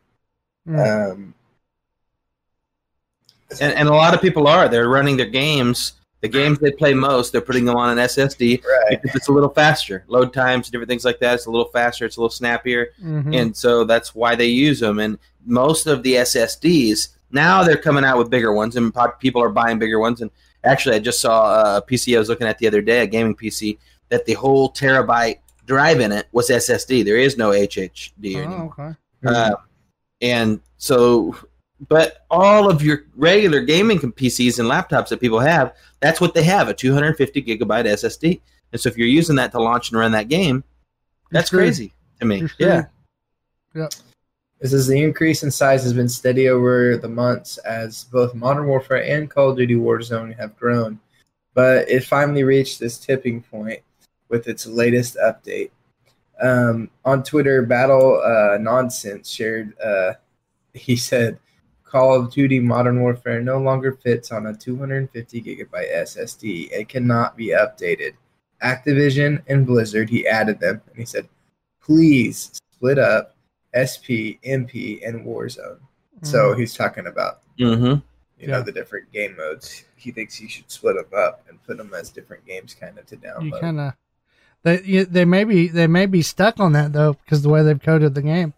Mm. 0.67 1.11
Um, 1.11 1.33
And, 3.59 3.73
and 3.75 3.87
a 3.87 3.93
lot 3.93 4.15
of 4.15 4.21
people 4.21 4.47
are. 4.47 4.67
They're 4.67 4.89
running 4.89 5.17
their 5.17 5.29
games. 5.29 5.93
The 6.21 6.27
games 6.27 6.57
they 6.59 6.71
play 6.71 6.93
most, 6.93 7.31
they're 7.31 7.41
putting 7.41 7.65
them 7.65 7.75
on 7.75 7.97
an 7.97 8.03
SSD 8.05 8.63
right. 8.63 9.01
because 9.01 9.15
it's 9.15 9.27
a 9.27 9.31
little 9.31 9.49
faster. 9.49 10.05
Load 10.07 10.33
times, 10.33 10.69
different 10.69 10.89
things 10.89 11.03
like 11.03 11.19
that. 11.19 11.35
It's 11.35 11.47
a 11.47 11.51
little 11.51 11.69
faster. 11.69 12.05
It's 12.05 12.17
a 12.17 12.19
little 12.19 12.29
snappier. 12.31 12.93
Mhm. 13.03 13.35
and 13.35 13.55
so 13.57 13.83
that's 13.83 14.15
why 14.15 14.35
they 14.35 14.47
use 14.47 14.79
them. 14.79 14.99
And 14.99 15.19
most 15.45 15.87
of 15.87 16.03
the 16.03 16.15
SSDs 16.15 17.09
now 17.31 17.63
they're 17.63 17.77
coming 17.77 18.03
out 18.03 18.17
with 18.17 18.29
bigger 18.29 18.53
ones, 18.53 18.75
and 18.75 18.93
people 19.19 19.41
are 19.41 19.49
buying 19.49 19.79
bigger 19.79 19.99
ones. 19.99 20.21
And 20.21 20.31
actually, 20.63 20.95
I 20.95 20.99
just 20.99 21.21
saw 21.21 21.77
a 21.77 21.81
PC 21.81 22.15
I 22.15 22.19
was 22.19 22.29
looking 22.29 22.47
at 22.47 22.57
the 22.57 22.67
other 22.67 22.81
day, 22.81 23.01
a 23.01 23.07
gaming 23.07 23.35
PC, 23.35 23.77
that 24.09 24.25
the 24.25 24.33
whole 24.33 24.71
terabyte 24.71 25.39
drive 25.65 25.99
in 25.99 26.11
it 26.11 26.27
was 26.31 26.49
SSD. 26.49 27.05
There 27.05 27.17
is 27.17 27.37
no 27.37 27.51
HHD 27.51 28.35
anymore. 28.35 28.73
Oh, 28.77 28.83
okay. 28.83 28.95
Uh, 29.25 29.55
and 30.21 30.59
so, 30.77 31.35
but 31.87 32.25
all 32.29 32.69
of 32.69 32.83
your 32.83 33.03
regular 33.15 33.61
gaming 33.61 33.99
PCs 33.99 34.59
and 34.59 34.69
laptops 34.69 35.09
that 35.09 35.21
people 35.21 35.39
have, 35.39 35.75
that's 35.99 36.21
what 36.21 36.33
they 36.33 36.43
have 36.43 36.67
a 36.67 36.73
250 36.73 37.41
gigabyte 37.41 37.85
SSD. 37.85 38.41
And 38.71 38.81
so, 38.81 38.89
if 38.89 38.97
you're 38.97 39.07
using 39.07 39.35
that 39.37 39.51
to 39.53 39.61
launch 39.61 39.91
and 39.91 39.99
run 39.99 40.11
that 40.11 40.27
game, 40.27 40.63
that's 41.31 41.49
crazy 41.49 41.93
to 42.19 42.25
me. 42.25 42.47
Screwed. 42.47 42.87
Yeah. 43.73 43.87
It 44.61 44.67
says 44.67 44.85
the 44.85 45.01
increase 45.01 45.41
in 45.41 45.49
size 45.49 45.81
has 45.83 45.93
been 45.93 46.07
steady 46.07 46.47
over 46.47 46.95
the 46.95 47.09
months 47.09 47.57
as 47.59 48.03
both 48.05 48.35
Modern 48.35 48.67
Warfare 48.67 49.03
and 49.03 49.27
Call 49.27 49.49
of 49.49 49.57
Duty 49.57 49.73
Warzone 49.73 50.37
have 50.37 50.55
grown, 50.55 50.99
but 51.55 51.89
it 51.89 52.03
finally 52.03 52.43
reached 52.43 52.79
this 52.79 52.99
tipping 52.99 53.41
point 53.41 53.81
with 54.29 54.47
its 54.47 54.67
latest 54.67 55.17
update. 55.17 55.71
Um, 56.39 56.91
on 57.03 57.23
Twitter, 57.23 57.63
Battle 57.63 58.21
uh, 58.23 58.59
Nonsense 58.59 59.29
shared, 59.29 59.73
uh, 59.79 60.13
he 60.73 60.95
said, 60.95 61.39
Call 61.83 62.15
of 62.15 62.31
Duty 62.31 62.59
Modern 62.59 63.01
Warfare 63.01 63.41
no 63.41 63.57
longer 63.57 63.93
fits 63.93 64.31
on 64.31 64.45
a 64.45 64.55
250 64.55 65.41
gigabyte 65.41 65.93
SSD 65.93 66.71
It 66.71 66.87
cannot 66.87 67.35
be 67.35 67.47
updated. 67.47 68.13
Activision 68.63 69.41
and 69.47 69.65
Blizzard, 69.65 70.09
he 70.09 70.25
added 70.27 70.59
them, 70.59 70.81
and 70.87 70.97
he 70.97 71.05
said, 71.05 71.27
please 71.81 72.61
split 72.71 72.99
up 72.99 73.30
SP, 73.73 74.39
MP, 74.45 75.05
and 75.07 75.25
Warzone. 75.25 75.79
So 76.23 76.53
Mm. 76.53 76.59
he's 76.59 76.73
talking 76.73 77.07
about 77.07 77.39
Mm-hmm. 77.59 77.99
you 78.39 78.47
know 78.47 78.57
Yeah. 78.57 78.63
the 78.63 78.71
different 78.71 79.11
game 79.11 79.35
modes. 79.37 79.83
He 79.95 80.11
thinks 80.11 80.39
you 80.41 80.49
should 80.49 80.69
split 80.69 80.95
them 80.95 81.05
up 81.19 81.45
and 81.49 81.61
put 81.63 81.77
them 81.77 81.93
as 81.93 82.09
different 82.09 82.45
games, 82.45 82.73
kind 82.73 82.97
of 82.97 83.05
to 83.07 83.15
you 83.15 83.21
download. 83.21 83.59
kind 83.61 83.79
of 83.79 83.93
they 84.63 84.81
you, 84.83 85.05
they 85.05 85.25
may 85.25 85.43
be 85.43 85.67
they 85.67 85.87
may 85.87 86.05
be 86.05 86.21
stuck 86.21 86.59
on 86.59 86.73
that 86.73 86.93
though 86.93 87.13
because 87.13 87.41
the 87.41 87.49
way 87.49 87.63
they've 87.63 87.81
coded 87.81 88.13
the 88.15 88.21
game. 88.21 88.53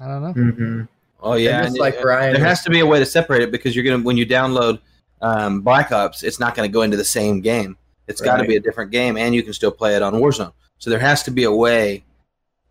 I 0.00 0.06
don't 0.06 0.22
know. 0.22 0.32
hmm 0.32 0.82
Oh 1.24 1.34
yeah, 1.34 1.62
just 1.62 1.74
and 1.74 1.78
like 1.78 1.94
it- 1.94 2.02
Brian 2.02 2.32
there 2.34 2.44
has 2.44 2.62
to 2.62 2.70
be 2.70 2.80
a 2.80 2.86
way 2.86 2.98
to 2.98 3.06
separate 3.06 3.42
it 3.42 3.52
because 3.52 3.76
you're 3.76 3.84
gonna 3.84 4.02
when 4.02 4.16
you 4.16 4.26
download 4.26 4.80
um, 5.20 5.60
Black 5.60 5.92
Ops, 5.92 6.24
it's 6.24 6.40
not 6.40 6.56
going 6.56 6.68
to 6.68 6.72
go 6.72 6.82
into 6.82 6.96
the 6.96 7.04
same 7.04 7.40
game. 7.40 7.76
It's 8.08 8.20
got 8.20 8.38
to 8.38 8.44
be 8.44 8.56
a 8.56 8.60
different 8.60 8.90
game, 8.90 9.16
and 9.16 9.32
you 9.32 9.44
can 9.44 9.52
still 9.52 9.70
play 9.70 9.94
it 9.94 10.02
on 10.02 10.14
Warzone. 10.14 10.52
So 10.80 10.90
there 10.90 10.98
has 10.98 11.22
to 11.22 11.30
be 11.30 11.44
a 11.44 11.52
way 11.52 12.02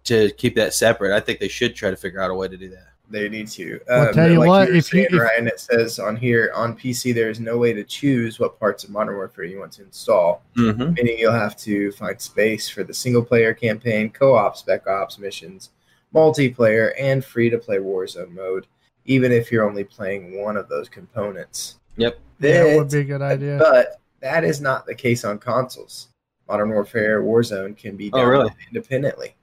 to 0.06 0.32
keep 0.32 0.56
that 0.56 0.74
separate. 0.74 1.16
I 1.16 1.20
think 1.20 1.40
they 1.40 1.48
should 1.48 1.76
try 1.76 1.90
to 1.90 1.96
figure 1.96 2.22
out 2.22 2.32
a 2.32 2.34
way 2.34 2.48
to 2.48 2.58
do 2.58 2.70
that. 2.70 2.88
They 3.10 3.28
need 3.28 3.50
to. 3.50 3.80
Well, 3.90 4.08
Um, 4.08 4.14
tell 4.14 4.32
you 4.32 4.40
like 4.40 4.48
what, 4.48 4.70
were 4.70 4.74
if 4.76 4.94
you- 4.94 5.02
saying, 5.04 5.08
if- 5.12 5.20
Ryan, 5.20 5.48
it 5.48 5.60
says 5.60 6.00
on 6.00 6.16
here 6.16 6.50
on 6.56 6.78
PC 6.78 7.12
there 7.14 7.30
is 7.30 7.40
no 7.42 7.58
way 7.58 7.74
to 7.74 7.84
choose 7.84 8.40
what 8.40 8.58
parts 8.58 8.84
of 8.86 8.90
Modern 8.90 9.16
Warfare 9.16 9.44
you 9.44 9.60
want 9.60 9.74
to 9.74 9.84
install. 9.84 10.44
Mm-hmm. 10.58 10.94
Meaning 10.94 11.20
you'll 11.20 11.34
have 11.34 11.58
to 11.58 11.92
find 11.92 12.20
space 12.22 12.70
for 12.70 12.84
the 12.84 12.94
single 12.94 13.24
player 13.24 13.54
campaign, 13.54 14.10
co-op, 14.12 14.56
spec 14.56 14.88
ops 14.88 15.20
missions, 15.20 15.72
multiplayer, 16.16 16.94
and 17.00 17.24
free 17.24 17.50
to 17.50 17.58
play 17.58 17.78
Warzone 17.78 18.32
mode. 18.32 18.68
Even 19.06 19.32
if 19.32 19.52
you're 19.52 19.68
only 19.68 19.84
playing 19.84 20.40
one 20.42 20.56
of 20.56 20.70
those 20.70 20.88
components. 20.88 21.80
Yep. 21.98 22.18
Yeah, 22.40 22.76
would 22.78 22.90
be 22.92 23.00
a 23.00 23.04
good 23.04 23.22
idea. 23.22 23.58
But 23.58 24.00
that 24.22 24.44
is 24.44 24.62
not 24.62 24.86
the 24.86 24.96
case 24.96 25.26
on 25.26 25.38
consoles. 25.40 26.08
Modern 26.48 26.70
Warfare 26.70 27.22
Warzone 27.24 27.76
can 27.76 27.98
be 27.98 28.10
Oh, 28.14 28.24
really? 28.24 28.52
independently. 28.70 29.36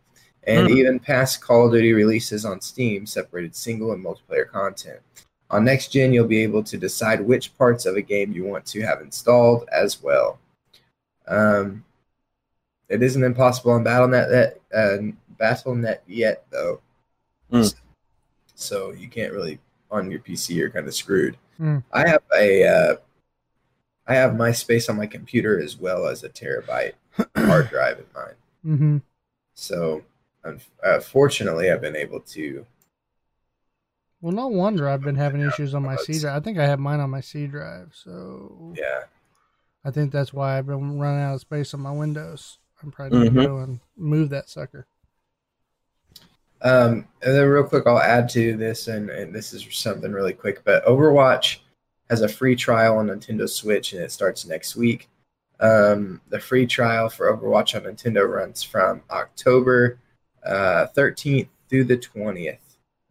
And 0.44 0.68
Hmm. 0.68 0.76
even 0.76 0.98
past 1.00 1.40
Call 1.40 1.66
of 1.66 1.72
Duty 1.72 1.92
releases 1.92 2.44
on 2.44 2.60
Steam 2.60 3.06
separated 3.06 3.54
single 3.54 3.92
and 3.92 4.04
multiplayer 4.04 4.48
content. 4.48 5.00
On 5.50 5.64
next 5.64 5.88
gen, 5.88 6.12
you'll 6.12 6.26
be 6.26 6.42
able 6.42 6.62
to 6.64 6.76
decide 6.76 7.20
which 7.20 7.56
parts 7.56 7.86
of 7.86 7.96
a 7.96 8.02
game 8.02 8.32
you 8.32 8.44
want 8.44 8.66
to 8.66 8.82
have 8.82 9.00
installed 9.00 9.68
as 9.72 10.02
well. 10.02 10.38
Um, 11.26 11.84
it 12.88 13.02
isn't 13.02 13.22
impossible 13.24 13.72
on 13.72 13.84
BattleNet 13.84 14.30
that 14.30 14.60
uh, 14.74 15.02
BattleNet 15.42 15.98
yet, 16.06 16.44
though. 16.50 16.80
Hmm. 17.50 17.62
So 18.54 18.92
you 18.92 19.08
can't 19.08 19.32
really 19.32 19.58
on 19.90 20.10
your 20.10 20.20
PC. 20.20 20.54
You're 20.54 20.70
kind 20.70 20.86
of 20.86 20.94
screwed. 20.94 21.36
Hmm. 21.56 21.78
I 21.92 22.08
have 22.08 22.22
a 22.36 22.66
uh, 22.66 22.96
I 24.06 24.14
have 24.14 24.36
my 24.36 24.52
space 24.52 24.88
on 24.88 24.96
my 24.96 25.06
computer 25.06 25.60
as 25.60 25.76
well 25.76 26.06
as 26.06 26.24
a 26.24 26.28
terabyte 26.28 26.94
hard 27.36 27.68
drive 27.68 27.98
in 27.98 28.04
mine. 28.14 28.34
Mm-hmm. 28.66 28.96
So, 29.54 29.96
un- 29.96 30.02
uh, 30.82 31.00
fortunately, 31.00 31.70
I've 31.70 31.80
been 31.80 31.96
able 31.96 32.20
to. 32.20 32.66
Well, 34.20 34.32
no 34.32 34.48
wonder 34.48 34.88
I've 34.88 35.02
been 35.02 35.14
having 35.14 35.40
issues 35.40 35.74
on 35.74 35.84
my 35.84 35.96
C 35.96 36.18
drive. 36.18 36.36
I 36.36 36.40
think 36.40 36.58
I 36.58 36.66
have 36.66 36.80
mine 36.80 37.00
on 37.00 37.10
my 37.10 37.20
C 37.20 37.46
drive, 37.46 37.92
so 37.94 38.74
Yeah, 38.76 39.04
I 39.84 39.90
think 39.90 40.10
that's 40.12 40.32
why 40.32 40.58
I've 40.58 40.66
been 40.66 40.98
running 40.98 41.22
out 41.22 41.34
of 41.34 41.40
space 41.40 41.72
on 41.72 41.80
my 41.80 41.92
Windows. 41.92 42.58
I'm 42.82 42.90
probably 42.90 43.18
going 43.18 43.30
Mhm. 43.32 43.42
to 43.42 43.46
go 43.48 43.58
and 43.58 43.80
move 43.96 44.30
that 44.30 44.48
sucker. 44.48 44.86
Um, 46.62 47.06
and 47.22 47.34
then 47.34 47.46
real 47.48 47.62
quick, 47.64 47.86
I'll 47.86 48.00
add 48.00 48.28
to 48.30 48.56
this, 48.56 48.88
and, 48.88 49.10
and 49.10 49.32
this 49.32 49.52
is 49.52 49.66
something 49.70 50.10
really 50.12 50.32
quick, 50.32 50.64
but 50.64 50.84
Overwatch 50.84 51.58
has 52.10 52.22
a 52.22 52.28
free 52.28 52.56
trial 52.56 52.98
on 52.98 53.06
Nintendo 53.08 53.48
Switch, 53.48 53.92
and 53.92 54.02
it 54.02 54.10
starts 54.10 54.46
next 54.46 54.74
week. 54.74 55.08
Um, 55.60 56.20
the 56.28 56.40
free 56.40 56.66
trial 56.66 57.08
for 57.08 57.32
Overwatch 57.36 57.76
on 57.76 57.82
Nintendo 57.82 58.28
runs 58.28 58.62
from 58.62 59.02
October 59.10 59.98
uh, 60.44 60.86
13th 60.96 61.48
through 61.68 61.84
the 61.84 61.96
20th. 61.96 62.58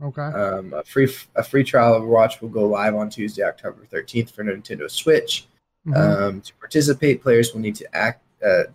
Okay. 0.02 0.22
Um, 0.22 0.74
a 0.74 0.84
free 0.84 1.12
a 1.36 1.44
free 1.44 1.64
trial 1.64 1.96
of 1.96 2.04
Overwatch 2.04 2.40
will 2.40 2.50
go 2.50 2.68
live 2.68 2.96
on 2.96 3.10
Tuesday, 3.10 3.44
October 3.44 3.88
13th 3.92 4.32
for 4.32 4.44
Nintendo 4.44 4.90
Switch. 4.90 5.48
Mhm. 5.88 5.96
Um, 5.96 6.42
to 6.42 6.54
participate, 6.56 7.24
players 7.24 7.54
will 7.54 7.62
need 7.62 7.76
to 7.76 7.96
act 7.96 8.22
uh, 8.46 8.66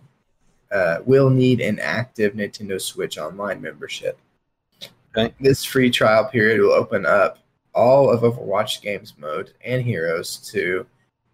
uh, 0.71 0.99
will 1.05 1.29
need 1.29 1.61
an 1.61 1.79
active 1.79 2.33
Nintendo 2.33 2.81
Switch 2.81 3.17
Online 3.17 3.61
membership. 3.61 4.17
Okay. 5.15 5.33
This 5.39 5.63
free 5.63 5.91
trial 5.91 6.25
period 6.25 6.59
will 6.59 6.73
open 6.73 7.05
up 7.05 7.39
all 7.73 8.09
of 8.09 8.21
Overwatch 8.21 8.81
games 8.81 9.13
mode 9.17 9.53
and 9.63 9.81
heroes 9.81 10.37
to 10.51 10.85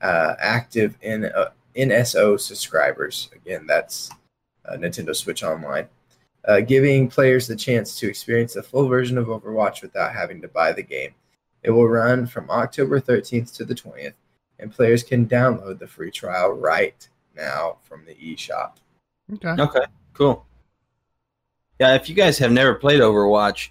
uh, 0.01 0.35
active 0.39 0.97
in 1.01 1.25
uh, 1.25 1.49
NSO 1.75 2.39
subscribers. 2.39 3.29
Again, 3.33 3.65
that's 3.67 4.09
uh, 4.65 4.75
Nintendo 4.75 5.15
Switch 5.15 5.43
Online, 5.43 5.87
uh, 6.49 6.59
giving 6.61 7.07
players 7.07 7.45
the 7.47 7.55
chance 7.55 7.97
to 7.99 8.09
experience 8.09 8.55
the 8.55 8.63
full 8.63 8.87
version 8.87 9.17
of 9.17 9.27
Overwatch 9.27 9.81
without 9.83 10.13
having 10.13 10.41
to 10.41 10.47
buy 10.47 10.71
the 10.73 10.81
game. 10.83 11.13
It 11.63 11.69
will 11.71 11.87
run 11.87 12.25
from 12.25 12.49
October 12.49 12.99
13th 12.99 13.55
to 13.57 13.65
the 13.65 13.75
20th 13.75 14.13
and 14.57 14.71
players 14.71 15.03
can 15.03 15.25
download 15.25 15.79
the 15.79 15.87
free 15.87 16.11
trial 16.11 16.51
right 16.51 17.07
now 17.35 17.77
from 17.83 18.03
the 18.05 18.15
eShop. 18.15 18.71
okay. 19.35 19.61
Okay, 19.61 19.85
cool. 20.13 20.45
Yeah, 21.79 21.95
if 21.95 22.09
you 22.09 22.15
guys 22.15 22.37
have 22.39 22.51
never 22.51 22.73
played 22.75 22.99
Overwatch, 22.99 23.69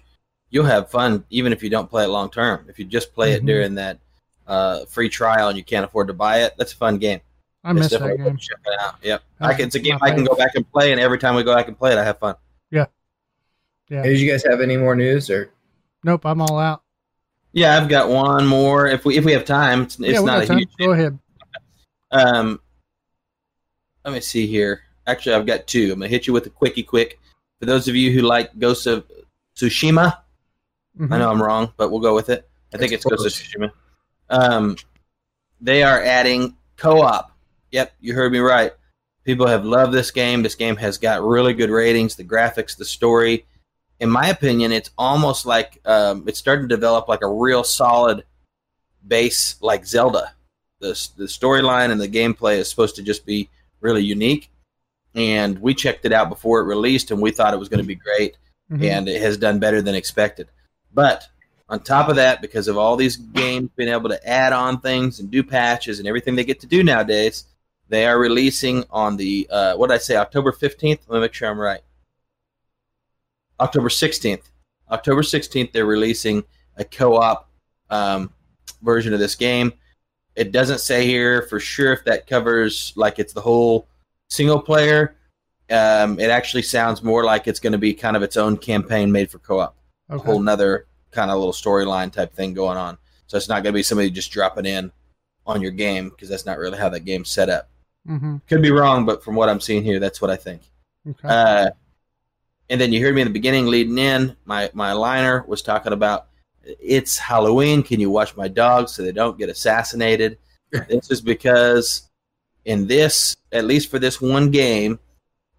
you'll 0.49 0.65
have 0.65 0.89
fun 0.89 1.25
even 1.29 1.53
if 1.53 1.61
you 1.61 1.69
don't 1.69 1.89
play 1.89 2.05
it 2.05 2.07
long 2.07 2.31
term. 2.31 2.65
If 2.69 2.79
you 2.79 2.85
just 2.85 3.13
play 3.13 3.33
Mhm. 3.33 3.35
it 3.37 3.45
during 3.45 3.75
that 3.75 3.99
uh, 4.47 4.85
free 4.85 5.09
trial 5.09 5.49
and 5.49 5.57
you 5.57 5.63
can't 5.63 5.85
afford 5.85 6.07
to 6.07 6.13
buy 6.13 6.43
it, 6.43 6.55
that's 6.57 6.73
a 6.73 6.77
fun 6.77 6.97
game. 6.97 7.19
I 7.63 7.73
missed 7.73 7.91
It's 7.91 8.01
that 8.01 8.15
game. 8.17 8.25
worth 8.25 8.39
checking 8.39 8.73
out. 8.79 8.95
Yep, 9.03 9.21
That's 9.37 9.53
I 9.53 9.53
can, 9.57 9.65
it's 9.67 9.75
a 9.75 9.79
game 9.79 9.99
I 10.01 10.09
can 10.11 10.23
go 10.23 10.33
back 10.33 10.55
and 10.55 10.69
play, 10.71 10.91
and 10.91 10.99
every 10.99 11.19
time 11.19 11.35
we 11.35 11.43
go 11.43 11.53
back 11.53 11.67
and 11.67 11.77
play 11.77 11.91
it, 11.91 11.99
I 11.99 12.03
have 12.03 12.17
fun. 12.17 12.35
Yeah. 13.89 14.03
Did 14.03 14.19
you 14.19 14.29
guys 14.29 14.43
have 14.43 14.61
any 14.61 14.77
more 14.77 14.95
news 14.95 15.29
or? 15.29 15.51
Nope, 16.03 16.25
I'm 16.25 16.41
all 16.41 16.57
out. 16.59 16.83
Yeah, 17.51 17.75
I've 17.77 17.89
got 17.89 18.09
one 18.09 18.45
more. 18.45 18.87
If 18.87 19.05
we 19.05 19.17
if 19.17 19.25
we 19.25 19.31
have 19.33 19.45
time, 19.45 19.83
it's, 19.83 19.99
it's 19.99 20.09
yeah, 20.13 20.19
we 20.19 20.25
not 20.25 20.43
a 20.43 20.45
time. 20.45 20.57
huge. 20.59 20.69
Go 20.77 20.91
ahead. 20.91 21.17
Um, 22.11 22.59
let 24.05 24.13
me 24.13 24.19
see 24.19 24.45
here. 24.47 24.81
Actually, 25.07 25.35
I've 25.35 25.45
got 25.47 25.65
two. 25.67 25.91
I'm 25.91 25.99
gonna 25.99 26.07
hit 26.07 26.27
you 26.27 26.33
with 26.33 26.45
a 26.45 26.49
quickie 26.51 26.83
quick. 26.83 27.19
For 27.59 27.65
those 27.65 27.87
of 27.87 27.95
you 27.95 28.11
who 28.11 28.21
like 28.21 28.57
Ghost 28.59 28.85
of 28.87 29.05
Tsushima, 29.55 30.17
Mhm. 30.99 31.11
I 31.11 31.17
know 31.17 31.31
I'm 31.31 31.41
wrong, 31.41 31.73
but 31.75 31.89
we'll 31.89 31.99
go 31.99 32.13
with 32.15 32.29
it. 32.29 32.47
I 32.73 32.77
think 32.77 32.91
It's 32.93 33.03
it's 33.05 33.15
Ghost 33.23 33.25
of. 33.25 33.31
Tsushima. 33.61 33.71
Um, 34.29 34.75
they 35.59 35.81
are 35.83 36.01
adding 36.01 36.55
co-op. 36.77 37.31
Yep, 37.71 37.93
you 37.99 38.13
heard 38.13 38.31
me 38.31 38.39
right. 38.39 38.71
People 39.23 39.47
have 39.47 39.65
loved 39.65 39.91
this 39.93 40.11
game. 40.11 40.43
This 40.43 40.55
game 40.55 40.75
has 40.77 40.97
got 40.97 41.23
really 41.23 41.53
good 41.53 41.69
ratings. 41.69 42.15
The 42.15 42.23
graphics, 42.23 42.77
the 42.77 42.85
story. 42.85 43.45
In 43.99 44.09
my 44.09 44.27
opinion, 44.29 44.71
it's 44.71 44.91
almost 44.97 45.45
like 45.45 45.81
um, 45.85 46.23
it's 46.27 46.39
starting 46.39 46.67
to 46.69 46.75
develop 46.75 47.07
like 47.07 47.21
a 47.21 47.27
real 47.27 47.63
solid 47.63 48.23
base, 49.07 49.55
like 49.61 49.85
Zelda. 49.85 50.33
The 50.79 51.09
the 51.17 51.25
storyline 51.25 51.91
and 51.91 51.99
the 51.99 52.07
gameplay 52.07 52.57
is 52.57 52.69
supposed 52.69 52.95
to 52.95 53.03
just 53.03 53.25
be 53.25 53.49
really 53.81 54.03
unique. 54.03 54.49
And 55.15 55.59
we 55.59 55.73
checked 55.73 56.05
it 56.05 56.13
out 56.13 56.29
before 56.29 56.61
it 56.61 56.65
released, 56.65 57.11
and 57.11 57.21
we 57.21 57.31
thought 57.31 57.53
it 57.53 57.59
was 57.59 57.69
going 57.69 57.81
to 57.81 57.87
be 57.87 57.95
great 57.95 58.37
Mhm. 58.71 58.83
and 58.83 59.09
it 59.09 59.19
has 59.21 59.35
done 59.35 59.57
better 59.57 59.81
than 59.81 59.95
expected. 59.95 60.47
But 60.93 61.27
on 61.69 61.79
top 61.79 62.07
of 62.07 62.15
that, 62.17 62.39
because 62.39 62.67
of 62.67 62.77
all 62.77 62.95
these 62.95 63.17
games 63.17 63.71
being 63.75 63.89
able 63.89 64.09
to 64.09 64.27
add 64.27 64.53
on 64.53 64.79
things 64.79 65.19
and 65.19 65.31
do 65.31 65.41
patches 65.43 65.97
and 65.97 66.07
everything 66.07 66.35
they 66.35 66.43
get 66.43 66.59
to 66.59 66.67
do 66.67 66.83
nowadays, 66.83 67.45
they 67.89 68.05
are 68.05 68.19
releasing 68.19 68.85
on 68.91 69.17
the 69.17 69.47
uh, 69.49 69.75
what 69.75 69.87
did 69.89 69.95
I 69.95 69.97
say 69.97 70.15
October 70.15 70.51
fifteenth. 70.51 71.01
Let 71.07 71.17
me 71.17 71.21
make 71.21 71.33
sure 71.33 71.49
I'm 71.49 71.59
right. 71.59 71.81
October 73.59 73.89
sixteenth. 73.89 74.49
October 74.91 75.23
sixteenth, 75.23 75.71
they're 75.71 75.85
releasing 75.85 76.43
a 76.77 76.83
co-op 76.83 77.49
um, 77.89 78.31
version 78.81 79.13
of 79.13 79.19
this 79.19 79.35
game. 79.35 79.73
It 80.35 80.51
doesn't 80.51 80.79
say 80.79 81.05
here 81.05 81.43
for 81.43 81.59
sure 81.59 81.93
if 81.93 82.05
that 82.05 82.27
covers 82.27 82.93
like 82.95 83.19
it's 83.19 83.33
the 83.33 83.41
whole 83.41 83.87
single 84.29 84.61
player 84.61 85.15
um, 85.71 86.19
it 86.19 86.29
actually 86.29 86.63
sounds 86.63 87.03
more 87.03 87.23
like 87.23 87.47
it's 87.47 87.59
going 87.59 87.73
to 87.73 87.77
be 87.77 87.93
kind 87.93 88.15
of 88.15 88.23
its 88.23 88.37
own 88.37 88.57
campaign 88.57 89.11
made 89.11 89.29
for 89.29 89.39
co-op, 89.39 89.75
a 90.09 90.17
whole 90.17 90.39
nother 90.39 90.87
kind 91.11 91.29
of 91.29 91.37
little 91.37 91.53
storyline 91.53 92.11
type 92.11 92.33
thing 92.33 92.53
going 92.53 92.77
on. 92.77 92.97
So 93.27 93.37
it's 93.37 93.49
not 93.49 93.63
going 93.63 93.73
to 93.73 93.77
be 93.77 93.83
somebody 93.83 94.09
just 94.09 94.31
dropping 94.31 94.65
in 94.65 94.91
on 95.45 95.61
your 95.61 95.71
game 95.71 96.09
because 96.09 96.29
that's 96.29 96.45
not 96.45 96.57
really 96.57 96.77
how 96.77 96.89
that 96.89 97.01
game's 97.01 97.29
set 97.29 97.49
up. 97.49 97.69
Mm-hmm. 98.07 98.37
Could 98.47 98.61
be 98.61 98.71
wrong, 98.71 99.05
but 99.05 99.23
from 99.23 99.35
what 99.35 99.49
I'm 99.49 99.59
seeing 99.59 99.83
here, 99.83 99.99
that's 99.99 100.21
what 100.21 100.31
I 100.31 100.35
think. 100.35 100.63
Okay. 101.07 101.27
Uh, 101.27 101.69
and 102.69 102.79
then 102.79 102.93
you 102.93 103.03
heard 103.03 103.15
me 103.15 103.21
in 103.21 103.27
the 103.27 103.33
beginning 103.33 103.67
leading 103.67 103.97
in. 103.97 104.35
My 104.45 104.69
my 104.73 104.93
liner 104.93 105.43
was 105.47 105.61
talking 105.61 105.93
about 105.93 106.27
it's 106.63 107.17
Halloween. 107.17 107.81
Can 107.83 107.99
you 107.99 108.09
watch 108.09 108.35
my 108.37 108.47
dogs 108.47 108.93
so 108.93 109.01
they 109.03 109.11
don't 109.11 109.37
get 109.37 109.49
assassinated? 109.49 110.37
this 110.87 111.09
is 111.09 111.21
because 111.21 112.09
in 112.65 112.85
this, 112.85 113.35
at 113.51 113.65
least 113.65 113.89
for 113.89 113.97
this 113.97 114.21
one 114.21 114.51
game, 114.51 114.99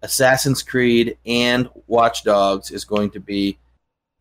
Assassin's 0.01 0.63
Creed 0.63 1.17
and 1.25 1.69
Watch 1.87 2.23
Dogs 2.23 2.71
is 2.71 2.85
going 2.85 3.09
to 3.11 3.19
be 3.19 3.57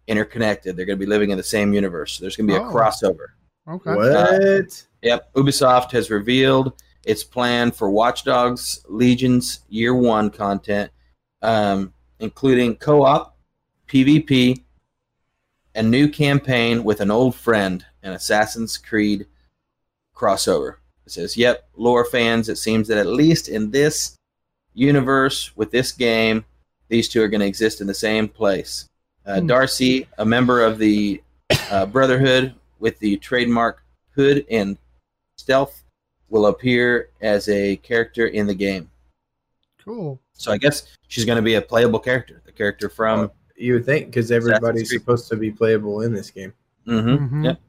interconnected. 0.09 0.76
They're 0.76 0.86
going 0.86 0.99
to 0.99 1.05
be 1.05 1.09
living 1.09 1.30
in 1.30 1.36
the 1.36 1.45
same 1.45 1.72
universe. 1.72 2.18
There's 2.18 2.36
going 2.36 2.49
to 2.49 2.55
be 2.55 2.59
a 2.59 2.62
Oh. 2.66 2.72
crossover. 2.72 3.26
okay. 3.68 3.95
What? 3.95 4.86
Yep, 5.03 5.32
Ubisoft 5.34 5.93
has 5.93 6.11
revealed 6.11 6.72
its 7.05 7.22
plan 7.22 7.70
for 7.70 7.88
Watch 7.91 8.24
Dogs 8.24 8.84
Legion's 8.88 9.61
Year 9.68 9.95
One 9.95 10.28
content, 10.30 10.91
um, 11.41 11.93
including 12.21 12.77
co-op, 12.77 13.37
PvP, 13.89 14.62
a 15.75 15.83
new 15.83 16.09
campaign 16.09 16.85
with 16.85 17.01
an 17.01 17.11
old 17.11 17.35
friend, 17.35 17.85
and 18.03 18.14
Assassin's 18.14 18.79
Creed 18.79 19.27
crossover. 20.14 20.77
It 21.07 21.12
says, 21.12 21.37
"Yep, 21.37 21.68
lore 21.77 22.05
fans. 22.05 22.49
It 22.49 22.57
seems 22.59 22.89
that 22.89 22.99
at 22.99 23.07
least 23.07 23.49
in 23.49 23.71
this 23.71 24.16
universe 24.75 25.57
with 25.57 25.71
this 25.71 25.93
game, 25.93 26.45
these 26.89 27.09
two 27.09 27.23
are 27.23 27.29
going 27.29 27.41
to 27.41 27.47
exist 27.47 27.81
in 27.81 27.87
the 27.87 27.95
same 27.95 28.29
place." 28.29 28.87
Uh, 29.27 29.41
Hmm. 29.41 29.47
Darcy, 29.47 30.09
a 30.18 30.25
member 30.25 30.62
of 30.64 30.79
the 30.79 31.23
uh, 31.71 31.87
Brotherhood 31.87 32.55
with 32.79 32.99
the 33.01 33.16
trademark 33.18 33.83
hood 34.14 34.45
and 34.51 34.77
stealth 35.37 35.85
will 36.29 36.47
appear 36.47 37.11
as 37.21 37.49
a 37.49 37.77
character 37.77 38.27
in 38.27 38.47
the 38.47 38.55
game. 38.55 38.91
Cool. 39.85 40.21
So 40.35 40.53
I 40.53 40.59
guess 40.59 40.87
she's 41.11 41.24
going 41.24 41.36
to 41.36 41.42
be 41.42 41.54
a 41.54 41.61
playable 41.62 41.98
character, 41.98 42.40
the 42.46 42.52
character 42.52 42.88
from. 42.88 43.30
You 43.56 43.74
would 43.74 43.84
think 43.84 44.06
because 44.06 44.30
everybody's 44.30 44.90
supposed 44.90 45.28
to 45.28 45.36
be 45.36 45.50
playable 45.50 46.00
in 46.00 46.14
this 46.14 46.30
game. 46.30 46.54
Mhm. 46.86 47.30
Mhm. 47.30 47.44
Yep. 47.44 47.61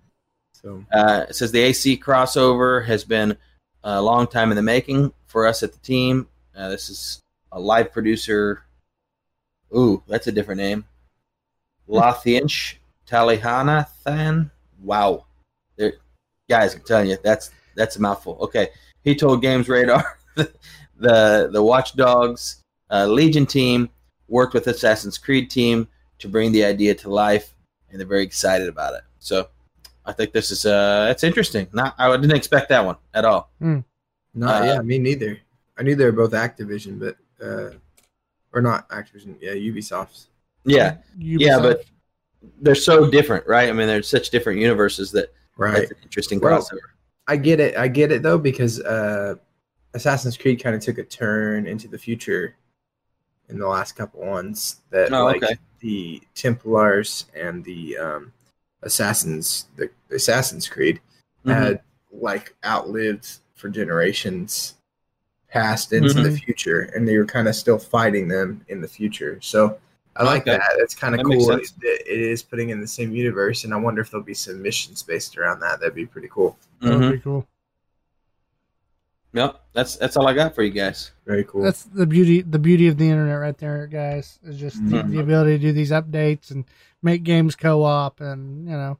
So 0.54 0.86
Uh, 0.94 1.26
it 1.28 1.36
says 1.36 1.52
the 1.52 1.60
AC 1.60 1.98
crossover 1.98 2.86
has 2.86 3.04
been 3.04 3.36
a 3.84 4.02
long 4.02 4.28
time 4.28 4.52
in 4.52 4.56
the 4.56 4.62
making 4.62 5.12
for 5.26 5.46
us 5.46 5.64
at 5.64 5.74
the 5.74 5.80
team. 5.80 6.30
Uh, 6.56 6.70
this 6.70 6.90
is 6.90 7.20
a 7.52 7.60
live 7.60 7.92
producer. 7.92 8.64
Ooh, 9.76 10.02
that's 10.08 10.28
a 10.28 10.32
different 10.32 10.60
name. 10.60 10.86
Lathianch 11.90 12.76
Talihanathan. 13.08 14.52
Wow, 14.82 15.26
there, 15.76 15.94
guys, 16.50 16.76
I'm 16.76 16.82
telling 16.82 17.10
you, 17.10 17.18
that's 17.24 17.52
that's 17.76 17.96
a 17.98 18.02
mouthful. 18.02 18.38
Okay, 18.42 18.70
he 19.04 19.16
told 19.16 19.42
Games 19.42 19.68
Radar 19.68 20.18
the 20.36 21.50
the 21.52 21.62
Watch 21.64 21.96
Dogs 21.96 22.61
uh, 22.92 23.08
Legion 23.08 23.46
team 23.46 23.90
worked 24.28 24.54
with 24.54 24.68
Assassin's 24.68 25.18
Creed 25.18 25.50
team 25.50 25.88
to 26.20 26.28
bring 26.28 26.52
the 26.52 26.64
idea 26.64 26.94
to 26.96 27.10
life, 27.10 27.54
and 27.90 28.00
they're 28.00 28.08
very 28.08 28.24
excited 28.24 28.68
about 28.70 28.94
it. 28.94 29.02
So 29.20 29.48
I 30.06 30.12
think 30.14 30.34
this 30.34 30.52
is 30.52 30.66
uh, 30.66 31.08
it's 31.12 31.24
interesting. 31.24 31.68
Not 31.74 31.96
I 31.98 32.10
didn't 32.18 32.36
expect 32.36 32.70
that 32.70 32.86
one 32.86 32.98
at 33.14 33.26
all. 33.26 33.52
No, 33.60 33.84
Uh, 34.48 34.64
yeah, 34.64 34.82
me 34.82 34.98
neither. 34.98 35.38
I 35.78 35.84
knew 35.84 35.96
they 35.96 36.06
were 36.06 36.12
both 36.12 36.32
Activision, 36.32 37.00
but 37.00 37.18
uh, 37.46 37.72
or 38.54 38.62
not 38.62 38.88
Activision. 38.90 39.36
Yeah, 39.42 39.52
Ubisoft's. 39.54 40.28
Yeah, 40.64 40.98
yeah, 41.18 41.60
but 41.60 41.86
they're 42.62 42.76
so 42.76 43.10
different, 43.10 43.48
right? 43.48 43.68
I 43.70 43.74
mean, 43.74 43.88
they're 43.88 44.04
such 44.04 44.30
different 44.30 44.60
universes 44.60 45.12
that 45.14 45.34
Right. 45.58 45.74
that's 45.80 45.92
an 45.92 45.98
interesting 46.04 46.40
Well, 46.40 46.60
crossover. 46.60 46.80
I 47.28 47.36
get 47.36 47.60
it. 47.60 47.76
I 47.78 47.88
get 47.88 48.12
it 48.12 48.24
though 48.24 48.38
because 48.38 48.80
uh, 48.82 49.36
Assassin's 49.94 50.38
Creed 50.38 50.62
kind 50.64 50.76
of 50.76 50.82
took 50.82 50.98
a 50.98 51.04
turn 51.04 51.68
into 51.68 51.88
the 51.88 51.98
future 51.98 52.56
in 53.52 53.60
the 53.60 53.68
last 53.68 53.96
couple 53.96 54.22
ones. 54.22 54.78
That 54.90 55.12
Oh, 55.14 55.26
like 55.26 55.44
okay. 55.44 55.58
the 55.80 56.22
Templars 56.36 57.26
and 57.36 57.64
the 57.64 57.98
um, 57.98 58.34
Assassins, 58.82 59.68
the, 59.76 59.90
the 60.10 60.16
Assassin's 60.16 60.68
Creed 60.68 61.00
Mhm. 61.46 61.54
had 61.54 61.82
like 62.12 62.56
outlived 62.66 63.40
for 63.56 63.70
generations 63.70 64.76
past 65.50 65.92
into 65.94 66.10
Mm-hmm. 66.14 66.24
the 66.24 66.32
future, 66.38 66.82
and 66.96 67.08
they 67.08 67.18
were 67.18 67.26
kind 67.26 67.48
of 67.48 67.56
still 67.56 67.78
fighting 67.80 68.28
them 68.28 68.66
in 68.70 68.82
the 68.82 68.88
future. 68.88 69.38
So. 69.42 69.78
I 70.18 70.26
like 70.26 70.42
Okay. 70.42 70.58
that. 70.58 70.76
That's 70.78 70.94
kind 70.94 71.16
of 71.16 71.20
That 71.20 71.34
cool. 71.38 71.52
It, 71.52 71.72
it 71.82 72.06
is 72.20 72.44
putting 72.44 72.70
in 72.70 72.82
the 72.82 72.86
same 72.88 73.14
universe, 73.14 73.64
and 73.64 73.74
I 73.74 73.78
wonder 73.78 74.02
if 74.02 74.12
there'll 74.12 74.26
be 74.26 74.34
some 74.34 74.62
missions 74.62 75.02
based 75.02 75.38
around 75.38 75.62
that. 75.62 75.80
That'd 75.80 75.96
be 75.96 76.06
pretty 76.06 76.28
cool. 76.30 76.58
That 76.82 76.90
would 77.00 77.02
Mhm. 77.04 77.12
be 77.14 77.20
cool. 77.20 77.48
Yep, 79.34 79.62
that's 79.74 79.96
that's 79.96 80.18
all 80.18 80.28
I 80.28 80.34
got 80.34 80.54
for 80.56 80.62
you 80.64 80.72
guys. 80.72 81.12
Very 81.26 81.44
cool. 81.46 81.64
That's 81.64 81.84
the 81.84 82.06
beauty 82.06 82.42
the 82.42 82.60
beauty 82.60 82.88
of 82.88 82.98
the 82.98 83.10
internet 83.10 83.40
right 83.40 83.58
there, 83.58 83.88
guys. 83.88 84.40
Is 84.44 84.58
just 84.60 84.78
the, 84.90 84.98
Mhm. 84.98 85.12
the 85.12 85.20
ability 85.22 85.52
to 85.58 85.58
do 85.60 85.72
these 85.72 85.92
updates 85.92 86.52
and 86.52 86.66
make 87.02 87.24
games 87.24 87.56
co-op 87.56 88.20
and 88.20 88.66
you 88.68 88.74
know, 88.76 88.98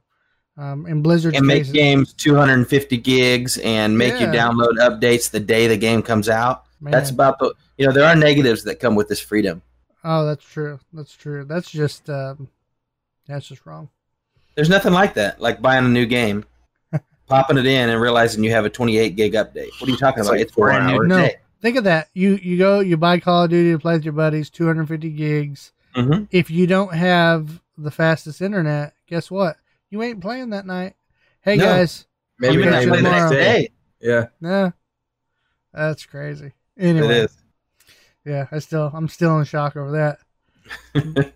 um, 0.56 0.86
in 0.86 1.02
Blizzard's 1.02 1.36
and 1.36 1.46
make 1.46 1.58
cases, 1.64 1.72
games 1.74 2.12
250 2.14 2.96
gigs 2.96 3.58
and 3.58 3.96
make 3.98 4.18
you 4.20 4.26
download 4.26 4.78
updates 4.78 5.30
the 5.30 5.40
day 5.40 5.66
the 5.66 5.76
game 5.76 6.02
comes 6.02 6.28
out. 6.30 6.64
man. 6.80 6.92
That's 6.92 7.10
about 7.10 7.38
the 7.38 7.54
you 7.76 7.86
know 7.86 7.92
there 7.92 8.04
are 8.06 8.16
negatives 8.16 8.64
that 8.64 8.80
come 8.80 8.94
with 8.94 9.08
this 9.08 9.20
freedom. 9.20 9.60
oh, 10.04 10.24
that's 10.26 10.44
true. 10.44 10.80
That's 10.94 11.14
true. 11.14 11.44
That's 11.44 11.70
just 11.70 12.08
um, 12.08 12.48
that's 13.28 13.46
just 13.46 13.66
wrong. 13.66 13.90
There's 14.54 14.68
nothing 14.70 14.92
like 14.94 15.14
that, 15.14 15.40
like 15.40 15.60
buying 15.62 15.84
a 15.84 15.88
new 15.88 16.06
game, 16.06 16.44
popping 17.32 17.58
it 17.58 17.66
in, 17.66 17.88
and 17.90 18.00
realizing 18.00 18.44
you 18.44 18.50
have 18.50 18.64
a 18.64 18.70
28 18.70 19.16
gig 19.16 19.32
update. 19.34 19.70
What 19.80 19.88
are 19.88 19.90
you 19.92 19.96
talking 19.96 20.20
It's 20.20 20.28
about? 20.28 20.32
like 20.32 20.40
it's 20.40 20.52
four 20.52 20.66
brand 20.66 20.86
new 20.86 20.94
hours. 20.94 21.08
No. 21.08 21.16
today. 21.22 21.36
Think 21.60 21.76
of 21.76 21.84
that. 21.84 22.08
You 22.14 22.34
you 22.42 22.58
go 22.58 22.80
you 22.80 22.96
buy 22.96 23.20
Call 23.20 23.44
of 23.44 23.50
Duty 23.50 23.70
to 23.72 23.78
play 23.78 23.94
with 23.94 24.04
your 24.04 24.12
buddies, 24.12 24.50
250 24.50 25.10
gigs. 25.10 25.72
Mhm. 25.96 26.26
If 26.30 26.50
you 26.50 26.66
don't 26.66 26.92
have 26.94 27.60
the 27.78 27.90
fastest 27.90 28.40
internet, 28.42 28.94
guess 29.06 29.30
what? 29.30 29.56
You 29.90 30.02
ain't 30.02 30.20
playing 30.20 30.50
that 30.50 30.66
night. 30.66 30.94
Hey 31.42 31.56
No. 31.56 31.64
guys, 31.64 32.06
Maybe 32.38 32.54
Even 32.54 32.64
got 32.66 32.70
not 32.72 32.82
you 32.82 32.88
play 32.88 32.96
the 32.98 33.04
tomorrow. 33.04 33.30
next 33.30 33.44
day. 33.44 33.68
Yeah. 34.00 34.26
nah, 34.40 34.70
that's 35.72 36.04
crazy. 36.06 36.52
Anyway, 36.78 37.06
It 37.06 37.10
is. 37.24 37.36
yeah, 38.24 38.46
I 38.50 38.58
still 38.58 38.90
I'm 38.92 39.06
still 39.08 39.38
in 39.38 39.44
shock 39.44 39.76
over 39.76 39.92
that. 39.92 40.18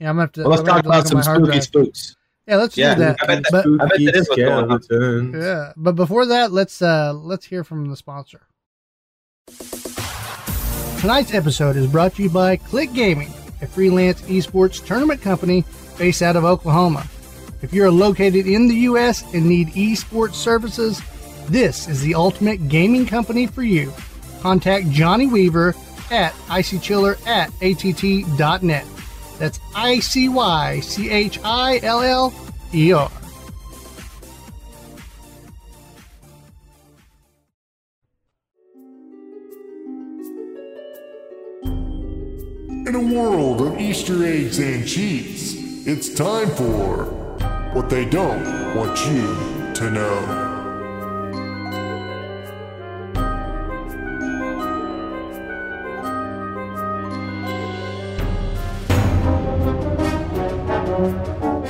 Yeah, 0.00 0.10
I'm 0.10 0.16
gonna 0.16 0.22
have 0.22 0.32
to. 0.32 0.40
Well, 0.42 0.50
let's 0.50 0.62
talk 0.62 0.74
have 0.76 0.82
to 0.82 0.88
look 0.88 0.96
about 0.96 1.08
some 1.08 1.22
spooky 1.22 1.46
drive. 1.52 1.62
spooks. 1.62 2.16
Yeah, 2.46 2.56
let's 2.56 2.76
Yeah, 2.76 2.94
do 2.94 3.00
that. 3.02 3.16
I 3.22 3.26
bet 3.26 3.44
but 3.50 3.66
I 3.66 3.86
bet 3.86 3.98
that 3.98 4.16
is 4.16 4.28
what's 4.28 4.42
going 4.42 4.70
on. 4.70 4.82
Skeletons. 4.82 5.34
yeah, 5.36 5.72
but 5.76 5.94
before 5.96 6.26
that, 6.26 6.52
let's 6.52 6.82
uh 6.82 7.12
let's 7.12 7.46
hear 7.46 7.62
from 7.64 7.86
the 7.88 7.96
sponsor. 7.96 8.42
Tonight's 11.00 11.34
episode 11.34 11.76
is 11.76 11.86
brought 11.88 12.14
to 12.14 12.22
you 12.22 12.30
by 12.30 12.56
Click 12.56 12.92
Gaming, 12.92 13.32
a 13.60 13.66
freelance 13.66 14.22
esports 14.22 14.84
tournament 14.84 15.20
company 15.20 15.64
based 15.98 16.22
out 16.22 16.36
of 16.36 16.44
Oklahoma. 16.44 17.06
If 17.60 17.72
you're 17.72 17.90
located 17.90 18.46
in 18.46 18.68
the 18.68 18.74
U.S. 18.90 19.22
and 19.34 19.46
need 19.46 19.68
esports 19.70 20.34
services, 20.34 21.00
this 21.48 21.88
is 21.88 22.00
the 22.02 22.14
ultimate 22.14 22.68
gaming 22.68 23.04
company 23.06 23.46
for 23.46 23.62
you. 23.62 23.92
Contact 24.40 24.88
Johnny 24.90 25.26
Weaver 25.26 25.74
at 26.10 26.32
icychiller 26.48 27.24
at 27.26 27.50
att.net. 27.62 28.86
That's 29.42 29.58
I 29.74 29.98
C 29.98 30.28
Y 30.28 30.78
C 30.78 31.10
H 31.10 31.40
I 31.42 31.80
L 31.82 32.00
L 32.00 32.32
E 32.72 32.92
R. 32.92 33.10
In 42.86 42.94
a 42.94 43.00
world 43.00 43.62
of 43.62 43.80
Easter 43.80 44.24
eggs 44.24 44.60
and 44.60 44.86
cheats, 44.86 45.56
it's 45.88 46.14
time 46.14 46.48
for 46.50 47.06
what 47.72 47.90
they 47.90 48.04
don't 48.04 48.76
want 48.76 48.96
you 49.06 49.74
to 49.74 49.90
know. 49.90 50.51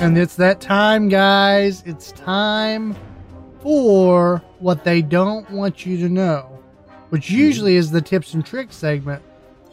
And 0.03 0.19
it's 0.19 0.35
that 0.35 0.61
time, 0.61 1.09
guys. 1.09 1.85
It's 1.87 2.11
time 2.11 2.97
for 3.61 4.43
what 4.59 4.83
they 4.83 5.01
don't 5.01 5.49
want 5.53 5.87
you 5.87 5.97
to 5.99 6.09
know, 6.09 6.59
which 7.11 7.29
hmm. 7.29 7.37
usually 7.37 7.77
is 7.77 7.93
the 7.93 8.03
tips 8.03 8.35
and 8.35 8.45
tricks 8.45 8.75
segment. 8.75 9.23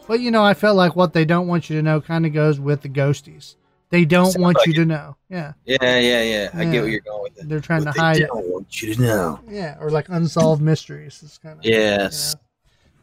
But 0.06 0.20
you 0.20 0.30
know, 0.30 0.44
I 0.44 0.54
felt 0.54 0.76
like 0.76 0.94
what 0.94 1.12
they 1.14 1.24
don't 1.24 1.48
want 1.48 1.68
you 1.68 1.74
to 1.78 1.82
know 1.82 2.00
kind 2.00 2.24
of 2.26 2.32
goes 2.32 2.60
with 2.60 2.82
the 2.82 2.88
ghosties. 2.88 3.56
They 3.88 4.04
don't 4.04 4.26
Sounds 4.26 4.38
want 4.38 4.56
like 4.58 4.68
you 4.68 4.72
it. 4.72 4.76
to 4.76 4.84
know. 4.84 5.16
Yeah, 5.28 5.54
Yeah, 5.64 5.76
yeah, 5.80 6.22
yeah. 6.22 6.50
I 6.54 6.62
Yeah. 6.62 6.70
get 6.70 6.82
where 6.82 6.90
you're 6.90 7.00
going 7.00 7.22
with 7.24 7.38
it. 7.38 7.48
they're 7.48 7.58
trying 7.58 7.84
What 7.84 7.94
to 7.94 7.98
they 7.98 8.00
hide 8.00 8.16
it. 8.18 8.28
don't 8.28 8.46
want 8.46 8.80
you 8.80 8.94
to 8.94 9.02
know. 9.02 9.40
Yeah, 9.48 9.78
or 9.80 9.90
like 9.90 10.08
unsolved 10.10 10.62
mysteries. 10.62 11.20
It's 11.24 11.38
kind 11.38 11.58
of 11.58 11.64
Yes. 11.64 12.36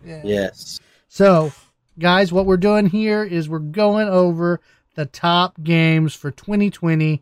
Yeah. 0.06 0.22
Yes. 0.24 0.80
So, 1.10 1.52
guys, 2.00 2.32
what 2.32 2.46
we're 2.46 2.56
doing 2.56 2.86
here 2.86 3.26
is 3.26 3.50
we're 3.50 3.60
going 3.60 4.08
over 4.08 4.62
the 4.98 5.06
top 5.06 5.64
games 5.64 6.14
for 6.16 6.32
2020 6.32 7.22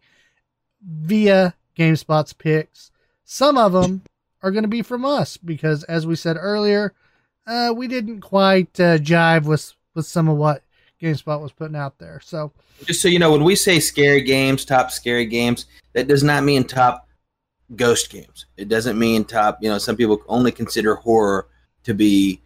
via 0.82 1.54
GameSpot's 1.78 2.34
picks. 2.34 2.90
Some 3.26 3.58
of 3.58 3.74
them 3.74 4.02
are 4.42 4.52
going 4.52 4.64
to 4.64 4.70
be 4.70 4.82
from 4.82 5.04
us 5.04 5.38
because, 5.38 5.84
as 5.84 6.08
we 6.08 6.16
said 6.16 6.38
earlier, 6.40 6.94
uh, 7.46 7.74
we 7.76 7.88
didn't 7.88 8.22
quite 8.22 8.80
uh, 8.80 8.98
jive 8.98 9.44
with 9.44 9.74
with 9.94 10.06
some 10.06 10.30
of 10.30 10.38
what 10.38 10.64
GameSpot 11.02 11.42
was 11.42 11.52
putting 11.52 11.76
out 11.76 12.00
there. 12.00 12.20
So, 12.24 12.52
Just 12.86 13.02
so 13.02 13.08
you 13.08 13.20
know, 13.20 13.32
when 13.32 13.44
we 13.44 13.56
say 13.56 13.80
scary 13.80 14.22
games, 14.22 14.66
top 14.66 14.90
scary 14.90 15.26
games, 15.26 15.66
that 15.94 16.08
does 16.08 16.24
not 16.24 16.44
mean 16.44 16.64
top 16.64 17.08
ghost 17.76 18.10
games. 18.10 18.46
It 18.58 18.70
doesn't 18.70 18.98
mean 18.98 19.26
top, 19.26 19.60
you 19.62 19.70
know, 19.70 19.78
some 19.78 19.98
people 19.98 20.22
only 20.28 20.52
consider 20.52 20.96
horror 20.96 21.48
to 21.84 21.94
be 21.94 22.42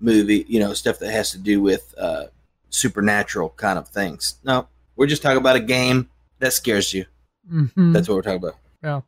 movie, 0.00 0.44
you 0.48 0.58
know, 0.58 0.74
stuff 0.74 0.98
that 0.98 1.12
has 1.12 1.30
to 1.30 1.38
do 1.38 1.60
with 1.60 1.94
uh, 1.98 2.26
supernatural 2.72 3.50
kind 3.50 3.78
of 3.78 3.88
things. 3.88 4.36
No, 4.44 4.66
we're 4.96 5.06
just 5.06 5.22
talking 5.22 5.38
about 5.38 5.56
a 5.56 5.60
game 5.60 6.08
that 6.40 6.52
scares 6.52 6.92
you. 6.92 7.04
mhm. 7.48 7.92
That's 7.92 8.08
what 8.08 8.16
we're 8.16 8.22
talking 8.22 8.38
about. 8.38 8.56
Yeah. 8.82 9.00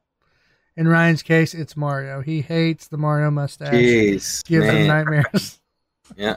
In 0.77 0.89
Ryan's 0.89 1.23
case, 1.23 1.55
it's 1.55 1.77
Mario. 1.77 2.21
He 2.21 2.41
hates 2.41 2.89
the 2.89 2.97
Mario 2.97 3.31
mustache. 3.31 3.73
Jeez. 3.75 4.45
gives 4.45 4.67
him 4.67 4.87
nightmares. 4.87 5.61
Yeah. 6.17 6.37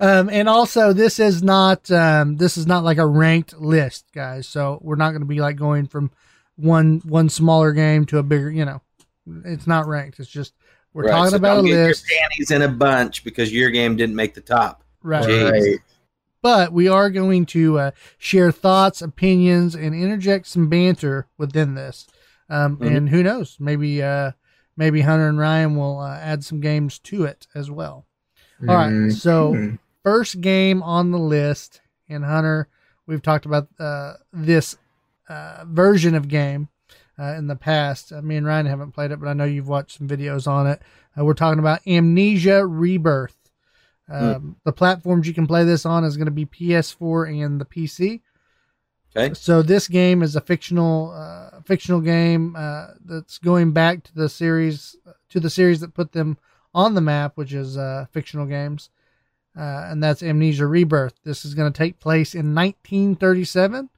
Um, 0.00 0.28
and 0.28 0.48
also, 0.48 0.92
this 0.92 1.18
is 1.20 1.40
not 1.42 1.88
um, 1.90 2.36
this 2.36 2.56
is 2.58 2.66
not 2.66 2.82
like 2.84 2.98
a 2.98 3.06
ranked 3.06 3.58
list, 3.58 4.06
guys. 4.12 4.46
So 4.48 4.78
we're 4.82 4.96
not 4.96 5.10
going 5.10 5.20
to 5.22 5.26
be 5.26 5.40
like 5.40 5.56
going 5.56 5.86
from 5.86 6.10
one 6.56 7.00
one 7.04 7.28
smaller 7.28 7.72
game 7.72 8.04
to 8.06 8.18
a 8.18 8.22
bigger. 8.24 8.50
You 8.50 8.64
know, 8.64 8.82
it's 9.44 9.66
not 9.68 9.86
ranked. 9.86 10.18
It's 10.18 10.28
just 10.28 10.52
we're 10.92 11.04
Right, 11.04 11.12
talking 11.12 11.30
so 11.30 11.36
about 11.36 11.52
a 11.52 11.56
don't 11.62 11.66
get 11.66 11.86
list, 11.86 12.10
Your 12.10 12.18
panties 12.20 12.50
in 12.50 12.62
a 12.62 12.68
bunch 12.68 13.22
because 13.24 13.52
your 13.52 13.70
game 13.70 13.96
didn't 13.96 14.16
make 14.16 14.34
the 14.34 14.40
top. 14.40 14.82
right? 15.02 15.24
Jeez. 15.24 15.50
Right. 15.52 15.78
But 16.46 16.72
we 16.72 16.86
are 16.86 17.10
going 17.10 17.44
to 17.46 17.76
uh, 17.80 17.90
share 18.18 18.52
thoughts, 18.52 19.02
opinions, 19.02 19.74
and 19.74 19.92
interject 19.96 20.46
some 20.46 20.68
banter 20.68 21.26
within 21.36 21.74
this. 21.74 22.06
Um, 22.48 22.76
Mhm. 22.76 22.86
And 22.96 23.08
who 23.08 23.24
knows? 23.24 23.56
Maybe 23.58 24.00
uh, 24.00 24.30
maybe 24.76 25.00
Hunter 25.00 25.26
and 25.28 25.40
Ryan 25.40 25.74
will 25.74 25.98
uh, 25.98 26.16
add 26.16 26.44
some 26.44 26.60
games 26.60 27.00
to 27.00 27.24
it 27.24 27.48
as 27.56 27.68
well. 27.68 28.06
All 28.68 28.76
right, 28.76 28.92
Mhm. 28.92 29.12
so 29.12 29.54
first 30.04 30.40
game 30.40 30.84
on 30.84 31.10
the 31.10 31.18
list, 31.18 31.80
and 32.08 32.24
Hunter, 32.24 32.68
we've 33.08 33.22
talked 33.22 33.44
about 33.46 33.66
uh, 33.80 34.12
this 34.32 34.76
uh, 35.28 35.64
version 35.66 36.14
of 36.14 36.28
game 36.28 36.68
uh, 37.18 37.34
in 37.36 37.48
the 37.48 37.56
past. 37.56 38.12
Uh, 38.12 38.22
me 38.22 38.36
and 38.36 38.46
Ryan 38.46 38.66
haven't 38.66 38.92
played 38.92 39.10
it, 39.10 39.18
but 39.18 39.26
I 39.28 39.32
know 39.32 39.42
you've 39.42 39.66
watched 39.66 39.98
some 39.98 40.06
videos 40.06 40.46
on 40.46 40.68
it. 40.68 40.80
Uh, 41.18 41.24
we're 41.24 41.34
talking 41.34 41.58
about 41.58 41.84
Amnesia 41.88 42.64
Rebirth. 42.64 43.45
Um, 44.08 44.56
The 44.64 44.72
platforms 44.72 45.26
you 45.26 45.34
can 45.34 45.46
play 45.46 45.64
this 45.64 45.84
on 45.84 46.04
is 46.04 46.16
going 46.16 46.26
to 46.26 46.30
be 46.30 46.46
PS4 46.46 47.44
and 47.44 47.60
the 47.60 47.64
PC. 47.64 48.20
Okay. 49.16 49.34
So 49.34 49.62
this 49.62 49.88
game 49.88 50.22
is 50.22 50.36
a 50.36 50.40
fictional 50.40 51.10
uh, 51.12 51.60
Frictional 51.64 52.00
game 52.00 52.54
uh, 52.56 52.88
that's 53.04 53.38
going 53.38 53.72
back 53.72 54.02
to 54.04 54.14
the 54.14 54.28
series 54.28 54.94
to 55.30 55.40
the 55.40 55.50
series 55.50 55.80
that 55.80 55.94
put 55.94 56.12
them 56.12 56.38
on 56.74 56.94
the 56.94 57.00
map, 57.00 57.32
which 57.36 57.52
is 57.54 57.76
uh, 57.78 58.06
Frictional 58.12 58.46
Games. 58.46 58.90
uh, 59.56 59.88
and 59.90 60.02
that's 60.02 60.22
Amnesia 60.22 60.66
Rebirth. 60.66 61.14
This 61.24 61.44
is 61.46 61.54
going 61.54 61.72
to 61.72 61.76
take 61.76 61.98
place 61.98 62.34
in 62.34 62.54
1937, 62.54 63.88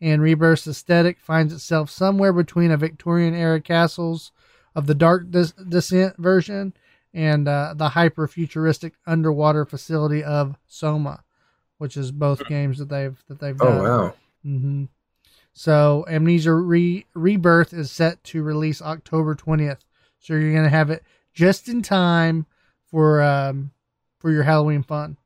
and 0.00 0.22
Rebirth's 0.22 0.66
aesthetic 0.66 1.20
finds 1.20 1.52
itself 1.52 1.88
somewhere 1.88 2.32
between 2.32 2.72
a 2.72 2.76
Victorian 2.76 3.32
era 3.34 3.60
castles 3.60 4.32
of 4.74 4.86
the 4.86 4.94
Dark 4.94 5.30
Des- 5.30 5.52
Descent 5.68 6.16
version 6.18 6.74
and 7.14 7.46
uh, 7.48 7.72
the 7.76 7.90
hyper 7.90 8.26
futuristic 8.28 8.94
underwater 9.06 9.64
facility 9.64 10.22
of 10.22 10.56
Soma, 10.66 11.22
which 11.78 11.96
is 11.96 12.10
both 12.12 12.44
games 12.46 12.78
that 12.78 12.88
they've 12.90 13.16
that 13.28 13.38
they've 13.40 13.60
Oh 13.62 13.66
done. 13.66 13.82
wow. 13.82 14.14
hmm 14.42 14.84
So 15.52 16.04
Amnesia 16.08 16.52
Re- 16.52 17.06
Rebirth 17.14 17.72
is 17.72 17.90
set 17.90 18.22
to 18.24 18.42
release 18.42 18.82
October 18.82 19.34
twentieth. 19.34 19.84
So 20.18 20.34
you're 20.34 20.52
gonna 20.54 20.68
have 20.68 20.90
it 20.90 21.02
just 21.32 21.68
in 21.68 21.82
time 21.82 22.46
for 22.86 23.22
um 23.22 23.70
for 24.18 24.30
your 24.32 24.42
Halloween 24.42 24.82
fun. 24.82 25.16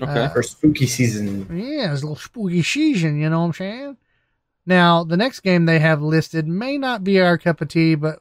Okay. 0.00 0.10
Uh, 0.24 0.28
For 0.30 0.42
spooky 0.42 0.86
season. 0.86 1.46
Yeah, 1.52 1.92
it's 1.92 2.00
a 2.02 2.06
little 2.06 2.16
spooky 2.16 2.62
season, 2.62 3.20
you 3.20 3.28
know 3.28 3.40
what 3.40 3.46
I'm 3.46 3.52
saying? 3.52 3.96
Now, 4.64 5.04
the 5.04 5.16
next 5.16 5.40
game 5.40 5.66
they 5.66 5.78
have 5.80 6.00
listed 6.00 6.46
may 6.46 6.78
not 6.78 7.02
be 7.04 7.20
our 7.20 7.36
cup 7.36 7.60
of 7.60 7.68
tea, 7.68 7.96
but 7.96 8.20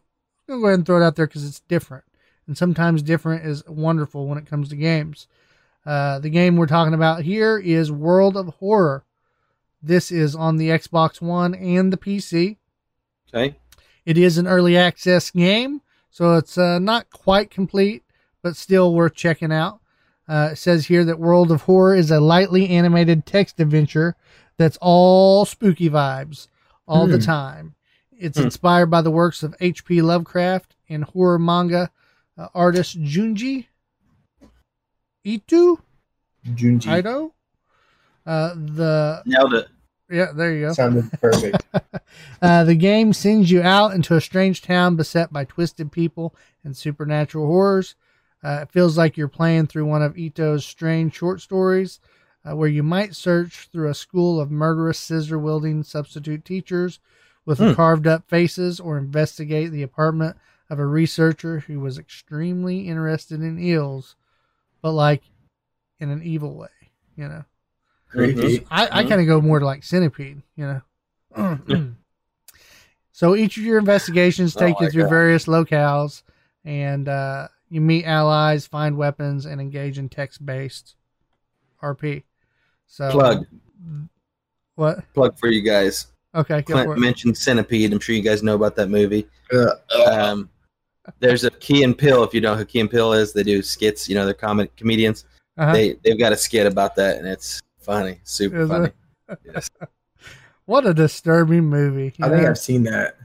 I'm 0.49 0.55
going 0.55 0.59
to 0.59 0.61
go 0.61 0.67
ahead 0.67 0.79
and 0.79 0.85
throw 0.85 1.01
it 1.01 1.05
out 1.05 1.15
there 1.15 1.27
because 1.27 1.45
it's 1.47 1.59
different. 1.61 2.03
And 2.49 2.57
sometimes 2.57 3.03
different 3.03 3.45
is 3.45 3.63
wonderful 3.67 4.25
when 4.25 4.39
it 4.39 4.47
comes 4.47 4.69
to 4.69 4.75
games. 4.75 5.27
Uh, 5.85 6.17
the 6.17 6.31
game 6.31 6.55
we're 6.57 6.65
talking 6.65 6.95
about 6.95 7.21
here 7.21 7.59
is 7.59 7.91
World 7.91 8.35
of 8.35 8.47
Horror. 8.55 9.03
This 9.83 10.11
is 10.11 10.33
on 10.35 10.57
the 10.57 10.69
Xbox 10.69 11.21
One 11.21 11.53
and 11.53 11.93
the 11.93 11.97
PC. 11.97 12.57
okay. 13.31 13.55
It 14.03 14.17
is 14.17 14.39
an 14.39 14.47
early 14.47 14.75
access 14.75 15.29
game, 15.29 15.81
so 16.09 16.33
it's 16.37 16.57
uh, 16.57 16.79
not 16.79 17.11
quite 17.11 17.51
complete, 17.51 18.01
but 18.41 18.55
still 18.55 18.95
worth 18.95 19.13
checking 19.13 19.51
out. 19.51 19.79
Uh, 20.27 20.49
it 20.53 20.55
says 20.55 20.87
here 20.87 21.05
that 21.05 21.19
World 21.19 21.51
of 21.51 21.61
Horror 21.61 21.93
is 21.93 22.09
a 22.09 22.19
lightly 22.19 22.67
animated 22.69 23.27
text 23.27 23.59
adventure 23.59 24.15
that's 24.57 24.79
all 24.81 25.45
spooky 25.45 25.87
vibes 25.87 26.47
all 26.87 27.05
the 27.05 27.17
Hmm. 27.17 27.23
time. 27.23 27.75
It's 28.17 28.39
Hmm. 28.39 28.45
inspired 28.45 28.87
by 28.87 29.03
the 29.03 29.11
works 29.11 29.43
of 29.43 29.55
H.P. 29.59 30.01
Lovecraft 30.01 30.75
and 30.89 31.03
horror 31.03 31.37
manga 31.37 31.91
uh, 32.39 32.47
artist 32.55 32.99
Junji 33.01 33.65
Ito. 35.23 35.79
Junji. 36.47 36.87
Ito. 36.99 37.33
Uh, 38.25 38.53
the 38.55 39.21
Nailed 39.25 39.53
it. 39.53 39.67
yeah, 40.09 40.31
there 40.33 40.53
you 40.53 40.67
go. 40.67 40.73
Sounded 40.73 41.11
perfect. 41.21 41.63
Uh, 42.41 42.63
the 42.63 42.73
game 42.75 43.11
sends 43.13 43.51
you 43.51 43.61
out 43.61 43.93
into 43.93 44.15
a 44.15 44.21
strange 44.21 44.61
town 44.63 44.95
beset 44.95 45.31
by 45.31 45.43
twisted 45.45 45.91
people 45.91 46.33
and 46.63 46.75
supernatural 46.75 47.45
horrors. 47.45 47.95
Uh, 48.43 48.59
it 48.63 48.71
feels 48.71 48.97
like 48.97 49.15
you're 49.17 49.27
playing 49.27 49.67
through 49.67 49.85
one 49.85 50.01
of 50.01 50.17
Ito's 50.17 50.65
strange 50.65 51.13
short 51.13 51.39
stories, 51.41 51.99
uh, 52.49 52.55
where 52.55 52.69
you 52.69 52.81
might 52.81 53.13
search 53.15 53.67
through 53.71 53.89
a 53.89 53.93
school 53.93 54.39
of 54.39 54.49
murderous 54.49 54.97
scissor 54.97 55.37
wielding 55.37 55.83
substitute 55.83 56.43
teachers 56.45 56.99
with 57.45 57.59
Hmm. 57.59 57.73
carved 57.73 58.07
up 58.07 58.27
faces, 58.27 58.79
or 58.79 58.97
investigate 58.97 59.71
the 59.71 59.83
apartment 59.83 60.35
of 60.69 60.79
a 60.79 60.85
researcher 60.85 61.59
who 61.61 61.79
was 61.79 61.97
extremely 61.97 62.87
interested 62.87 63.41
in 63.41 63.59
eels, 63.59 64.15
but 64.81 64.91
like 64.91 65.23
in 65.99 66.09
an 66.09 66.21
evil 66.23 66.55
way, 66.55 66.67
you 67.15 67.27
know. 67.27 67.43
Creepy. 68.09 68.65
I, 68.71 68.85
I 68.99 69.03
Mhm. 69.03 69.09
kind 69.09 69.21
of 69.21 69.27
go 69.27 69.41
more 69.41 69.59
to 69.59 69.65
like 69.65 69.83
centipede, 69.83 70.41
you 70.55 70.81
know. 71.35 71.95
so 73.11 73.35
each 73.35 73.57
of 73.57 73.63
your 73.63 73.77
investigations 73.77 74.55
Oh 74.55 74.59
take 74.59 74.79
you 74.79 74.87
my 74.87 74.91
through 74.91 75.03
God. 75.03 75.09
various 75.09 75.45
locales, 75.45 76.23
and 76.63 77.07
uh, 77.07 77.47
you 77.69 77.81
meet 77.81 78.05
allies, 78.05 78.65
find 78.67 78.97
weapons, 78.97 79.45
and 79.45 79.59
engage 79.61 79.97
in 79.97 80.09
text-based 80.09 80.95
RP. 81.81 82.23
So 82.87 83.11
Plug. 83.11 83.45
What? 84.75 85.13
Plug 85.13 85.37
for 85.37 85.49
you 85.49 85.61
guys. 85.61 86.07
Okay, 86.33 86.61
go 86.61 86.73
Clint 86.73 86.97
mentioned 86.97 87.37
Centipede. 87.37 87.91
I'm 87.91 87.99
sure 87.99 88.15
you 88.15 88.21
guys 88.21 88.43
know 88.43 88.55
about 88.55 88.75
that 88.77 88.89
movie. 88.89 89.27
Uh, 89.51 89.71
Um, 90.09 90.49
there's 91.19 91.43
a 91.43 91.51
Key 91.51 91.83
and 91.83 91.97
Peele. 91.97 92.23
If 92.23 92.33
you 92.33 92.41
know 92.41 92.55
who 92.55 92.65
Key 92.65 92.79
and 92.81 92.89
Peele 92.91 93.13
is, 93.13 93.33
they 93.33 93.43
do 93.43 93.61
skits. 93.61 94.07
You 94.09 94.15
know, 94.15 94.25
they're 94.25 94.33
comic 94.33 94.75
comedians. 94.75 95.25
Uh-huh. 95.57 95.73
They 95.73 95.93
they've 96.03 96.19
got 96.19 96.31
a 96.31 96.37
skit 96.37 96.65
about 96.67 96.95
that, 96.95 97.17
and 97.17 97.27
it's 97.27 97.61
funny, 97.79 98.19
super 98.23 98.61
Is 98.61 98.69
funny. 98.69 98.85
it? 99.27 99.39
Yes. 99.45 99.69
What 100.65 100.85
a 100.87 100.93
disturbing 100.93 101.65
movie. 101.65 102.13
you 102.17 102.25
I 102.25 102.29
think? 102.29 102.47
I've 102.47 102.57
seen 102.57 102.83
that. 102.83 103.15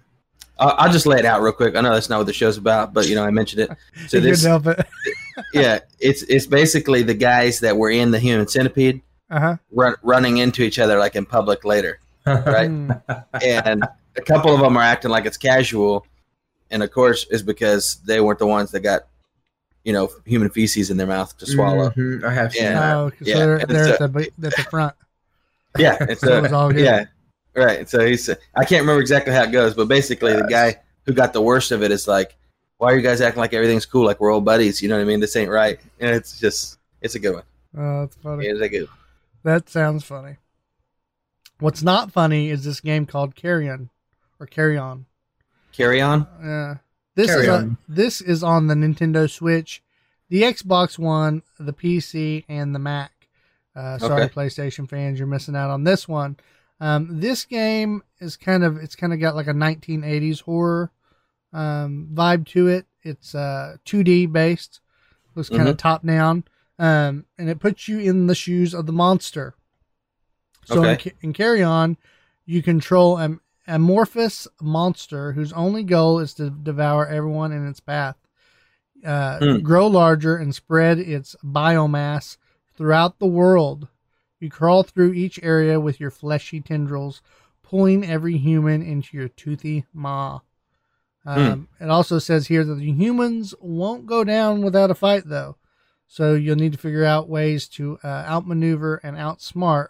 I'll, 0.58 0.74
I'll 0.78 0.92
just 0.92 1.06
lay 1.06 1.18
it 1.18 1.24
out 1.24 1.42
real 1.42 1.52
quick. 1.52 1.76
I 1.76 1.80
know 1.80 1.92
that's 1.92 2.08
not 2.10 2.18
what 2.18 2.26
the 2.26 2.32
show's 2.32 2.56
about, 2.58 2.92
but 2.94 3.08
you 3.08 3.14
know, 3.14 3.24
I 3.24 3.30
mentioned 3.30 3.62
it. 3.62 3.70
So 4.08 4.20
this, 4.20 4.44
help 4.44 4.66
it. 4.66 4.86
yeah, 5.54 5.80
it's 5.98 6.22
it's 6.24 6.46
basically 6.46 7.02
the 7.02 7.14
guys 7.14 7.60
that 7.60 7.76
were 7.76 7.90
in 7.90 8.10
the 8.10 8.18
Human 8.18 8.46
Centipede 8.48 9.00
Uh-huh. 9.30 9.56
run, 9.72 9.94
running 10.02 10.38
into 10.38 10.62
each 10.62 10.78
other 10.78 10.98
like 10.98 11.16
in 11.16 11.24
public 11.26 11.64
later, 11.64 12.00
right? 12.26 12.68
Hmm. 12.68 12.92
and 13.42 13.82
a 14.16 14.20
couple 14.22 14.54
of 14.54 14.60
them 14.60 14.76
are 14.76 14.82
acting 14.82 15.10
like 15.10 15.24
it's 15.26 15.36
casual, 15.38 16.06
and 16.74 16.82
of 16.82 16.90
course, 16.90 17.24
is 17.30 17.42
because 17.42 17.96
they 18.04 18.20
weren't 18.20 18.38
the 18.40 18.46
ones 18.46 18.70
that 18.72 18.80
got, 18.80 19.06
you 19.84 19.92
know, 19.94 20.10
human 20.26 20.50
feces 20.50 20.90
in 20.90 20.96
their 20.98 21.06
mouth 21.06 21.36
to 21.38 21.46
swallow. 21.46 21.88
Mhm, 21.90 22.22
I 22.24 22.34
have 22.34 22.52
seen 22.52 22.64
Yeah. 22.64 22.72
that. 22.80 22.94
Oh, 22.96 23.10
so 23.10 23.16
Yeah, 23.20 23.34
they're, 23.38 23.58
they're 23.66 23.96
so- 23.96 24.04
at, 24.04 24.12
the, 24.12 24.20
at 24.46 24.56
the 24.56 24.66
front. 24.70 24.94
Yeah, 25.78 25.96
and 26.00 26.18
So 26.18 26.36
it 26.38 26.42
was 26.42 26.52
all 26.52 26.70
good. 26.72 26.84
yeah, 26.84 27.06
right. 27.56 27.78
And 27.80 27.88
so 27.88 28.04
he's 28.06 28.28
I 28.30 28.64
can't 28.64 28.82
remember 28.82 29.00
exactly 29.00 29.32
how 29.32 29.42
it 29.44 29.50
goes, 29.52 29.74
but 29.74 29.88
basically 29.88 30.32
the 30.34 30.46
guy 30.48 30.76
who 31.06 31.12
got 31.12 31.32
the 31.32 31.42
worst 31.42 31.72
of 31.72 31.82
it 31.82 31.90
is 31.90 32.06
like, 32.06 32.36
why 32.78 32.92
are 32.92 32.96
you 32.96 33.02
guys 33.02 33.20
acting 33.20 33.40
like 33.40 33.52
everything's 33.54 33.86
cool, 33.86 34.04
like 34.04 34.20
we're 34.20 34.30
old 34.32 34.44
buddies? 34.44 34.80
You 34.82 34.88
know 34.88 34.96
what 34.96 35.02
I 35.02 35.04
mean? 35.04 35.20
This 35.20 35.34
ain't 35.36 35.50
right. 35.50 35.78
And 36.00 36.14
it's 36.14 36.38
just 36.40 36.78
it's 37.00 37.14
a 37.14 37.18
good 37.18 37.34
one. 37.34 37.42
Oh, 37.76 38.00
that's 38.02 38.16
funny. 38.16 38.46
It's 38.46 38.60
a 38.60 38.68
good. 38.68 38.88
That 39.42 39.68
sounds 39.68 40.04
funny. 40.04 40.36
What's 41.60 41.82
not 41.82 42.12
funny 42.12 42.50
is 42.50 42.64
this 42.64 42.80
game 42.80 43.04
called 43.06 43.34
Carrion 43.34 43.90
or 44.40 44.46
Carry 44.46 44.76
On. 44.78 45.06
Carry 45.76 46.00
on. 46.00 46.26
Yeah. 46.42 46.74
This 47.16 47.26
Carry 47.28 47.42
is 47.42 47.48
a, 47.48 47.54
On. 47.54 47.78
this 47.88 48.20
is 48.20 48.42
on 48.42 48.66
the 48.66 48.74
Nintendo 48.74 49.30
Switch, 49.30 49.82
the 50.28 50.42
Xbox 50.42 50.98
One, 50.98 51.42
the 51.58 51.72
PC, 51.72 52.44
and 52.48 52.74
the 52.74 52.78
Mac. 52.78 53.12
Uh, 53.76 53.98
sorry, 53.98 54.22
Okay. 54.22 54.34
PlayStation 54.34 54.88
fans, 54.88 55.18
you're 55.18 55.26
missing 55.28 55.56
out 55.56 55.70
on 55.70 55.84
this 55.84 56.08
one. 56.08 56.36
Um, 56.80 57.20
this 57.20 57.44
game 57.44 58.02
is 58.20 58.36
kind 58.36 58.62
of 58.64 58.76
it's 58.76 58.96
kind 58.96 59.12
of 59.12 59.20
got 59.20 59.34
like 59.36 59.46
a 59.48 59.52
1980s 59.52 60.42
horror 60.42 60.90
um, 61.52 62.08
vibe 62.12 62.46
to 62.48 62.68
it. 62.68 62.86
It's 63.02 63.34
uh, 63.34 63.76
2D 63.84 64.32
based, 64.32 64.80
looks 65.34 65.48
kind 65.48 65.68
of 65.68 65.76
top 65.76 66.04
down, 66.06 66.44
um, 66.78 67.26
and 67.38 67.48
it 67.48 67.58
puts 67.60 67.86
you 67.88 67.98
in 68.00 68.26
the 68.26 68.34
shoes 68.34 68.74
of 68.74 68.86
the 68.86 68.92
monster. 68.92 69.54
So 70.64 70.82
in, 70.82 70.90
Okay. 70.90 71.10
Ca- 71.10 71.16
in 71.20 71.32
Carry 71.32 71.62
On, 71.62 71.96
you 72.46 72.62
control 72.62 73.18
an 73.18 73.40
amorphous 73.66 74.46
monster 74.60 75.32
whose 75.32 75.52
only 75.52 75.82
goal 75.82 76.18
is 76.18 76.34
to 76.34 76.50
devour 76.50 77.06
everyone 77.06 77.52
in 77.52 77.66
its 77.66 77.80
path, 77.80 78.16
uh, 79.04 79.38
Hmm. 79.38 79.58
grow 79.60 79.86
larger, 79.86 80.36
and 80.36 80.54
spread 80.54 80.98
its 80.98 81.36
biomass 81.44 82.36
throughout 82.74 83.18
the 83.18 83.26
world. 83.26 83.88
You 84.40 84.50
crawl 84.50 84.82
through 84.82 85.12
each 85.12 85.40
area 85.42 85.80
with 85.80 86.00
your 86.00 86.10
fleshy 86.10 86.60
tendrils, 86.60 87.22
pulling 87.62 88.04
every 88.04 88.36
human 88.36 88.82
into 88.82 89.16
your 89.16 89.28
toothy 89.28 89.86
maw. 89.92 90.40
Um, 91.26 91.68
It 91.80 91.88
also 91.88 92.18
says 92.18 92.48
here 92.48 92.64
that 92.64 92.74
the 92.74 92.92
humans 92.92 93.54
won't 93.60 94.04
go 94.06 94.24
down 94.24 94.62
without 94.62 94.90
a 94.90 94.94
fight, 94.94 95.22
though. 95.26 95.56
So 96.06 96.34
you'll 96.34 96.56
need 96.56 96.72
to 96.72 96.78
figure 96.78 97.04
out 97.04 97.30
ways 97.30 97.66
to 97.70 97.98
uh, 98.04 98.06
outmaneuver 98.06 99.00
and 99.02 99.16
outsmart 99.16 99.88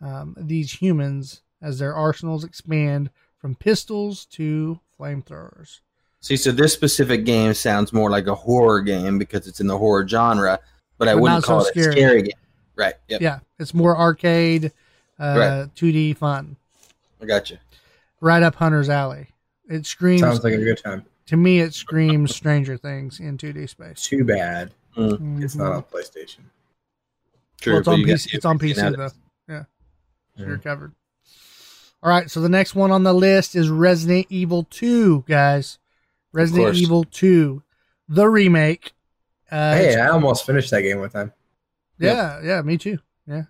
um, 0.00 0.36
these 0.38 0.72
humans 0.74 1.42
as 1.62 1.78
their 1.78 1.94
arsenals 1.94 2.44
expand 2.44 3.10
from 3.38 3.54
pistols 3.54 4.26
to 4.26 4.80
flamethrowers. 4.98 5.80
See, 6.20 6.36
so 6.36 6.50
this 6.50 6.72
specific 6.72 7.24
game 7.24 7.54
sounds 7.54 7.92
more 7.92 8.10
like 8.10 8.26
a 8.26 8.34
horror 8.34 8.80
game 8.80 9.18
because 9.18 9.46
it's 9.46 9.60
in 9.60 9.66
the 9.68 9.78
horror 9.78 10.06
genre, 10.06 10.58
but 10.98 11.06
I 11.08 11.14
But 11.14 11.22
wouldn't 11.22 11.36
not 11.36 11.42
so 11.44 11.46
call 11.46 11.60
it 11.62 11.66
scary. 11.68 11.88
a 11.88 11.92
scary 11.92 12.22
game. 12.22 12.32
Right. 12.76 12.94
Yep. 13.08 13.20
Yeah, 13.20 13.38
it's 13.58 13.74
more 13.74 13.96
arcade, 13.96 14.72
uh, 15.18 15.34
Right. 15.38 15.74
2D 15.76 16.14
fun, 16.16 16.56
I 17.22 17.26
got 17.26 17.50
you. 17.50 17.58
right 18.20 18.42
up 18.42 18.56
Hunter's 18.56 18.88
alley. 18.88 19.28
It 19.68 19.86
screams 19.86 20.20
Sounds 20.22 20.42
like 20.42 20.54
a 20.54 20.58
good 20.58 20.78
time. 20.82 21.04
to 21.26 21.36
me. 21.36 21.60
It 21.60 21.74
screams 21.74 22.34
Stranger 22.34 22.76
Things 22.76 23.20
in 23.20 23.36
2D 23.36 23.66
space. 23.68 24.02
Too 24.02 24.24
bad 24.24 24.72
it's 24.96 25.54
Mhm. 25.54 25.56
not 25.56 25.72
on 25.72 25.82
PlayStation. 25.84 26.38
True. 27.60 27.74
well, 27.74 27.78
it's 27.80 27.86
but 27.86 27.92
on 27.92 28.00
you 28.00 28.06
got 28.06 28.12
PC. 28.14 28.34
It's 28.34 28.44
on 28.44 28.58
PC 28.58 28.96
though. 28.96 29.10
Yeah, 29.48 29.64
so 30.36 30.42
Mhm. 30.42 30.46
you're 30.48 30.58
covered. 30.58 30.92
All 32.02 32.10
right, 32.10 32.30
so 32.30 32.40
the 32.40 32.48
next 32.48 32.74
one 32.74 32.90
on 32.92 33.02
the 33.02 33.12
list 33.12 33.56
is 33.56 33.68
Resident 33.68 34.26
Evil 34.30 34.64
2, 34.70 35.24
guys. 35.26 35.78
Resident. 36.32 36.76
Evil 36.76 37.04
2, 37.04 37.62
the 38.08 38.28
remake. 38.28 38.92
Uh, 39.50 39.74
hey, 39.74 39.96
I 39.98 40.08
almost 40.08 40.44
finished 40.46 40.70
that 40.70 40.82
game 40.82 41.00
with 41.00 41.12
time. 41.14 41.32
yeah, 41.98 42.40
yeah, 42.42 42.60
me 42.62 42.76
too. 42.76 42.98
Yeah, 43.26 43.44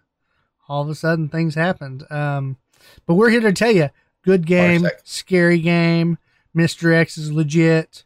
all 0.69 0.83
of 0.83 0.89
a 0.89 0.95
sudden 0.95 1.29
things 1.29 1.55
happened. 1.57 2.05
Um, 2.11 2.57
but 3.05 3.15
we're 3.15 3.31
here 3.31 3.41
to 3.41 3.53
tell 3.53 3.73
you, 3.73 3.91
good 4.25 4.47
game, 4.47 4.87
scary 5.05 5.59
game. 5.59 6.19
Mr. 6.57 6.95
X 6.95 7.19
is 7.19 7.33
legit. 7.33 8.05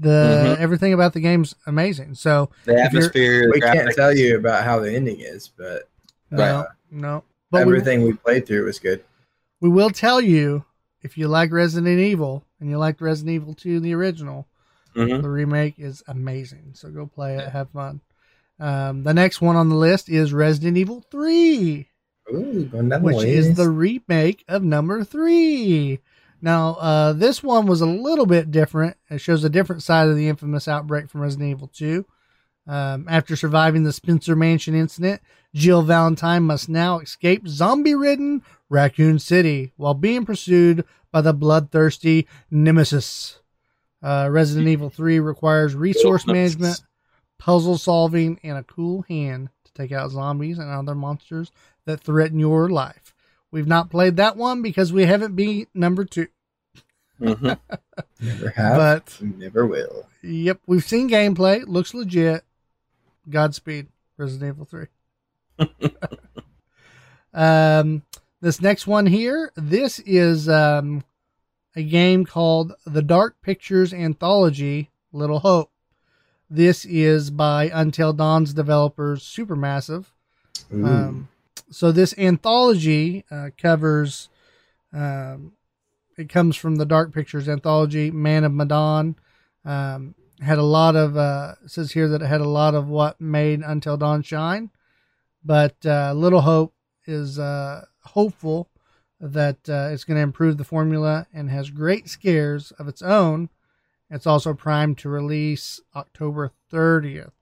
The 0.00 0.56
everything 0.58 0.92
about 0.94 1.12
the 1.12 1.20
game's 1.20 1.54
amazing. 1.66 2.14
So 2.14 2.50
The 2.64 2.80
atmosphere, 2.82 3.42
the 3.42 3.50
We 3.54 3.60
can't 3.60 3.94
tell 3.94 4.16
you 4.16 4.38
about 4.38 4.64
how 4.64 4.78
the 4.80 4.92
ending 4.92 5.20
is, 5.20 5.48
but 5.48 5.88
no, 6.30 6.42
Right. 6.60 6.66
no. 6.90 7.24
But 7.50 7.66
we, 7.66 7.74
everything 7.74 8.02
we 8.02 8.12
played 8.14 8.46
through 8.46 8.64
was 8.64 8.78
good. 8.78 9.04
We 9.60 9.68
will 9.68 9.90
tell 9.90 10.20
you 10.20 10.64
if 11.02 11.16
you 11.16 11.28
like 11.28 11.52
Resident 11.52 12.00
Evil 12.00 12.44
and 12.60 12.68
you 12.68 12.78
liked 12.78 13.00
Resident 13.00 13.34
Evil 13.34 13.54
2, 13.54 13.80
the 13.80 13.94
original, 13.94 14.46
Mhm. 14.96 15.22
the 15.22 15.30
remake 15.30 15.74
is 15.78 16.02
amazing. 16.08 16.70
So 16.74 16.90
go 16.90 17.06
play 17.06 17.36
it, 17.36 17.48
have 17.50 17.70
fun. 17.70 18.00
Um, 18.60 19.04
the 19.04 19.14
next 19.14 19.40
one 19.40 19.54
on 19.56 19.68
the 19.68 19.76
list 19.76 20.08
is 20.08 20.32
Resident 20.32 20.76
Evil 20.76 21.04
3. 21.10 21.88
Ooh, 22.32 22.64
which 23.00 23.24
is 23.24 23.56
the 23.56 23.70
remake 23.70 24.44
of 24.48 24.62
number 24.62 25.02
three. 25.02 26.00
Now, 26.42 26.74
uh, 26.74 27.12
this 27.14 27.42
one 27.42 27.66
was 27.66 27.80
a 27.80 27.86
little 27.86 28.26
bit 28.26 28.50
different. 28.50 28.96
It 29.08 29.18
shows 29.18 29.44
a 29.44 29.48
different 29.48 29.82
side 29.82 30.08
of 30.08 30.16
the 30.16 30.28
infamous 30.28 30.68
outbreak 30.68 31.08
from 31.08 31.22
Resident 31.22 31.50
Evil 31.50 31.68
2. 31.68 32.04
Um, 32.66 33.06
after 33.08 33.34
surviving 33.34 33.84
the 33.84 33.94
Spencer 33.94 34.36
Mansion 34.36 34.74
incident, 34.74 35.22
Jill 35.54 35.80
Valentine 35.82 36.42
must 36.42 36.68
now 36.68 36.98
escape 36.98 37.48
zombie 37.48 37.94
ridden 37.94 38.42
Raccoon 38.68 39.18
City 39.18 39.72
while 39.76 39.94
being 39.94 40.24
pursued 40.24 40.84
by 41.10 41.20
the 41.20 41.32
bloodthirsty 41.32 42.26
Nemesis. 42.50 43.38
Uh, 44.02 44.28
Resident 44.30 44.68
Evil 44.68 44.90
3 44.90 45.18
requires 45.18 45.74
resource 45.74 46.26
management, 46.26 46.80
puzzle 47.38 47.78
solving, 47.78 48.38
and 48.42 48.56
a 48.58 48.62
cool 48.62 49.02
hand 49.08 49.48
to 49.64 49.72
take 49.72 49.90
out 49.92 50.10
zombies 50.10 50.58
and 50.58 50.70
other 50.70 50.94
monsters 50.94 51.50
that 51.84 52.00
threaten 52.00 52.38
your 52.38 52.68
life. 52.68 53.14
We've 53.50 53.66
not 53.66 53.90
played 53.90 54.16
that 54.16 54.36
one 54.36 54.62
because 54.62 54.92
we 54.92 55.06
haven't 55.06 55.34
beat 55.34 55.68
number 55.74 56.04
two. 56.04 56.28
Mhm. 57.20 57.58
never 58.20 58.50
have, 58.50 58.76
But 58.76 59.18
never 59.20 59.66
will. 59.66 60.06
yep, 60.22 60.60
we've 60.66 60.84
seen 60.84 61.08
gameplay. 61.10 61.64
Looks 61.66 61.94
legit. 61.94 62.44
Godspeed, 63.28 63.88
Resident 64.16 64.54
Evil 64.54 64.64
3. 64.66 64.86
um, 67.34 68.02
this 68.40 68.60
next 68.60 68.86
one 68.86 69.06
here, 69.06 69.52
this 69.56 69.98
is 70.00 70.48
um, 70.48 71.04
a 71.74 71.82
game 71.82 72.24
called 72.24 72.72
The 72.86 73.02
Dark 73.02 73.36
Pictures 73.42 73.92
Anthology 73.92 74.90
Little 75.12 75.40
Hope. 75.40 75.70
This 76.50 76.84
is 76.84 77.30
by 77.30 77.70
Until 77.72 78.12
Dawn's 78.12 78.54
developers 78.54 79.22
Supermassive. 79.22 80.06
Um, 80.86 81.28
so 81.70 81.92
this 81.92 82.16
anthology 82.18 83.24
uh, 83.30 83.50
covers. 83.60 84.28
Um, 84.92 85.52
it 86.16 86.28
comes 86.28 86.56
from 86.56 86.76
the 86.76 86.86
Dark 86.86 87.12
Pictures 87.12 87.48
anthology, 87.48 88.10
Man 88.10 88.44
of 88.44 88.52
Medan. 88.52 89.16
Um, 89.64 90.14
had 90.40 90.58
a 90.58 90.62
lot 90.62 90.96
of. 90.96 91.16
Uh, 91.16 91.54
it 91.64 91.70
says 91.70 91.92
here 91.92 92.08
that 92.08 92.22
it 92.22 92.26
had 92.26 92.40
a 92.40 92.48
lot 92.48 92.74
of 92.74 92.88
what 92.88 93.20
made 93.20 93.60
Until 93.60 93.96
Dawn 93.96 94.22
shine, 94.22 94.70
but 95.44 95.74
uh, 95.84 96.12
Little 96.14 96.40
Hope 96.40 96.74
is 97.06 97.38
uh, 97.38 97.84
hopeful 98.08 98.68
that 99.20 99.68
uh, 99.68 99.88
it's 99.92 100.04
going 100.04 100.16
to 100.16 100.22
improve 100.22 100.56
the 100.58 100.64
formula 100.64 101.26
and 101.32 101.50
has 101.50 101.70
great 101.70 102.08
scares 102.08 102.70
of 102.78 102.86
its 102.88 103.02
own. 103.02 103.48
It's 104.10 104.26
also 104.26 104.54
primed 104.54 104.98
to 104.98 105.08
release 105.08 105.80
October 105.94 106.52
30th 106.72 107.32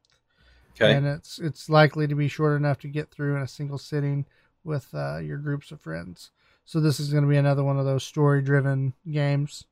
Okay. 0.79 0.93
and 0.95 1.07
it's 1.07 1.39
it's 1.39 1.71
likely 1.71 2.07
to 2.07 2.14
be 2.14 2.29
short 2.29 2.55
enough 2.57 2.79
to 2.81 2.89
get 2.89 3.11
through 3.11 3.35
in 3.37 3.41
a 3.43 3.49
single 3.49 3.79
sitting 3.79 4.27
with 4.62 4.89
uh, 4.95 5.17
your 5.19 5.39
groups 5.39 5.71
of 5.73 5.81
friends. 5.81 6.31
So 6.67 6.81
this 6.81 7.01
is 7.01 7.11
going 7.11 7.23
to 7.25 7.31
be 7.31 7.37
another 7.39 7.64
one 7.64 7.79
of 7.79 7.87
those 7.87 8.05
story-driven 8.05 8.93
games. 9.11 9.64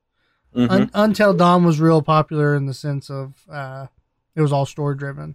Mhm. 0.57 0.71
Un- 0.71 0.91
Until 0.95 1.35
Dawn 1.35 1.63
was 1.65 1.79
real 1.81 2.01
popular 2.01 2.55
in 2.55 2.65
the 2.67 2.73
sense 2.73 3.11
of 3.11 3.35
uh, 3.51 3.89
it 4.35 4.41
was 4.41 4.51
all 4.53 4.65
story-driven. 4.65 5.35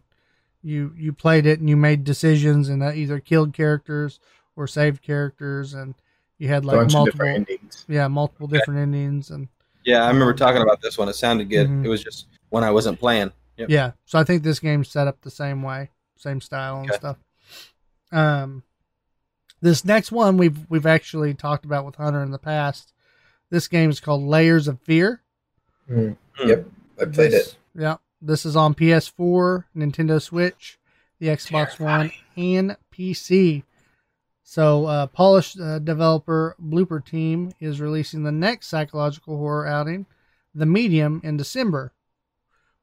You 0.64 0.91
you 0.97 1.14
played 1.14 1.45
it 1.45 1.60
and 1.60 1.70
you 1.70 1.78
made 1.78 2.03
decisions 2.03 2.68
and 2.68 2.82
that 2.82 2.95
either 2.95 3.20
killed 3.20 3.53
characters 3.53 4.20
or 4.60 4.68
saved 4.68 5.01
characters, 5.01 5.74
and 5.74 5.95
you 6.38 6.47
had 6.49 6.66
like 6.66 6.76
bunch 6.78 6.93
multiple 6.93 7.12
different 7.26 7.49
endings. 7.49 7.86
yeah 7.88 8.07
multiple 8.07 8.47
different 8.47 8.80
endings 8.80 9.30
and 9.32 9.47
yeah, 9.86 10.03
I 10.03 10.07
remember 10.10 10.34
talking 10.34 10.62
about 10.62 10.82
this 10.82 10.97
one. 10.97 11.07
It 11.07 11.14
sounded 11.16 11.49
good. 11.49 11.68
Mhm. 11.68 11.86
It 11.86 11.88
was 11.89 12.03
just 12.03 12.28
when 12.49 12.64
I 12.66 12.70
wasn't 12.72 12.99
playing. 12.99 13.32
Yep. 13.57 13.70
Yeah. 13.70 13.91
So 14.05 14.20
I 14.20 14.24
think 14.26 14.43
this 14.43 14.60
game's 14.60 14.89
set 14.89 15.07
up 15.07 15.22
the 15.22 15.32
same 15.32 15.64
way, 15.64 15.89
same 16.18 16.41
style 16.41 16.82
and 16.82 16.89
Okay. 16.91 16.97
stuff. 16.99 17.18
Um, 18.12 18.64
this 19.62 19.86
next 19.86 20.12
one 20.12 20.38
we've 20.38 20.70
we've 20.70 20.86
actually 20.86 21.34
talked 21.34 21.64
about 21.66 21.86
with 21.86 21.95
Hunter 21.95 22.22
in 22.22 22.32
the 22.32 22.38
past. 22.38 22.93
This 23.49 23.68
game 23.70 23.89
is 23.89 23.99
called 24.01 24.22
Layers 24.24 24.68
of 24.68 24.80
Fear. 24.82 25.22
Mm. 25.89 26.18
Hmm. 26.38 26.47
Yep, 26.49 26.66
I 27.01 27.05
played 27.05 27.32
This- 27.32 27.47
it. 27.53 27.57
Yeah. 27.74 27.97
This 28.22 28.45
is 28.45 28.55
on 28.57 28.74
PS4, 28.76 29.64
Nintendo 29.76 30.22
Switch, 30.22 30.78
the 31.20 31.28
Xbox 31.28 31.80
One, 31.80 32.12
and 32.36 32.76
PC. 32.93 33.64
So, 34.52 34.88
uh, 34.88 35.06
polished 35.06 35.60
uh, 35.60 35.78
developer 35.78 36.56
Bloober 36.60 37.06
Team 37.06 37.52
is 37.60 37.80
releasing 37.80 38.24
the 38.24 38.32
next 38.32 38.66
psychological 38.66 39.38
horror 39.38 39.68
outing, 39.68 40.08
The 40.56 40.66
Medium, 40.66 41.22
in 41.24 41.38
December, 41.38 41.93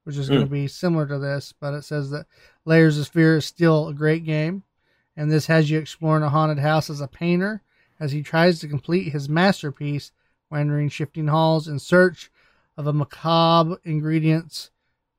which 0.04 0.16
is 0.16 0.30
going 0.30 0.44
to 0.44 0.46
be 0.46 0.68
similar 0.68 1.08
to 1.08 1.18
this. 1.18 1.52
But 1.58 1.74
it 1.74 1.82
says 1.82 2.10
that 2.10 2.26
Layers 2.64 3.00
of 3.00 3.08
Fear 3.08 3.38
is 3.38 3.46
still 3.46 3.88
a 3.88 3.94
great 3.94 4.24
game, 4.24 4.62
and 5.16 5.28
this 5.28 5.46
has 5.46 5.68
you 5.68 5.80
exploring 5.80 6.22
a 6.22 6.28
haunted 6.28 6.60
house 6.60 6.88
as 6.88 7.00
a 7.00 7.08
painter 7.08 7.62
as 7.98 8.12
he 8.12 8.22
tries 8.22 8.60
to 8.60 8.68
complete 8.68 9.12
his 9.12 9.28
masterpiece, 9.28 10.12
wandering 10.48 10.88
shifting 10.88 11.26
halls 11.26 11.66
in 11.66 11.80
search 11.80 12.30
of 12.76 12.86
a 12.86 12.92
macabre 12.92 13.80
ingredients 13.82 14.70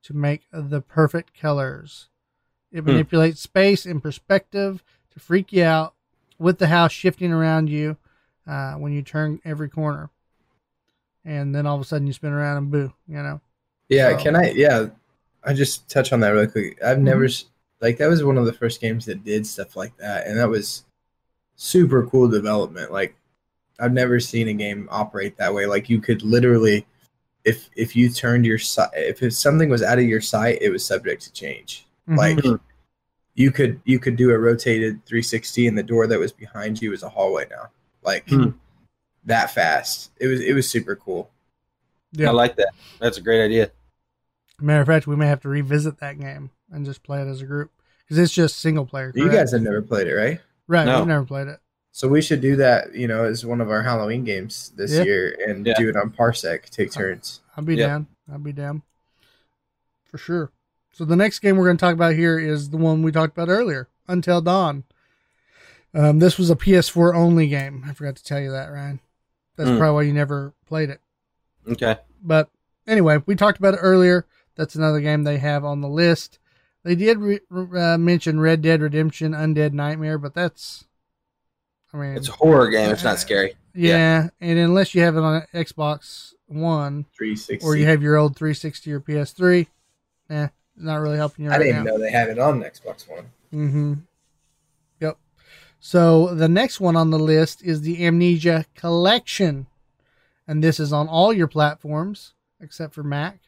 to 0.01 0.13
make 0.13 0.43
the 0.53 0.79
perfect 0.79 1.37
colors. 1.37 2.07
It 2.71 2.85
Hmm. 2.85 2.91
manipulates 2.91 3.41
space 3.41 3.85
and 3.85 4.01
perspective 4.01 4.81
to 5.11 5.19
freak 5.19 5.51
you 5.51 5.65
out 5.65 5.93
with 6.39 6.57
the 6.59 6.67
house 6.67 6.91
shifting 6.91 7.31
around 7.31 7.69
you 7.69 7.97
uh, 8.47 8.73
when 8.73 8.91
you 8.93 9.01
turn 9.01 9.39
every 9.45 9.69
corner. 9.69 10.09
And 11.25 11.53
then 11.53 11.65
all 11.65 11.75
of 11.75 11.81
a 11.81 11.85
sudden 11.85 12.07
you 12.07 12.13
spin 12.13 12.31
around 12.31 12.57
and 12.57 12.71
boo, 12.71 12.93
you 13.07 13.17
know? 13.21 13.41
Yeah, 13.89 14.17
So- 14.17 14.23
can 14.23 14.35
I? 14.35 14.51
Yeah, 14.51 14.87
I 15.43 15.53
just 15.53 15.89
touch 15.89 16.13
on 16.13 16.19
that 16.21 16.29
really 16.29 16.47
quick. 16.47 16.81
I've 16.83 16.99
never 16.99 17.27
like 17.81 17.97
that 17.97 18.07
was 18.09 18.23
one 18.23 18.37
of 18.37 18.45
the 18.45 18.53
first 18.53 18.81
games 18.81 19.05
that 19.05 19.23
did 19.23 19.45
stuff 19.45 19.75
like 19.75 19.95
that, 19.97 20.25
and 20.27 20.37
that 20.39 20.49
was 20.49 20.83
super 21.55 22.05
cool 22.07 22.27
development. 22.27 22.91
Like 22.91 23.15
I've 23.79 23.93
never 23.93 24.19
seen 24.19 24.47
a 24.49 24.53
game 24.53 24.87
operate 24.91 25.37
that 25.37 25.53
way. 25.53 25.65
Like 25.67 25.89
you 25.89 26.01
could 26.01 26.21
literally, 26.23 26.85
if 27.45 27.69
if 27.77 27.95
you 27.95 28.09
turned 28.09 28.45
your 28.45 28.57
sight, 28.57 28.89
if 28.93 29.21
if 29.23 29.33
something 29.33 29.69
was 29.69 29.83
out 29.83 29.99
of 29.99 30.05
your 30.05 30.21
sight, 30.21 30.57
it 30.61 30.69
was 30.69 30.83
subject 30.85 31.21
to 31.23 31.31
change. 31.33 31.85
Mhm. 32.09 32.17
Like. 32.17 32.61
You 33.37 33.51
could 33.51 33.79
you 33.85 33.99
could 33.99 34.17
do 34.17 34.31
a 34.31 34.37
rotated 34.37 35.05
360, 35.05 35.67
and 35.67 35.77
the 35.77 35.83
door 35.83 36.07
that 36.07 36.19
was 36.19 36.33
behind 36.33 36.81
you 36.81 36.89
was 36.91 37.03
a 37.03 37.09
hallway 37.09 37.45
now. 37.49 37.69
Like 38.03 38.27
Hmm. 38.27 38.49
that 39.25 39.51
fast. 39.51 40.11
It 40.17 40.27
was 40.27 40.41
it 40.41 40.53
was 40.53 40.69
super 40.69 40.95
cool. 40.97 41.29
Yeah. 42.11 42.29
I 42.29 42.31
like 42.31 42.55
that. 42.57 42.69
That's 42.99 43.17
a 43.17 43.21
great 43.21 43.43
idea. 43.45 43.71
Matter 44.59 44.81
of 44.81 44.87
fact, 44.87 45.05
we 45.07 45.15
may 45.15 45.27
have 45.27 45.41
to 45.41 45.49
revisit 45.49 45.99
that 45.99 46.19
game 46.19 46.49
and 46.71 46.83
just 46.83 47.03
play 47.03 47.21
it 47.21 47.27
as 47.27 47.41
a 47.41 47.45
group 47.45 47.69
because 48.03 48.17
it's 48.17 48.33
just 48.33 48.57
single 48.59 48.85
player. 48.87 49.11
You 49.13 49.29
guys 49.29 49.51
have 49.51 49.61
never 49.61 49.81
played 49.83 50.07
it, 50.07 50.15
right? 50.15 50.39
right? 50.67 50.85
No. 50.85 50.99
We've 50.99 51.07
never 51.07 51.25
played 51.25 51.47
it. 51.47 51.59
So 51.91 52.07
we 52.07 52.21
should 52.23 52.41
do 52.41 52.55
that, 52.55 52.95
you 52.95 53.07
know, 53.07 53.23
as 53.25 53.45
one 53.45 53.61
of 53.61 53.69
our 53.69 53.83
Halloween 53.83 54.23
games 54.23 54.71
this 54.75 54.91
Yeah. 54.93 55.03
year 55.03 55.37
and 55.47 55.65
Yeah. 55.65 55.73
do 55.77 55.89
it 55.89 55.95
on 55.95 56.09
Parsec, 56.11 56.69
take 56.69 56.91
turns. 56.91 57.41
I'll 57.55 57.63
be 57.63 57.75
Yeah. 57.75 57.87
down. 57.87 58.07
I'll 58.31 58.39
be 58.39 58.51
down 58.53 58.81
for 60.05 60.17
sure. 60.17 60.51
So 60.97 61.05
the 61.05 61.15
next 61.15 61.39
game 61.39 61.57
we're 61.57 61.65
going 61.65 61.77
to 61.77 61.81
talk 61.81 61.93
about 61.93 62.15
here 62.15 62.39
is 62.39 62.71
the 62.71 62.77
one 62.77 63.03
we 63.03 63.11
talked 63.11 63.37
about 63.37 63.49
earlier, 63.49 63.87
Until 64.07 64.41
Dawn. 64.41 64.83
Um, 65.93 66.17
this 66.17 66.39
was 66.39 66.49
a 66.49 66.55
PS4 66.55 67.13
only 67.13 67.47
game. 67.47 67.83
I 67.87 67.93
forgot 67.93 68.15
to 68.15 68.23
tell 68.23 68.39
you 68.39 68.49
that, 68.49 68.71
Ryan. 68.71 68.99
That's 69.57 69.69
Hmm. 69.69 69.77
probably 69.77 69.93
why 69.93 70.01
you 70.07 70.13
never 70.13 70.53
played 70.65 70.89
it. 70.89 70.99
Okay. 71.67 71.97
But 72.23 72.49
anyway, 72.87 73.21
we 73.27 73.35
talked 73.35 73.59
about 73.59 73.75
it 73.75 73.79
earlier. 73.83 74.25
That's 74.55 74.73
another 74.73 74.99
game 74.99 75.23
they 75.23 75.37
have 75.37 75.63
on 75.63 75.81
the 75.81 75.87
list. 75.87 76.39
They 76.83 76.95
did 76.95 77.19
re- 77.19 77.41
uh, 77.51 77.97
mention 77.99 78.39
Red 78.39 78.63
Dead 78.63 78.81
Redemption 78.81 79.33
Undead 79.33 79.73
Nightmare, 79.73 80.17
but 80.17 80.33
that's, 80.33 80.85
I 81.93 81.97
mean, 81.97 82.15
It's 82.17 82.29
a 82.29 82.33
horror 82.33 82.69
game. 82.71 82.89
It's 82.89 83.03
not 83.03 83.19
scary. 83.19 83.53
yeah, 83.75 84.29
and 84.41 84.57
unless 84.57 84.95
you 84.95 85.01
have 85.03 85.15
it 85.15 85.21
on 85.21 85.43
Xbox 85.53 86.33
One, 86.47 87.05
360. 87.15 87.63
or 87.63 87.75
you 87.75 87.85
have 87.85 88.01
your 88.01 88.15
old 88.17 88.35
360 88.35 88.91
or 88.93 88.99
PS3, 88.99 89.67
eh, 90.31 90.45
it's 90.45 90.53
not 90.77 90.97
really 90.97 91.17
helping 91.17 91.45
you 91.45 91.51
I 91.51 91.57
right 91.57 91.63
didn't 91.63 91.85
now. 91.85 91.91
know 91.91 91.99
they 91.99 92.11
had 92.11 92.29
it 92.29 92.39
on 92.39 92.61
Xbox 92.61 93.09
One. 93.09 93.25
Mm-hmm. 93.53 93.93
Yep. 94.99 95.17
So 95.79 96.33
the 96.33 96.47
next 96.47 96.79
one 96.79 96.95
on 96.95 97.09
the 97.09 97.19
list 97.19 97.63
is 97.63 97.81
the 97.81 98.05
Amnesia 98.05 98.65
Collection, 98.75 99.67
and 100.47 100.63
this 100.63 100.79
is 100.79 100.93
on 100.93 101.07
all 101.07 101.33
your 101.33 101.47
platforms 101.47 102.33
except 102.59 102.93
for 102.93 103.03
Mac. 103.03 103.39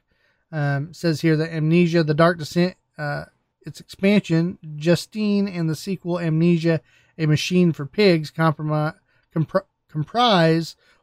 Um, 0.51 0.89
it 0.89 0.95
says 0.95 1.21
here 1.21 1.37
that 1.37 1.53
Amnesia: 1.53 2.03
The 2.03 2.13
Dark 2.13 2.39
Descent, 2.39 2.75
uh, 2.97 3.25
its 3.61 3.79
expansion, 3.79 4.57
Justine, 4.75 5.47
and 5.47 5.69
the 5.69 5.75
sequel 5.75 6.19
Amnesia: 6.19 6.81
A 7.17 7.25
Machine 7.25 7.71
for 7.71 7.85
Pigs 7.85 8.31
comprise 8.31 8.95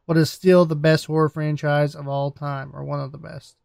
what 0.07 0.17
is 0.17 0.31
still 0.31 0.65
the 0.65 0.77
best 0.77 1.07
horror 1.07 1.29
franchise 1.29 1.95
of 1.95 2.09
all 2.09 2.31
time, 2.31 2.71
or 2.75 2.85
one 2.85 3.01
of 3.01 3.13
the 3.13 3.19
best. 3.19 3.57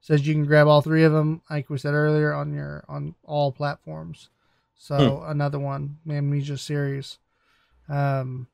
Says 0.00 0.26
you 0.26 0.34
can 0.34 0.46
grab 0.46 0.66
all 0.66 0.80
three 0.82 1.04
of 1.04 1.12
them, 1.12 1.42
like 1.50 1.68
we 1.70 1.78
said 1.78 1.94
earlier, 1.94 2.32
on 2.32 2.52
your 2.54 2.84
on 2.88 3.14
all 3.24 3.52
platforms. 3.52 4.28
So 4.74 5.22
another 5.26 5.58
one, 5.58 5.98
Amnesia 6.08 6.56
series. 6.56 7.18
Um, 7.88 8.46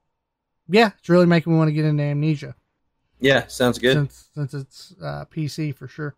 yeah, 0.68 0.90
it's 0.98 1.08
really 1.08 1.26
making 1.26 1.52
me 1.52 1.58
want 1.58 1.68
to 1.68 1.72
get 1.72 1.84
into 1.84 2.02
Amnesia 2.02 2.54
Yeah, 3.20 3.46
sounds 3.46 3.78
good. 3.78 3.96
since 3.96 4.28
since 4.34 4.54
it's 4.54 4.94
uh, 5.02 5.24
PC 5.26 5.72
for 5.72 5.86
sure. 5.86 6.14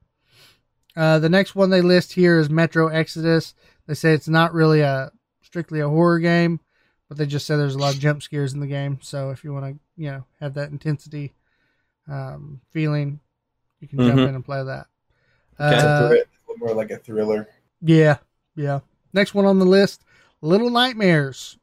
Uh, 0.97 1.19
the 1.19 1.29
next 1.29 1.55
one 1.55 1.71
they 1.71 1.81
list 1.83 2.15
here 2.15 2.39
is 2.39 2.49
Metro 2.51 2.89
Exodus. 2.89 3.55
They 3.87 3.95
say 3.95 4.15
it's 4.15 4.29
not 4.29 4.53
really 4.55 4.81
a 4.81 5.13
strictly 5.43 5.81
a 5.81 5.89
horror 5.89 6.19
game, 6.19 6.61
but 7.09 7.19
they 7.19 7.27
just 7.27 7.47
say 7.47 7.57
there's 7.57 7.75
a 7.75 7.79
lot 7.79 7.95
of 7.95 8.01
jump 8.01 8.23
scares 8.23 8.53
in 8.55 8.61
the 8.61 8.67
game. 8.67 8.99
So 9.03 9.31
if 9.31 9.45
you 9.45 9.53
want 9.53 9.67
to, 9.75 9.81
you 10.03 10.11
know, 10.11 10.25
have 10.41 10.55
that 10.55 10.71
intensity 10.71 11.35
um, 12.09 12.61
feeling, 12.71 13.21
you 13.81 13.89
can 13.89 13.99
jump 13.99 14.21
Mhm. 14.21 14.29
in 14.29 14.35
and 14.37 14.45
play 14.45 14.65
that. 14.65 14.87
Okay. 15.61 15.75
It's 15.75 15.85
a 15.85 16.23
Uh, 16.53 16.55
more 16.59 16.75
like 16.75 16.91
a 16.91 16.97
thriller. 16.99 17.49
yeah, 17.81 18.19
yeah. 18.57 18.81
Next 19.13 19.35
one 19.35 19.45
on 19.47 19.59
the 19.59 19.65
list, 19.67 20.05
Little 20.41 20.71
Nightmares. 20.71 21.59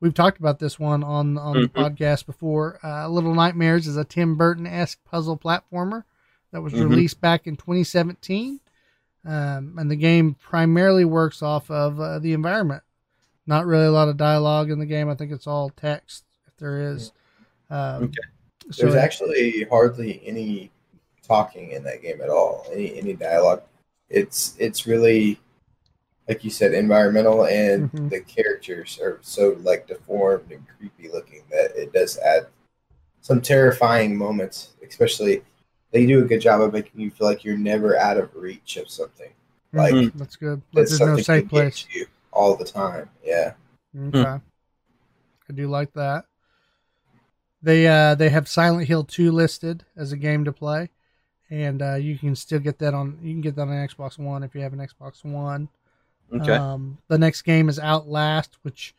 We've 0.00 0.14
talked 0.14 0.38
about 0.38 0.58
this 0.60 0.78
one 0.78 1.02
on 1.02 1.36
on 1.38 1.60
the 1.60 1.68
Mhm. 1.68 1.72
podcast 1.72 2.26
before. 2.26 2.78
Uh, 2.84 3.08
Little 3.08 3.34
Nightmares 3.34 3.86
is 3.86 3.96
a 3.96 4.04
Tim 4.04 4.36
Burton 4.36 4.66
esque 4.66 5.02
puzzle 5.04 5.36
platformer 5.36 6.04
that 6.52 6.60
was 6.62 6.72
Mhm. 6.72 6.88
released 6.90 7.20
back 7.20 7.46
in 7.46 7.56
2017, 7.56 8.60
um, 9.24 9.76
and 9.78 9.90
the 9.90 9.96
game 9.96 10.34
primarily 10.34 11.04
works 11.04 11.42
off 11.42 11.70
of 11.70 12.00
uh, 12.00 12.18
the 12.20 12.32
environment. 12.32 12.82
Not 13.46 13.66
really 13.66 13.86
a 13.86 13.90
lot 13.90 14.08
of 14.08 14.16
dialogue 14.16 14.70
in 14.70 14.78
the 14.78 14.86
game. 14.86 15.08
I 15.08 15.14
think 15.14 15.32
it's 15.32 15.46
all 15.46 15.70
text, 15.70 16.24
if 16.46 16.56
there 16.58 16.80
is. 16.92 17.12
Um, 17.70 18.04
Okay. 18.04 18.14
There's 18.78 18.94
it- 18.94 18.98
actually 18.98 19.64
hardly 19.70 20.20
any 20.26 20.70
talking 21.32 21.70
in 21.72 21.84
that 21.84 22.02
game 22.02 22.20
at 22.20 22.30
all. 22.30 22.66
Any 22.72 22.98
any 22.98 23.12
dialogue. 23.12 23.62
It's 24.08 24.56
it's 24.58 24.86
really 24.86 25.38
like 26.28 26.44
you 26.44 26.50
said, 26.50 26.74
environmental, 26.74 27.44
and 27.46 27.90
Mhm. 27.92 28.10
the 28.10 28.20
characters 28.20 28.98
are 29.00 29.18
so 29.22 29.56
like 29.62 29.86
deformed 29.86 30.50
and 30.50 30.64
creepy 30.76 31.08
looking 31.10 31.42
that 31.50 31.74
it 31.76 31.92
does 31.92 32.18
add 32.18 32.46
some 33.20 33.40
terrifying 33.40 34.16
moments. 34.16 34.74
Especially, 34.86 35.42
they 35.90 36.06
do 36.06 36.22
a 36.22 36.26
good 36.26 36.40
job 36.40 36.60
of 36.60 36.72
making 36.72 37.00
you 37.00 37.10
feel 37.10 37.26
like 37.26 37.44
you're 37.44 37.56
never 37.56 37.96
out 37.98 38.16
of 38.18 38.34
reach 38.34 38.76
of 38.76 38.90
something. 38.90 39.30
Like 39.72 39.94
Mhm, 39.94 40.12
that's 40.14 40.36
good. 40.36 40.62
Like, 40.72 40.84
that 40.84 40.88
there's 40.88 41.00
no 41.00 41.06
something 41.06 41.24
safe 41.24 41.42
can 41.42 41.48
place. 41.48 41.84
get 41.84 41.94
you 41.94 42.06
all 42.32 42.56
the 42.56 42.64
time. 42.64 43.08
Yeah. 43.22 43.52
Okay. 44.08 44.20
I 45.50 45.52
do 45.54 45.66
like 45.68 45.92
that. 45.94 46.26
They 47.62 47.86
uh 47.88 48.14
they 48.14 48.28
have 48.28 48.48
Silent 48.48 48.86
Hill 48.86 49.04
2 49.04 49.32
listed 49.32 49.84
as 49.96 50.12
a 50.12 50.16
game 50.16 50.44
to 50.44 50.52
play. 50.52 50.90
And 51.50 51.80
uh, 51.80 51.94
you 51.94 52.18
can 52.18 52.34
still 52.36 52.58
get 52.58 52.78
that 52.80 52.92
on 52.94 53.18
you 53.22 53.32
can 53.32 53.40
get 53.40 53.56
that 53.56 53.62
on 53.62 53.68
Xbox 53.88 54.18
One 54.18 54.42
if 54.42 54.54
you 54.54 54.60
have 54.60 54.72
an 54.72 54.80
Xbox 54.80 55.24
One. 55.24 55.68
Okay. 56.34 56.52
Um 56.52 56.98
the 57.08 57.18
next 57.18 57.42
game 57.42 57.68
is 57.68 57.78
Outlast, 57.78 58.58
which 58.62 58.94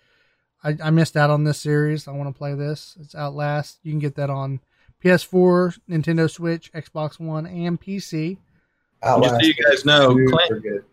I, 0.64 0.76
I 0.84 0.90
missed 0.90 1.16
out 1.16 1.30
on 1.30 1.44
this 1.44 1.60
series. 1.60 2.08
I 2.08 2.12
want 2.12 2.34
to 2.34 2.38
play 2.38 2.54
this. 2.56 2.98
It's 3.00 3.14
Outlast. 3.16 3.80
You 3.84 3.92
can 3.92 4.00
get 4.00 4.16
that 4.16 4.30
on 4.30 4.60
PS4, 5.04 5.80
Nintendo 5.90 6.30
Switch, 6.30 6.72
Xbox 6.74 7.20
One, 7.20 7.46
and 7.46 7.80
PC. 7.80 8.38
Just 9.02 9.30
so 9.30 9.40
you 9.40 9.54
guys 9.54 9.86
know, 9.86 10.14
Clint- 10.28 10.84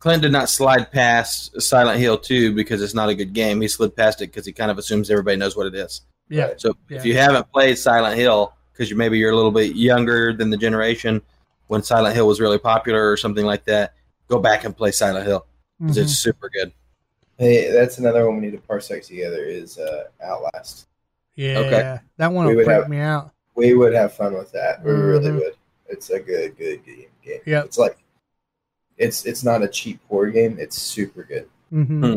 Clint 0.00 0.22
did 0.22 0.32
not 0.32 0.48
slide 0.48 0.90
past 0.90 1.60
Silent 1.62 2.00
Hill 2.00 2.18
2 2.18 2.54
because 2.56 2.82
it's 2.82 2.94
not 2.94 3.08
a 3.08 3.14
good 3.14 3.32
game. 3.32 3.60
He 3.60 3.68
slid 3.68 3.94
past 3.94 4.20
it 4.20 4.26
because 4.32 4.44
he 4.44 4.52
kind 4.52 4.68
of 4.72 4.78
assumes 4.78 5.08
everybody 5.10 5.36
knows 5.36 5.56
what 5.56 5.68
it 5.68 5.74
is. 5.76 6.00
Yeah. 6.28 6.54
So 6.56 6.74
Yeah. 6.88 6.98
if 6.98 7.04
you 7.06 7.16
haven't 7.16 7.52
played 7.52 7.78
Silent 7.78 8.16
Hill 8.18 8.52
because 8.82 8.90
you 8.90 8.96
maybe 8.96 9.16
you're 9.16 9.30
a 9.30 9.36
little 9.36 9.52
bit 9.52 9.76
younger 9.76 10.32
than 10.32 10.50
the 10.50 10.56
generation 10.56 11.22
when 11.68 11.84
Silent 11.84 12.16
Hill 12.16 12.26
was 12.26 12.40
really 12.40 12.58
popular 12.58 13.08
or 13.10 13.16
something 13.16 13.46
like 13.46 13.64
that, 13.66 13.94
go 14.26 14.40
back 14.40 14.64
and 14.64 14.76
play 14.76 14.90
Silent 14.90 15.24
Hill 15.24 15.46
because 15.78 15.96
Mhm. 15.98 16.02
it's 16.02 16.14
super 16.18 16.48
good. 16.50 16.72
Hey, 17.38 17.70
that's 17.70 17.98
another 17.98 18.26
one 18.26 18.40
we 18.40 18.42
need 18.42 18.50
to 18.52 18.58
parsec 18.58 19.06
together. 19.06 19.44
Is 19.44 19.78
uh, 19.78 20.04
Outlast. 20.22 20.88
Yeah. 21.36 21.58
Okay. 21.58 21.98
That 22.16 22.32
one 22.32 22.46
We 22.46 22.52
will 22.52 22.56
would 22.56 22.64
freak 22.64 22.76
have- 22.80 22.88
me 22.88 22.98
out. 22.98 23.30
We 23.54 23.74
would 23.74 23.94
have 23.94 24.14
fun 24.14 24.34
with 24.34 24.50
that. 24.52 24.82
We 24.84 24.90
really 24.90 25.30
Mhm. 25.30 25.34
would. 25.36 25.54
It's 25.88 26.10
a 26.10 26.18
good, 26.18 26.56
good 26.58 26.84
game. 26.84 27.06
game. 27.24 27.40
Yep. 27.46 27.64
It's 27.66 27.78
like 27.78 27.98
it's 28.98 29.24
it's 29.24 29.44
not 29.44 29.62
a 29.62 29.68
cheap 29.68 30.00
horror 30.08 30.30
game. 30.30 30.56
It's 30.58 30.76
super 30.76 31.22
good. 31.22 31.48
hmm 31.70 31.84
Hmm. 32.04 32.14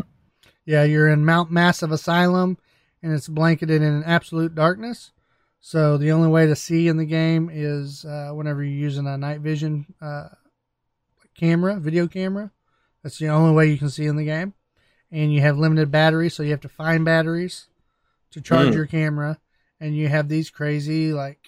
Yeah, 0.64 0.82
you're 0.82 1.08
in 1.08 1.24
Mount 1.24 1.52
Massive 1.52 1.92
Asylum, 1.92 2.58
and 3.02 3.12
it's 3.12 3.28
blanketed 3.28 3.82
in 3.82 4.02
absolute 4.02 4.54
darkness. 4.56 5.12
So 5.60 5.96
the 5.96 6.12
only 6.12 6.28
way 6.28 6.46
to 6.46 6.54
see 6.56 6.88
in 6.88 6.96
the 6.96 7.04
game 7.04 7.50
is 7.52 8.04
uh, 8.04 8.30
whenever 8.32 8.62
you're 8.62 8.78
using 8.78 9.06
a 9.06 9.18
night 9.18 9.40
vision 9.40 9.86
uh, 10.00 10.28
camera, 11.36 11.76
video 11.80 12.06
camera. 12.06 12.52
That's 13.02 13.18
the 13.18 13.28
only 13.28 13.54
way 13.54 13.70
you 13.70 13.78
can 13.78 13.90
see 13.90 14.06
in 14.06 14.16
the 14.16 14.24
game. 14.24 14.54
And 15.12 15.32
you 15.32 15.40
have 15.40 15.58
limited 15.58 15.90
batteries, 15.90 16.34
so 16.34 16.42
you 16.42 16.50
have 16.50 16.60
to 16.62 16.68
find 16.68 17.04
batteries 17.04 17.66
to 18.32 18.40
charge 18.40 18.68
Hmm. 18.68 18.74
your 18.74 18.86
camera. 18.86 19.38
And 19.80 19.94
you 19.96 20.08
have 20.08 20.28
these 20.28 20.50
crazy, 20.50 21.12
like, 21.12 21.38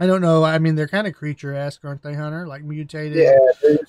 I 0.00 0.06
don't 0.06 0.20
know. 0.20 0.44
I 0.44 0.58
mean, 0.58 0.74
they're 0.74 0.88
kind 0.88 1.06
of 1.06 1.14
creature 1.14 1.54
esque, 1.54 1.84
aren't 1.84 2.02
they, 2.02 2.14
Hunter? 2.14 2.46
Like 2.46 2.62
mutated. 2.64 3.16
Yeah, 3.18 3.38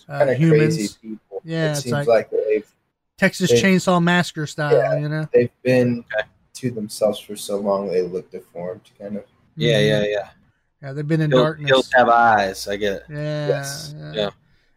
Uh, 0.08 0.18
kind 0.20 0.30
of 0.30 0.38
humans. 0.38 0.76
crazy 0.76 0.94
people. 1.02 1.42
Yeah, 1.44 1.68
it 1.68 1.72
it's 1.72 1.82
seems 1.82 1.94
like- 1.94 2.08
like, 2.08 2.30
they've 2.32 2.72
Texas 3.18 3.50
They- 3.52 3.62
Chainsaw 3.62 4.02
Massacre 4.02 4.46
style, 4.48 4.74
Yeah. 4.78 4.98
you 5.00 5.10
know? 5.10 5.28
they've 5.34 5.52
been 5.64 6.06
Okay. 6.14 6.28
To 6.60 6.72
themselves 6.72 7.20
for 7.20 7.36
so 7.36 7.58
long 7.58 7.88
they 7.88 8.02
look 8.02 8.30
deformed, 8.32 8.82
kind 9.00 9.16
of. 9.18 9.26
Yeah, 9.56 9.80
Mhm. 9.80 9.88
yeah, 9.90 10.04
yeah. 10.06 10.30
Yeah, 10.82 10.94
they've 10.94 11.08
been 11.08 11.22
in 11.22 11.32
Hill- 11.32 11.44
darkness. 11.44 11.70
Hills 11.70 11.90
have 11.94 12.08
eyes. 12.10 12.68
I 12.68 12.78
get 12.78 12.94
it. 12.94 13.04
Yeah, 13.10 13.48
Yes. 13.48 13.94
yeah. 13.98 14.14
Yeah. 14.14 14.30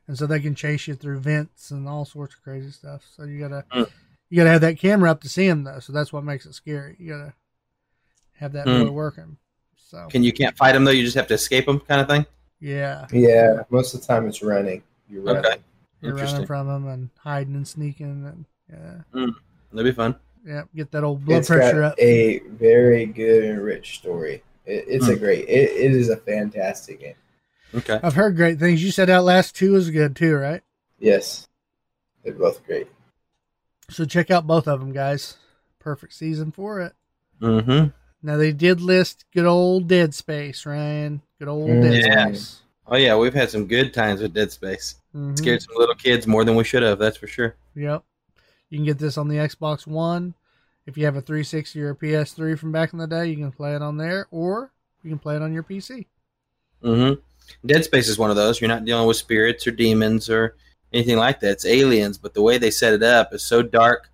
And 0.08 0.18
so 0.18 0.26
they 0.26 0.40
can 0.40 0.54
chase 0.54 0.88
you 0.88 0.94
through 0.94 1.20
vents 1.20 1.70
and 1.70 1.88
all 1.88 2.04
sorts 2.04 2.34
of 2.34 2.42
crazy 2.42 2.70
stuff. 2.72 3.04
So 3.16 3.24
you 3.24 3.38
gotta 3.38 3.64
Mm. 3.72 3.88
you 4.28 4.36
gotta 4.36 4.50
have 4.50 4.60
that 4.62 4.78
camera 4.78 5.10
up 5.10 5.20
to 5.22 5.28
see 5.28 5.46
them 5.46 5.62
though. 5.64 5.78
So 5.78 5.92
that's 5.92 6.12
what 6.12 6.24
makes 6.24 6.44
it 6.46 6.54
scary. 6.54 6.96
You 6.98 7.10
gotta 7.12 7.34
have 8.34 8.52
that 8.54 8.66
Mm. 8.66 8.86
boy 8.86 8.90
working. 8.92 9.36
So 9.76 10.08
Can 10.10 10.22
you 10.24 10.32
can't 10.32 10.56
fight 10.56 10.72
them 10.72 10.84
though? 10.84 10.90
You 10.90 11.04
just 11.04 11.16
have 11.16 11.26
to 11.28 11.34
escape 11.34 11.66
them, 11.66 11.80
kind 11.80 12.00
of 12.00 12.08
thing. 12.08 12.26
yeah, 12.60 13.06
Yeah, 13.12 13.62
most 13.70 13.94
of 13.94 14.00
the 14.00 14.06
time 14.06 14.26
it's 14.26 14.42
running. 14.42 14.82
You're 15.08 15.22
running. 15.22 15.44
Okay. 15.44 15.56
you're 16.00 16.14
running 16.16 16.46
from 16.46 16.66
them 16.66 16.88
and 16.88 17.10
hiding 17.18 17.54
and 17.54 17.68
sneaking 17.68 18.24
and 18.26 18.44
yeah, 18.68 19.02
That'd 19.72 19.84
be 19.84 19.92
fun. 19.92 20.16
Yeah. 20.44 20.62
Get 20.74 20.90
that 20.92 21.04
old 21.04 21.24
blood 21.24 21.38
It's 21.38 21.48
pressure 21.48 21.80
got 21.80 21.92
up. 21.92 21.98
a 21.98 22.38
very 22.40 23.06
good 23.06 23.44
and 23.44 23.62
rich 23.62 23.96
story. 23.98 24.42
It, 24.66 24.84
it's 24.88 25.08
a 25.08 25.14
Hmm. 25.14 25.18
great. 25.18 25.48
It, 25.48 25.70
it 25.70 25.92
is 25.92 26.08
a 26.08 26.16
fantastic 26.16 27.00
game. 27.00 27.14
Okay. 27.74 27.98
I've 28.02 28.14
heard 28.14 28.36
great 28.36 28.58
things. 28.58 28.82
You 28.84 28.90
said 28.90 29.08
Outlast 29.10 29.56
Two 29.56 29.74
is 29.76 29.90
good 29.90 30.14
too, 30.16 30.34
right? 30.36 30.62
Yes, 30.98 31.48
they're 32.22 32.34
both 32.34 32.64
great. 32.66 32.86
So 33.90 34.04
check 34.04 34.30
out 34.30 34.46
both 34.46 34.68
of 34.68 34.80
them, 34.80 34.92
guys. 34.92 35.36
Perfect 35.78 36.12
season 36.14 36.52
for 36.52 36.80
it. 36.80 36.92
Mm-hmm. 37.40 37.88
Now 38.22 38.36
they 38.36 38.52
did 38.52 38.80
list 38.80 39.24
good 39.34 39.46
old 39.46 39.88
Dead 39.88 40.14
Space, 40.14 40.64
Ryan. 40.64 41.22
Good 41.38 41.48
old 41.48 41.68
Mm, 41.70 41.82
Dead 41.82 42.04
yeah. 42.06 42.26
Space. 42.26 42.58
Oh 42.86 42.96
yeah, 42.96 43.16
we've 43.16 43.34
had 43.34 43.50
some 43.50 43.66
good 43.66 43.92
times 43.94 44.20
with 44.20 44.32
Dead 44.34 44.52
Space. 44.52 44.96
Mhm. 45.16 45.36
Scared 45.38 45.62
some 45.62 45.74
little 45.76 45.94
kids 45.94 46.26
more 46.26 46.44
than 46.44 46.54
we 46.56 46.64
should 46.64 46.82
have. 46.82 46.98
That's 46.98 47.16
for 47.16 47.26
sure. 47.26 47.56
Yep. 47.74 48.04
You 48.72 48.78
can 48.78 48.86
get 48.86 48.96
this 48.96 49.18
on 49.18 49.28
the 49.28 49.36
Xbox 49.36 49.86
One. 49.86 50.32
If 50.86 50.96
you 50.96 51.04
have 51.04 51.16
a 51.16 51.20
360 51.20 51.82
or 51.82 51.90
a 51.90 51.94
PS3 51.94 52.58
from 52.58 52.72
back 52.72 52.94
in 52.94 52.98
the 52.98 53.06
day, 53.06 53.26
you 53.26 53.36
can 53.36 53.52
play 53.52 53.74
it 53.74 53.82
on 53.82 53.98
there, 53.98 54.28
or 54.30 54.72
you 55.02 55.10
can 55.10 55.18
play 55.18 55.36
it 55.36 55.42
on 55.42 55.52
your 55.52 55.62
PC. 55.62 56.06
Mm-hmm. 56.82 57.20
Dead 57.66 57.84
Space 57.84 58.08
is 58.08 58.16
one 58.16 58.30
of 58.30 58.36
those. 58.36 58.62
You're 58.62 58.68
not 58.68 58.86
dealing 58.86 59.06
with 59.06 59.18
spirits 59.18 59.66
or 59.66 59.72
demons 59.72 60.30
or 60.30 60.56
anything 60.90 61.18
like 61.18 61.38
that. 61.40 61.50
It's 61.50 61.66
aliens, 61.66 62.16
but 62.16 62.32
the 62.32 62.40
way 62.40 62.56
they 62.56 62.70
set 62.70 62.94
it 62.94 63.02
up 63.02 63.34
is 63.34 63.42
so 63.42 63.60
dark 63.60 64.08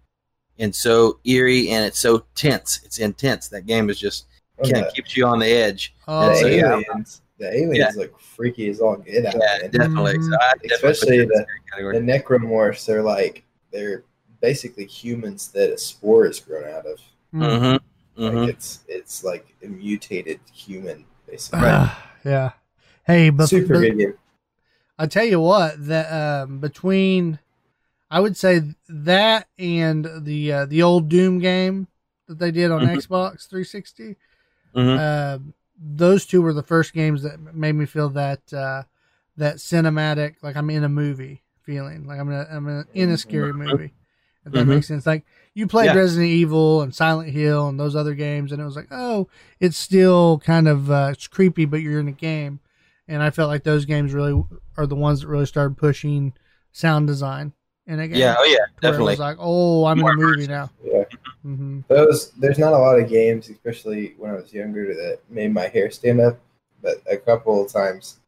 and 0.59 0.75
so 0.75 1.21
eerie, 1.23 1.71
and 1.71 1.85
it's 1.85 2.01
so 2.01 2.25
tense. 2.35 2.81
It's 2.85 2.99
intense. 2.99 3.47
That 3.47 3.65
game 3.65 3.89
is 3.89 4.01
just 4.01 4.27
And 4.59 4.73
kind 4.73 4.85
of 4.85 4.93
keeps 4.93 5.17
you 5.17 5.25
on 5.25 5.39
the 5.39 5.47
edge. 5.47 5.95
Oh, 6.09 6.31
the 6.31 6.35
so, 6.35 6.47
yeah. 6.49 6.73
aliens, 6.73 7.23
the 7.39 7.57
aliens 7.57 7.97
look 7.97 8.19
freaky 8.19 8.69
as 8.71 8.81
all 8.81 8.97
get 8.97 9.25
out. 9.25 9.35
Yeah, 9.35 9.59
man. 9.63 9.71
definitely. 9.71 10.21
So 10.21 10.35
I 10.35 10.55
definitely 10.55 10.91
Especially 10.91 11.19
the- 11.27 11.47
The 11.77 12.01
necromorphs, 12.01 12.85
they're 12.87 13.05
like 13.05 13.45
they're 13.71 14.03
basically 14.41 14.87
humans 14.87 15.49
that 15.49 15.71
a 15.71 15.79
spore 15.79 16.27
is 16.27 16.41
grown 16.41 16.69
out 16.69 16.87
of. 16.87 16.99
Mm. 17.35 17.43
Mm-hmm. 17.43 18.23
Mm-hmm. 18.23 18.49
It's 18.49 18.81
it's 18.89 19.23
like 19.23 19.55
a 19.63 19.67
mutated 19.69 20.41
human, 20.53 21.05
basically. 21.29 21.61
Ah, 21.63 22.11
yeah. 22.25 22.53
Hey, 23.07 23.31
but, 23.31 23.47
Super 23.49 23.75
but 23.75 23.81
good 23.81 23.99
game. 23.99 24.15
I 24.99 25.07
tell 25.07 25.25
you 25.25 25.41
what, 25.41 25.87
that 25.87 26.11
um, 26.13 26.59
between, 26.59 27.39
I 28.11 28.19
would 28.19 28.37
say 28.37 28.75
that 28.89 29.47
and 29.59 30.11
the 30.25 30.53
uh, 30.53 30.67
the 30.67 30.83
old 30.83 31.09
Doom 31.09 31.39
game 31.39 31.87
that 32.27 32.39
they 32.41 32.51
did 32.51 32.71
on 32.73 32.83
Mhm. 32.83 32.97
Xbox 32.97 33.49
360, 33.49 34.17
Mhm. 34.75 34.99
uh, 34.99 35.39
those 35.81 36.27
two 36.27 36.43
were 36.43 36.53
the 36.53 36.63
first 36.65 36.93
games 36.93 37.23
that 37.23 37.39
made 37.55 37.77
me 37.77 37.87
feel 37.87 38.09
that 38.11 38.53
uh, 38.53 38.83
that 39.37 39.57
cinematic, 39.57 40.35
like 40.43 40.57
I'm 40.57 40.69
in 40.71 40.83
a 40.83 40.89
movie 40.89 41.45
feeling, 41.63 42.05
like 42.07 42.19
I'm 42.19 42.29
in 42.29 42.35
a, 42.35 42.47
I'm 42.51 42.69
in 42.69 42.77
a, 42.79 42.85
in 42.95 43.11
a 43.11 43.17
scary 43.17 43.53
movie. 43.53 43.95
If 44.49 44.53
that 44.55 44.67
Mhm. 44.67 44.69
makes 44.75 44.89
sense. 44.89 45.07
Like 45.07 45.25
you 45.55 45.67
played 45.67 45.87
Yeah. 45.87 45.95
Resident 45.97 46.29
Evil 46.29 46.83
and 46.83 46.95
Silent 46.95 47.31
Hill 47.31 47.69
and 47.69 47.79
those 47.79 47.95
other 47.97 48.15
games, 48.15 48.53
and 48.53 48.61
it 48.61 48.65
was 48.65 48.77
like, 48.77 48.89
oh, 48.91 49.29
it's 49.61 49.77
still 49.79 50.39
kind 50.45 50.67
of 50.69 50.91
uh, 50.91 51.11
it's 51.13 51.27
creepy, 51.27 51.65
but 51.65 51.81
you're 51.81 52.01
in 52.01 52.09
a 52.09 52.13
game. 52.13 52.61
and 53.11 53.23
I 53.23 53.31
felt 53.31 53.49
like 53.49 53.65
those 53.65 53.87
games 53.87 54.13
really 54.13 54.43
are 54.77 54.87
the 54.87 54.95
ones 54.95 55.23
that 55.23 55.29
really 55.29 55.47
started 55.47 55.79
pushing 55.79 56.35
sound 56.73 57.07
design 57.07 57.55
in 57.87 57.99
a 58.01 58.07
game. 58.07 58.19
Yeah, 58.19 58.37
oh 58.39 58.45
yeah, 58.45 58.57
where 58.59 58.65
it 58.67 58.83
definitely. 58.83 59.13
was 59.13 59.19
like, 59.19 59.37
oh, 59.41 59.87
I'm 59.87 59.99
More 59.99 60.13
in 60.13 60.19
a 60.19 60.23
movie 60.27 60.47
now. 60.47 60.71
Yeah. 60.85 61.05
hmm 61.43 61.81
Those 61.89 62.33
there's 62.33 62.59
not 62.59 62.75
a 62.75 62.79
lot 62.79 62.99
of 63.01 63.09
games, 63.09 63.49
especially 63.49 64.15
when 64.19 64.31
I 64.31 64.35
was 64.35 64.53
younger, 64.53 64.95
that 64.95 65.21
made 65.31 65.55
my 65.55 65.69
hair 65.69 65.91
stand 65.91 66.21
up. 66.21 66.39
But 66.83 66.97
a 67.11 67.17
couple 67.17 67.65
of 67.65 67.73
times 67.73 68.19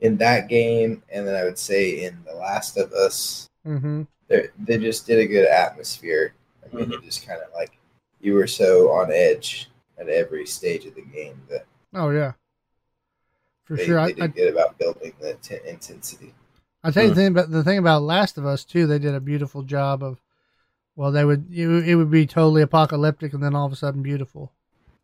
in 0.00 0.18
that 0.18 0.48
game, 0.48 1.02
and 1.10 1.26
then 1.26 1.34
I 1.34 1.44
would 1.44 1.58
say 1.58 2.04
in 2.04 2.18
The 2.26 2.34
Last 2.34 2.76
of 2.76 2.92
Us, 2.92 3.48
hmm 3.64 4.02
they 4.28 4.48
they 4.58 4.78
just 4.78 5.06
did 5.06 5.18
a 5.18 5.26
good 5.26 5.46
atmosphere. 5.48 6.34
I 6.64 6.74
mean, 6.76 6.92
it 6.92 7.02
just 7.02 7.26
kind 7.26 7.40
of 7.40 7.48
like 7.54 7.78
you 8.20 8.34
were 8.34 8.46
so 8.46 8.90
on 8.90 9.12
edge 9.12 9.70
at 9.98 10.08
every 10.08 10.46
stage 10.46 10.84
of 10.84 10.94
the 10.94 11.02
game 11.02 11.40
that 11.48 11.66
Oh 11.94 12.10
yeah, 12.10 12.32
for 13.64 13.76
they, 13.76 13.86
sure. 13.86 13.98
I, 13.98 14.06
they 14.08 14.12
did 14.14 14.22
I, 14.22 14.26
good 14.28 14.52
about 14.52 14.78
building 14.78 15.12
the 15.20 15.34
t- 15.34 15.58
intensity. 15.66 16.34
I 16.84 16.90
tell 16.90 17.04
you 17.04 17.10
Mm. 17.10 17.14
the 17.14 17.20
thing 17.20 17.26
about 17.28 17.50
the 17.50 17.64
thing 17.64 17.78
about 17.78 18.02
Last 18.02 18.38
of 18.38 18.46
Us 18.46 18.64
too. 18.64 18.86
They 18.86 18.98
did 18.98 19.14
a 19.14 19.20
beautiful 19.20 19.62
job 19.62 20.02
of. 20.02 20.20
Well, 20.96 21.12
they 21.12 21.26
would 21.26 21.46
you, 21.50 21.76
it 21.78 21.94
would 21.94 22.10
be 22.10 22.26
totally 22.26 22.62
apocalyptic 22.62 23.34
and 23.34 23.42
then 23.42 23.54
all 23.54 23.66
of 23.66 23.72
a 23.72 23.76
sudden 23.76 24.02
beautiful. 24.02 24.50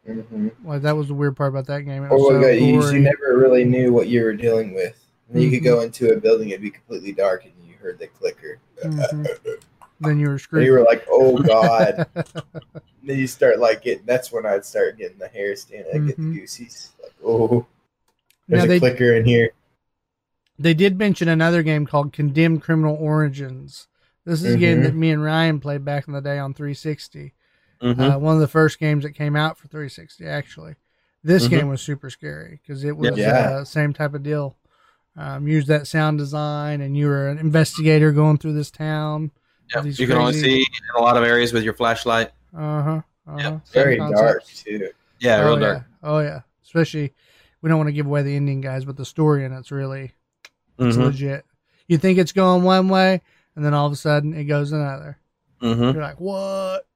Mm-hmm. 0.09 0.49
Like 0.65 0.83
that 0.83 0.97
was 0.97 1.09
the 1.09 1.15
weird 1.15 1.37
part 1.37 1.51
about 1.51 1.67
that 1.67 1.83
game. 1.83 2.05
It 2.05 2.11
was 2.11 2.23
what 2.23 2.33
so 2.33 2.41
got 2.41 2.59
you, 2.59 2.83
you 2.93 3.01
never 3.01 3.39
really 3.39 3.65
knew 3.65 3.93
what 3.93 4.09
you 4.09 4.25
were 4.25 4.33
dealing 4.33 4.75
with. 4.75 4.99
And 5.29 5.37
then 5.37 5.43
you 5.43 5.51
could 5.51 5.63
go 5.65 5.81
into 5.83 6.11
a 6.13 6.17
building, 6.17 6.49
it'd 6.49 6.63
be 6.63 6.71
completely 6.71 7.13
dark, 7.13 7.45
and 7.45 7.53
you 7.62 7.62
heard 7.83 7.99
the 7.99 8.07
clicker. 8.07 8.59
Mhm. 8.83 9.27
Then 10.01 10.19
you 10.19 10.31
were 10.31 10.41
And 10.51 10.65
you 10.65 10.73
were 10.73 10.83
like, 10.83 11.05
"Oh 11.09 11.39
God!" 11.39 12.09
then 13.05 13.19
you 13.19 13.29
start 13.29 13.61
like 13.61 13.83
getting. 13.83 14.05
That's 14.05 14.33
when 14.33 14.45
I'd 14.45 14.65
start 14.65 14.99
getting 14.99 15.17
the 15.19 15.29
hair 15.29 15.55
standing, 15.55 15.93
I'd 15.95 16.07
get 16.09 16.17
the 16.17 16.23
Mhm. 16.25 16.35
goosies. 16.35 16.91
Like, 17.01 17.13
oh, 17.25 17.65
there's 18.49 18.63
now 18.63 18.65
a 18.65 18.67
they 18.69 18.79
clicker 18.81 19.13
in 19.15 19.25
here. 19.25 19.51
they 20.59 20.75
did 20.75 20.99
mention 20.99 21.29
another 21.29 21.63
game 21.63 21.87
called 21.87 22.13
Condemned 22.13 22.63
Criminal 22.63 22.97
Origins. 22.97 23.87
This 24.25 24.43
is 24.43 24.55
a 24.55 24.59
game 24.59 24.81
Mhm. 24.81 24.83
that 24.85 24.95
me 24.97 25.11
and 25.13 25.23
Ryan 25.23 25.61
played 25.61 25.85
back 25.85 26.09
in 26.09 26.15
the 26.15 26.21
day 26.21 26.39
on 26.41 26.53
360. 26.53 27.35
Mhm. 27.81 28.15
Uh, 28.15 28.19
one 28.19 28.35
of 28.35 28.41
the 28.41 28.49
first 28.49 28.81
games 28.81 29.05
that 29.05 29.13
came 29.13 29.37
out 29.37 29.57
for 29.57 29.69
360, 29.69 30.27
actually. 30.27 30.75
This 31.23 31.47
game 31.47 31.69
was 31.69 31.81
super 31.81 32.11
scary 32.11 32.59
because 32.61 32.83
it 32.83 32.97
was 32.97 33.17
Yeah. 33.17 33.59
uh, 33.59 33.65
same 33.65 33.93
type 33.93 34.15
of 34.15 34.25
deal. 34.25 34.57
Um, 35.17 35.47
used 35.47 35.69
that 35.69 35.87
sound 35.87 36.19
design, 36.19 36.81
and 36.81 36.97
you 36.97 37.07
were 37.07 37.29
an 37.29 37.39
investigator 37.39 38.13
going 38.13 38.39
through 38.39 38.55
this 38.55 38.71
town. 38.71 39.31
Yep. 39.75 39.85
these 39.85 39.99
You 39.99 40.07
can 40.07 40.17
only 40.17 40.33
see 40.33 40.61
in 40.61 40.97
a 40.97 41.03
lot 41.03 41.17
of 41.17 41.23
areas 41.25 41.53
with 41.53 41.65
your 41.65 41.75
flashlight. 41.75 42.31
Uh 42.57 42.83
huh. 42.83 43.01
Uh-huh. 43.27 43.39
Yep. 43.39 43.67
Very 43.73 43.99
Same 43.99 44.11
dark 44.13 44.45
too. 44.47 44.89
Yeah, 45.21 45.43
oh, 45.43 45.47
real 45.47 45.57
dark. 45.59 45.79
Yeah. 45.79 46.09
Oh 46.09 46.19
yeah. 46.21 46.41
Especially, 46.65 47.13
we 47.61 47.69
don't 47.69 47.79
want 47.79 47.89
to 47.89 47.93
give 47.93 48.07
away 48.07 48.23
the 48.23 48.35
ending, 48.35 48.61
guys, 48.61 48.85
but 48.85 48.97
the 48.97 49.05
story 49.05 49.45
in 49.45 49.53
it's 49.53 49.71
really 49.71 50.13
it's 50.79 50.97
Mhm. 50.97 51.05
legit. 51.05 51.45
You 51.89 51.99
think 51.99 52.19
it's 52.19 52.33
going 52.33 52.63
one 52.63 52.89
way, 52.89 53.21
and 53.55 53.65
then 53.65 53.75
all 53.75 53.87
of 53.87 53.93
a 53.93 53.97
sudden 53.97 54.33
it 54.35 54.45
goes 54.45 54.73
another. 54.73 55.19
Mm-hmm. 55.61 55.83
You're 55.83 56.03
like, 56.03 56.21
what? 56.21 56.87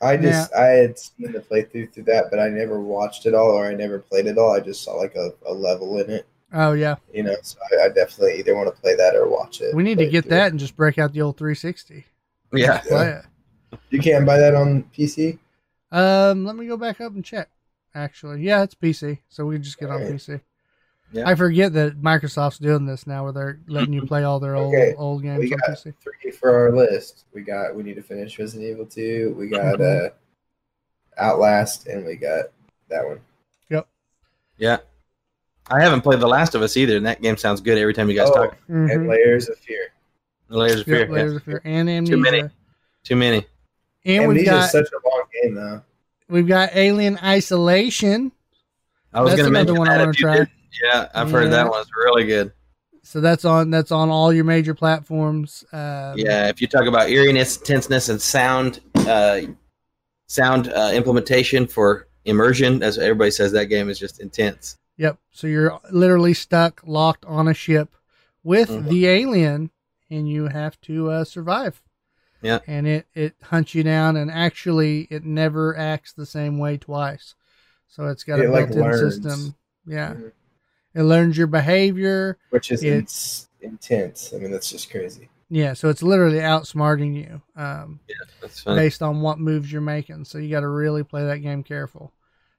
I 0.00 0.16
just 0.16 0.54
I 0.54 0.66
had 0.66 0.98
seen 0.98 1.32
the 1.32 1.40
playthrough 1.40 1.92
through 1.92 2.04
that, 2.04 2.26
but 2.30 2.38
I 2.38 2.48
never 2.48 2.80
watched 2.80 3.26
it 3.26 3.34
all 3.34 3.50
or 3.50 3.66
I 3.66 3.74
never 3.74 3.98
played 3.98 4.26
it 4.26 4.38
all. 4.38 4.54
I 4.54 4.60
just 4.60 4.82
saw 4.82 4.92
like 4.94 5.14
a, 5.16 5.32
a 5.46 5.52
level 5.52 5.98
in 5.98 6.10
it, 6.10 6.26
Oh 6.56 6.72
yeah. 6.72 6.94
you 7.12 7.22
know. 7.24 7.34
So 7.42 7.58
I, 7.80 7.86
I 7.86 7.88
definitely 7.88 8.38
either 8.38 8.54
want 8.54 8.74
to 8.74 8.80
play 8.80 8.94
that 8.94 9.14
or 9.16 9.28
watch 9.28 9.60
it. 9.60 9.74
We 9.74 9.82
need 9.82 9.98
to 9.98 10.06
get 10.08 10.22
through. 10.24 10.30
that 10.30 10.50
and 10.52 10.58
just 10.60 10.76
break 10.76 10.98
out 10.98 11.12
the 11.12 11.20
old 11.20 11.36
360. 11.36 12.04
Yeah. 12.52 12.78
Play 12.78 13.08
it. 13.72 13.78
You 13.90 13.98
can't 13.98 14.24
buy 14.24 14.38
that 14.38 14.54
on 14.54 14.84
PC. 14.96 15.38
Um, 15.90 16.44
let 16.44 16.54
me 16.56 16.66
go 16.66 16.76
back 16.76 17.00
up 17.00 17.12
and 17.14 17.24
check. 17.24 17.48
Actually, 17.96 18.42
yeah, 18.42 18.62
it's 18.64 18.74
PC, 18.74 19.18
so 19.28 19.46
we 19.46 19.58
just 19.58 19.78
get 19.78 19.88
on 19.90 20.02
Alright. 20.02 20.14
PC. 20.14 20.40
Yeah. 21.12 21.28
I 21.28 21.36
forget 21.36 21.72
that 21.74 22.00
Microsoft's 22.02 22.58
doing 22.58 22.86
this 22.86 23.06
now, 23.06 23.22
where 23.22 23.32
they're 23.32 23.60
letting 23.68 23.92
you 23.92 24.04
play 24.04 24.24
all 24.24 24.40
their 24.40 24.56
old 24.56 24.74
Okay. 24.74 24.94
old 24.96 25.22
games 25.22 25.38
We 25.38 25.52
on 25.52 25.58
got 25.60 25.70
PC. 25.76 25.94
three 26.00 26.30
for 26.32 26.50
our 26.56 26.72
list. 26.72 27.24
We 27.32 27.42
got 27.42 27.74
we 27.76 27.84
need 27.84 27.94
to 27.94 28.02
finish 28.02 28.36
Resident 28.38 28.68
Evil 28.70 28.86
two. 28.86 29.34
We 29.38 29.46
got 29.48 29.80
uh, 29.80 30.10
Outlast, 31.18 31.86
and 31.86 32.04
we 32.04 32.16
got 32.16 32.46
that 32.88 33.06
one. 33.06 33.20
Yep. 33.70 33.86
Yeah. 34.58 34.78
I 35.70 35.82
haven't 35.82 36.02
played 36.02 36.20
The 36.20 36.26
Last 36.28 36.54
of 36.54 36.62
Us 36.62 36.76
either, 36.76 36.96
and 36.96 37.06
that 37.06 37.22
game 37.22 37.36
sounds 37.36 37.60
good 37.60 37.78
every 37.78 37.94
time 37.94 38.08
you 38.10 38.14
guys 38.16 38.28
Oh, 38.30 38.34
talk. 38.34 38.56
And 38.68 38.88
Mhm. 38.90 39.08
Layers 39.08 39.48
of 39.48 39.58
Fear. 39.58 39.88
Layers 40.50 40.80
of 40.80 40.86
Fear. 40.86 40.98
Yep, 41.00 41.08
yeah. 41.08 41.14
Layers 41.14 41.32
of 41.34 41.42
Fear 41.42 41.60
and 41.64 41.88
Amnesia. 41.88 42.12
Too 42.16 42.20
many. 42.22 42.42
Too 43.02 43.16
many. 43.16 43.46
And 44.04 44.18
And 44.24 44.28
we've 44.28 44.38
these 44.40 44.48
are 44.48 44.60
got 44.60 44.70
such 44.70 44.88
a 44.92 45.08
long 45.08 45.22
game 45.42 45.54
though. 45.54 45.82
we've 46.28 46.46
got 46.46 46.70
Alien 46.76 47.18
Isolation. 47.22 48.32
I 49.14 49.22
was 49.22 49.30
That's 49.32 49.42
going 49.42 49.52
to 49.54 49.58
another 49.60 49.72
mention 49.72 49.78
one 49.78 49.88
I 49.88 49.98
that 49.98 50.04
wanna 50.04 50.12
try. 50.12 50.36
did. 50.38 50.48
Yeah, 50.82 51.08
I've 51.14 51.30
heard 51.30 51.44
Yeah. 51.44 51.50
that 51.50 51.70
one's 51.70 51.86
really 52.04 52.24
good. 52.24 52.52
So 53.02 53.20
that's 53.20 53.44
on 53.44 53.70
that's 53.70 53.92
on 53.92 54.08
all 54.10 54.32
your 54.32 54.44
major 54.44 54.74
platforms. 54.74 55.64
Um, 55.72 56.14
Yeah, 56.16 56.48
if 56.48 56.60
you 56.60 56.66
talk 56.66 56.86
about 56.86 57.08
eeriness, 57.10 57.56
tenseness, 57.58 58.08
and 58.08 58.20
sound, 58.20 58.80
uh, 59.06 59.42
sound 60.26 60.68
uh, 60.72 60.90
implementation 60.92 61.66
for 61.66 62.08
immersion, 62.24 62.82
as 62.82 62.98
everybody 62.98 63.30
says, 63.30 63.52
that 63.52 63.66
game 63.66 63.88
is 63.88 63.98
just 63.98 64.20
intense. 64.20 64.76
Yep. 64.96 65.18
So 65.32 65.46
you're 65.46 65.80
literally 65.90 66.34
stuck, 66.34 66.82
locked 66.86 67.24
on 67.24 67.48
a 67.48 67.54
ship 67.54 67.94
with 68.42 68.68
Mhm. 68.68 68.88
the 68.88 69.06
alien, 69.06 69.70
and 70.10 70.28
you 70.28 70.46
have 70.48 70.80
to 70.82 71.10
uh, 71.10 71.24
survive. 71.24 71.82
Yeah. 72.42 72.58
And 72.66 72.86
it 72.86 73.06
it 73.14 73.34
hunts 73.42 73.74
you 73.74 73.82
down, 73.82 74.16
and 74.16 74.30
actually, 74.30 75.08
it 75.10 75.24
never 75.24 75.76
acts 75.76 76.12
the 76.12 76.26
same 76.26 76.58
way 76.58 76.76
twice. 76.76 77.34
So 77.88 78.06
it's 78.08 78.22
got 78.24 78.38
a 78.40 78.44
It, 78.44 78.50
like, 78.50 78.66
built-in 78.68 78.82
learns. 78.84 79.14
system. 79.14 79.54
Yeah. 79.86 80.14
Mhm. 80.14 80.32
It 80.94 81.02
learns 81.02 81.36
your 81.38 81.46
behavior. 81.46 82.38
Which 82.50 82.70
is 82.70 82.82
It's- 82.84 83.48
intense. 83.60 84.32
I 84.34 84.38
mean, 84.38 84.50
that's 84.50 84.70
just 84.70 84.90
crazy. 84.90 85.28
Yeah. 85.48 85.72
So 85.72 85.88
it's 85.88 86.02
literally 86.02 86.38
outsmarting 86.38 87.14
you. 87.16 87.42
Um, 87.56 88.00
That's 88.40 88.60
fun. 88.60 88.76
based 88.76 89.02
on 89.02 89.20
what 89.22 89.38
moves 89.38 89.72
you're 89.72 89.80
making. 89.80 90.24
So 90.26 90.38
you 90.38 90.50
got 90.50 90.60
to 90.60 90.68
really 90.68 91.02
play 91.02 91.24
that 91.24 91.38
game 91.38 91.62
careful. 91.62 92.12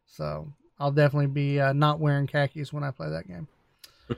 So 0.06 0.52
I'll 0.80 0.92
definitely 0.92 1.28
be 1.28 1.60
uh, 1.60 1.74
not 1.74 2.00
wearing 2.00 2.28
khakis 2.28 2.72
when 2.74 2.84
I 2.84 2.92
play 2.92 3.10
that 3.10 3.28
game. 3.28 3.48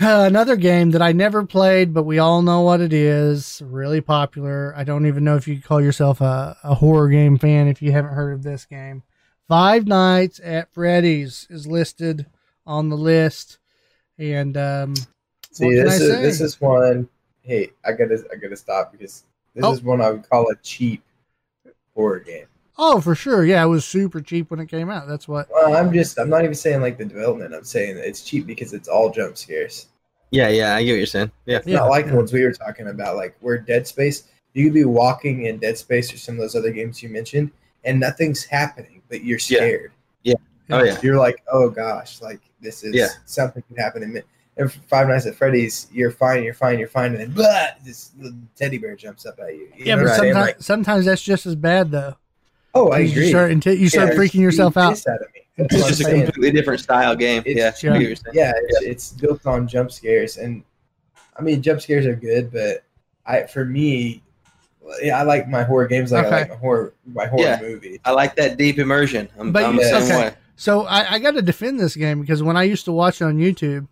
Uh, 0.00 0.24
another 0.26 0.56
game 0.56 0.92
that 0.92 1.02
I 1.02 1.12
never 1.12 1.44
played, 1.44 1.92
but 1.92 2.04
we 2.04 2.18
all 2.18 2.40
know 2.40 2.62
what 2.62 2.80
it 2.80 2.92
is. 2.92 3.60
Really 3.62 4.00
popular. 4.00 4.72
I 4.74 4.82
don't 4.82 5.04
even 5.04 5.24
know 5.24 5.36
if 5.36 5.46
you 5.46 5.60
call 5.60 5.78
yourself 5.82 6.22
a, 6.22 6.56
a 6.64 6.74
horror 6.76 7.10
game 7.10 7.36
fan 7.36 7.68
if 7.68 7.82
you 7.82 7.92
haven't 7.92 8.14
heard 8.14 8.32
of 8.32 8.42
this 8.42 8.64
game. 8.64 9.02
Five 9.46 9.86
Nights 9.86 10.40
at 10.42 10.72
Freddy's 10.72 11.46
is 11.50 11.66
listed 11.66 12.24
on 12.66 12.88
the 12.88 12.96
list, 12.96 13.58
and 14.16 14.56
um, 14.56 14.94
See, 15.50 15.74
this 15.74 16.00
is 16.00 16.08
say? 16.12 16.22
this 16.22 16.40
is 16.40 16.58
one. 16.62 17.06
Hey, 17.42 17.72
I 17.84 17.92
gotta 17.92 18.24
I 18.32 18.36
gotta 18.36 18.56
stop 18.56 18.92
because 18.92 19.24
this 19.54 19.64
Oh. 19.66 19.72
is 19.72 19.82
one 19.82 20.00
I 20.00 20.12
would 20.12 20.26
call 20.30 20.48
a 20.50 20.56
cheap 20.62 21.02
horror 21.94 22.20
game. 22.20 22.46
Oh, 22.78 23.00
for 23.00 23.14
sure, 23.14 23.44
yeah, 23.44 23.62
it 23.64 23.68
was 23.68 23.84
super 23.84 24.20
cheap 24.20 24.50
when 24.50 24.60
it 24.60 24.66
came 24.68 24.90
out. 24.90 25.06
That's 25.08 25.26
what. 25.28 25.48
Well, 25.50 25.76
I'm 25.76 25.92
just 25.92 26.18
I'm 26.18 26.28
not 26.28 26.42
even 26.42 26.54
saying 26.54 26.80
like 26.80 26.98
the 26.98 27.04
development. 27.04 27.54
I'm 27.54 27.64
saying 27.64 27.96
it's 27.98 28.22
cheap 28.22 28.46
because 28.46 28.72
it's 28.72 28.88
all 28.88 29.10
jump 29.10 29.36
scares. 29.36 29.86
Yeah, 30.30 30.48
yeah, 30.48 30.76
I 30.76 30.84
get 30.84 30.92
what 30.92 30.96
you're 30.98 31.06
saying. 31.06 31.32
Yeah. 31.46 31.56
It's 31.58 31.66
Yeah, 31.66 31.78
not 31.78 31.90
like 31.90 32.06
the 32.06 32.14
ones 32.14 32.32
we 32.32 32.44
were 32.44 32.52
talking 32.52 32.86
about. 32.88 33.16
Like 33.16 33.36
where 33.40 33.58
Dead 33.58 33.86
Space, 33.86 34.24
you 34.54 34.64
could 34.64 34.74
be 34.74 34.84
walking 34.84 35.46
in 35.46 35.58
Dead 35.58 35.76
Space 35.76 36.12
or 36.14 36.18
some 36.18 36.36
of 36.36 36.40
those 36.40 36.54
other 36.54 36.70
games 36.70 37.02
you 37.02 37.08
mentioned, 37.08 37.50
and 37.84 37.98
nothing's 37.98 38.44
happening, 38.44 39.02
but 39.08 39.24
you're 39.24 39.38
scared. 39.40 39.92
Yeah. 40.22 40.34
scared. 40.66 40.82
Oh, 40.82 40.84
yeah. 40.84 40.98
You're 41.02 41.18
like, 41.18 41.42
oh 41.52 41.68
gosh, 41.68 42.20
like 42.22 42.40
this 42.60 42.84
is 42.84 42.94
Yeah. 42.94 43.08
something 43.26 43.62
could 43.68 43.78
happen. 43.78 44.02
in 44.04 44.22
And 44.56 44.72
Five 44.88 45.08
Nights 45.08 45.26
at 45.26 45.34
Freddy's, 45.34 45.88
you're 45.92 46.10
fine, 46.12 46.44
you're 46.44 46.54
fine, 46.54 46.78
you're 46.78 46.86
fine, 46.88 47.12
and 47.12 47.20
then 47.20 47.32
blah, 47.32 47.68
this 47.84 48.12
teddy 48.54 48.78
bear 48.78 48.94
jumps 48.94 49.26
up 49.26 49.38
at 49.40 49.54
you. 49.54 49.68
You 49.76 49.84
Yeah, 49.86 49.96
but 49.96 50.04
what 50.04 50.16
sometimes 50.16 50.34
Like, 50.46 50.60
sometimes 50.60 51.04
that's 51.06 51.22
just 51.22 51.46
as 51.46 51.56
bad 51.56 51.90
though. 51.90 52.14
Oh, 52.74 52.90
I 52.90 52.98
You 53.00 53.10
agree. 53.10 53.28
start, 53.30 53.50
until 53.52 53.74
you 53.74 53.88
start 53.88 54.10
Yeah, 54.10 54.18
freaking 54.18 54.40
yourself 54.40 54.76
out. 54.76 54.92
Out 55.08 55.20
of 55.22 55.26
me. 55.34 55.40
That's 55.56 55.74
It's 55.74 55.86
just 55.88 56.00
I'm 56.02 56.06
a 56.06 56.10
saying. 56.10 56.24
completely 56.26 56.58
different 56.58 56.80
style 56.80 57.14
game. 57.16 57.42
It's- 57.46 57.82
yeah, 57.82 57.90
I 57.90 57.92
get 57.92 57.98
what 58.00 58.06
you're 58.08 58.16
saying. 58.16 58.34
yeah, 58.34 58.52
it's, 58.56 58.82
it's 58.82 59.12
built 59.12 59.44
on 59.46 59.66
jump 59.68 59.92
scares, 59.92 60.36
and 60.38 60.62
I 61.36 61.42
mean 61.42 61.60
jump 61.62 61.80
scares 61.80 62.06
are 62.06 62.14
good, 62.16 62.50
but 62.52 62.84
I 63.26 63.42
for 63.44 63.64
me, 63.64 64.22
yeah, 65.02 65.18
I 65.18 65.22
like 65.22 65.48
my 65.48 65.62
horror 65.62 65.86
games 65.86 66.12
like 66.12 66.26
Okay. 66.26 66.34
I 66.36 66.38
like 66.40 66.50
my 66.50 66.56
horror 66.56 66.94
my 67.12 67.26
horror 67.26 67.42
Yeah. 67.42 67.60
movie. 67.60 68.00
I 68.04 68.12
like 68.12 68.36
that 68.36 68.56
deep 68.56 68.78
immersion. 68.78 69.28
I'm, 69.38 69.52
But 69.52 69.64
I'm 69.64 69.74
you- 69.74 69.80
the 69.82 70.00
same 70.00 70.02
okay. 70.04 70.28
way. 70.28 70.34
So 70.56 70.82
I, 70.86 71.12
I 71.14 71.18
got 71.18 71.32
to 71.32 71.42
defend 71.42 71.80
this 71.80 71.96
game 71.96 72.20
because 72.20 72.42
when 72.42 72.56
I 72.56 72.64
used 72.64 72.84
to 72.86 72.92
watch 72.92 73.20
it 73.20 73.24
on 73.24 73.38
YouTube, 73.38 73.86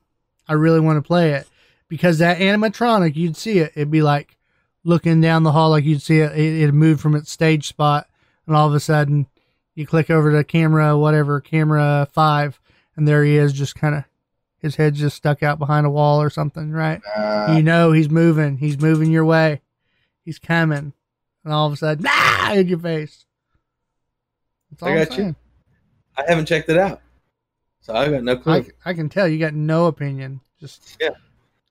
I 0.49 0.53
really 0.55 0.81
want 0.81 0.97
to 0.99 1.07
play 1.07 1.33
it 1.33 1.47
because 1.89 2.19
that 2.19 2.39
animatronic, 2.39 3.17
you'd 3.17 3.37
see 3.39 3.59
it. 3.59 3.73
It'd 3.75 3.91
be 3.91 4.03
like 4.03 4.37
looking 4.85 5.21
down 5.23 5.45
the 5.45 5.53
hall, 5.53 5.71
like 5.71 5.85
you'd 5.85 6.03
see 6.03 6.19
it. 6.21 6.33
It 6.33 6.63
it'd 6.63 6.75
move 6.75 7.01
from 7.01 7.15
its 7.15 7.31
stage 7.31 7.69
spot, 7.69 8.08
and 8.49 8.57
all 8.57 8.67
of 8.67 8.75
a 8.75 8.81
sudden, 8.81 9.27
you 9.75 9.87
click 9.87 10.11
over 10.11 10.33
to 10.33 10.43
camera, 10.43 10.99
whatever, 10.99 11.41
camera 11.41 12.09
five, 12.13 12.59
and 12.97 13.07
there 13.07 13.23
he 13.25 13.37
is, 13.37 13.53
just 13.53 13.77
kind 13.77 13.95
of 13.95 14.05
his 14.59 14.75
head's 14.75 14.99
just 14.99 15.17
stuck 15.17 15.43
out 15.45 15.61
behind 15.61 15.87
a 15.87 15.91
wall 15.91 16.21
or 16.21 16.31
something, 16.31 16.73
right? 16.73 17.01
Uh, 17.17 17.55
you 17.57 17.63
know 17.63 17.93
he's 17.93 18.11
moving. 18.11 18.57
He's 18.59 18.81
moving 18.81 19.11
your 19.13 19.25
way. 19.25 19.61
He's 20.25 20.39
coming, 20.41 20.93
and 21.45 21.53
all 21.53 21.67
of 21.69 21.73
a 21.73 21.77
sudden, 21.77 22.05
ah, 22.09 22.53
in 22.55 22.67
your 22.67 22.81
face. 22.81 23.25
That's 24.71 24.83
I 24.83 25.05
got 25.05 25.17
you. 25.19 25.37
I 26.17 26.25
haven't 26.27 26.47
checked 26.47 26.69
it 26.69 26.77
out. 26.77 27.01
So 27.81 27.95
I 27.95 28.09
got 28.09 28.25
no 28.25 28.37
clue. 28.37 28.53
I, 28.53 28.67
I 28.85 28.95
can 28.95 29.09
tell 29.09 29.29
you 29.29 29.39
got 29.39 29.55
no 29.55 29.87
opinion. 29.87 30.41
Just 30.61 30.97
Yeah. 31.01 31.11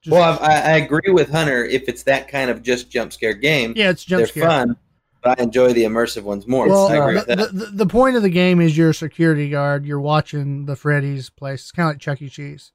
just- 0.02 0.12
well, 0.12 0.38
I, 0.40 0.54
I 0.54 0.76
agree 0.78 1.12
with 1.12 1.28
Hunter. 1.30 1.64
If 1.64 1.88
it's 1.88 2.02
that 2.04 2.28
kind 2.28 2.50
of 2.50 2.62
just 2.62 2.90
jump 2.90 3.12
scare 3.12 3.34
game, 3.34 3.74
yeah, 3.76 3.90
it's 3.90 4.04
jump 4.04 4.20
they're 4.20 4.26
scare. 4.28 4.48
fun. 4.48 4.76
But 5.22 5.40
I 5.40 5.42
enjoy 5.42 5.72
the 5.72 5.82
immersive 5.84 6.22
ones 6.22 6.46
more. 6.46 6.68
Well, 6.68 6.88
I 6.88 6.96
agree 6.96 7.14
the, 7.14 7.18
with 7.20 7.26
that. 7.26 7.38
the, 7.38 7.46
the, 7.66 7.66
the 7.72 7.86
point 7.86 8.16
of 8.16 8.22
the 8.22 8.28
game 8.30 8.60
is 8.60 8.76
you're 8.78 8.90
a 8.90 8.94
security 8.94 9.50
guard. 9.50 9.84
You're 9.84 10.00
watching 10.00 10.66
the 10.66 10.76
Freddy's 10.76 11.28
place. 11.28 11.62
It's 11.62 11.72
kind 11.72 11.88
of 11.88 11.94
like 11.94 12.00
Chuck 12.00 12.22
E. 12.22 12.28
Cheese, 12.28 12.70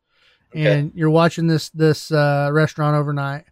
Okay. 0.51 0.79
and 0.79 0.91
you're 0.93 1.09
watching 1.09 1.47
this 1.47 1.69
this 1.69 2.11
uh, 2.11 2.49
restaurant 2.51 2.95
overnight, 2.97 3.45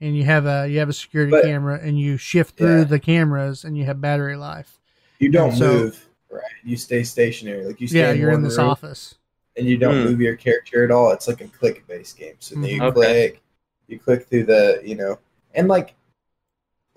and 0.00 0.16
you 0.16 0.22
have 0.24 0.46
a 0.46 0.68
you 0.68 0.78
have 0.78 0.88
a 0.88 0.92
security 0.92 1.32
But- 1.32 1.44
camera, 1.44 1.80
and 1.82 1.98
you 1.98 2.16
shift 2.16 2.56
through 2.56 2.78
Yeah. 2.78 2.84
the 2.84 3.00
cameras, 3.00 3.64
and 3.64 3.76
you 3.76 3.84
have 3.86 4.00
battery 4.00 4.36
life. 4.36 4.78
You 5.18 5.30
don't 5.32 5.56
So- 5.56 5.72
move, 5.72 6.08
right? 6.30 6.42
You 6.62 6.76
stay 6.76 7.02
stationary. 7.02 7.64
Like 7.66 7.80
you 7.80 7.88
stay 7.88 7.98
Yeah, 7.98 8.12
in 8.12 8.18
you're 8.20 8.30
in 8.30 8.42
this 8.42 8.56
room 8.56 8.68
office. 8.70 9.16
and 9.56 9.66
you 9.66 9.76
don't 9.78 10.00
Hmm. 10.02 10.10
move 10.10 10.20
your 10.20 10.36
character 10.36 10.84
at 10.84 10.92
all. 10.92 11.10
It's 11.10 11.26
like 11.26 11.40
a 11.40 11.48
click 11.48 11.84
based 11.88 12.16
game. 12.16 12.34
So 12.38 12.54
then 12.54 12.64
you. 12.66 12.82
Okay. 12.84 12.94
click, 12.94 13.42
you 13.88 13.98
click 13.98 14.28
through 14.28 14.44
the, 14.44 14.80
you 14.84 14.94
know, 14.94 15.18
and 15.54 15.66
like, 15.66 15.94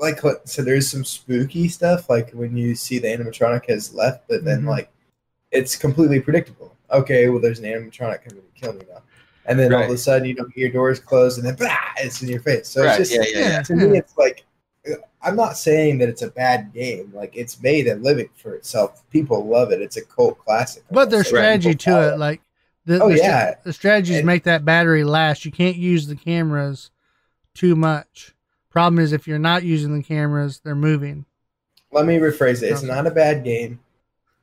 like 0.02 0.20
so 0.46 0.62
there's 0.64 0.90
some 0.90 1.06
spooky 1.06 1.68
stuff 1.70 2.10
like 2.10 2.32
when 2.32 2.58
you 2.58 2.76
see 2.76 3.00
the 3.00 3.08
animatronic 3.08 3.68
has 3.70 3.94
left, 3.94 4.28
but 4.28 4.44
then 4.44 4.64
Mhm. 4.64 4.68
like 4.70 4.90
it's 5.52 5.76
completely 5.76 6.20
predictable. 6.20 6.76
Okay, 6.92 7.30
well 7.30 7.40
there's 7.40 7.60
an 7.60 7.66
animatronic 7.66 8.24
coming 8.28 8.42
to 8.44 8.60
kill 8.62 8.74
me 8.74 8.82
now, 8.92 9.02
and 9.46 9.58
then 9.60 9.74
all 9.74 9.84
of 9.84 9.90
a 9.92 9.98
sudden 9.98 10.28
you 10.28 10.34
don't 10.34 10.52
your 10.58 10.70
doors 10.72 11.00
closed, 11.00 11.38
and 11.38 11.48
then 11.48 11.56
bah, 11.56 11.78
it's 11.98 12.22
in 12.22 12.28
your 12.30 12.42
face. 12.42 12.68
So 12.68 12.84
right? 12.84 13.00
it's 13.00 13.10
just 13.12 13.32
yeah, 13.32 13.40
yeah, 13.40 13.50
yeah. 13.50 13.62
to 13.62 13.76
me 13.76 13.98
it's 13.98 14.18
like 14.18 14.46
i'm 15.22 15.36
not 15.36 15.56
saying 15.56 16.00
that 16.00 16.10
it's 16.10 16.24
a 16.24 16.28
bad 16.32 16.74
game 16.74 17.12
like 17.14 17.38
it's 17.38 17.62
made 17.62 17.88
a 17.88 17.94
living 17.98 18.28
for 18.36 18.56
itself 18.56 19.08
people 19.12 19.46
love 19.48 19.72
it 19.72 19.80
it's 19.80 19.96
a 19.96 20.02
cult 20.02 20.40
classic 20.40 20.82
But 20.90 21.12
there's 21.12 21.28
almost. 21.28 21.30
Strategy 21.30 21.70
people 21.76 21.94
to 22.02 22.14
it. 22.14 22.18
Like 22.18 22.42
the 22.88 23.00
Oh, 23.00 23.10
the, 23.10 23.18
yeah. 23.18 23.54
the 23.64 23.74
strategies 23.74 24.18
And- 24.18 24.26
make 24.26 24.42
that 24.46 24.66
battery 24.66 25.04
last. 25.04 25.46
You 25.46 25.52
can't 25.52 25.76
use 25.76 26.08
the 26.08 26.16
cameras 26.16 26.90
too 27.54 27.76
much. 27.76 28.34
Problem 28.72 29.00
is 29.00 29.12
if 29.14 29.28
you're 29.28 29.38
not 29.40 29.64
using 29.64 29.96
the 29.96 30.04
cameras, 30.04 30.62
they're 30.64 30.76
moving. 30.76 31.26
let 31.92 32.06
me 32.06 32.18
rephrase 32.18 32.64
it 32.64 32.72
it's 32.72 32.84
not 32.84 33.06
a 33.06 33.12
bad 33.12 33.44
game 33.44 33.80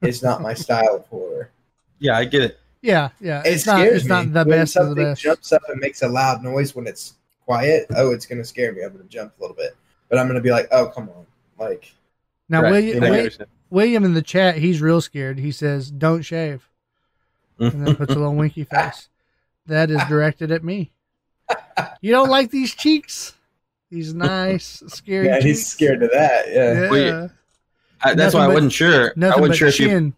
it's 0.02 0.22
not 0.22 0.42
my 0.42 0.52
style 0.64 0.96
of 0.96 1.06
horror 1.06 1.50
Yeah, 1.98 2.16
I 2.16 2.24
get 2.26 2.42
it. 2.42 2.60
Yeah, 2.82 3.08
yeah. 3.20 3.40
it 3.44 3.54
It's 3.54 3.66
not 3.66 3.78
scares 3.80 3.96
it's 3.96 4.04
me. 4.04 4.08
not 4.10 4.32
the 4.32 4.48
when 4.50 4.58
best 4.58 4.76
of 4.76 4.82
the 4.82 4.88
something 4.90 5.04
best. 5.04 5.22
jumps 5.22 5.52
up 5.52 5.62
and 5.68 5.80
makes 5.80 6.02
a 6.02 6.08
loud 6.08 6.42
noise 6.44 6.74
when 6.76 6.86
it's 6.86 7.14
quiet 7.44 7.86
oh 7.96 8.12
it's 8.12 8.26
gonna 8.26 8.44
scare 8.44 8.72
me 8.72 8.82
i'm 8.82 8.92
gonna 8.92 9.04
jump 9.04 9.32
a 9.38 9.40
little 9.42 9.56
bit 9.56 9.74
but 10.10 10.18
i'm 10.18 10.26
gonna 10.26 10.40
be 10.40 10.50
like 10.50 10.68
oh 10.70 10.86
come 10.88 11.08
on 11.08 11.26
like 11.58 11.90
Now 12.50 12.62
Right, 12.62 12.70
William, 12.72 13.02
I 13.02 13.08
know. 13.08 13.28
William 13.70 14.04
in 14.04 14.12
the 14.14 14.22
chat, 14.22 14.56
he's 14.56 14.80
real 14.82 15.00
scared. 15.00 15.38
He 15.38 15.50
says, 15.52 15.90
"Don't 15.90 16.22
shave," 16.22 16.68
and 17.58 17.86
then 17.86 17.96
puts 17.96 18.12
a 18.12 18.18
little 18.18 18.34
winky 18.34 18.64
face. 18.70 19.08
That 19.66 19.90
is 19.90 20.02
directed 20.04 20.50
at 20.52 20.62
me. 20.64 20.92
You 22.00 22.12
don't 22.12 22.30
like 22.30 22.50
these 22.50 22.74
cheeks? 22.74 23.34
These 23.90 24.14
nice, 24.14 24.82
scary. 24.88 25.26
yeah 25.26 25.34
cheeks? 25.36 25.44
he's 25.44 25.66
scared 25.66 26.02
of 26.02 26.10
that 26.12 26.48
yeah, 26.48 26.72
Yeah. 26.72 26.90
Well, 26.90 27.22
you- 27.24 27.30
I, 28.00 28.14
that's 28.14 28.32
Nothing 28.34 28.38
why 28.38 28.44
I 28.44 28.46
but- 28.48 28.54
wasn't 28.54 28.72
sure. 28.72 29.12
I 29.16 29.26
wasn't 29.26 29.48
but 29.48 29.56
sure 29.56 29.68
if 29.68 29.80
you 29.80 30.12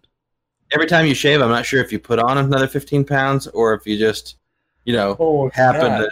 every 0.72 0.86
time 0.86 1.06
you 1.06 1.14
shave. 1.14 1.40
I'm 1.40 1.48
not 1.48 1.64
sure 1.64 1.80
if 1.80 1.90
you 1.92 1.98
put 1.98 2.18
on 2.18 2.36
another 2.36 2.66
15 2.68 3.04
pounds 3.06 3.46
or 3.48 3.72
if 3.72 3.86
you 3.86 3.98
just, 3.98 4.36
you 4.84 4.92
know, 4.92 5.16
oh 5.18 5.48
happen 5.54 5.80
God. 5.80 5.98
to 6.00 6.10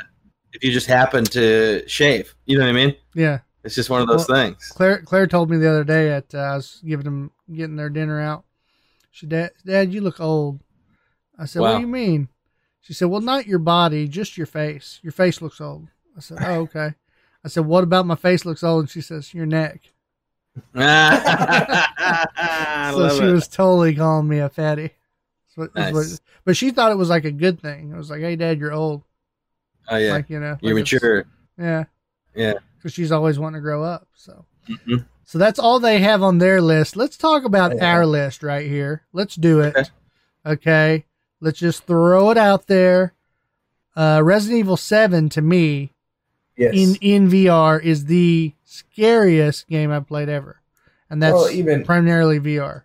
if 0.54 0.64
you 0.64 0.72
just 0.72 0.86
happen 0.86 1.24
to 1.24 1.86
shave. 1.86 2.34
You 2.46 2.56
know 2.59 2.64
what 2.64 2.70
I 2.70 2.72
mean? 2.72 2.96
Yeah. 3.14 3.40
It's 3.64 3.74
just 3.74 3.90
one 3.90 4.00
of 4.00 4.09
those 4.09 4.26
Well, 4.28 4.38
things. 4.46 4.72
Claire 4.74 5.02
Claire 5.02 5.26
told 5.26 5.50
me 5.50 5.59
the 5.59 5.68
other 5.68 5.84
day 5.84 6.11
at 6.11 6.34
uh, 6.34 6.38
I 6.38 6.56
was 6.56 6.80
giving 6.86 7.04
them 7.04 7.32
getting 7.52 7.76
their 7.76 7.90
dinner 7.90 8.18
out. 8.18 8.44
She 9.11 9.26
dad 9.26 9.50
Dad, 9.66 9.92
you 9.92 10.00
look 10.00 10.20
old. 10.20 10.61
I 11.38 11.44
said, 11.44 11.61
What 11.61 11.74
do 11.74 11.80
you 11.82 11.86
mean? 11.86 12.28
She 12.80 12.94
said, 12.94 13.09
Well, 13.09 13.20
not 13.20 13.46
your 13.46 13.59
body, 13.59 14.09
just 14.09 14.38
your 14.38 14.46
face. 14.46 15.00
Your 15.02 15.12
face 15.12 15.42
looks 15.42 15.61
old. 15.61 15.88
I 16.16 16.20
said, 16.20 16.38
Oh, 16.40 16.61
okay. 16.61 16.94
I 17.49 17.51
said, 17.51 17.64
What 17.66 17.82
about 17.84 18.05
my 18.07 18.14
face 18.14 18.44
looks 18.44 18.62
old? 18.62 18.80
And 18.84 18.90
she 18.90 19.01
says, 19.01 19.32
Your 19.32 19.46
neck. 19.46 19.80
So 22.90 23.09
she 23.18 23.24
it. 23.24 23.32
was 23.32 23.49
totally 23.49 23.94
calling 23.94 24.28
me 24.28 24.38
a 24.38 24.49
fatty. 24.49 24.90
That's 25.57 25.92
what- 25.94 26.20
but 26.44 26.57
she 26.57 26.70
thought 26.70 26.92
it 26.92 26.96
was 26.99 27.11
like 27.11 27.24
a 27.24 27.30
good 27.32 27.61
thing. 27.61 27.90
It 27.92 27.96
was 27.96 28.11
like, 28.11 28.20
Hey 28.20 28.36
Dad, 28.36 28.59
you're 28.59 28.72
old. 28.72 29.03
oh 29.88 29.96
yeah, 29.96 30.12
Like, 30.12 30.30
you 30.30 30.40
know. 30.40 30.57
you're 30.61 30.74
like 30.74 30.80
mature. 30.82 31.24
Yeah. 31.59 31.84
Yeah. 32.34 32.55
Because 32.76 32.92
she's 32.92 33.12
always 33.12 33.38
wanting 33.38 33.59
to 33.61 33.62
grow 33.62 33.82
up. 33.82 34.09
So 34.14 34.44
Mhm. 34.68 35.07
So 35.24 35.38
that's 35.38 35.59
all 35.59 35.78
they 35.80 35.99
have 36.01 36.22
on 36.22 36.38
their 36.38 36.61
list. 36.62 36.96
Let's 36.96 37.16
talk 37.16 37.44
about 37.44 37.76
Yeah. 37.76 37.92
our 37.92 38.07
list 38.07 38.42
right 38.42 38.66
here. 38.66 39.03
Let's 39.12 39.34
do 39.34 39.61
it. 39.61 39.76
Okay. 39.76 39.90
Okay. 40.46 41.05
Let's 41.40 41.59
just 41.59 41.84
throw 41.84 42.30
it 42.30 42.38
out 42.38 42.66
there. 42.66 43.14
Uh, 43.94 44.20
Resident 44.24 44.59
Evil 44.61 44.76
7 44.76 45.28
to 45.30 45.42
me 45.42 45.92
yes 46.59 46.74
in, 46.74 46.96
in 47.00 47.28
VR 47.30 47.82
is 47.82 48.04
the 48.04 48.52
scariest 48.64 49.66
game 49.68 49.90
I've 49.90 50.06
played 50.06 50.28
ever. 50.28 50.61
And 51.11 51.22
that's 51.22 51.32
Well, 51.34 51.50
even- 51.50 51.84
primarily 51.84 52.38
VR. 52.38 52.82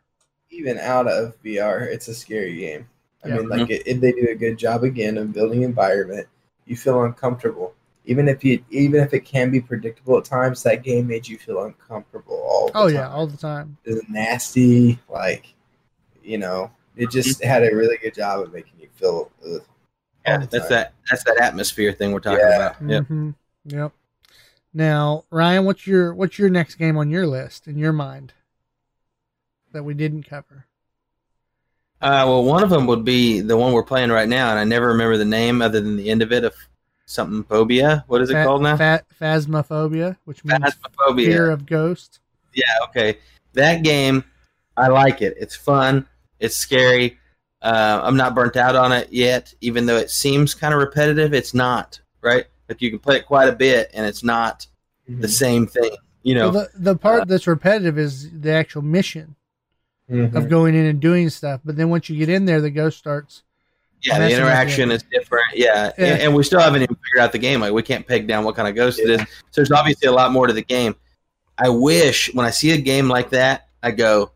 even 0.50 0.78
out 0.80 1.08
of 1.08 1.36
VR, 1.44 1.82
it's 1.82 2.08
a 2.08 2.14
scary 2.14 2.56
game. 2.56 2.88
I 3.26 3.30
Yeah. 3.30 3.36
mean, 3.38 3.50
like 3.50 3.70
it, 3.70 3.84
it- 3.86 4.00
they 4.02 4.12
do 4.14 4.28
a 4.30 4.36
good 4.36 4.58
job 4.58 4.84
again 4.84 5.18
of 5.18 5.34
building 5.34 5.64
environment. 5.64 6.28
You 6.66 6.78
feel 6.78 7.04
uncomfortable, 7.04 7.74
even 8.06 8.28
if 8.30 8.44
you 8.46 8.64
even 8.70 9.02
if 9.02 9.14
it 9.14 9.22
can 9.26 9.50
be 9.52 9.60
predictable 9.60 10.18
at 10.18 10.24
times. 10.26 10.64
That 10.64 10.84
game 10.84 11.08
made 11.08 11.28
you 11.28 11.38
feel 11.38 11.64
uncomfortable 11.64 12.36
all. 12.48 12.68
The 12.68 12.78
Oh, 12.78 12.86
time. 12.86 12.94
yeah, 12.96 13.10
all 13.10 13.28
the 13.28 13.36
time. 13.38 13.78
It's 13.84 14.08
nasty. 14.10 15.00
Like, 15.10 15.54
you 16.24 16.38
know, 16.38 16.72
it 16.96 17.10
just 17.12 17.44
had 17.44 17.64
a 17.64 17.76
really 17.76 17.98
good 17.98 18.14
job 18.14 18.40
of 18.42 18.54
making 18.54 18.74
you 18.80 18.88
feel. 18.94 19.32
Ugh, 19.46 19.62
Yeah, 20.26 20.38
that's 20.46 20.52
time. 20.52 20.70
that. 20.70 20.94
That's 21.10 21.24
that 21.26 21.38
atmosphere 21.42 21.92
thing 21.92 22.12
we're 22.14 22.20
talking 22.22 22.40
Yeah. 22.40 22.56
about. 22.56 22.76
Yep. 22.90 23.06
hmm 23.08 23.30
Yep. 23.66 23.94
Now, 24.74 25.26
Ryan, 25.30 25.66
what's 25.66 25.86
your 25.86 26.14
what's 26.14 26.40
your 26.40 26.50
next 26.50 26.76
game 26.76 26.98
on 26.98 27.10
your 27.10 27.28
list 27.28 27.68
in 27.68 27.78
your 27.78 27.94
mind 27.94 28.34
that 29.72 29.84
we 29.84 29.94
didn't 29.94 30.24
cover? 30.24 30.66
Uh, 32.02 32.26
well, 32.28 32.44
one 32.44 32.64
of 32.64 32.70
them 32.70 32.86
would 32.88 33.06
be 33.06 33.40
the 33.40 33.56
one 33.56 33.72
we're 33.72 33.84
playing 33.84 34.10
right 34.10 34.28
now, 34.28 34.50
and 34.50 34.60
I 34.60 34.66
never 34.66 34.88
remember 34.88 35.16
the 35.16 35.26
name 35.26 35.62
other 35.62 35.80
than 35.80 35.96
the 35.96 36.10
end 36.10 36.22
of 36.22 36.34
it 36.34 36.44
of 36.44 36.54
something 37.06 37.44
phobia. 37.44 38.04
What 38.08 38.22
is 38.22 38.30
it 38.30 38.44
called 38.44 38.62
now? 38.62 38.76
Fa- 38.76 39.06
phasmophobia, 39.22 40.18
which 40.26 40.44
means 40.44 40.64
Phasmophobia. 40.64 41.26
fear 41.26 41.50
of 41.50 41.66
ghosts. 41.66 42.20
Yeah, 42.54 42.66
okay. 42.86 43.20
That 43.54 43.84
game, 43.84 44.26
I 44.76 44.88
like 44.88 45.22
it. 45.22 45.36
It's 45.40 45.56
fun. 45.56 46.06
It's 46.40 46.58
scary. 46.58 47.18
Uh, 47.62 48.02
I'm 48.04 48.18
not 48.18 48.36
burnt 48.36 48.58
out 48.58 48.76
on 48.76 48.92
it 48.92 49.14
yet, 49.14 49.54
even 49.62 49.86
though 49.86 49.96
it 49.96 50.10
seems 50.10 50.54
kind 50.54 50.74
of 50.74 50.82
repetitive. 50.82 51.34
It's 51.34 51.54
not, 51.54 52.02
right? 52.22 52.46
Like 52.70 52.82
you 52.82 52.90
can 52.90 53.00
play 53.00 53.18
it 53.18 53.26
quite 53.26 53.50
a 53.50 53.56
bit, 53.56 53.92
and 53.94 54.06
it's 54.06 54.24
not 54.24 54.66
the 55.08 55.28
Mhm. 55.28 55.32
same 55.32 55.68
thing. 55.68 55.92
You 56.24 56.36
know, 56.36 56.50
well, 56.52 56.68
the 56.74 56.94
the 56.94 56.96
part 56.98 57.22
uh, 57.24 57.26
that's 57.26 57.48
repetitive 57.48 57.98
is 57.98 58.30
the 58.32 58.52
actual 58.52 58.82
mission 58.82 59.36
Mhm. 60.10 60.34
of 60.36 60.50
going 60.50 60.76
in 60.76 60.86
and 60.86 61.00
doing 61.00 61.30
stuff. 61.30 61.60
But 61.66 61.76
then 61.76 61.90
once 61.90 62.10
you 62.10 62.18
get 62.18 62.30
in 62.30 62.46
there, 62.46 62.62
the 62.62 62.70
ghost 62.72 62.98
starts. 62.98 63.44
yeah, 64.06 64.16
the 64.16 64.20
messing 64.26 64.36
with 64.40 64.48
interaction 64.48 64.92
is 64.92 65.04
different. 65.12 65.46
Yeah, 65.56 65.92
Yeah. 65.98 66.06
And, 66.06 66.22
and 66.24 66.36
we 66.36 66.44
still 66.44 66.60
haven't 66.60 66.82
even 66.82 66.94
figured 66.96 67.22
out 67.22 67.32
the 67.32 67.38
game. 67.38 67.62
Like 67.62 67.72
we 67.72 67.82
can't 67.84 68.06
peg 68.06 68.28
down 68.28 68.44
what 68.44 68.54
kind 68.56 68.68
of 68.68 68.76
ghost 68.76 69.00
it 69.00 69.10
is. 69.10 69.20
So 69.22 69.26
there's 69.56 69.72
obviously 69.72 70.08
a 70.10 70.12
lot 70.12 70.32
more 70.34 70.46
to 70.46 70.52
the 70.52 70.62
game. 70.62 70.96
I 71.58 71.70
wish 71.70 72.30
when 72.34 72.46
I 72.46 72.50
see 72.50 72.72
a 72.72 72.78
game 72.78 73.08
like 73.08 73.30
that, 73.30 73.70
I 73.82 73.92
go, 73.92 74.32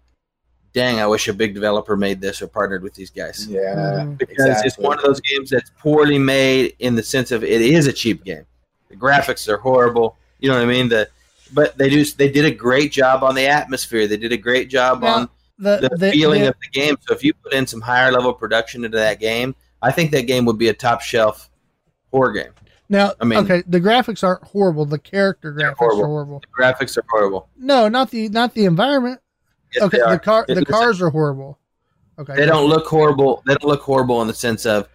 "Dang, 0.73 0.99
I 0.99 1.07
wish 1.07 1.27
a 1.27 1.33
big 1.33 1.53
developer 1.53 1.95
made 1.97 2.21
this 2.21 2.41
or 2.41 2.47
partnered 2.47 2.83
with 2.83 2.93
these 2.93 3.09
guys." 3.09 3.47
Yeah, 3.49 3.75
Mhm. 4.05 4.17
because 4.17 4.61
it's 4.63 4.77
one 4.77 4.97
of 4.97 5.03
those 5.03 5.19
games 5.21 5.49
that's 5.49 5.71
poorly 5.79 6.19
made 6.19 6.75
in 6.79 6.95
the 6.95 7.03
sense 7.03 7.31
of 7.31 7.43
it 7.43 7.61
is 7.61 7.87
a 7.87 7.93
cheap 7.93 8.23
game. 8.23 8.45
The 8.89 8.95
graphics 8.95 9.47
are 9.49 9.57
horrible. 9.57 10.17
You 10.39 10.49
know 10.49 10.55
what 10.55 10.63
I 10.63 10.67
mean? 10.67 10.89
The 10.89 11.09
but 11.53 11.77
they 11.77 11.89
do 11.89 12.03
they 12.03 12.29
did 12.29 12.45
a 12.45 12.51
great 12.51 12.91
job 12.91 13.23
on 13.23 13.33
the 13.35 13.47
atmosphere. 13.47 14.05
They 14.07 14.17
did 14.17 14.31
a 14.33 14.37
great 14.37 14.69
job 14.69 15.01
Now, 15.01 15.07
on 15.15 15.29
The, 15.59 15.77
the, 15.89 15.95
the 15.97 16.11
feeling 16.11 16.41
the- 16.43 16.49
of 16.49 16.55
the 16.61 16.79
game. 16.79 16.95
So 17.07 17.13
if 17.15 17.23
you 17.23 17.33
put 17.33 17.53
in 17.53 17.65
some 17.65 17.81
higher 17.81 18.11
level 18.11 18.33
production 18.33 18.83
into 18.85 18.97
that 18.97 19.19
game, 19.19 19.55
I 19.81 19.91
think 19.91 20.11
that 20.11 20.23
game 20.27 20.45
would 20.45 20.57
be 20.57 20.67
a 20.69 20.73
top 20.73 21.01
shelf 21.01 21.49
horror 22.11 22.31
game. 22.33 22.51
now, 22.89 23.13
I 23.19 23.25
mean- 23.25 23.39
okay, 23.39 23.63
the 23.67 23.79
graphics 23.81 24.23
aren't 24.23 24.43
horrible. 24.43 24.85
The 24.85 24.99
character 24.99 25.51
graphics 25.53 25.75
horrible. 25.77 26.03
are 26.03 26.07
horrible. 26.07 26.39
The 26.41 26.63
graphics 26.63 26.97
are 26.97 27.03
horrible. 27.09 27.49
No, 27.57 27.87
not 27.89 28.11
the 28.11 28.29
not 28.29 28.53
the 28.53 28.65
environment. 28.65 29.19
Yes, 29.73 29.83
okay, 29.83 29.99
the 29.99 30.19
car 30.19 30.43
It- 30.43 30.55
the 30.55 30.61
listen, 30.61 30.65
cars 30.73 31.01
are 31.01 31.09
horrible. 31.09 31.59
Okay, 32.19 32.35
They 32.35 32.45
don't 32.45 32.67
look 32.67 32.87
horrible. 32.87 33.43
They 33.45 33.53
don't 33.55 33.65
look 33.69 33.81
horrible 33.81 34.21
in 34.21 34.27
the 34.27 34.33
sense 34.33 34.65
of 34.65 34.87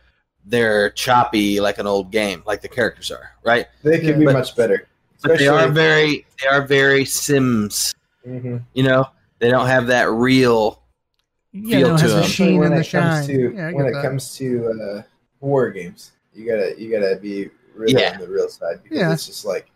they're 0.44 0.90
choppy 0.90 1.60
like 1.60 1.78
an 1.78 1.86
old 1.86 2.10
game, 2.10 2.42
like 2.46 2.60
the 2.62 2.68
characters 2.68 3.10
are, 3.12 3.30
right? 3.44 3.66
They 3.84 3.98
could 3.98 4.08
Yeah. 4.08 4.16
be 4.18 4.24
But- 4.24 4.32
much 4.34 4.56
better. 4.56 4.88
But 5.22 5.38
they 5.38 5.46
are 5.46 5.68
very 5.68 6.26
they 6.42 6.48
are 6.48 6.62
very 6.66 7.04
Sims. 7.04 7.94
Mhm. 8.26 8.62
You 8.74 8.82
know, 8.82 9.06
they 9.38 9.50
don't 9.50 9.66
have 9.68 9.86
that 9.86 10.10
real. 10.10 10.80
Yeah, 11.52 11.78
feel 11.78 11.88
no, 11.90 11.96
to 11.98 12.08
them. 12.08 12.22
sheen 12.24 12.58
when 12.58 12.72
and 12.72 12.76
the 12.82 12.86
it 12.86 12.90
comes 12.90 13.26
shine. 13.26 13.36
to 13.36 13.54
yeah, 13.54 13.70
when 13.72 13.86
it 13.86 13.92
that. 13.92 14.02
comes 14.02 14.34
to 14.38 14.66
uh, 14.82 15.02
horror 15.40 15.70
games, 15.70 16.10
you 16.34 16.44
gotta 16.48 16.74
you 16.80 16.90
gotta 16.90 17.16
be 17.20 17.50
really 17.76 18.00
Yeah. 18.00 18.14
on 18.14 18.20
the 18.20 18.26
real 18.28 18.48
side 18.48 18.82
because 18.82 18.98
Yeah. 18.98 19.12
it's 19.12 19.26
just 19.26 19.44
like 19.44 19.70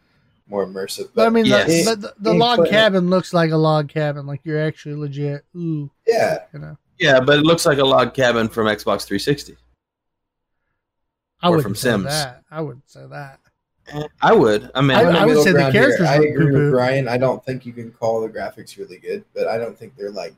more 0.49 0.67
immersive. 0.67 1.11
But 1.15 1.27
I 1.27 1.31
mean, 1.31 1.45
Yes. 1.47 1.67
the, 1.67 1.85
but 1.97 2.01
the, 2.01 2.15
the 2.31 2.35
log 2.35 2.57
Clinton- 2.59 2.75
uh, 2.75 2.79
cabin 2.79 3.11
looks 3.11 3.33
like 3.33 3.51
a 3.51 3.57
log 3.57 3.89
cabin. 3.89 4.27
Like 4.27 4.41
you're 4.45 4.61
actually 4.63 4.95
legit. 4.95 5.45
Ooh, 5.57 5.91
yeah, 6.07 6.39
you 6.53 6.59
know. 6.61 6.77
Yeah, 6.99 7.21
but 7.21 7.39
it 7.39 7.43
looks 7.43 7.67
like 7.67 7.79
a 7.79 7.85
log 7.85 8.15
cabin 8.15 8.49
from 8.49 8.67
Xbox 8.67 9.05
360. 9.05 9.57
I 11.43 11.51
would 11.51 11.63
from 11.63 11.75
say 11.75 11.91
Sims. 11.91 12.05
that. 12.05 12.43
I 12.51 12.61
would 12.61 12.81
say 12.87 13.05
that. 13.11 13.41
I 14.21 14.33
would. 14.33 14.71
I 14.75 14.81
mean, 14.81 14.97
I- 14.97 15.01
I'm 15.03 15.07
in 15.09 15.13
the 15.15 15.19
I 15.21 15.27
would 15.27 15.43
say 15.45 15.53
the 15.53 15.71
characters 15.71 16.07
I 16.09 16.17
agree 16.17 16.47
poo-poo. 16.47 16.63
with 16.65 16.71
Brian. 16.73 17.07
I 17.09 17.19
don't 17.19 17.45
think 17.45 17.67
you 17.67 17.73
can 17.73 17.93
call 17.93 18.21
the 18.21 18.29
graphics 18.29 18.77
really 18.79 18.99
good, 18.99 19.25
but 19.35 19.47
I 19.47 19.59
don't 19.59 19.79
think 19.79 19.97
they're 19.97 20.11
like. 20.11 20.35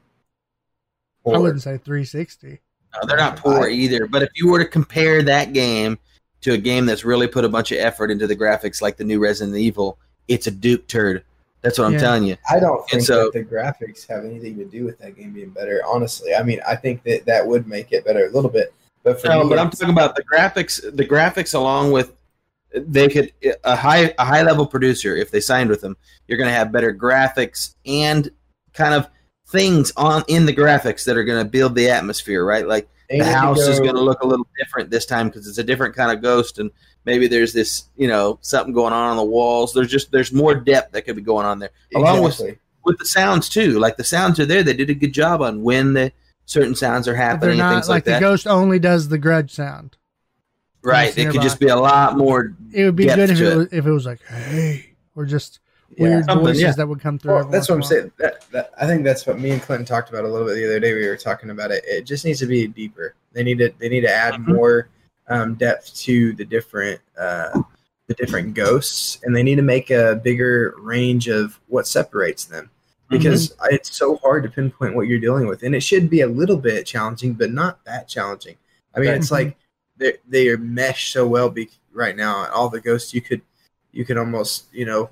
I 1.27 1.37
wouldn't 1.39 1.63
say 1.63 1.77
360. 1.79 2.61
No, 2.95 3.07
they're 3.07 3.19
not 3.19 3.37
poor 3.37 3.69
either. 3.69 4.07
But 4.07 4.23
if 4.23 4.31
you 4.35 4.49
were 4.51 4.59
to 4.59 4.65
compare 4.69 5.23
that 5.23 5.53
game 5.53 5.99
to 6.43 6.53
a 6.53 6.59
game 6.59 6.87
that's 6.87 7.05
really 7.05 7.27
put 7.27 7.45
a 7.45 7.49
bunch 7.49 7.73
of 7.73 7.79
effort 7.79 8.11
into 8.11 8.27
the 8.27 8.37
graphics, 8.37 8.81
like 8.81 8.97
the 8.97 9.05
new 9.05 9.19
Resident 9.19 9.57
Evil, 9.57 9.99
it's 10.29 10.47
a 10.47 10.51
Duke 10.51 10.87
turd. 10.87 11.25
That's 11.63 11.79
what 11.79 11.87
I'm 11.87 11.99
telling 11.99 12.23
you. 12.23 12.37
I 12.49 12.61
don't 12.61 12.89
think 12.89 13.03
so- 13.03 13.25
that 13.25 13.33
the 13.33 13.45
graphics 13.45 14.07
have 14.07 14.25
anything 14.25 14.57
to 14.59 14.65
do 14.65 14.85
with 14.85 14.99
that 15.01 15.17
game 15.17 15.33
being 15.33 15.51
better. 15.51 15.83
Honestly, 15.87 16.35
I 16.35 16.43
mean, 16.43 16.61
I 16.67 16.77
think 16.77 17.03
that 17.03 17.25
that 17.27 17.45
would 17.45 17.67
make 17.67 17.93
it 17.93 18.05
better 18.05 18.27
a 18.27 18.31
little 18.31 18.51
bit. 18.51 18.73
But 19.03 19.21
for 19.21 19.29
No, 19.29 19.43
me, 19.43 19.49
but 19.51 19.59
I'm 19.59 19.71
talking 19.71 19.91
about 19.91 20.15
the 20.15 20.23
graphics. 20.23 20.81
The 20.81 21.05
graphics, 21.05 21.55
along 21.55 21.93
with 21.93 22.13
they 22.75 23.09
could 23.09 23.33
a 23.65 23.75
high 23.75 24.15
a 24.19 24.25
high 24.25 24.43
level 24.43 24.67
producer 24.67 25.17
if 25.17 25.31
they 25.31 25.41
signed 25.41 25.71
with 25.71 25.81
them, 25.81 25.97
you're 26.27 26.39
going 26.39 26.51
to 26.51 26.55
have 26.55 26.71
better 26.71 26.95
graphics 26.95 27.75
and 27.87 28.31
kind 28.75 28.95
of 28.95 29.09
things 29.49 29.93
on 29.97 30.23
in 30.29 30.47
the 30.47 30.55
graphics 30.55 31.05
that 31.05 31.17
are 31.17 31.25
going 31.25 31.43
to 31.43 31.51
build 31.51 31.75
the 31.75 31.89
atmosphere, 31.89 32.45
right? 32.45 32.69
Like 32.69 32.87
they 32.87 32.89
the 33.09 33.17
need 33.17 33.25
to 33.25 33.31
house 33.31 33.59
is 33.61 33.81
going 33.81 33.95
to 33.95 34.01
look 34.01 34.23
a 34.23 34.27
little 34.27 34.47
different 34.59 34.91
this 34.91 35.07
time 35.07 35.29
because 35.29 35.47
it's 35.47 35.59
a 35.59 35.65
different 35.65 35.95
kind 35.95 36.11
of 36.13 36.23
ghost 36.23 36.59
and 36.59 36.71
maybe 37.05 37.27
there's 37.27 37.53
this 37.53 37.85
you 37.97 38.07
know 38.09 38.39
something 38.43 38.73
going 38.75 38.93
on 38.93 39.11
on 39.11 39.17
the 39.17 39.25
walls 39.25 39.73
there's 39.73 39.91
just 39.91 40.11
there's 40.13 40.33
more 40.33 40.55
depth 40.55 40.93
that 40.93 41.03
could 41.03 41.17
be 41.17 41.23
going 41.23 41.47
on 41.47 41.59
there 41.59 41.71
along 41.95 42.23
with 42.23 42.35
Exactly. 42.35 42.59
with 42.85 42.99
the 42.99 43.07
sounds 43.07 43.49
too 43.49 43.79
like 43.79 43.97
the 43.97 44.05
sounds 44.05 44.39
are 44.39 44.47
there 44.47 44.63
they 44.63 44.75
did 44.75 44.91
a 44.91 44.95
good 44.95 45.13
job 45.15 45.41
on 45.43 45.63
when 45.63 45.95
the 45.95 46.13
certain 46.45 46.75
sounds 46.75 47.09
are 47.09 47.13
But 47.13 47.17
they're 47.17 47.27
happening 47.31 47.51
and 47.53 47.59
not 47.59 47.75
things 47.75 47.89
like, 47.89 47.97
like, 47.97 48.05
the 48.05 48.11
that 48.13 48.21
ghost 48.21 48.47
only 48.47 48.79
does 48.79 49.09
the 49.09 49.19
grudge 49.19 49.53
sound. 49.53 49.97
right 50.83 51.09
it's 51.09 51.17
it 51.19 51.31
could 51.31 51.43
just 51.43 51.61
be 51.61 51.69
a 51.69 51.77
lot 51.77 52.17
more 52.17 52.55
It 52.73 52.85
would 52.85 52.97
be 52.97 53.07
good 53.07 53.31
if 53.31 53.41
it, 53.41 53.47
it. 53.47 53.57
was, 53.57 53.69
if 53.73 53.87
it 53.87 53.91
was 53.91 54.05
like, 54.07 54.21
hey, 54.27 54.85
or 55.17 55.25
just 55.25 55.61
Yeah. 55.61 55.68
Weird 55.97 56.25
Something, 56.25 56.47
voices 56.47 56.63
yeah. 56.63 56.73
that 56.73 56.89
would 56.89 57.01
come 57.01 57.19
through. 57.19 57.35
Well, 57.35 57.49
that's 57.49 57.69
what 57.69 57.77
I'm 57.77 57.81
once 57.81 57.91
in 57.93 57.97
a 57.97 58.01
saying. 58.01 58.13
That, 58.19 58.51
that, 58.51 58.73
I 58.79 58.87
think 58.87 59.05
that's 59.05 59.27
what 59.27 59.39
me 59.39 59.51
and 59.51 59.63
Clinton 59.63 59.87
talked 59.87 60.11
about 60.11 60.25
a 60.25 60.29
little 60.29 60.47
bit 60.47 60.55
the 60.55 60.67
other 60.67 60.81
day. 60.81 60.93
We 60.95 61.07
were 61.09 61.17
talking 61.17 61.51
about 61.51 61.71
it. 61.71 61.85
It 61.87 62.03
just 62.03 62.25
needs 62.25 62.41
to 62.41 62.47
be 62.47 62.67
deeper. 62.67 63.15
They 63.33 63.43
need 63.43 63.59
to 63.59 63.73
they 63.79 63.89
need 63.89 64.03
to 64.03 64.13
add 64.13 64.35
Mhm. 64.35 64.55
more 64.55 64.89
um, 65.29 65.55
depth 65.55 65.95
to 66.01 66.33
the 66.35 66.45
different 66.45 67.01
uh, 67.19 67.63
the 68.07 68.15
different 68.15 68.55
ghosts, 68.55 69.19
and 69.23 69.35
they 69.35 69.43
need 69.43 69.57
to 69.57 69.63
make 69.63 69.91
a 69.91 70.21
bigger 70.23 70.75
range 70.79 71.29
of 71.29 71.59
what 71.69 71.87
separates 71.87 72.45
them. 72.45 72.71
Because 73.11 73.55
it's 73.65 73.97
so 73.97 74.17
hard 74.17 74.43
to 74.43 74.51
pinpoint 74.51 74.95
what 74.95 75.07
you're 75.07 75.19
dealing 75.19 75.47
with, 75.47 75.63
and 75.63 75.75
it 75.75 75.81
should 75.81 76.11
be 76.11 76.21
a 76.21 76.27
little 76.27 76.59
bit 76.59 76.85
challenging, 76.85 77.33
but 77.33 77.51
not 77.51 77.83
that 77.87 78.07
challenging. 78.07 78.57
I 78.95 79.01
mean, 79.01 79.11
it's 79.11 79.31
like 79.31 79.57
they 79.97 80.15
they 80.29 80.49
are 80.49 80.59
meshed 80.59 81.13
so 81.15 81.27
well 81.27 81.49
be, 81.49 81.71
right 81.93 82.15
now. 82.15 82.47
All 82.51 82.69
the 82.69 82.83
ghosts 82.83 83.15
you 83.15 83.23
could 83.23 83.41
you 83.93 84.05
could 84.05 84.19
almost 84.19 84.67
you 84.73 84.85
know. 84.85 85.09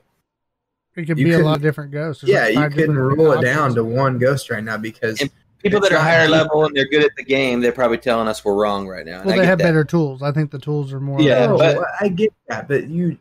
It 0.96 1.06
could 1.06 1.18
you 1.18 1.26
be 1.26 1.32
a 1.32 1.38
lot 1.38 1.56
of 1.56 1.62
different 1.62 1.92
ghosts. 1.92 2.22
There's 2.22 2.32
yeah, 2.32 2.44
like 2.44 2.54
you 2.54 2.60
five 2.60 2.70
can 2.72 2.78
different 2.78 3.18
roll 3.18 3.32
it 3.32 3.42
down 3.42 3.74
to 3.74 3.84
one 3.84 4.18
ghost 4.18 4.50
right 4.50 4.64
now 4.64 4.78
because 4.78 5.20
And 5.20 5.30
people 5.62 5.80
that 5.80 5.92
are 5.92 5.98
higher 5.98 6.28
level 6.28 6.64
and 6.64 6.74
they're 6.74 6.88
good 6.88 7.04
at 7.04 7.14
the 7.16 7.24
game 7.24 7.60
they're 7.60 7.72
probably 7.72 7.98
telling 7.98 8.28
us 8.28 8.44
we're 8.44 8.54
wrong 8.54 8.86
right 8.86 9.04
now 9.04 9.18
and 9.18 9.26
Well, 9.26 9.34
I 9.34 9.38
they 9.40 9.46
have 9.46 9.58
that. 9.58 9.64
better 9.64 9.84
tools. 9.84 10.22
I 10.22 10.32
think 10.32 10.50
the 10.50 10.58
tools 10.58 10.92
are 10.92 11.00
more. 11.00 11.20
Yeah, 11.20 11.48
but- 11.48 11.84
I 12.00 12.08
get 12.08 12.32
that, 12.48 12.68
but 12.68 12.88
you 12.88 13.18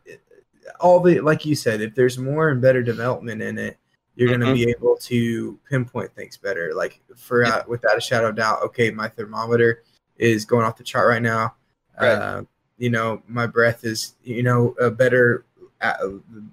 all 0.80 1.00
the 1.00 1.20
like 1.22 1.46
you 1.46 1.56
said, 1.56 1.82
if 1.82 1.96
there's 1.96 2.18
more 2.18 2.50
and 2.50 2.62
better 2.62 2.82
development 2.84 3.42
in 3.42 3.58
it, 3.58 3.78
you're 4.16 4.30
going 4.30 4.40
to 4.42 4.54
be 4.54 4.70
able 4.70 4.96
to 4.98 5.60
pinpoint 5.70 6.14
things 6.16 6.38
better. 6.38 6.74
Like 6.74 7.02
for 7.16 7.46
uh, 7.46 7.64
without 7.68 7.98
a 7.98 8.02
shadow 8.02 8.30
of 8.30 8.36
doubt, 8.36 8.62
okay, 8.64 8.92
my 8.92 9.10
thermometer 9.10 9.84
is 10.18 10.46
going 10.46 10.66
off 10.66 10.78
the 10.78 10.84
chart 10.84 11.08
right 11.08 11.22
now. 11.22 11.56
Right. 12.00 12.12
Uh, 12.12 12.44
you 12.78 12.90
know, 12.90 13.22
my 13.28 13.48
breath 13.48 13.84
is 13.84 14.16
you 14.24 14.44
know 14.44 14.76
a 14.80 14.90
better 14.92 15.46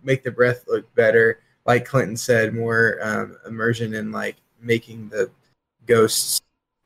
make 0.02 0.22
the 0.22 0.30
breath 0.30 0.64
look 0.68 0.92
better. 0.94 1.40
Like 1.66 1.84
Clinton 1.84 2.16
said, 2.16 2.54
more 2.54 2.98
um, 3.02 3.36
immersion 3.46 3.94
in 3.94 4.10
like 4.12 4.36
making 4.60 5.08
the 5.08 5.30
ghosts 5.86 6.40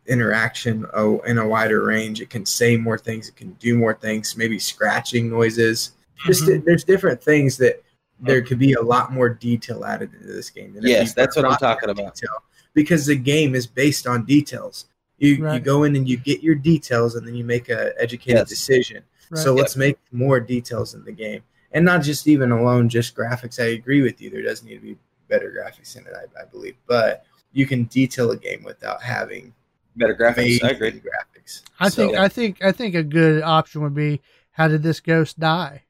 interaction 0.06 0.86
oh, 0.94 1.18
in 1.20 1.38
a 1.38 1.46
wider 1.46 1.82
range. 1.84 2.20
It 2.20 2.30
can 2.30 2.46
say 2.46 2.76
more 2.76 2.98
things. 2.98 3.28
It 3.28 3.36
can 3.36 3.52
do 3.54 3.76
more 3.76 3.94
things. 3.94 4.36
Maybe 4.36 4.58
scratching 4.58 5.28
noises. 5.30 5.92
Just 6.26 6.44
Mm-hmm. 6.44 6.64
there's 6.64 6.84
different 6.84 7.22
things 7.22 7.56
that 7.58 7.82
there 8.20 8.40
could 8.42 8.58
be 8.58 8.72
a 8.74 8.80
lot 8.80 9.12
more 9.12 9.28
detail 9.28 9.84
added 9.84 10.14
into 10.14 10.32
this 10.32 10.48
game. 10.48 10.74
Yes, 10.80 11.12
that's 11.12 11.36
what 11.36 11.44
I'm 11.44 11.56
talking 11.56 11.90
about. 11.90 12.14
detail- 12.14 12.42
because 12.72 13.06
the 13.06 13.16
game 13.16 13.54
is 13.54 13.66
based 13.66 14.06
on 14.06 14.24
details. 14.26 14.86
You 15.18 15.50
you 15.50 15.60
go 15.60 15.84
in 15.84 15.96
and 15.96 16.06
you 16.08 16.18
get 16.18 16.42
your 16.42 16.54
details, 16.54 17.14
and 17.16 17.26
then 17.26 17.34
you 17.34 17.44
make 17.44 17.68
a 17.70 17.92
educated 17.98 18.40
Yes. 18.40 18.48
decision. 18.50 19.02
Right. 19.30 19.42
So 19.42 19.54
let's 19.54 19.74
make 19.76 19.98
more 20.12 20.40
details 20.40 20.94
in 20.94 21.02
the 21.04 21.12
game, 21.12 21.42
and 21.72 21.84
not 21.84 22.02
just 22.02 22.26
even 22.28 22.50
alone 22.52 22.88
just 22.88 23.14
graphics. 23.14 23.60
I 23.60 23.68
agree 23.68 24.02
with 24.02 24.20
you. 24.20 24.30
There 24.30 24.42
does 24.42 24.62
need 24.62 24.74
to 24.76 24.80
be 24.80 24.96
better 25.28 25.52
graphics 25.52 25.96
in 25.96 26.02
it, 26.06 26.12
I, 26.14 26.42
I 26.42 26.44
believe, 26.44 26.76
but 26.86 27.24
you 27.52 27.66
can 27.66 27.84
detail 27.84 28.30
a 28.30 28.36
game 28.36 28.62
without 28.64 29.02
having 29.02 29.54
better 29.96 30.14
graphics 30.14 30.62
I 30.62 30.70
amazing 30.70 30.70
agree 30.70 30.90
graphics. 30.92 31.62
I 31.80 31.88
So- 31.88 32.06
think 32.08 32.16
I 32.18 32.28
think 32.28 32.64
I 32.64 32.72
think 32.72 32.94
a 32.94 33.02
good 33.02 33.42
option 33.42 33.82
would 33.82 33.94
be 33.94 34.20
how 34.52 34.68
did 34.68 34.82
this 34.82 35.00
ghost 35.00 35.38
die, 35.38 35.82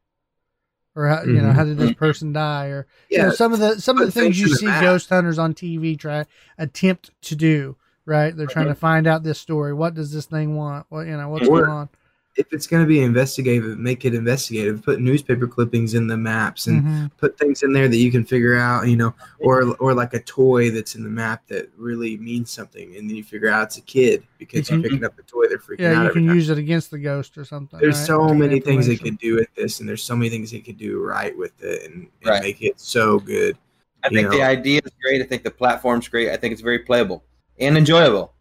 or 0.94 1.08
how, 1.08 1.22
you 1.24 1.34
know 1.34 1.50
Mhm. 1.50 1.54
how 1.54 1.64
did 1.64 1.76
this 1.78 1.92
person 1.94 2.32
die, 2.32 2.66
or 2.66 2.86
you 3.10 3.18
know 3.18 3.30
some 3.30 3.52
of 3.52 3.58
the 3.58 3.80
some 3.80 3.98
of 4.00 4.06
the 4.06 4.12
things 4.12 4.36
things 4.38 4.40
you 4.40 4.54
see 4.56 4.66
map. 4.66 4.82
ghost 4.82 5.08
hunters 5.08 5.38
on 5.38 5.54
TV 5.54 5.98
try 5.98 6.24
attempt 6.58 7.10
to 7.22 7.36
do. 7.36 7.76
Right, 8.08 8.36
they're 8.36 8.46
trying 8.46 8.68
to 8.68 8.74
find 8.76 9.08
out 9.08 9.24
this 9.24 9.40
story. 9.40 9.74
What 9.74 9.94
does 9.94 10.12
this 10.12 10.26
thing 10.26 10.54
want? 10.54 10.86
What 10.90 11.08
you 11.08 11.16
know? 11.16 11.28
What's 11.28 11.48
Or- 11.48 11.58
going 11.62 11.70
on? 11.70 11.88
If 12.36 12.52
it's 12.52 12.66
going 12.66 12.82
to 12.82 12.86
be 12.86 13.00
investigative, 13.02 13.78
make 13.78 14.04
it 14.04 14.14
investigative. 14.14 14.82
Put 14.82 15.00
newspaper 15.00 15.46
clippings 15.46 15.94
in 15.94 16.06
the 16.06 16.16
maps 16.16 16.66
and 16.66 16.82
Mhm. 16.84 17.10
put 17.16 17.38
things 17.38 17.62
in 17.62 17.72
there 17.72 17.88
that 17.88 17.96
you 17.96 18.10
can 18.10 18.24
figure 18.24 18.56
out, 18.56 18.86
you 18.88 18.96
know, 18.96 19.14
or 19.40 19.74
or 19.76 19.94
like 19.94 20.14
a 20.14 20.20
toy 20.20 20.70
that's 20.70 20.94
in 20.94 21.02
the 21.02 21.08
map 21.10 21.46
that 21.48 21.70
really 21.76 22.16
means 22.18 22.50
something, 22.50 22.94
and 22.96 23.08
then 23.08 23.16
you 23.16 23.24
figure 23.24 23.48
out 23.48 23.64
it's 23.64 23.78
a 23.78 23.82
kid 23.82 24.22
because 24.38 24.68
You 24.68 24.76
you're 24.76 24.82
picking 24.82 25.04
up 25.04 25.16
the 25.16 25.22
toy. 25.22 25.46
They're 25.48 25.58
freaking 25.58 25.80
Yeah, 25.80 25.88
out 25.88 25.92
Yeah, 25.92 26.02
you 26.02 26.08
every 26.10 26.20
can 26.20 26.28
time. 26.28 26.36
use 26.36 26.50
it 26.50 26.58
against 26.58 26.90
the 26.90 26.98
ghost 26.98 27.38
or 27.38 27.44
something. 27.44 27.80
There's 27.80 27.96
right? 27.98 28.06
so 28.06 28.28
To 28.28 28.34
many 28.34 28.60
things 28.60 28.86
they 28.86 28.96
could 28.96 29.18
do 29.18 29.36
with 29.36 29.48
this, 29.54 29.80
and 29.80 29.88
there's 29.88 30.02
so 30.02 30.14
many 30.16 30.30
things 30.30 30.50
they 30.50 30.60
could 30.60 30.78
do 30.78 31.02
right 31.02 31.36
with 31.36 31.62
it, 31.62 31.84
and, 31.84 31.94
and 31.94 32.10
Right. 32.30 32.42
make 32.42 32.62
it 32.62 32.78
so 32.80 33.18
good. 33.18 33.56
I 34.04 34.08
you 34.10 34.18
think 34.18 34.30
the 34.30 34.42
idea 34.42 34.80
is 34.84 34.92
great 35.02 35.20
I 35.20 35.24
think 35.24 35.42
the 35.42 35.50
platform's 35.50 36.06
great 36.06 36.30
I 36.30 36.36
think 36.36 36.52
it's 36.52 36.60
very 36.62 36.78
playable 36.80 37.24
and 37.58 37.76
enjoyable 37.76 38.34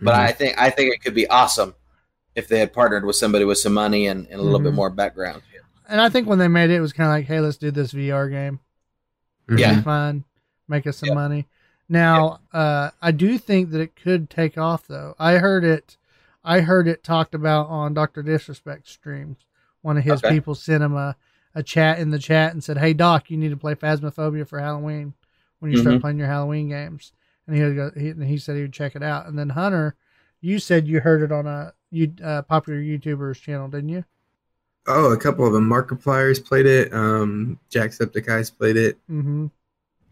but 0.00 0.14
Mhm. 0.14 0.18
I 0.18 0.32
think 0.32 0.58
I 0.58 0.68
think 0.70 0.92
it 0.92 1.00
could 1.00 1.14
be 1.14 1.28
awesome 1.28 1.74
if 2.34 2.48
they 2.48 2.58
had 2.58 2.72
partnered 2.72 3.04
with 3.04 3.16
somebody 3.16 3.44
with 3.44 3.58
some 3.58 3.74
money 3.74 4.06
and, 4.06 4.26
and 4.28 4.40
a 4.40 4.42
little 4.42 4.58
bit 4.60 4.72
Mhm. 4.72 4.76
more 4.76 4.90
background 4.90 5.42
And 5.88 6.00
I 6.00 6.08
think 6.08 6.26
when 6.26 6.38
they 6.38 6.48
made 6.48 6.70
it, 6.70 6.76
it 6.76 6.80
was 6.80 6.92
kind 6.94 7.08
of 7.10 7.12
like, 7.16 7.26
hey, 7.26 7.40
let's 7.40 7.58
do 7.58 7.70
this 7.70 7.92
VR 7.92 8.30
game. 8.30 8.60
Mhm. 9.48 9.58
Yeah. 9.58 9.74
Be 9.76 9.82
fun, 9.82 10.24
make 10.66 10.86
us 10.86 10.96
some 10.98 11.08
Yeah. 11.10 11.14
money. 11.14 11.46
Now, 11.88 12.40
uh, 12.52 12.90
I 13.02 13.10
do 13.10 13.36
think 13.36 13.70
that 13.70 13.80
it 13.80 13.94
could 13.96 14.30
take 14.30 14.56
off, 14.56 14.86
though. 14.86 15.14
I 15.18 15.36
heard 15.38 15.64
it, 15.64 15.98
I 16.44 16.60
heard 16.60 16.88
it 16.88 17.04
talked 17.04 17.34
about 17.34 17.68
on 17.68 17.92
Doctor 17.92 18.22
Disrespect 18.22 18.88
streams. 18.88 19.44
One 19.82 19.98
of 19.98 20.04
his 20.04 20.24
Okay. 20.24 20.30
people 20.30 20.54
sent 20.54 20.82
him 20.82 20.94
a, 20.94 21.14
a 21.54 21.62
chat 21.62 21.98
in 21.98 22.10
the 22.10 22.18
chat 22.18 22.52
and 22.52 22.64
said, 22.64 22.78
"Hey 22.78 22.94
Doc, 22.94 23.30
you 23.30 23.36
need 23.36 23.50
to 23.50 23.56
play 23.58 23.74
Phasmophobia 23.74 24.46
for 24.48 24.58
Halloween 24.58 25.12
when 25.58 25.70
you 25.72 25.76
start 25.78 25.96
Mhm. 25.96 26.00
playing 26.00 26.18
your 26.18 26.28
Halloween 26.28 26.68
games." 26.68 27.12
And 27.46 27.54
he 27.56 27.74
go, 27.74 27.90
he, 27.94 28.08
and 28.10 28.24
he 28.24 28.38
said 28.38 28.56
he 28.56 28.62
would 28.62 28.72
check 28.72 28.96
it 28.96 29.02
out. 29.02 29.26
And 29.26 29.38
then 29.38 29.50
Hunter, 29.50 29.94
you 30.40 30.58
said 30.58 30.88
you 30.88 31.00
heard 31.00 31.20
it 31.20 31.30
on 31.32 31.46
a 31.46 31.74
you 31.92 32.12
uh, 32.24 32.42
popular 32.42 32.80
YouTuber's 32.80 33.38
channel, 33.38 33.68
didn't 33.68 33.90
you? 33.90 34.04
Oh, 34.88 35.12
a 35.12 35.16
couple 35.16 35.46
of 35.46 35.52
them. 35.52 35.68
Markiplier's 35.68 36.40
played 36.40 36.66
it. 36.66 36.92
Um, 36.92 37.60
Jacksepticeye's 37.70 38.50
played 38.50 38.76
it. 38.76 38.98
Mm-hmm. 39.08 39.46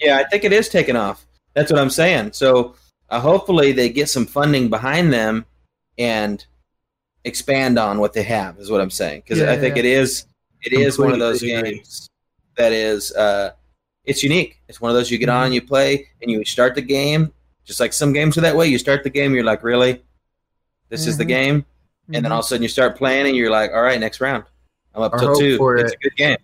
Yeah, 0.00 0.18
I 0.18 0.24
think 0.28 0.44
it 0.44 0.52
is 0.52 0.68
taking 0.68 0.94
off. 0.94 1.26
That's 1.54 1.72
what 1.72 1.80
I'm 1.80 1.90
saying. 1.90 2.32
So 2.34 2.76
uh, 3.08 3.18
hopefully 3.18 3.72
they 3.72 3.88
get 3.88 4.08
some 4.08 4.26
funding 4.26 4.70
behind 4.70 5.12
them 5.12 5.44
and 5.98 6.44
expand 7.24 7.78
on 7.78 7.98
what 7.98 8.12
they 8.12 8.22
have. 8.22 8.58
Is 8.58 8.70
what 8.70 8.80
I'm 8.80 8.90
saying 8.90 9.22
because 9.24 9.38
Yeah, 9.38 9.50
I 9.50 9.58
think 9.58 9.74
yeah. 9.74 9.80
it 9.80 9.86
is 9.86 10.26
it 10.62 10.72
is 10.72 10.98
one 10.98 11.12
of 11.12 11.18
those 11.18 11.42
agree. 11.42 11.60
games 11.72 12.08
that 12.56 12.72
is 12.72 13.12
uh, 13.14 13.50
it's 14.04 14.22
unique. 14.22 14.60
It's 14.68 14.80
one 14.80 14.90
of 14.90 14.94
those 14.96 15.10
you 15.10 15.18
get 15.18 15.28
Mm-hmm. 15.28 15.44
on, 15.46 15.52
you 15.52 15.62
play, 15.62 16.06
and 16.22 16.30
you 16.30 16.44
start 16.44 16.74
the 16.76 16.82
game. 16.82 17.32
Just 17.64 17.80
like 17.80 17.92
some 17.92 18.12
games 18.12 18.38
are 18.38 18.42
that 18.42 18.56
way. 18.56 18.68
You 18.68 18.78
start 18.78 19.02
the 19.04 19.10
game, 19.10 19.34
you're 19.34 19.44
like, 19.44 19.62
really, 19.62 20.02
this 20.88 21.06
is 21.06 21.16
the 21.16 21.24
Mhm. 21.24 21.64
Game, 22.12 22.16
and 22.16 22.22
Mm-hmm. 22.22 22.22
then 22.24 22.32
all 22.32 22.38
of 22.40 22.44
a 22.44 22.48
sudden 22.48 22.62
you 22.62 22.68
start 22.68 22.96
playing, 22.96 23.26
and 23.26 23.36
you're 23.36 23.50
like, 23.50 23.70
all 23.72 23.82
right, 23.82 23.98
next 24.00 24.20
round. 24.20 24.44
I'm 24.94 25.02
up 25.02 25.14
I 25.14 25.18
till 25.18 25.34
two. 25.36 25.56
for 25.56 25.76
It's 25.76 25.92
it. 25.92 25.98
a 25.98 26.02
good 26.08 26.16
game. 26.16 26.36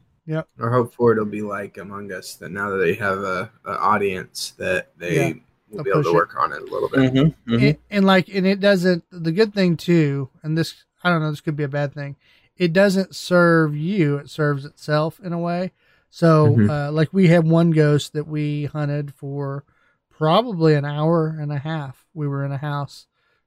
Or 0.58 0.70
hope 0.72 0.92
for 0.94 1.12
it'll 1.12 1.24
be 1.24 1.42
like 1.42 1.78
Among 1.78 2.10
Us. 2.12 2.34
That 2.34 2.50
now 2.50 2.70
that 2.70 2.76
they 2.78 2.94
have 2.94 3.18
a, 3.18 3.50
a 3.64 3.70
audience, 3.78 4.52
that 4.58 4.90
they 4.98 5.14
Yeah. 5.14 5.32
will 5.70 5.82
They'll 5.82 5.84
be 5.84 5.90
able 5.90 5.98
push 6.00 6.06
to 6.06 6.10
it. 6.10 6.14
work 6.14 6.36
on 6.38 6.52
it 6.52 6.62
a 6.62 6.64
little 6.64 6.88
bit. 6.88 7.12
Mm-hmm, 7.12 7.54
and, 7.54 7.78
and 7.90 8.04
like 8.06 8.28
and 8.28 8.46
it 8.46 8.60
doesn't 8.60 9.04
the 9.10 9.32
good 9.32 9.52
thing 9.54 9.76
too 9.76 10.28
and 10.42 10.56
this 10.56 10.84
i 11.02 11.10
don't 11.10 11.20
know 11.22 11.30
this 11.30 11.40
could 11.40 11.56
be 11.56 11.64
a 11.64 11.68
bad 11.68 11.92
thing 11.92 12.14
it 12.56 12.72
doesn't 12.72 13.14
serve 13.16 13.76
you 13.76 14.16
it 14.16 14.30
serves 14.30 14.64
itself 14.64 15.18
in 15.24 15.32
a 15.32 15.38
way 15.38 15.72
so 16.08 16.48
Mhm. 16.56 16.70
uh, 16.70 16.92
like 16.92 17.12
we 17.12 17.26
had 17.28 17.44
one 17.48 17.70
ghost 17.72 18.12
that 18.12 18.26
we 18.28 18.64
hunted 18.66 19.12
for 19.14 19.64
probably 20.10 20.74
an 20.74 20.84
hour 20.84 21.36
and 21.40 21.52
a 21.52 21.58
half 21.58 22.04
we 22.14 22.26
were 22.28 22.44
in 22.44 22.52
a 22.52 22.58
house 22.58 23.06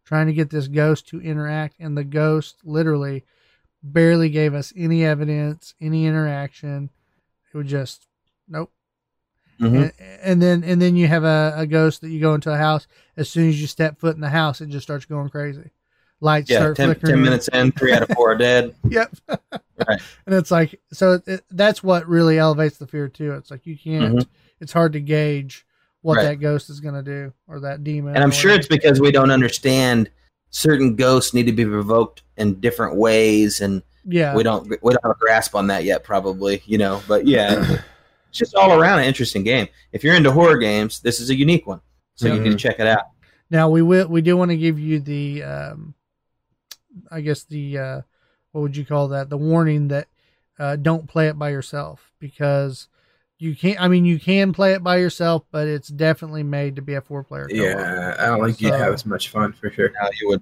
trying 0.10 0.26
to 0.26 0.34
get 0.34 0.50
this 0.50 0.68
ghost 0.68 1.08
to 1.08 1.22
interact 1.22 1.76
and 1.80 1.96
the 1.96 2.04
ghost 2.04 2.56
literally 2.64 3.24
barely 3.84 4.28
gave 4.28 4.56
us 4.56 4.74
any 4.76 5.06
evidence, 5.06 5.76
any 5.80 6.08
interaction. 6.08 6.90
It 7.54 7.58
would 7.58 7.68
just 7.68 8.08
nope. 8.48 8.72
Mhm. 9.62 9.76
And, 9.84 9.94
and 10.24 10.42
then 10.42 10.64
and 10.64 10.82
then 10.82 10.96
you 10.96 11.06
have 11.06 11.24
a, 11.24 11.54
a 11.58 11.68
ghost 11.68 12.02
that 12.02 12.10
you 12.10 12.20
go 12.20 12.34
into 12.34 12.52
a 12.52 12.58
house. 12.58 12.88
As 13.18 13.30
soon 13.30 13.50
as 13.50 13.62
you 13.62 13.68
step 13.68 14.00
foot 14.00 14.16
in 14.16 14.22
the 14.22 14.30
house, 14.30 14.62
it 14.62 14.70
just 14.70 14.88
starts 14.88 15.06
going 15.06 15.30
crazy. 15.30 15.70
Lights 16.22 16.50
Yeah, 16.50 16.58
start 16.58 16.78
10, 16.78 16.88
flickering. 16.88 17.14
10 17.14 17.22
minutes 17.22 17.48
in, 17.50 17.72
three 17.74 17.94
out 17.94 18.02
of 18.02 18.10
four 18.10 18.32
are 18.32 18.36
dead. 18.36 18.74
Yep. 18.90 19.16
Right. 19.28 20.02
And 20.26 20.34
it's 20.34 20.50
like 20.50 20.82
so 20.92 21.22
it, 21.28 21.44
that's 21.52 21.84
what 21.84 22.08
really 22.08 22.40
elevates 22.40 22.80
the 22.80 22.88
fear 22.88 23.10
too. 23.10 23.34
It's 23.34 23.52
like 23.52 23.68
you 23.68 23.78
can't. 23.78 24.28
It's 24.60 24.74
hard 24.74 24.94
to 24.94 25.00
gauge 25.00 25.68
what 26.02 26.18
Mm-hmm. 26.18 26.26
Right. 26.26 26.30
that 26.32 26.36
ghost 26.38 26.70
is 26.70 26.80
going 26.80 26.96
to 26.96 27.04
do 27.04 27.34
or 27.48 27.60
that 27.62 27.84
demon. 27.84 28.16
And 28.16 28.24
I'm 28.24 28.32
sure 28.32 28.52
it's 28.52 28.68
because 28.68 29.02
we 29.02 29.12
don't 29.12 29.32
understand 29.32 30.10
certain 30.50 30.96
ghosts 30.96 31.34
need 31.34 31.46
to 31.46 31.52
be 31.52 31.66
provoked 31.66 32.24
in 32.38 32.60
different 32.60 32.96
ways, 32.96 33.62
and 33.62 33.84
yeah. 34.06 34.36
we 34.36 34.44
don't 34.44 34.68
we 34.82 34.94
don't 34.94 35.04
have 35.04 35.12
a 35.12 35.20
grasp 35.20 35.56
on 35.56 35.68
that 35.68 35.84
yet, 35.84 36.04
probably. 36.04 36.64
You 36.66 36.78
know, 36.78 37.02
but 37.08 37.28
yeah, 37.28 37.80
it's 38.30 38.38
just 38.38 38.56
all 38.56 38.80
around 38.80 39.00
an 39.00 39.06
interesting 39.06 39.44
game. 39.44 39.68
If 39.92 40.04
you're 40.04 40.16
into 40.16 40.32
horror 40.32 40.58
games, 40.58 41.00
this 41.02 41.20
is 41.20 41.30
a 41.30 41.36
unique 41.36 41.68
one, 41.68 41.82
so 42.16 42.34
you 42.34 42.40
need 42.40 42.52
to 42.52 42.58
check 42.58 42.80
it 42.80 42.88
out. 42.88 43.08
Now 43.50 43.70
we 43.70 43.82
will. 43.82 44.08
We 44.08 44.22
do 44.22 44.38
want 44.38 44.52
to 44.52 44.58
give 44.58 44.80
you 44.80 45.00
the, 45.00 45.44
um, 45.44 45.96
I 47.10 47.22
guess 47.22 47.46
the, 47.46 47.78
uh, 47.80 48.02
what 48.52 48.62
would 48.62 48.78
you 48.78 48.86
call 48.86 49.08
that? 49.08 49.30
The 49.30 49.38
warning 49.38 49.88
that 49.88 50.08
uh, 50.60 50.76
don't 50.76 51.08
play 51.08 51.30
it 51.30 51.40
by 51.40 51.50
yourself 51.50 52.12
because 52.20 52.90
you 53.40 53.56
can't. 53.56 53.82
I 53.82 53.88
mean, 53.88 54.06
you 54.06 54.20
can 54.20 54.54
play 54.54 54.74
it 54.74 54.84
by 54.84 54.98
yourself, 54.98 55.44
but 55.52 55.68
it's 55.68 55.88
definitely 55.88 56.44
made 56.44 56.76
to 56.76 56.82
be 56.82 56.94
a 56.96 57.02
four 57.02 57.24
player. 57.24 57.48
Yeah, 57.50 58.16
I 58.20 58.26
don't 58.28 58.46
think 58.46 58.62
you'd 58.62 58.74
have 58.74 58.94
as 58.94 59.06
much 59.06 59.30
fun 59.30 59.54
for 59.54 59.70
sure. 59.72 59.90
Now 60.02 60.10
you 60.22 60.28
would. 60.30 60.42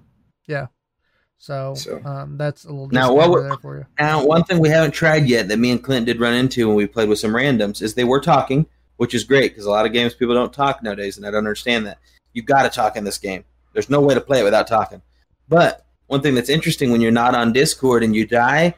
So, 1.40 1.74
So- 1.76 2.00
Um, 2.04 2.36
that's 2.36 2.64
a 2.64 2.68
little 2.70 2.88
Now, 2.88 3.12
what 3.12 3.20
disclaimer 3.26 3.42
would- 3.42 3.50
there 3.52 3.58
for 3.58 3.76
you. 3.78 3.86
Now, 4.00 4.24
one 4.26 4.42
thing 4.42 4.58
we 4.58 4.70
haven't 4.70 4.90
tried 4.90 5.28
yet 5.28 5.46
that 5.48 5.58
me 5.60 5.70
and 5.70 5.80
Clint 5.82 6.06
did 6.06 6.18
run 6.18 6.34
into 6.34 6.66
when 6.66 6.74
we 6.76 6.84
played 6.86 7.08
with 7.08 7.20
some 7.20 7.30
randoms 7.30 7.80
is 7.80 7.94
they 7.94 8.02
were 8.02 8.18
talking, 8.20 8.66
which 8.96 9.14
is 9.14 9.22
great 9.22 9.52
because 9.52 9.64
a 9.64 9.70
lot 9.70 9.86
of 9.86 9.92
games 9.92 10.14
people 10.14 10.34
don't 10.34 10.52
talk 10.52 10.82
nowadays, 10.82 11.16
and 11.16 11.24
I 11.24 11.30
don't 11.30 11.38
understand 11.38 11.86
that. 11.86 11.98
You 12.32 12.42
got 12.42 12.64
to 12.64 12.70
talk 12.70 12.96
in 12.96 13.04
this 13.04 13.18
game. 13.18 13.44
There's 13.72 13.88
no 13.88 14.00
way 14.00 14.14
to 14.14 14.20
play 14.20 14.40
it 14.40 14.44
without 14.44 14.66
talking. 14.66 15.00
But 15.48 15.86
one 16.08 16.22
thing 16.22 16.34
that's 16.34 16.48
interesting 16.48 16.90
when 16.90 17.00
you're 17.00 17.12
not 17.12 17.36
on 17.36 17.52
Discord 17.52 18.02
and 18.02 18.16
you 18.16 18.26
die, 18.26 18.74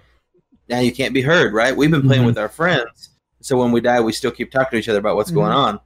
now 0.69 0.81
you 0.81 0.93
can't 0.93 1.15
be 1.15 1.23
heard, 1.23 1.55
right? 1.55 1.75
We've 1.75 1.91
been 1.91 2.03
playing 2.03 2.25
Mhm. 2.25 2.27
with 2.27 2.39
our 2.39 2.51
friends, 2.51 3.09
so 3.41 3.57
when 3.59 3.73
we 3.73 3.81
die, 3.81 4.01
we 4.01 4.12
still 4.12 4.31
keep 4.31 4.51
talking 4.51 4.71
to 4.73 4.77
each 4.79 4.89
other 4.89 4.99
about 4.99 5.17
what's 5.17 5.31
going 5.31 5.53
Mhm. 5.53 5.57
on. 5.57 5.81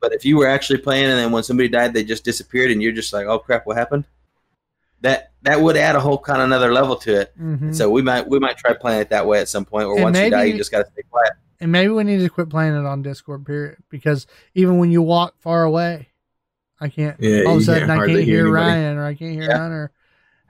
But 0.00 0.12
if 0.12 0.24
you 0.24 0.36
were 0.36 0.46
actually 0.46 0.78
playing 0.78 1.06
and 1.06 1.18
then 1.18 1.32
when 1.32 1.42
somebody 1.42 1.68
died, 1.68 1.92
they 1.92 2.04
just 2.04 2.24
disappeared, 2.24 2.70
and 2.70 2.80
you're 2.82 2.92
just 2.92 3.12
like, 3.12 3.26
"Oh 3.26 3.38
crap, 3.38 3.66
what 3.66 3.76
happened?" 3.76 4.04
That 5.00 5.30
that 5.42 5.60
would 5.60 5.76
add 5.76 5.94
a 5.96 6.00
whole 6.00 6.18
kind 6.18 6.40
of 6.40 6.46
another 6.46 6.72
level 6.72 6.96
to 6.96 7.20
it. 7.20 7.32
Mhm. 7.40 7.74
So 7.74 7.88
we 7.90 8.02
might 8.02 8.28
we 8.28 8.38
might 8.38 8.56
try 8.58 8.72
playing 8.74 9.00
it 9.00 9.10
that 9.10 9.26
way 9.26 9.40
at 9.40 9.48
some 9.48 9.64
point. 9.64 9.86
Where 9.88 9.96
And 9.96 10.04
once 10.04 10.18
you 10.18 10.30
die, 10.30 10.44
you 10.44 10.56
just 10.56 10.70
got 10.72 10.78
to 10.84 10.90
stay 10.92 11.02
quiet. 11.10 11.32
and 11.60 11.70
maybe 11.72 11.88
we 11.92 12.04
need 12.04 12.18
to 12.18 12.28
quit 12.28 12.48
playing 12.50 12.74
it 12.74 12.84
on 12.86 13.02
Discord. 13.02 13.44
Period. 13.46 13.76
Because 13.90 14.26
even 14.54 14.78
when 14.78 14.90
you 14.90 15.02
walk 15.02 15.34
far 15.40 15.62
away, 15.64 16.08
I 16.80 16.88
can't. 16.88 17.16
Yeah, 17.20 17.42
all 17.44 17.56
of 17.56 17.62
a 17.62 17.64
sudden, 17.64 17.88
can't 17.88 18.00
I 18.02 18.06
can't 18.06 18.18
hear 18.20 18.44
hear. 18.44 18.50
Ryan 18.52 18.96
or 18.98 19.04
I 19.04 19.14
can't 19.14 19.32
hear 19.32 19.42
Yeah. 19.50 19.58
Hunter. 19.58 19.90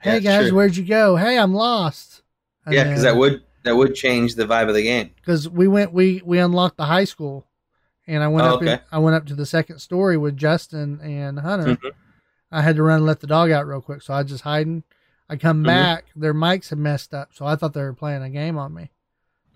Hey 0.00 0.16
it's 0.18 0.24
guys, 0.26 0.48
true. 0.48 0.56
where'd 0.56 0.76
you 0.76 0.84
go? 0.84 1.16
Hey, 1.16 1.38
I'm 1.38 1.54
lost. 1.54 2.22
And 2.66 2.74
Yeah, 2.74 2.84
because 2.84 3.02
that 3.02 3.16
would 3.16 3.42
that 3.64 3.76
would 3.76 3.94
change 3.94 4.34
the 4.34 4.44
vibe 4.46 4.68
of 4.68 4.74
the 4.74 4.82
game. 4.82 5.10
because 5.16 5.48
we 5.48 5.68
went 5.68 5.92
we 5.92 6.22
we 6.24 6.38
unlocked 6.38 6.76
the 6.76 6.84
high 6.86 7.04
school 7.04 7.46
and 8.06 8.22
i 8.22 8.28
went 8.28 8.46
Oh, 8.46 8.54
up 8.56 8.62
in, 8.62 8.80
i 8.92 8.98
went 8.98 9.16
up 9.16 9.26
to 9.26 9.34
the 9.34 9.46
second 9.46 9.78
story 9.80 10.16
with 10.16 10.36
justin 10.36 11.00
and 11.02 11.38
hunter 11.40 11.76
Mhm. 11.76 11.90
i 12.52 12.62
had 12.62 12.76
to 12.76 12.82
run 12.82 12.96
and 12.98 13.06
let 13.06 13.20
the 13.20 13.26
dog 13.26 13.50
out 13.50 13.66
real 13.66 13.80
quick 13.80 14.02
so 14.02 14.14
i 14.14 14.22
was 14.22 14.30
just 14.30 14.44
hiding 14.44 14.84
i 15.28 15.36
come 15.36 15.62
Mhm. 15.62 15.66
back 15.66 16.04
their 16.16 16.34
mics 16.34 16.70
had 16.70 16.78
messed 16.78 17.12
up 17.14 17.30
so 17.34 17.44
i 17.46 17.56
thought 17.56 17.74
they 17.74 17.82
were 17.82 17.92
playing 17.92 18.22
a 18.22 18.30
game 18.30 18.56
on 18.58 18.72
me 18.74 18.90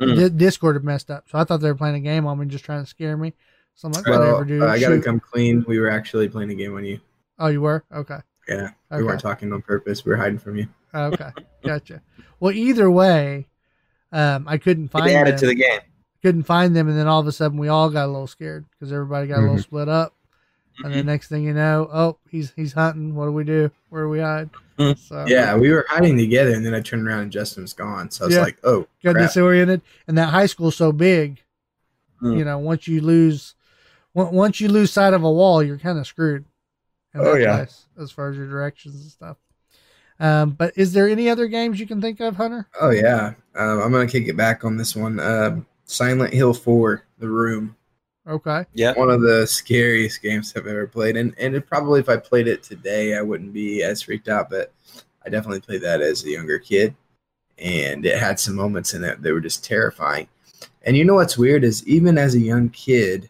Mm. 0.00 0.16
Di- 0.16 0.28
discord 0.30 0.74
had 0.74 0.84
messed 0.84 1.10
up 1.10 1.28
so 1.28 1.38
i 1.38 1.44
thought 1.44 1.60
they 1.60 1.68
were 1.70 1.76
playing 1.76 1.94
a 1.96 2.00
game 2.00 2.26
on 2.26 2.38
me 2.38 2.46
just 2.46 2.64
trying 2.64 2.82
to 2.82 2.88
scare 2.90 3.16
me 3.16 3.34
so 3.74 3.86
i'm 3.86 3.92
like 3.92 4.06
whatever 4.06 4.44
dude 4.44 4.62
I 4.62 4.78
gotta 4.80 4.96
shoot. 4.96 5.04
come 5.04 5.20
clean. 5.20 5.64
We 5.68 5.78
were 5.78 5.90
actually 5.90 6.28
playing 6.28 6.50
a 6.50 6.54
game 6.54 6.74
on 6.74 6.84
you. 6.84 6.98
oh 7.38 7.46
you 7.48 7.60
were 7.60 7.84
okay 7.94 8.18
Yeah, 8.48 8.70
we 8.90 8.96
Okay. 8.96 9.04
weren't 9.04 9.20
talking 9.20 9.52
on 9.52 9.62
purpose. 9.62 10.04
We 10.04 10.10
were 10.10 10.16
hiding 10.16 10.38
from 10.38 10.56
you. 10.56 10.66
okay 10.92 11.30
gotcha 11.64 12.02
well 12.40 12.52
either 12.52 12.90
way 12.90 13.46
um 14.12 14.46
i 14.48 14.56
couldn't 14.58 14.88
find 14.88 15.10
It 15.10 15.14
added 15.14 15.32
them. 15.34 15.40
to 15.40 15.46
the 15.46 15.54
game. 15.54 15.80
couldn't 16.22 16.42
find 16.44 16.74
them 16.76 16.88
and 16.88 16.96
then 16.98 17.06
all 17.08 17.20
of 17.20 17.26
a 17.26 17.32
sudden 17.32 17.58
we 17.58 17.68
all 17.68 17.90
got 17.90 18.04
a 18.06 18.12
little 18.12 18.26
scared 18.26 18.64
because 18.70 18.92
everybody 18.92 19.26
got 19.26 19.38
a 19.38 19.42
little 19.42 19.56
Mhm. 19.56 19.62
split 19.62 19.88
up 19.88 20.14
and 20.84 20.94
the 20.94 21.02
next 21.02 21.28
thing 21.28 21.44
you 21.44 21.52
know 21.54 21.88
oh 21.92 22.18
he's 22.30 22.52
he's 22.56 22.72
hunting 22.72 23.14
what 23.14 23.26
do 23.26 23.32
we 23.32 23.44
do 23.44 23.70
where 23.90 24.04
do 24.04 24.08
we 24.08 24.20
hide 24.20 24.50
Mhm. 24.78 24.96
so 24.98 25.24
Yeah, 25.28 25.54
we 25.56 25.70
were 25.70 25.84
hiding 25.88 26.16
together, 26.16 26.52
and 26.54 26.64
then 26.64 26.74
I 26.74 26.80
turned 26.80 27.06
around 27.06 27.20
and 27.20 27.30
Justin 27.30 27.62
was 27.62 27.74
gone. 27.74 28.10
So 28.10 28.24
I 28.24 28.26
was 28.28 28.34
Yeah. 28.36 28.42
like, 28.42 28.56
"Oh, 28.64 28.86
got 29.04 29.12
crap. 29.16 29.28
disoriented 29.28 29.82
and 30.08 30.16
that 30.16 30.30
high 30.30 30.46
school's 30.46 30.76
so 30.76 30.92
big 30.92 31.42
Mm. 32.22 32.38
you 32.38 32.44
know 32.44 32.56
once 32.58 32.86
you 32.88 33.00
lose 33.02 33.54
once 34.14 34.60
you 34.60 34.68
lose 34.68 34.90
sight 34.92 35.12
of 35.12 35.22
a 35.24 35.30
wall 35.30 35.62
you're 35.62 35.76
kind 35.78 35.98
of 35.98 36.06
screwed 36.06 36.44
Oh, 37.14 37.34
yeah. 37.34 37.56
place, 37.56 37.84
as 38.00 38.10
far 38.10 38.30
as 38.30 38.36
your 38.38 38.46
directions 38.48 38.94
and 38.94 39.10
stuff 39.10 39.36
um 40.22 40.50
but 40.52 40.72
is 40.76 40.92
there 40.94 41.08
any 41.08 41.28
other 41.28 41.46
games 41.48 41.78
you 41.78 41.86
can 41.86 42.00
think 42.00 42.20
of 42.20 42.36
hunter 42.36 42.66
Oh 42.80 42.90
yeah, 42.90 43.34
um, 43.54 43.80
I'm 43.82 43.92
gonna 43.92 44.06
kick 44.06 44.28
it 44.28 44.36
back 44.36 44.64
on 44.64 44.76
this 44.78 44.96
one. 44.96 45.20
Um 45.20 45.66
Silent 45.84 46.32
Hill 46.32 46.54
Four: 46.54 47.04
The 47.18 47.28
Room. 47.28 47.76
okay 48.26 48.64
Yeah. 48.72 48.94
One 48.94 49.10
of 49.10 49.20
the 49.20 49.46
scariest 49.46 50.22
games 50.22 50.54
I've 50.56 50.66
ever 50.66 50.86
played, 50.86 51.16
and 51.16 51.34
and 51.38 51.54
it 51.54 51.66
probably 51.66 52.00
if 52.00 52.08
I 52.08 52.16
played 52.16 52.48
it 52.48 52.62
today, 52.62 53.16
I 53.16 53.22
wouldn't 53.22 53.52
be 53.52 53.82
as 53.82 54.02
freaked 54.02 54.28
out. 54.28 54.48
But 54.48 54.72
I 55.24 55.28
definitely 55.28 55.60
played 55.60 55.82
that 55.82 56.00
as 56.00 56.24
a 56.24 56.30
younger 56.30 56.58
kid, 56.58 56.94
and 57.58 58.06
it 58.06 58.18
had 58.18 58.40
some 58.40 58.54
moments 58.54 58.94
in 58.94 59.04
it 59.04 59.20
that 59.22 59.32
were 59.32 59.40
just 59.40 59.64
terrifying. 59.64 60.28
And 60.84 60.96
you 60.96 61.04
know 61.04 61.14
what's 61.14 61.38
weird 61.38 61.64
is 61.64 61.86
even 61.86 62.16
as 62.18 62.34
a 62.34 62.40
young 62.40 62.70
kid, 62.70 63.28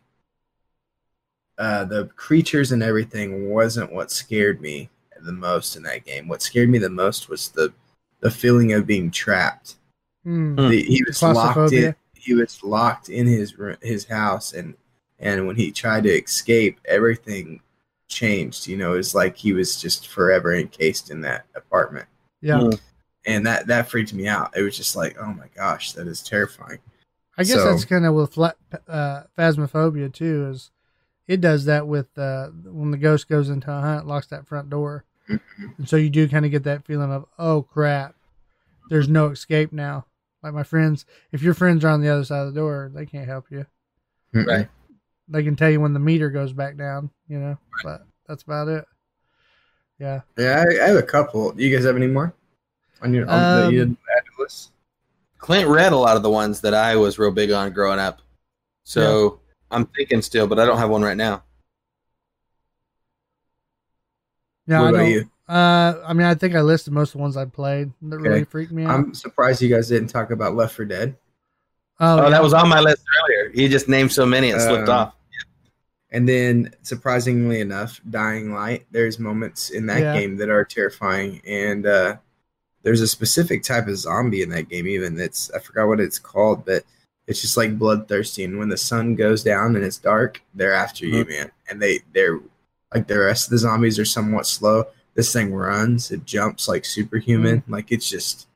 uh, 1.58 1.84
the 1.84 2.06
creatures 2.16 2.72
and 2.72 2.82
everything 2.82 3.50
wasn't 3.50 3.92
what 3.92 4.10
scared 4.10 4.60
me 4.60 4.88
the 5.24 5.32
most 5.32 5.76
in 5.76 5.82
that 5.84 6.04
game. 6.04 6.28
What 6.28 6.42
scared 6.42 6.68
me 6.70 6.78
the 6.78 6.90
most 6.90 7.28
was 7.28 7.48
the 7.50 7.72
the 8.20 8.30
feeling 8.30 8.72
of 8.72 8.86
being 8.86 9.10
trapped. 9.10 9.76
Hmm. 10.24 10.54
The, 10.56 10.82
he 10.82 11.02
was 11.04 11.20
locked 11.22 11.72
in. 11.72 11.94
He 12.14 12.34
was 12.34 12.62
locked 12.62 13.08
in 13.08 13.26
his 13.26 13.54
his 13.82 14.04
house, 14.04 14.52
and 14.52 14.74
and 15.18 15.46
when 15.46 15.56
he 15.56 15.70
tried 15.72 16.04
to 16.04 16.10
escape, 16.22 16.78
everything 16.84 17.60
changed. 18.08 18.66
You 18.66 18.76
know, 18.76 18.94
it's 18.94 19.14
like 19.14 19.36
he 19.36 19.52
was 19.52 19.80
just 19.80 20.08
forever 20.08 20.54
encased 20.54 21.10
in 21.10 21.20
that 21.22 21.46
apartment, 21.56 22.06
yeah 22.40 22.60
Hmm. 22.60 22.70
and 23.26 23.46
that 23.46 23.66
that 23.66 23.88
freaked 23.88 24.14
me 24.14 24.28
out. 24.28 24.56
It 24.56 24.62
was 24.62 24.76
just 24.76 24.94
like, 24.96 25.16
oh 25.20 25.32
my 25.32 25.48
gosh, 25.56 25.92
that 25.92 26.06
is 26.06 26.22
terrifying. 26.22 26.78
I 27.38 27.44
guess 27.44 27.54
So- 27.54 27.64
that's 27.64 27.84
kind 27.86 28.04
of 28.06 28.14
with 28.14 28.34
fla- 28.34 28.54
uh, 28.86 29.22
phasmophobia 29.36 30.12
too. 30.12 30.48
Is 30.50 30.70
it 31.26 31.40
does 31.40 31.64
that 31.64 31.86
with 31.88 32.16
uh, 32.18 32.48
when 32.64 32.90
the 32.90 32.98
ghost 32.98 33.28
goes 33.28 33.48
into 33.48 33.72
a 33.72 33.80
hunt, 33.80 34.06
locks 34.06 34.26
that 34.28 34.46
front 34.46 34.70
door. 34.70 35.04
And 35.28 35.88
so 35.88 35.96
you 35.96 36.10
do 36.10 36.28
kind 36.28 36.44
of 36.44 36.50
get 36.50 36.64
that 36.64 36.84
feeling 36.84 37.12
of 37.12 37.26
oh 37.38 37.62
crap, 37.62 38.14
there's 38.88 39.08
no 39.08 39.28
escape 39.28 39.72
now. 39.72 40.06
Like 40.42 40.54
my 40.54 40.64
friends, 40.64 41.06
if 41.30 41.42
your 41.42 41.54
friends 41.54 41.84
are 41.84 41.90
on 41.90 42.00
the 42.00 42.08
other 42.08 42.24
side 42.24 42.40
of 42.46 42.52
the 42.52 42.60
door, 42.60 42.90
they 42.94 43.06
can't 43.06 43.28
help 43.28 43.46
you. 43.50 43.66
Right. 44.32 44.68
They 45.28 45.42
can 45.44 45.56
tell 45.56 45.70
you 45.70 45.80
when 45.80 45.92
the 45.92 46.00
meter 46.00 46.30
goes 46.30 46.52
back 46.52 46.76
down, 46.76 47.10
you 47.28 47.38
know, 47.38 47.58
but 47.84 48.04
that's 48.26 48.42
about 48.42 48.68
it. 48.68 48.84
Yeah. 49.98 50.22
Yeah, 50.36 50.64
I, 50.66 50.84
I 50.84 50.88
have 50.88 50.96
a 50.96 51.02
couple. 51.02 51.52
Do 51.52 51.62
you 51.62 51.74
guys 51.74 51.84
have 51.84 51.96
any 51.96 52.08
more 52.08 52.34
on 53.02 53.14
your 53.14 53.28
on 53.30 53.38
Um, 53.38 53.66
the 53.66 53.72
you 53.72 53.78
had 53.80 53.90
add 53.90 54.24
to 54.24 54.30
the 54.36 54.42
list? 54.42 54.72
Clint 55.38 55.68
read 55.68 55.92
a 55.92 55.96
lot 55.96 56.16
of 56.16 56.22
the 56.22 56.30
ones 56.30 56.60
that 56.60 56.74
I 56.74 56.96
was 56.96 57.18
real 57.18 57.30
big 57.30 57.50
on 57.50 57.72
growing 57.72 57.98
up. 57.98 58.20
So 58.84 59.40
I'm 59.70 59.86
thinking 59.86 60.22
still, 60.22 60.46
but 60.46 60.58
I 60.58 60.66
don't 60.66 60.78
have 60.78 60.90
one 60.90 61.02
right 61.02 61.16
now. 61.16 61.44
Yeah. 64.66 64.80
what 64.80 64.86
I 64.86 64.88
about 64.90 64.98
don't- 65.00 65.10
you? 65.10 65.28
Uh, 65.48 66.02
I 66.06 66.12
mean, 66.14 66.26
I 66.26 66.34
think 66.34 66.54
I 66.54 66.60
listed 66.62 66.92
most 66.92 67.10
of 67.10 67.12
the 67.14 67.18
ones 67.18 67.36
I 67.36 67.44
played 67.44 67.92
that 68.02 68.18
really 68.18 68.44
freaked 68.44 68.72
me 68.72 68.84
out. 68.84 68.90
I'm 68.92 69.14
surprised 69.14 69.60
you 69.60 69.68
guys 69.68 69.88
didn't 69.88 70.08
talk 70.08 70.30
about 70.30 70.54
Left 70.56 70.74
4 70.74 70.84
Dead. 70.86 71.16
oh, 72.00 72.18
Oh, 72.20 72.22
yeah. 72.24 72.30
that 72.30 72.42
was 72.42 72.54
on 72.54 72.68
my 72.68 72.80
list 72.80 73.02
earlier. 73.24 73.50
He 73.52 73.68
just 73.68 73.88
named 73.88 74.12
so 74.12 74.24
many 74.24 74.48
it 74.50 74.60
slipped 74.60 74.88
Um, 74.88 74.96
off. 74.98 75.14
And 76.10 76.28
then, 76.28 76.74
surprisingly 76.82 77.60
enough, 77.60 78.00
Dying 78.08 78.52
Light. 78.52 78.86
There's 78.92 79.18
moments 79.18 79.70
in 79.70 79.86
that 79.86 80.00
Yeah. 80.00 80.14
game 80.18 80.36
that 80.36 80.48
are 80.50 80.64
terrifying, 80.64 81.40
and 81.46 81.86
uh, 81.86 82.16
there's 82.82 83.00
a 83.00 83.08
specific 83.08 83.62
type 83.62 83.88
of 83.88 83.96
zombie 83.96 84.42
in 84.42 84.50
that 84.50 84.68
game. 84.68 84.86
Even 84.86 85.18
it's 85.18 85.50
I 85.52 85.58
forgot 85.58 85.88
what 85.88 86.00
it's 86.00 86.18
called, 86.18 86.64
but 86.66 86.84
it's 87.26 87.40
just 87.40 87.56
like 87.56 87.78
bloodthirsty. 87.78 88.44
And 88.44 88.58
when 88.58 88.68
the 88.68 88.76
sun 88.76 89.14
goes 89.16 89.42
down 89.42 89.74
and 89.74 89.84
it's 89.84 89.96
dark, 89.98 90.42
they're 90.54 90.74
after 90.74 91.06
you, 91.06 91.24
man. 91.24 91.50
And 91.68 91.80
they 91.80 92.00
they're 92.12 92.40
like 92.94 93.06
the 93.06 93.18
rest 93.18 93.46
of 93.46 93.50
the 93.50 93.58
zombies 93.58 93.98
are 93.98 94.04
somewhat 94.04 94.46
slow. 94.46 94.84
This 95.14 95.32
thing 95.32 95.52
runs, 95.54 96.10
it 96.10 96.24
jumps 96.24 96.68
like 96.68 96.84
superhuman. 96.84 97.62
Like 97.68 97.92
it's 97.92 98.08
just 98.08 98.48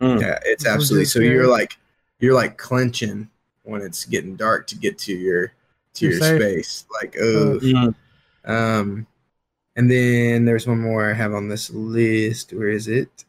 Mm. 0.00 0.20
yeah, 0.20 0.38
it's 0.44 0.64
That's 0.64 0.74
absolutely. 0.74 1.04
So 1.06 1.20
you're 1.20 1.46
like 1.46 1.78
you're 2.18 2.34
like 2.34 2.58
clenching 2.58 3.30
when 3.62 3.80
it's 3.80 4.04
getting 4.04 4.34
dark 4.36 4.66
to 4.68 4.76
get 4.76 4.98
to 4.98 5.14
your 5.14 5.52
to 5.94 6.04
You're 6.06 6.14
your 6.14 6.20
safe. 6.20 6.40
space. 6.66 6.86
Like 6.92 7.16
oh, 7.20 7.58
Mm. 7.62 7.94
um, 8.44 9.06
and 9.76 9.90
then 9.90 10.44
there's 10.44 10.66
one 10.66 10.80
more 10.80 11.08
I 11.10 11.14
have 11.14 11.32
on 11.32 11.48
this 11.48 11.70
list. 11.70 12.52
Where 12.52 12.68
is 12.68 12.88
it? 12.88 13.24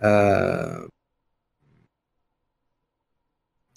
Uh, 0.00 0.86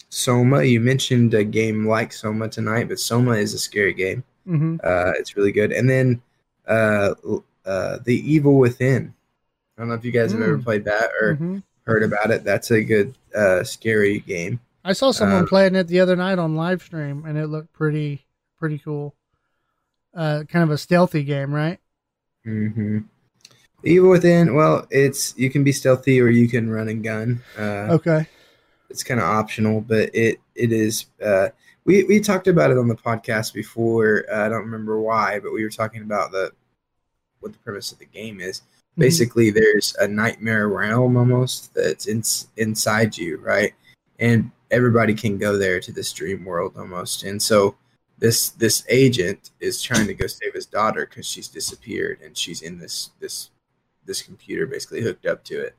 Soma. 0.10 0.64
You 0.64 0.80
mentioned 0.80 1.34
a 1.34 1.44
game 1.44 1.86
like 1.88 2.14
Soma 2.14 2.48
tonight, 2.49 2.88
but 2.88 2.99
Soma 2.99 3.32
is 3.34 3.53
a 3.53 3.60
scary 3.60 3.94
game. 3.94 4.23
Hmm 4.46 4.76
Uh, 4.84 5.14
it's 5.18 5.36
really 5.36 5.52
good. 5.52 5.72
And 5.72 5.90
then 5.90 6.22
uh, 6.68 7.16
uh, 7.66 8.00
The 8.04 8.16
Evil 8.34 8.58
Within. 8.58 9.14
I 9.78 9.82
don't 9.82 9.90
know 9.90 9.96
if 9.96 10.06
you 10.06 10.12
guys 10.12 10.32
have 10.34 10.42
ever 10.42 10.58
Mm. 10.58 10.64
played 10.64 10.86
that 10.86 11.12
or 11.22 11.36
hmm 11.36 11.60
heard 11.86 12.04
about 12.04 12.32
it. 12.32 12.44
That's 12.44 12.72
a 12.72 12.84
good 12.84 13.16
uh, 13.36 13.64
scary 13.64 14.20
game. 14.20 14.60
I 14.86 14.94
saw 14.94 15.12
someone 15.12 15.42
Um, 15.42 15.48
playing 15.48 15.76
it 15.76 15.88
the 15.88 16.00
other 16.00 16.16
night 16.16 16.40
on 16.40 16.56
live 16.56 16.82
stream, 16.82 17.26
and 17.26 17.38
it 17.38 17.48
looked 17.48 17.74
pretty 17.74 18.26
pretty 18.58 18.80
cool. 18.80 19.16
Uh, 20.14 20.44
kind 20.48 20.64
of 20.64 20.72
a 20.72 20.78
stealthy 20.78 21.24
game, 21.24 21.54
right? 21.54 21.80
hmm 22.44 23.00
Evil 23.84 24.10
Within. 24.12 24.56
Well, 24.56 24.88
it's 24.92 25.38
you 25.38 25.50
can 25.50 25.64
be 25.64 25.72
stealthy 25.72 26.20
or 26.22 26.30
you 26.30 26.48
can 26.50 26.70
run 26.70 26.90
and 26.90 27.04
gun. 27.04 27.44
Uh, 27.58 27.94
Okay. 27.94 28.28
it's 28.90 29.04
kind 29.04 29.20
of 29.20 29.26
optional, 29.28 29.82
but 29.82 30.12
it 30.16 30.40
it 30.56 30.72
is. 30.72 31.08
We 31.86 32.03
we 32.03 32.20
talked 32.20 32.48
about 32.48 32.72
it 32.72 32.78
on 32.78 32.88
the 32.88 32.95
podcast 32.95 33.53
before. 33.53 34.26
Uh, 34.32 34.45
I 34.45 34.49
don't 34.49 34.64
remember 34.64 34.99
why, 34.99 35.40
but 35.40 35.53
we 35.53 35.64
were 35.64 35.70
talking 35.70 36.02
about 36.02 36.32
the 36.32 36.52
what 37.40 37.53
the 37.53 37.60
premise 37.60 37.91
of 37.91 37.99
the 37.99 38.06
game 38.06 38.40
is. 38.40 38.60
Mm-hmm. 38.62 39.02
Basically, 39.02 39.49
there's 39.52 39.95
a 39.99 40.07
nightmare 40.07 40.68
realm 40.70 41.18
almost 41.18 41.74
that's 41.74 42.07
in, 42.07 42.24
inside 42.57 43.18
you, 43.18 43.38
right? 43.38 43.74
And 44.20 44.52
everybody 44.72 45.14
can 45.14 45.38
go 45.38 45.57
there 45.57 45.80
to 45.80 45.91
this 45.91 46.12
dream 46.12 46.44
world 46.44 46.74
almost. 46.78 47.24
And 47.24 47.41
so 47.41 47.76
this 48.18 48.49
this 48.49 48.84
agent 48.90 49.52
is 49.60 49.82
trying 49.82 50.07
to 50.07 50.14
go 50.14 50.28
save 50.28 50.53
his 50.53 50.66
daughter 50.66 51.06
because 51.06 51.28
she's 51.28 51.49
disappeared 51.49 52.20
and 52.24 52.36
she's 52.38 52.62
in 52.62 52.80
this 52.80 53.12
this 53.20 53.52
this 54.06 54.22
computer 54.22 54.66
basically 54.66 55.02
hooked 55.02 55.26
up 55.26 55.44
to 55.44 55.60
it 55.62 55.76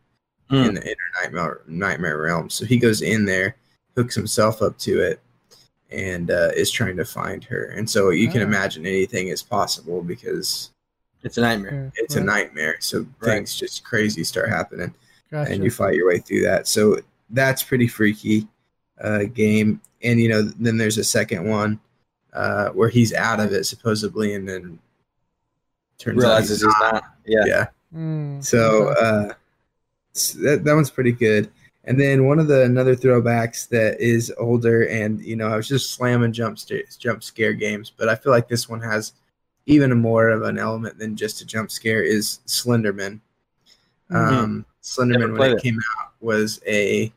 Hmm. 0.48 0.56
in 0.56 0.74
the 0.74 0.82
inner 0.82 0.96
nightmare 1.20 1.62
nightmare 1.66 2.18
realm. 2.18 2.50
So 2.50 2.64
he 2.64 2.78
goes 2.78 3.02
in 3.02 3.24
there, 3.24 3.56
hooks 3.96 4.14
himself 4.14 4.62
up 4.62 4.78
to 4.78 5.00
it, 5.00 5.20
and 5.90 6.30
uh, 6.30 6.50
is 6.56 6.70
trying 6.70 6.96
to 6.96 7.04
find 7.04 7.44
her. 7.44 7.64
And 7.66 7.88
so 7.88 8.10
you 8.10 8.28
can 8.28 8.40
Ah. 8.40 8.44
imagine 8.44 8.86
anything 8.86 9.28
is 9.28 9.42
possible 9.42 10.02
because 10.02 10.70
It's 11.22 11.38
a 11.38 11.40
nightmare. 11.40 11.92
Yeah, 11.96 12.02
it's 12.04 12.14
a 12.16 12.20
nightmare. 12.20 12.76
So 12.80 13.06
Right. 13.20 13.36
things 13.36 13.54
just 13.54 13.82
crazy 13.84 14.22
start 14.24 14.48
happening, 14.48 14.94
Gotcha. 15.30 15.50
and 15.52 15.64
you 15.64 15.70
fight 15.70 15.94
your 15.96 16.06
way 16.06 16.18
through 16.18 16.42
that. 16.42 16.68
So 16.68 17.00
that's 17.30 17.62
pretty 17.62 17.88
freaky 17.88 18.46
uh, 19.00 19.24
game. 19.24 19.80
And 20.02 20.20
you 20.20 20.28
know, 20.28 20.42
then 20.42 20.76
there's 20.76 20.98
a 20.98 21.04
second 21.04 21.48
one 21.48 21.80
uh, 22.32 22.68
where 22.70 22.88
he's 22.88 23.12
out 23.14 23.40
of 23.40 23.52
it 23.52 23.64
supposedly, 23.64 24.34
and 24.34 24.48
then 24.48 24.78
turns 25.98 26.18
Realizes 26.18 26.62
out 26.64 26.68
he's 26.68 26.92
not. 26.92 27.04
Yeah. 27.26 27.44
yeah. 27.46 27.66
Mm, 27.94 28.44
So 28.44 28.88
okay. 28.90 29.00
uh, 29.00 29.32
that 30.42 30.64
that 30.64 30.74
one's 30.74 30.90
pretty 30.90 31.12
good. 31.12 31.50
And 31.86 32.00
then 32.00 32.26
one 32.26 32.38
of 32.38 32.48
the 32.48 32.64
another 32.64 32.96
throwbacks 32.96 33.68
that 33.68 34.00
is 34.00 34.32
older, 34.38 34.88
and 34.88 35.20
you 35.24 35.36
know, 35.36 35.48
I 35.48 35.56
was 35.56 35.68
just 35.68 35.92
slamming 35.92 36.32
jump 36.32 36.58
jump 36.98 37.22
scare 37.22 37.52
games, 37.52 37.92
but 37.96 38.08
I 38.08 38.16
feel 38.16 38.32
like 38.32 38.48
this 38.48 38.68
one 38.68 38.80
has 38.80 39.12
even 39.66 39.96
more 39.98 40.28
of 40.28 40.42
an 40.42 40.58
element 40.58 40.98
than 40.98 41.16
just 41.16 41.40
a 41.40 41.46
jump 41.46 41.70
scare. 41.70 42.02
Is 42.02 42.40
Slenderman? 42.46 43.20
Um, 44.10 44.64
Slenderman 44.82 45.38
when 45.38 45.50
it 45.52 45.54
it. 45.54 45.62
came 45.62 45.78
out 45.98 46.12
was 46.20 46.60
a 46.66 47.12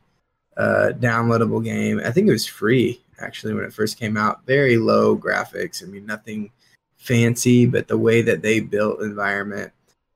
uh, 0.56 0.92
downloadable 0.98 1.64
game. 1.64 2.00
I 2.04 2.10
think 2.10 2.28
it 2.28 2.32
was 2.32 2.46
free 2.46 3.00
actually 3.18 3.54
when 3.54 3.64
it 3.64 3.72
first 3.72 3.98
came 3.98 4.16
out. 4.16 4.46
Very 4.46 4.76
low 4.76 5.16
graphics. 5.16 5.82
I 5.82 5.86
mean, 5.86 6.06
nothing 6.06 6.50
fancy, 6.96 7.66
but 7.66 7.88
the 7.88 7.98
way 7.98 8.22
that 8.22 8.42
they 8.42 8.60
built 8.60 9.02
environment, 9.02 9.72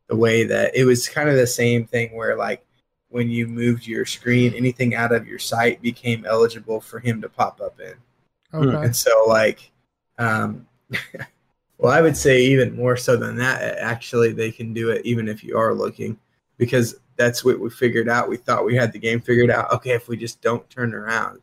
the 0.09 0.17
way 0.17 0.45
that 0.45 0.77
it 0.77 0.85
was 0.85 1.09
kind 1.09 1.29
of 1.29 1.37
the 1.37 1.47
same 1.47 1.87
thing 1.87 2.15
where 2.15 2.37
like 2.37 2.64
when 3.15 3.31
you 3.31 3.47
moved 3.47 3.87
your 3.87 4.05
screen, 4.05 4.53
anything 4.55 4.97
out 4.97 5.13
of 5.13 5.25
your 5.25 5.39
sight 5.39 5.81
became 5.81 6.27
eligible 6.27 6.81
for 6.81 6.99
him 6.99 7.23
to 7.23 7.29
pop 7.29 7.61
up 7.61 7.79
in. 7.79 7.95
okay. 8.53 8.87
And 8.87 8.95
so 8.97 9.25
like 9.29 9.71
um 10.19 10.67
well 11.79 11.93
I 11.93 12.01
would 12.01 12.17
say 12.17 12.43
even 12.43 12.75
more 12.75 12.97
so 12.97 13.17
than 13.17 13.37
that 13.37 13.79
actually 13.79 14.33
they 14.33 14.51
can 14.51 14.75
do 14.75 14.91
it 14.91 15.07
even 15.07 15.29
if 15.29 15.45
you 15.45 15.57
are 15.57 15.73
looking 15.73 16.19
because 16.59 16.97
that's 17.17 17.45
what 17.45 17.61
we 17.61 17.71
figured 17.71 18.09
out. 18.09 18.29
We 18.29 18.37
thought 18.37 18.65
we 18.65 18.75
had 18.75 18.93
the 18.93 18.99
game 18.99 19.21
figured 19.21 19.49
out. 19.51 19.71
Okay, 19.73 19.93
if 19.93 20.09
we 20.09 20.17
just 20.17 20.43
don't 20.43 20.69
turn 20.69 20.93
around, 20.93 21.41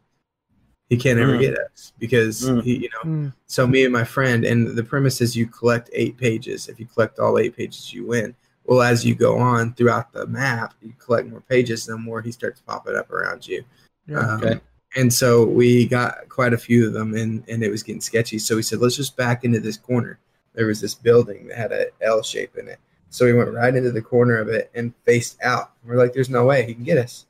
he 0.89 0.97
can't 0.97 1.19
ever 1.19 1.37
Mm. 1.37 1.39
get 1.39 1.57
us 1.57 1.93
because 1.99 2.49
Mm. 2.49 2.63
he, 2.63 2.75
you 2.79 2.89
know. 2.95 3.09
Mm, 3.09 3.33
So 3.45 3.65
me 3.65 3.85
and 3.85 3.93
my 3.93 4.03
friend, 4.03 4.43
and 4.43 4.75
the 4.75 4.83
premise 4.83 5.21
is 5.21 5.37
you 5.37 5.45
collect 5.47 5.89
eight 5.93 6.17
pages. 6.17 6.67
If 6.67 6.81
you 6.81 6.85
collect 6.85 7.19
all 7.19 7.37
eight 7.39 7.55
pages, 7.55 7.93
you 7.93 8.05
win. 8.05 8.35
Well, 8.65 8.81
as 8.81 9.03
you 9.05 9.15
go 9.15 9.37
on 9.37 9.73
throughout 9.73 10.13
the 10.13 10.27
map, 10.27 10.73
you 10.81 10.93
collect 10.99 11.27
more 11.27 11.41
pages, 11.41 11.85
the 11.85 11.97
more 11.97 12.21
he 12.21 12.31
starts 12.31 12.61
popping 12.61 12.95
up 12.95 13.11
around 13.11 13.47
you. 13.47 13.63
yeah. 14.07 14.19
Um, 14.19 14.43
Okay. 14.43 14.59
And 14.97 15.11
so 15.13 15.45
we 15.45 15.87
got 15.87 16.27
quite 16.27 16.51
a 16.53 16.57
few 16.57 16.85
of 16.85 16.91
them, 16.91 17.15
and, 17.15 17.47
and 17.47 17.63
it 17.63 17.69
was 17.71 17.81
getting 17.81 18.01
sketchy. 18.01 18.37
So 18.37 18.57
we 18.57 18.61
said, 18.61 18.79
let's 18.79 18.97
just 18.97 19.15
back 19.15 19.45
into 19.45 19.61
this 19.61 19.77
corner. 19.77 20.19
There 20.53 20.67
was 20.67 20.81
this 20.81 20.93
building 20.95 21.47
that 21.47 21.57
had 21.57 21.71
a 21.71 21.85
L 22.01 22.21
shape 22.21 22.57
in 22.57 22.67
it. 22.67 22.77
So 23.09 23.23
we 23.25 23.31
went 23.33 23.53
right 23.53 23.73
into 23.73 23.91
the 23.93 24.01
corner 24.01 24.37
of 24.37 24.49
it 24.49 24.69
and 24.75 24.93
faced 25.05 25.37
out. 25.41 25.71
We're 25.85 25.95
like, 25.95 26.11
there's 26.11 26.29
no 26.29 26.43
way 26.45 26.65
he 26.65 26.73
can 26.73 26.83
get 26.83 26.97
us 26.97 27.25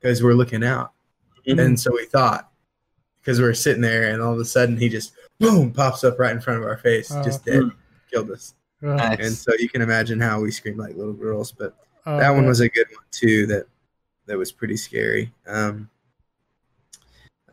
because 0.00 0.22
we're 0.22 0.34
looking 0.34 0.62
out. 0.62 0.92
Mhm. 1.44 1.60
And 1.64 1.80
so 1.80 1.90
we 1.92 2.04
thought, 2.06 2.48
because 3.20 3.40
we 3.40 3.46
were 3.46 3.54
sitting 3.54 3.82
there, 3.82 4.12
and 4.12 4.22
all 4.22 4.32
of 4.34 4.38
a 4.38 4.44
sudden 4.44 4.76
he 4.76 4.88
just 4.88 5.12
boom 5.40 5.72
pops 5.72 6.04
up 6.04 6.20
right 6.20 6.30
in 6.34 6.40
front 6.40 6.60
of 6.60 6.66
our 6.68 6.76
face, 6.78 7.10
Oh. 7.12 7.20
just 7.24 7.44
dead, 7.44 7.62
Mm. 7.62 7.74
killed 8.12 8.30
us. 8.30 8.54
Nice. 8.82 9.18
And 9.20 9.34
so 9.34 9.52
you 9.58 9.68
can 9.68 9.80
imagine 9.80 10.20
how 10.20 10.40
we 10.40 10.50
scream 10.50 10.76
like 10.76 10.96
little 10.96 11.12
girls. 11.12 11.52
But 11.52 11.74
uh, 12.04 12.18
that 12.18 12.30
one 12.30 12.46
was 12.46 12.60
a 12.60 12.68
good 12.68 12.86
one 12.90 13.04
too. 13.10 13.46
That 13.46 13.66
that 14.26 14.36
was 14.36 14.52
pretty 14.52 14.76
scary. 14.76 15.32
Um, 15.46 15.88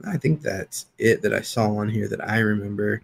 I 0.05 0.17
think 0.17 0.41
that's 0.41 0.87
it 0.97 1.21
that 1.21 1.33
I 1.33 1.41
saw 1.41 1.75
on 1.77 1.89
here 1.89 2.07
that 2.07 2.27
I 2.27 2.39
remember 2.39 3.01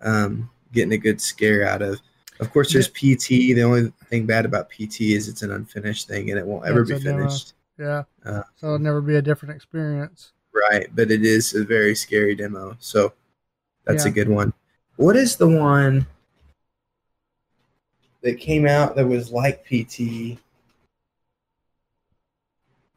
um, 0.00 0.50
getting 0.72 0.92
a 0.92 0.98
good 0.98 1.20
scare 1.20 1.66
out 1.66 1.82
of. 1.82 2.00
Of 2.40 2.52
course, 2.52 2.72
there's 2.72 2.88
PT. 2.88 3.28
The 3.54 3.62
only 3.62 3.92
thing 4.06 4.26
bad 4.26 4.44
about 4.44 4.68
PT 4.68 5.02
is 5.02 5.28
it's 5.28 5.42
an 5.42 5.52
unfinished 5.52 6.08
thing 6.08 6.30
and 6.30 6.38
it 6.38 6.44
won't 6.46 6.66
ever 6.66 6.80
It's 6.80 6.90
be 6.90 6.96
a 6.96 7.00
demo. 7.00 7.18
finished. 7.18 7.54
Yeah. 7.78 8.02
Uh, 8.24 8.42
so 8.56 8.66
it'll 8.66 8.78
never 8.80 9.00
be 9.00 9.14
a 9.16 9.22
different 9.22 9.54
experience. 9.54 10.32
Right, 10.52 10.88
but 10.94 11.10
it 11.10 11.24
is 11.24 11.54
a 11.54 11.64
very 11.64 11.94
scary 11.94 12.34
demo. 12.34 12.76
So 12.80 13.12
that's 13.84 14.04
a 14.04 14.10
good 14.10 14.28
one. 14.28 14.52
What 14.96 15.16
is 15.16 15.36
the 15.36 15.48
one 15.48 16.06
that 18.24 18.40
came 18.40 18.66
out 18.66 18.96
that 18.96 19.06
was 19.06 19.30
like 19.30 19.64
PT? 19.64 20.38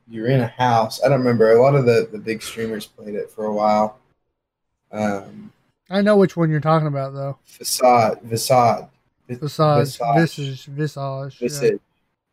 You're 0.10 0.28
in 0.28 0.40
a 0.40 0.48
house. 0.48 1.02
I 1.04 1.10
don't 1.10 1.20
remember. 1.20 1.52
A 1.52 1.62
lot 1.62 1.76
of 1.76 1.86
the, 1.86 2.08
the 2.12 2.18
big 2.18 2.41
streamers 2.41 2.86
played 2.86 3.14
it 3.16 3.30
for 3.30 3.45
a 3.45 3.54
while. 3.54 3.99
Um, 4.91 5.52
I 5.90 6.02
know 6.02 6.16
which 6.16 6.38
one 6.38 6.49
you're 6.49 6.60
talking 6.62 6.88
about 6.88 7.14
though. 7.14 7.38
facade, 7.45 8.20
facade, 8.28 8.88
Visage, 9.28 9.98
Visage. 9.99 10.66
visage, 10.68 11.38
visage. 11.40 11.80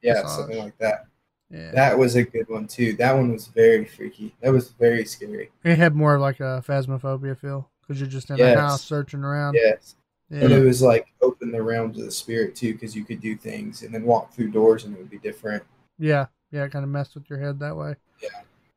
yeah. 0.03 0.23
Visage. 0.23 0.29
Something 0.29 0.59
like 0.59 0.79
that. 0.79 1.07
Yeah. 1.51 1.73
That 1.73 1.99
was 1.99 2.15
a 2.15 2.23
good 2.23 2.49
one 2.49 2.69
too. 2.69 2.93
That 2.95 3.13
one 3.15 3.33
was 3.33 3.49
very 3.49 3.85
freaky. 3.85 4.33
That 4.41 4.53
was 4.53 4.71
very 4.71 5.05
scary. 5.05 5.51
It 5.65 5.77
had 5.77 5.95
more 5.97 6.15
of 6.15 6.21
like 6.21 6.39
a 6.41 6.63
phasmophobia 6.67 7.37
feel 7.37 7.69
because 7.81 8.01
you're 8.01 8.09
just 8.09 8.31
in 8.31 8.37
Yes. 8.39 8.57
a 8.57 8.61
house 8.61 8.85
searching 8.85 9.25
around. 9.25 9.55
Yes. 9.55 9.97
Yeah. 10.35 10.45
And 10.45 10.53
it 10.53 10.65
was 10.65 10.83
like 10.83 11.07
open 11.23 11.53
the 11.53 11.63
realms 11.63 11.97
of 11.99 12.05
the 12.07 12.11
spirit 12.11 12.57
too, 12.57 12.73
because 12.73 12.97
you 12.97 13.05
could 13.05 13.21
do 13.21 13.37
things 13.37 13.83
and 13.83 13.95
then 13.95 14.03
walk 14.03 14.33
through 14.35 14.51
doors 14.51 14.85
and 14.85 14.95
it 14.95 14.99
would 14.99 15.11
be 15.11 15.19
different. 15.19 15.63
Yeah, 15.99 16.27
yeah, 16.51 16.67
kind 16.69 16.83
of 16.85 16.91
messed 16.91 17.15
with 17.15 17.31
your 17.31 17.39
head 17.39 17.61
that 17.61 17.77
way. 17.77 17.95
Yeah. 18.21 18.29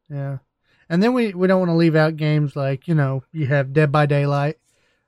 yeah. 0.09 0.37
And 0.89 1.01
then 1.01 1.13
we 1.13 1.33
we 1.33 1.47
don't 1.47 1.59
want 1.59 1.69
to 1.69 1.75
leave 1.75 1.95
out 1.95 2.15
games 2.15 2.55
like 2.55 2.87
you 2.87 2.93
know 2.95 3.23
you 3.31 3.47
have 3.47 3.73
Dead 3.73 3.91
by 3.91 4.05
Daylight, 4.05 4.57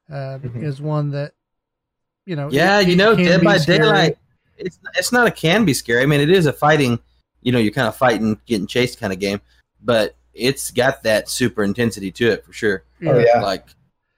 uh, 0.10 0.40
Mhm. 0.40 0.64
is 0.64 0.82
one 0.82 1.12
that 1.12 1.34
you 2.26 2.36
know. 2.36 2.50
Yeah, 2.52 2.80
it- 2.80 2.88
you 2.88 2.96
know, 2.96 3.16
Dead 3.16 3.44
by 3.44 3.58
scary. 3.58 3.80
Daylight. 3.80 4.18
It's 4.58 4.80
it's 4.98 5.12
not 5.12 5.28
a 5.28 5.32
can 5.32 5.66
be 5.66 5.74
scary. 5.74 6.02
I 6.02 6.06
mean, 6.08 6.20
it 6.20 6.32
is 6.32 6.48
a 6.48 6.54
fighting. 6.54 7.00
You 7.42 7.52
know, 7.54 7.60
you're 7.60 7.72
kind 7.72 7.88
of 7.88 7.96
fighting, 7.96 8.40
getting 8.46 8.68
chased 8.68 9.00
kind 9.00 9.14
of 9.14 9.20
game, 9.20 9.40
but 9.82 10.16
it's 10.34 10.72
got 10.72 11.04
that 11.04 11.30
super 11.30 11.64
intensity 11.64 12.12
to 12.12 12.30
it 12.32 12.44
for 12.44 12.52
sure. 12.54 12.84
Yeah. 13.00 13.12
Oh 13.12 13.20
yeah. 13.20 13.42
Like 13.42 13.66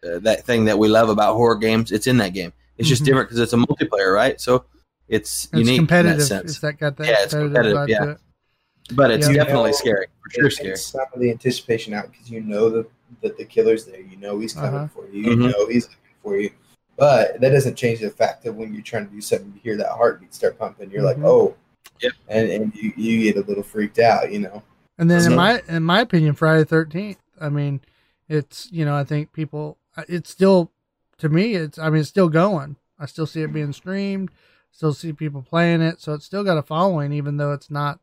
uh, 0.03 0.19
that 0.19 0.43
thing 0.45 0.65
that 0.65 0.77
we 0.77 0.87
love 0.87 1.09
about 1.09 1.35
horror 1.35 1.55
games. 1.55 1.91
It's 1.91 2.07
in 2.07 2.17
that 2.17 2.33
game. 2.33 2.53
It's 2.77 2.87
just 2.89 3.03
Mhm. 3.03 3.05
different 3.05 3.29
because 3.29 3.39
it's 3.39 3.53
a 3.53 3.57
multiplayer, 3.57 4.13
right? 4.13 4.39
So 4.41 4.65
it's, 5.07 5.45
It's 5.45 5.53
unique 5.53 5.77
competitive. 5.79 6.13
in 6.13 6.17
that 6.19 6.25
sense. 6.25 6.51
It's 6.51 6.59
that 6.61 6.79
got 6.79 6.97
that 6.97 7.07
Yeah, 7.07 7.15
it's 7.23 7.33
competitive, 7.33 7.73
competitive, 7.77 7.89
yeah. 7.89 8.11
it. 8.13 8.95
but 8.95 9.11
it's 9.11 9.27
Yeah. 9.27 9.33
definitely 9.33 9.69
You 9.69 9.73
know, 9.73 9.77
scary 9.77 10.05
for 10.23 10.29
sure. 10.31 10.43
takes 10.49 10.55
Scary. 10.55 10.75
some 10.77 11.05
of 11.13 11.19
the 11.19 11.29
anticipation 11.31 11.93
out 11.93 12.11
because 12.11 12.29
you 12.29 12.41
know 12.41 12.69
that 12.69 12.89
that 13.21 13.37
the 13.37 13.43
killer's 13.45 13.85
there. 13.85 13.99
You 13.99 14.17
know 14.17 14.39
he's 14.39 14.53
coming 14.53 14.73
Uh-huh. 14.73 14.87
for 14.87 15.05
you. 15.09 15.21
You 15.31 15.35
Mhm. 15.37 15.51
know 15.51 15.67
he's 15.67 15.83
looking 15.83 16.15
for 16.23 16.37
you. 16.37 16.49
But 16.97 17.39
that 17.41 17.49
doesn't 17.49 17.75
change 17.75 17.99
the 17.99 18.09
fact 18.09 18.43
that 18.43 18.53
when 18.53 18.73
you're 18.73 18.83
trying 18.83 19.07
to 19.07 19.13
do 19.13 19.21
something, 19.21 19.51
you 19.53 19.59
hear 19.61 19.75
that 19.77 19.89
heartbeat 19.89 20.33
start 20.33 20.57
pumping. 20.57 20.89
You're 20.91 21.01
Mhm. 21.01 21.05
like, 21.05 21.19
oh, 21.19 21.55
Yep. 22.01 22.11
and 22.29 22.49
and 22.49 22.75
you, 22.75 22.93
you 22.95 23.31
get 23.31 23.43
a 23.43 23.45
little 23.47 23.63
freaked 23.63 23.99
out. 23.99 24.31
You 24.31 24.39
know. 24.39 24.63
And 24.97 25.11
then 25.11 25.29
in 25.29 25.35
my 25.35 25.61
in 25.67 25.83
my 25.83 25.99
opinion, 26.01 26.33
Friday 26.35 26.63
Thirteenth. 26.63 27.19
I 27.39 27.49
mean, 27.49 27.81
it's 28.29 28.69
you 28.71 28.85
know 28.85 28.95
I 28.95 29.03
think 29.03 29.33
people. 29.33 29.77
It's 30.07 30.29
still 30.29 30.71
to 31.19 31.29
me. 31.29 31.55
It's 31.55 31.77
I 31.77 31.89
mean 31.89 32.01
it's 32.01 32.09
still 32.09 32.29
going. 32.29 32.75
I 32.99 33.05
still 33.05 33.25
see 33.25 33.41
it 33.41 33.53
being 33.53 33.73
streamed. 33.73 34.31
Still 34.71 34.93
see 34.93 35.11
people 35.13 35.41
playing 35.41 35.81
it. 35.81 35.99
So 35.99 36.13
it's 36.13 36.25
still 36.25 36.43
got 36.43 36.57
a 36.57 36.61
following, 36.61 37.11
even 37.13 37.37
though 37.37 37.51
it's 37.51 37.69
not 37.71 37.99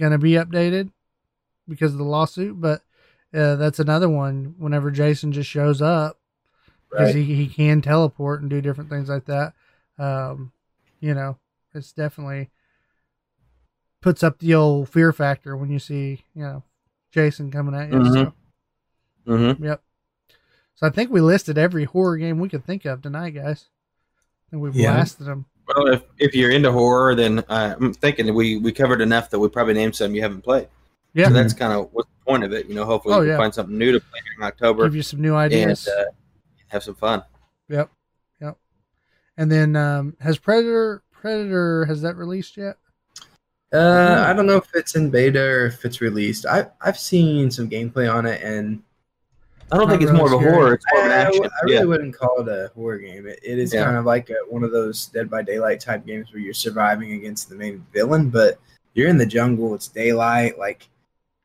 going 0.00 0.12
to 0.12 0.18
be 0.18 0.32
updated 0.32 0.90
because 1.68 1.92
of 1.92 1.98
the 1.98 2.04
lawsuit. 2.04 2.60
But 2.60 2.82
uh, 3.34 3.56
that's 3.56 3.78
another 3.78 4.08
one. 4.08 4.54
Whenever 4.58 4.90
Jason 4.90 5.32
just 5.32 5.48
shows 5.50 5.80
up, 5.80 6.18
because 6.90 7.14
Right. 7.14 7.24
he 7.24 7.34
he 7.34 7.46
can 7.46 7.82
teleport 7.82 8.40
and 8.40 8.50
do 8.50 8.60
different 8.60 8.90
things 8.90 9.08
like 9.08 9.26
that. 9.26 9.52
Um, 9.98 10.52
you 11.00 11.14
know, 11.14 11.38
it's 11.74 11.92
definitely 11.92 12.50
puts 14.00 14.22
up 14.22 14.38
the 14.38 14.54
old 14.54 14.88
fear 14.88 15.12
factor 15.12 15.56
when 15.56 15.70
you 15.70 15.78
see 15.78 16.24
you 16.34 16.42
know 16.42 16.62
Jason 17.12 17.50
coming 17.50 17.74
at 17.74 17.90
you. 17.90 17.98
Mhm. 17.98 18.12
So, 18.12 18.32
Mm-hmm. 19.24 19.64
yep. 19.64 19.82
So 20.82 20.88
I 20.88 20.90
think 20.90 21.12
we 21.12 21.20
listed 21.20 21.58
every 21.58 21.84
horror 21.84 22.16
game 22.16 22.40
we 22.40 22.48
could 22.48 22.64
think 22.66 22.84
of 22.86 23.02
tonight, 23.02 23.30
guys. 23.30 23.66
And 24.50 24.60
we've 24.60 24.74
Yeah. 24.74 24.94
blasted 24.94 25.26
them. 25.28 25.46
Well, 25.68 25.86
if, 25.86 26.02
if 26.18 26.34
you're 26.34 26.50
into 26.50 26.72
horror, 26.72 27.14
then 27.14 27.38
uh, 27.48 27.76
I'm 27.80 27.94
thinking 27.94 28.34
we, 28.34 28.56
we 28.56 28.72
covered 28.72 29.00
enough 29.00 29.30
that 29.30 29.38
we 29.38 29.48
probably 29.48 29.74
named 29.74 29.94
some 29.94 30.12
you 30.12 30.22
haven't 30.22 30.42
played. 30.42 30.66
Yeah. 31.14 31.28
So 31.28 31.34
that's 31.34 31.52
kind 31.52 31.72
of 31.72 31.88
what's 31.92 32.08
the 32.08 32.24
point 32.28 32.42
of 32.42 32.52
it. 32.52 32.66
You 32.66 32.74
know, 32.74 32.84
hopefully 32.84 33.14
Oh, 33.14 33.20
we 33.20 33.26
can 33.26 33.30
yeah. 33.30 33.36
find 33.36 33.54
something 33.54 33.78
new 33.78 33.92
to 33.92 34.00
play 34.00 34.18
in 34.36 34.42
October 34.42 34.82
Give 34.84 34.96
you 34.96 35.02
some 35.02 35.20
new 35.20 35.36
and 35.36 35.52
ideas. 35.52 35.86
uh, 35.86 36.06
have 36.66 36.82
some 36.82 36.96
fun. 36.96 37.22
Yep. 37.68 37.88
Yep. 38.40 38.56
And 39.36 39.52
then 39.52 39.76
um 39.76 40.16
has 40.18 40.36
Predator 40.36 41.04
Predator 41.12 41.84
has 41.84 42.02
that 42.02 42.16
released 42.16 42.56
yet? 42.56 42.76
Uh, 43.72 44.24
I 44.26 44.32
don't 44.32 44.46
know 44.46 44.56
if 44.56 44.66
it's 44.74 44.96
in 44.96 45.10
beta 45.10 45.40
or 45.40 45.66
if 45.66 45.84
it's 45.84 46.00
released. 46.00 46.44
I 46.44 46.66
I've 46.80 46.98
seen 46.98 47.52
some 47.52 47.70
gameplay 47.70 48.12
on 48.12 48.26
it, 48.26 48.42
and 48.42 48.82
I 49.70 49.76
don't 49.76 49.88
think 49.88 50.02
it's 50.02 50.12
more 50.12 50.26
of 50.26 50.32
a 50.34 50.38
horror; 50.38 50.74
it's 50.74 50.84
more 50.92 51.00
of 51.02 51.06
an 51.06 51.12
I, 51.12 51.16
I 51.16 51.26
action. 51.26 51.42
really 51.64 51.74
yeah. 51.74 51.84
wouldn't 51.84 52.16
call 52.16 52.40
it 52.40 52.48
a 52.48 52.70
horror 52.74 52.98
game. 52.98 53.26
It, 53.26 53.38
it 53.42 53.58
is 53.58 53.72
Yeah. 53.72 53.84
kind 53.84 53.96
of 53.96 54.04
like 54.04 54.28
a, 54.30 54.36
one 54.48 54.64
of 54.64 54.72
those 54.72 55.06
Dead 55.06 55.30
by 55.30 55.42
Daylight 55.42 55.80
type 55.80 56.04
games 56.04 56.32
where 56.32 56.40
you're 56.40 56.52
surviving 56.54 57.12
against 57.12 57.48
the 57.48 57.54
main 57.54 57.84
villain, 57.92 58.28
but 58.28 58.58
you're 58.94 59.08
in 59.08 59.16
the 59.18 59.26
jungle. 59.26 59.74
It's 59.74 59.88
daylight. 59.88 60.58
Like 60.58 60.88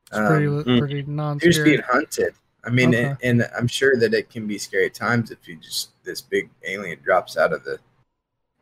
It's 0.08 0.18
um, 0.18 0.62
pretty 0.78 1.02
non 1.04 1.38
you're 1.42 1.52
just 1.52 1.64
being 1.64 1.80
hunted. 1.88 2.34
I 2.64 2.70
mean, 2.70 2.94
Okay. 2.94 3.14
and, 3.22 3.40
and 3.40 3.50
I'm 3.56 3.68
sure 3.68 3.96
that 3.96 4.12
it 4.12 4.28
can 4.30 4.46
be 4.46 4.58
scary 4.58 4.86
at 4.86 4.94
times 4.94 5.30
if 5.30 5.46
you 5.48 5.56
just 5.56 5.90
this 6.04 6.20
big 6.20 6.50
alien 6.66 6.98
drops 7.02 7.36
out 7.38 7.52
of 7.52 7.64
the 7.64 7.78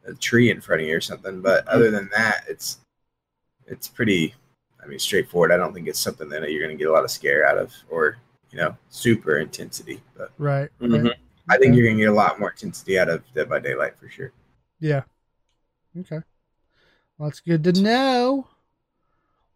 a 0.07 0.15
tree 0.15 0.51
in 0.51 0.61
front 0.61 0.83
of 0.83 0.87
you 0.89 0.97
or 0.97 1.01
something. 1.01 1.41
But 1.41 1.67
other 1.67 1.91
than 1.91 2.09
that, 2.15 2.45
it's 2.49 2.79
it's 3.67 3.89
pretty. 3.89 4.35
I 4.81 4.87
mean, 4.87 5.01
straightforward. 5.01 5.51
I 5.51 5.57
don't 5.57 5.75
think 5.75 5.89
it's 5.89 5.99
something 5.99 6.29
that 6.29 6.49
you're 6.53 6.63
going 6.65 6.77
to 6.77 6.81
get 6.81 6.89
a 6.89 6.93
lot 6.93 7.03
of 7.03 7.11
scare 7.11 7.45
out 7.45 7.59
of, 7.59 7.73
or 7.91 8.19
you 8.51 8.59
know, 8.59 8.77
super 8.89 9.39
intensity. 9.39 10.01
But 10.17 10.33
Right. 10.39 10.71
Mhm. 10.81 11.05
right. 11.05 11.17
I 11.49 11.59
think 11.59 11.73
Okay. 11.73 11.79
you're 11.79 11.87
to 11.97 12.03
get 12.03 12.11
a 12.11 12.15
lot 12.15 12.41
more 12.41 12.51
intensity 12.51 12.99
out 12.99 13.09
of 13.09 13.23
Dead 13.35 13.49
by 13.49 13.59
Daylight 13.61 13.99
for 13.99 14.09
sure. 14.09 14.33
Yeah. 14.81 15.03
Okay. 15.99 16.21
Well, 17.19 17.29
that's 17.29 17.41
good 17.41 17.65
to 17.65 17.73
know. 17.73 18.49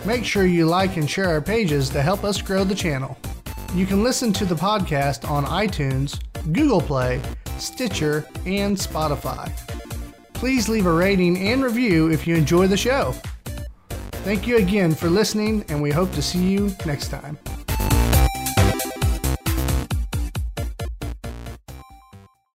Make 0.05 0.23
sure 0.23 0.45
you 0.45 0.67
like 0.67 0.97
and 0.97 1.09
share 1.09 1.29
our 1.29 1.41
pages 1.41 1.89
to 1.89 2.03
help 2.03 2.23
us 2.23 2.43
grow 2.43 2.63
the 2.63 2.75
channel. 2.75 3.17
You 3.73 3.87
can 3.87 4.03
listen 4.03 4.31
to 4.33 4.45
the 4.45 4.53
podcast 4.53 5.27
on 5.27 5.45
iTunes, 5.45 6.19
Google 6.53 6.81
Play, 6.81 7.19
Stitcher, 7.57 8.23
and 8.45 8.77
Spotify. 8.77 9.51
Please 10.45 10.69
leave 10.69 10.85
a 10.85 10.93
rating 10.93 11.39
and 11.39 11.63
review 11.63 12.11
if 12.11 12.27
you 12.27 12.35
enjoy 12.35 12.67
the 12.67 12.77
show. 12.77 13.15
Thank 14.21 14.45
you 14.45 14.57
again 14.57 14.93
for 14.93 15.09
listening, 15.09 15.65
and 15.69 15.81
we 15.81 15.89
hope 15.89 16.11
to 16.11 16.21
see 16.21 16.37
you 16.37 16.71
next 16.85 17.07
time. 17.07 17.39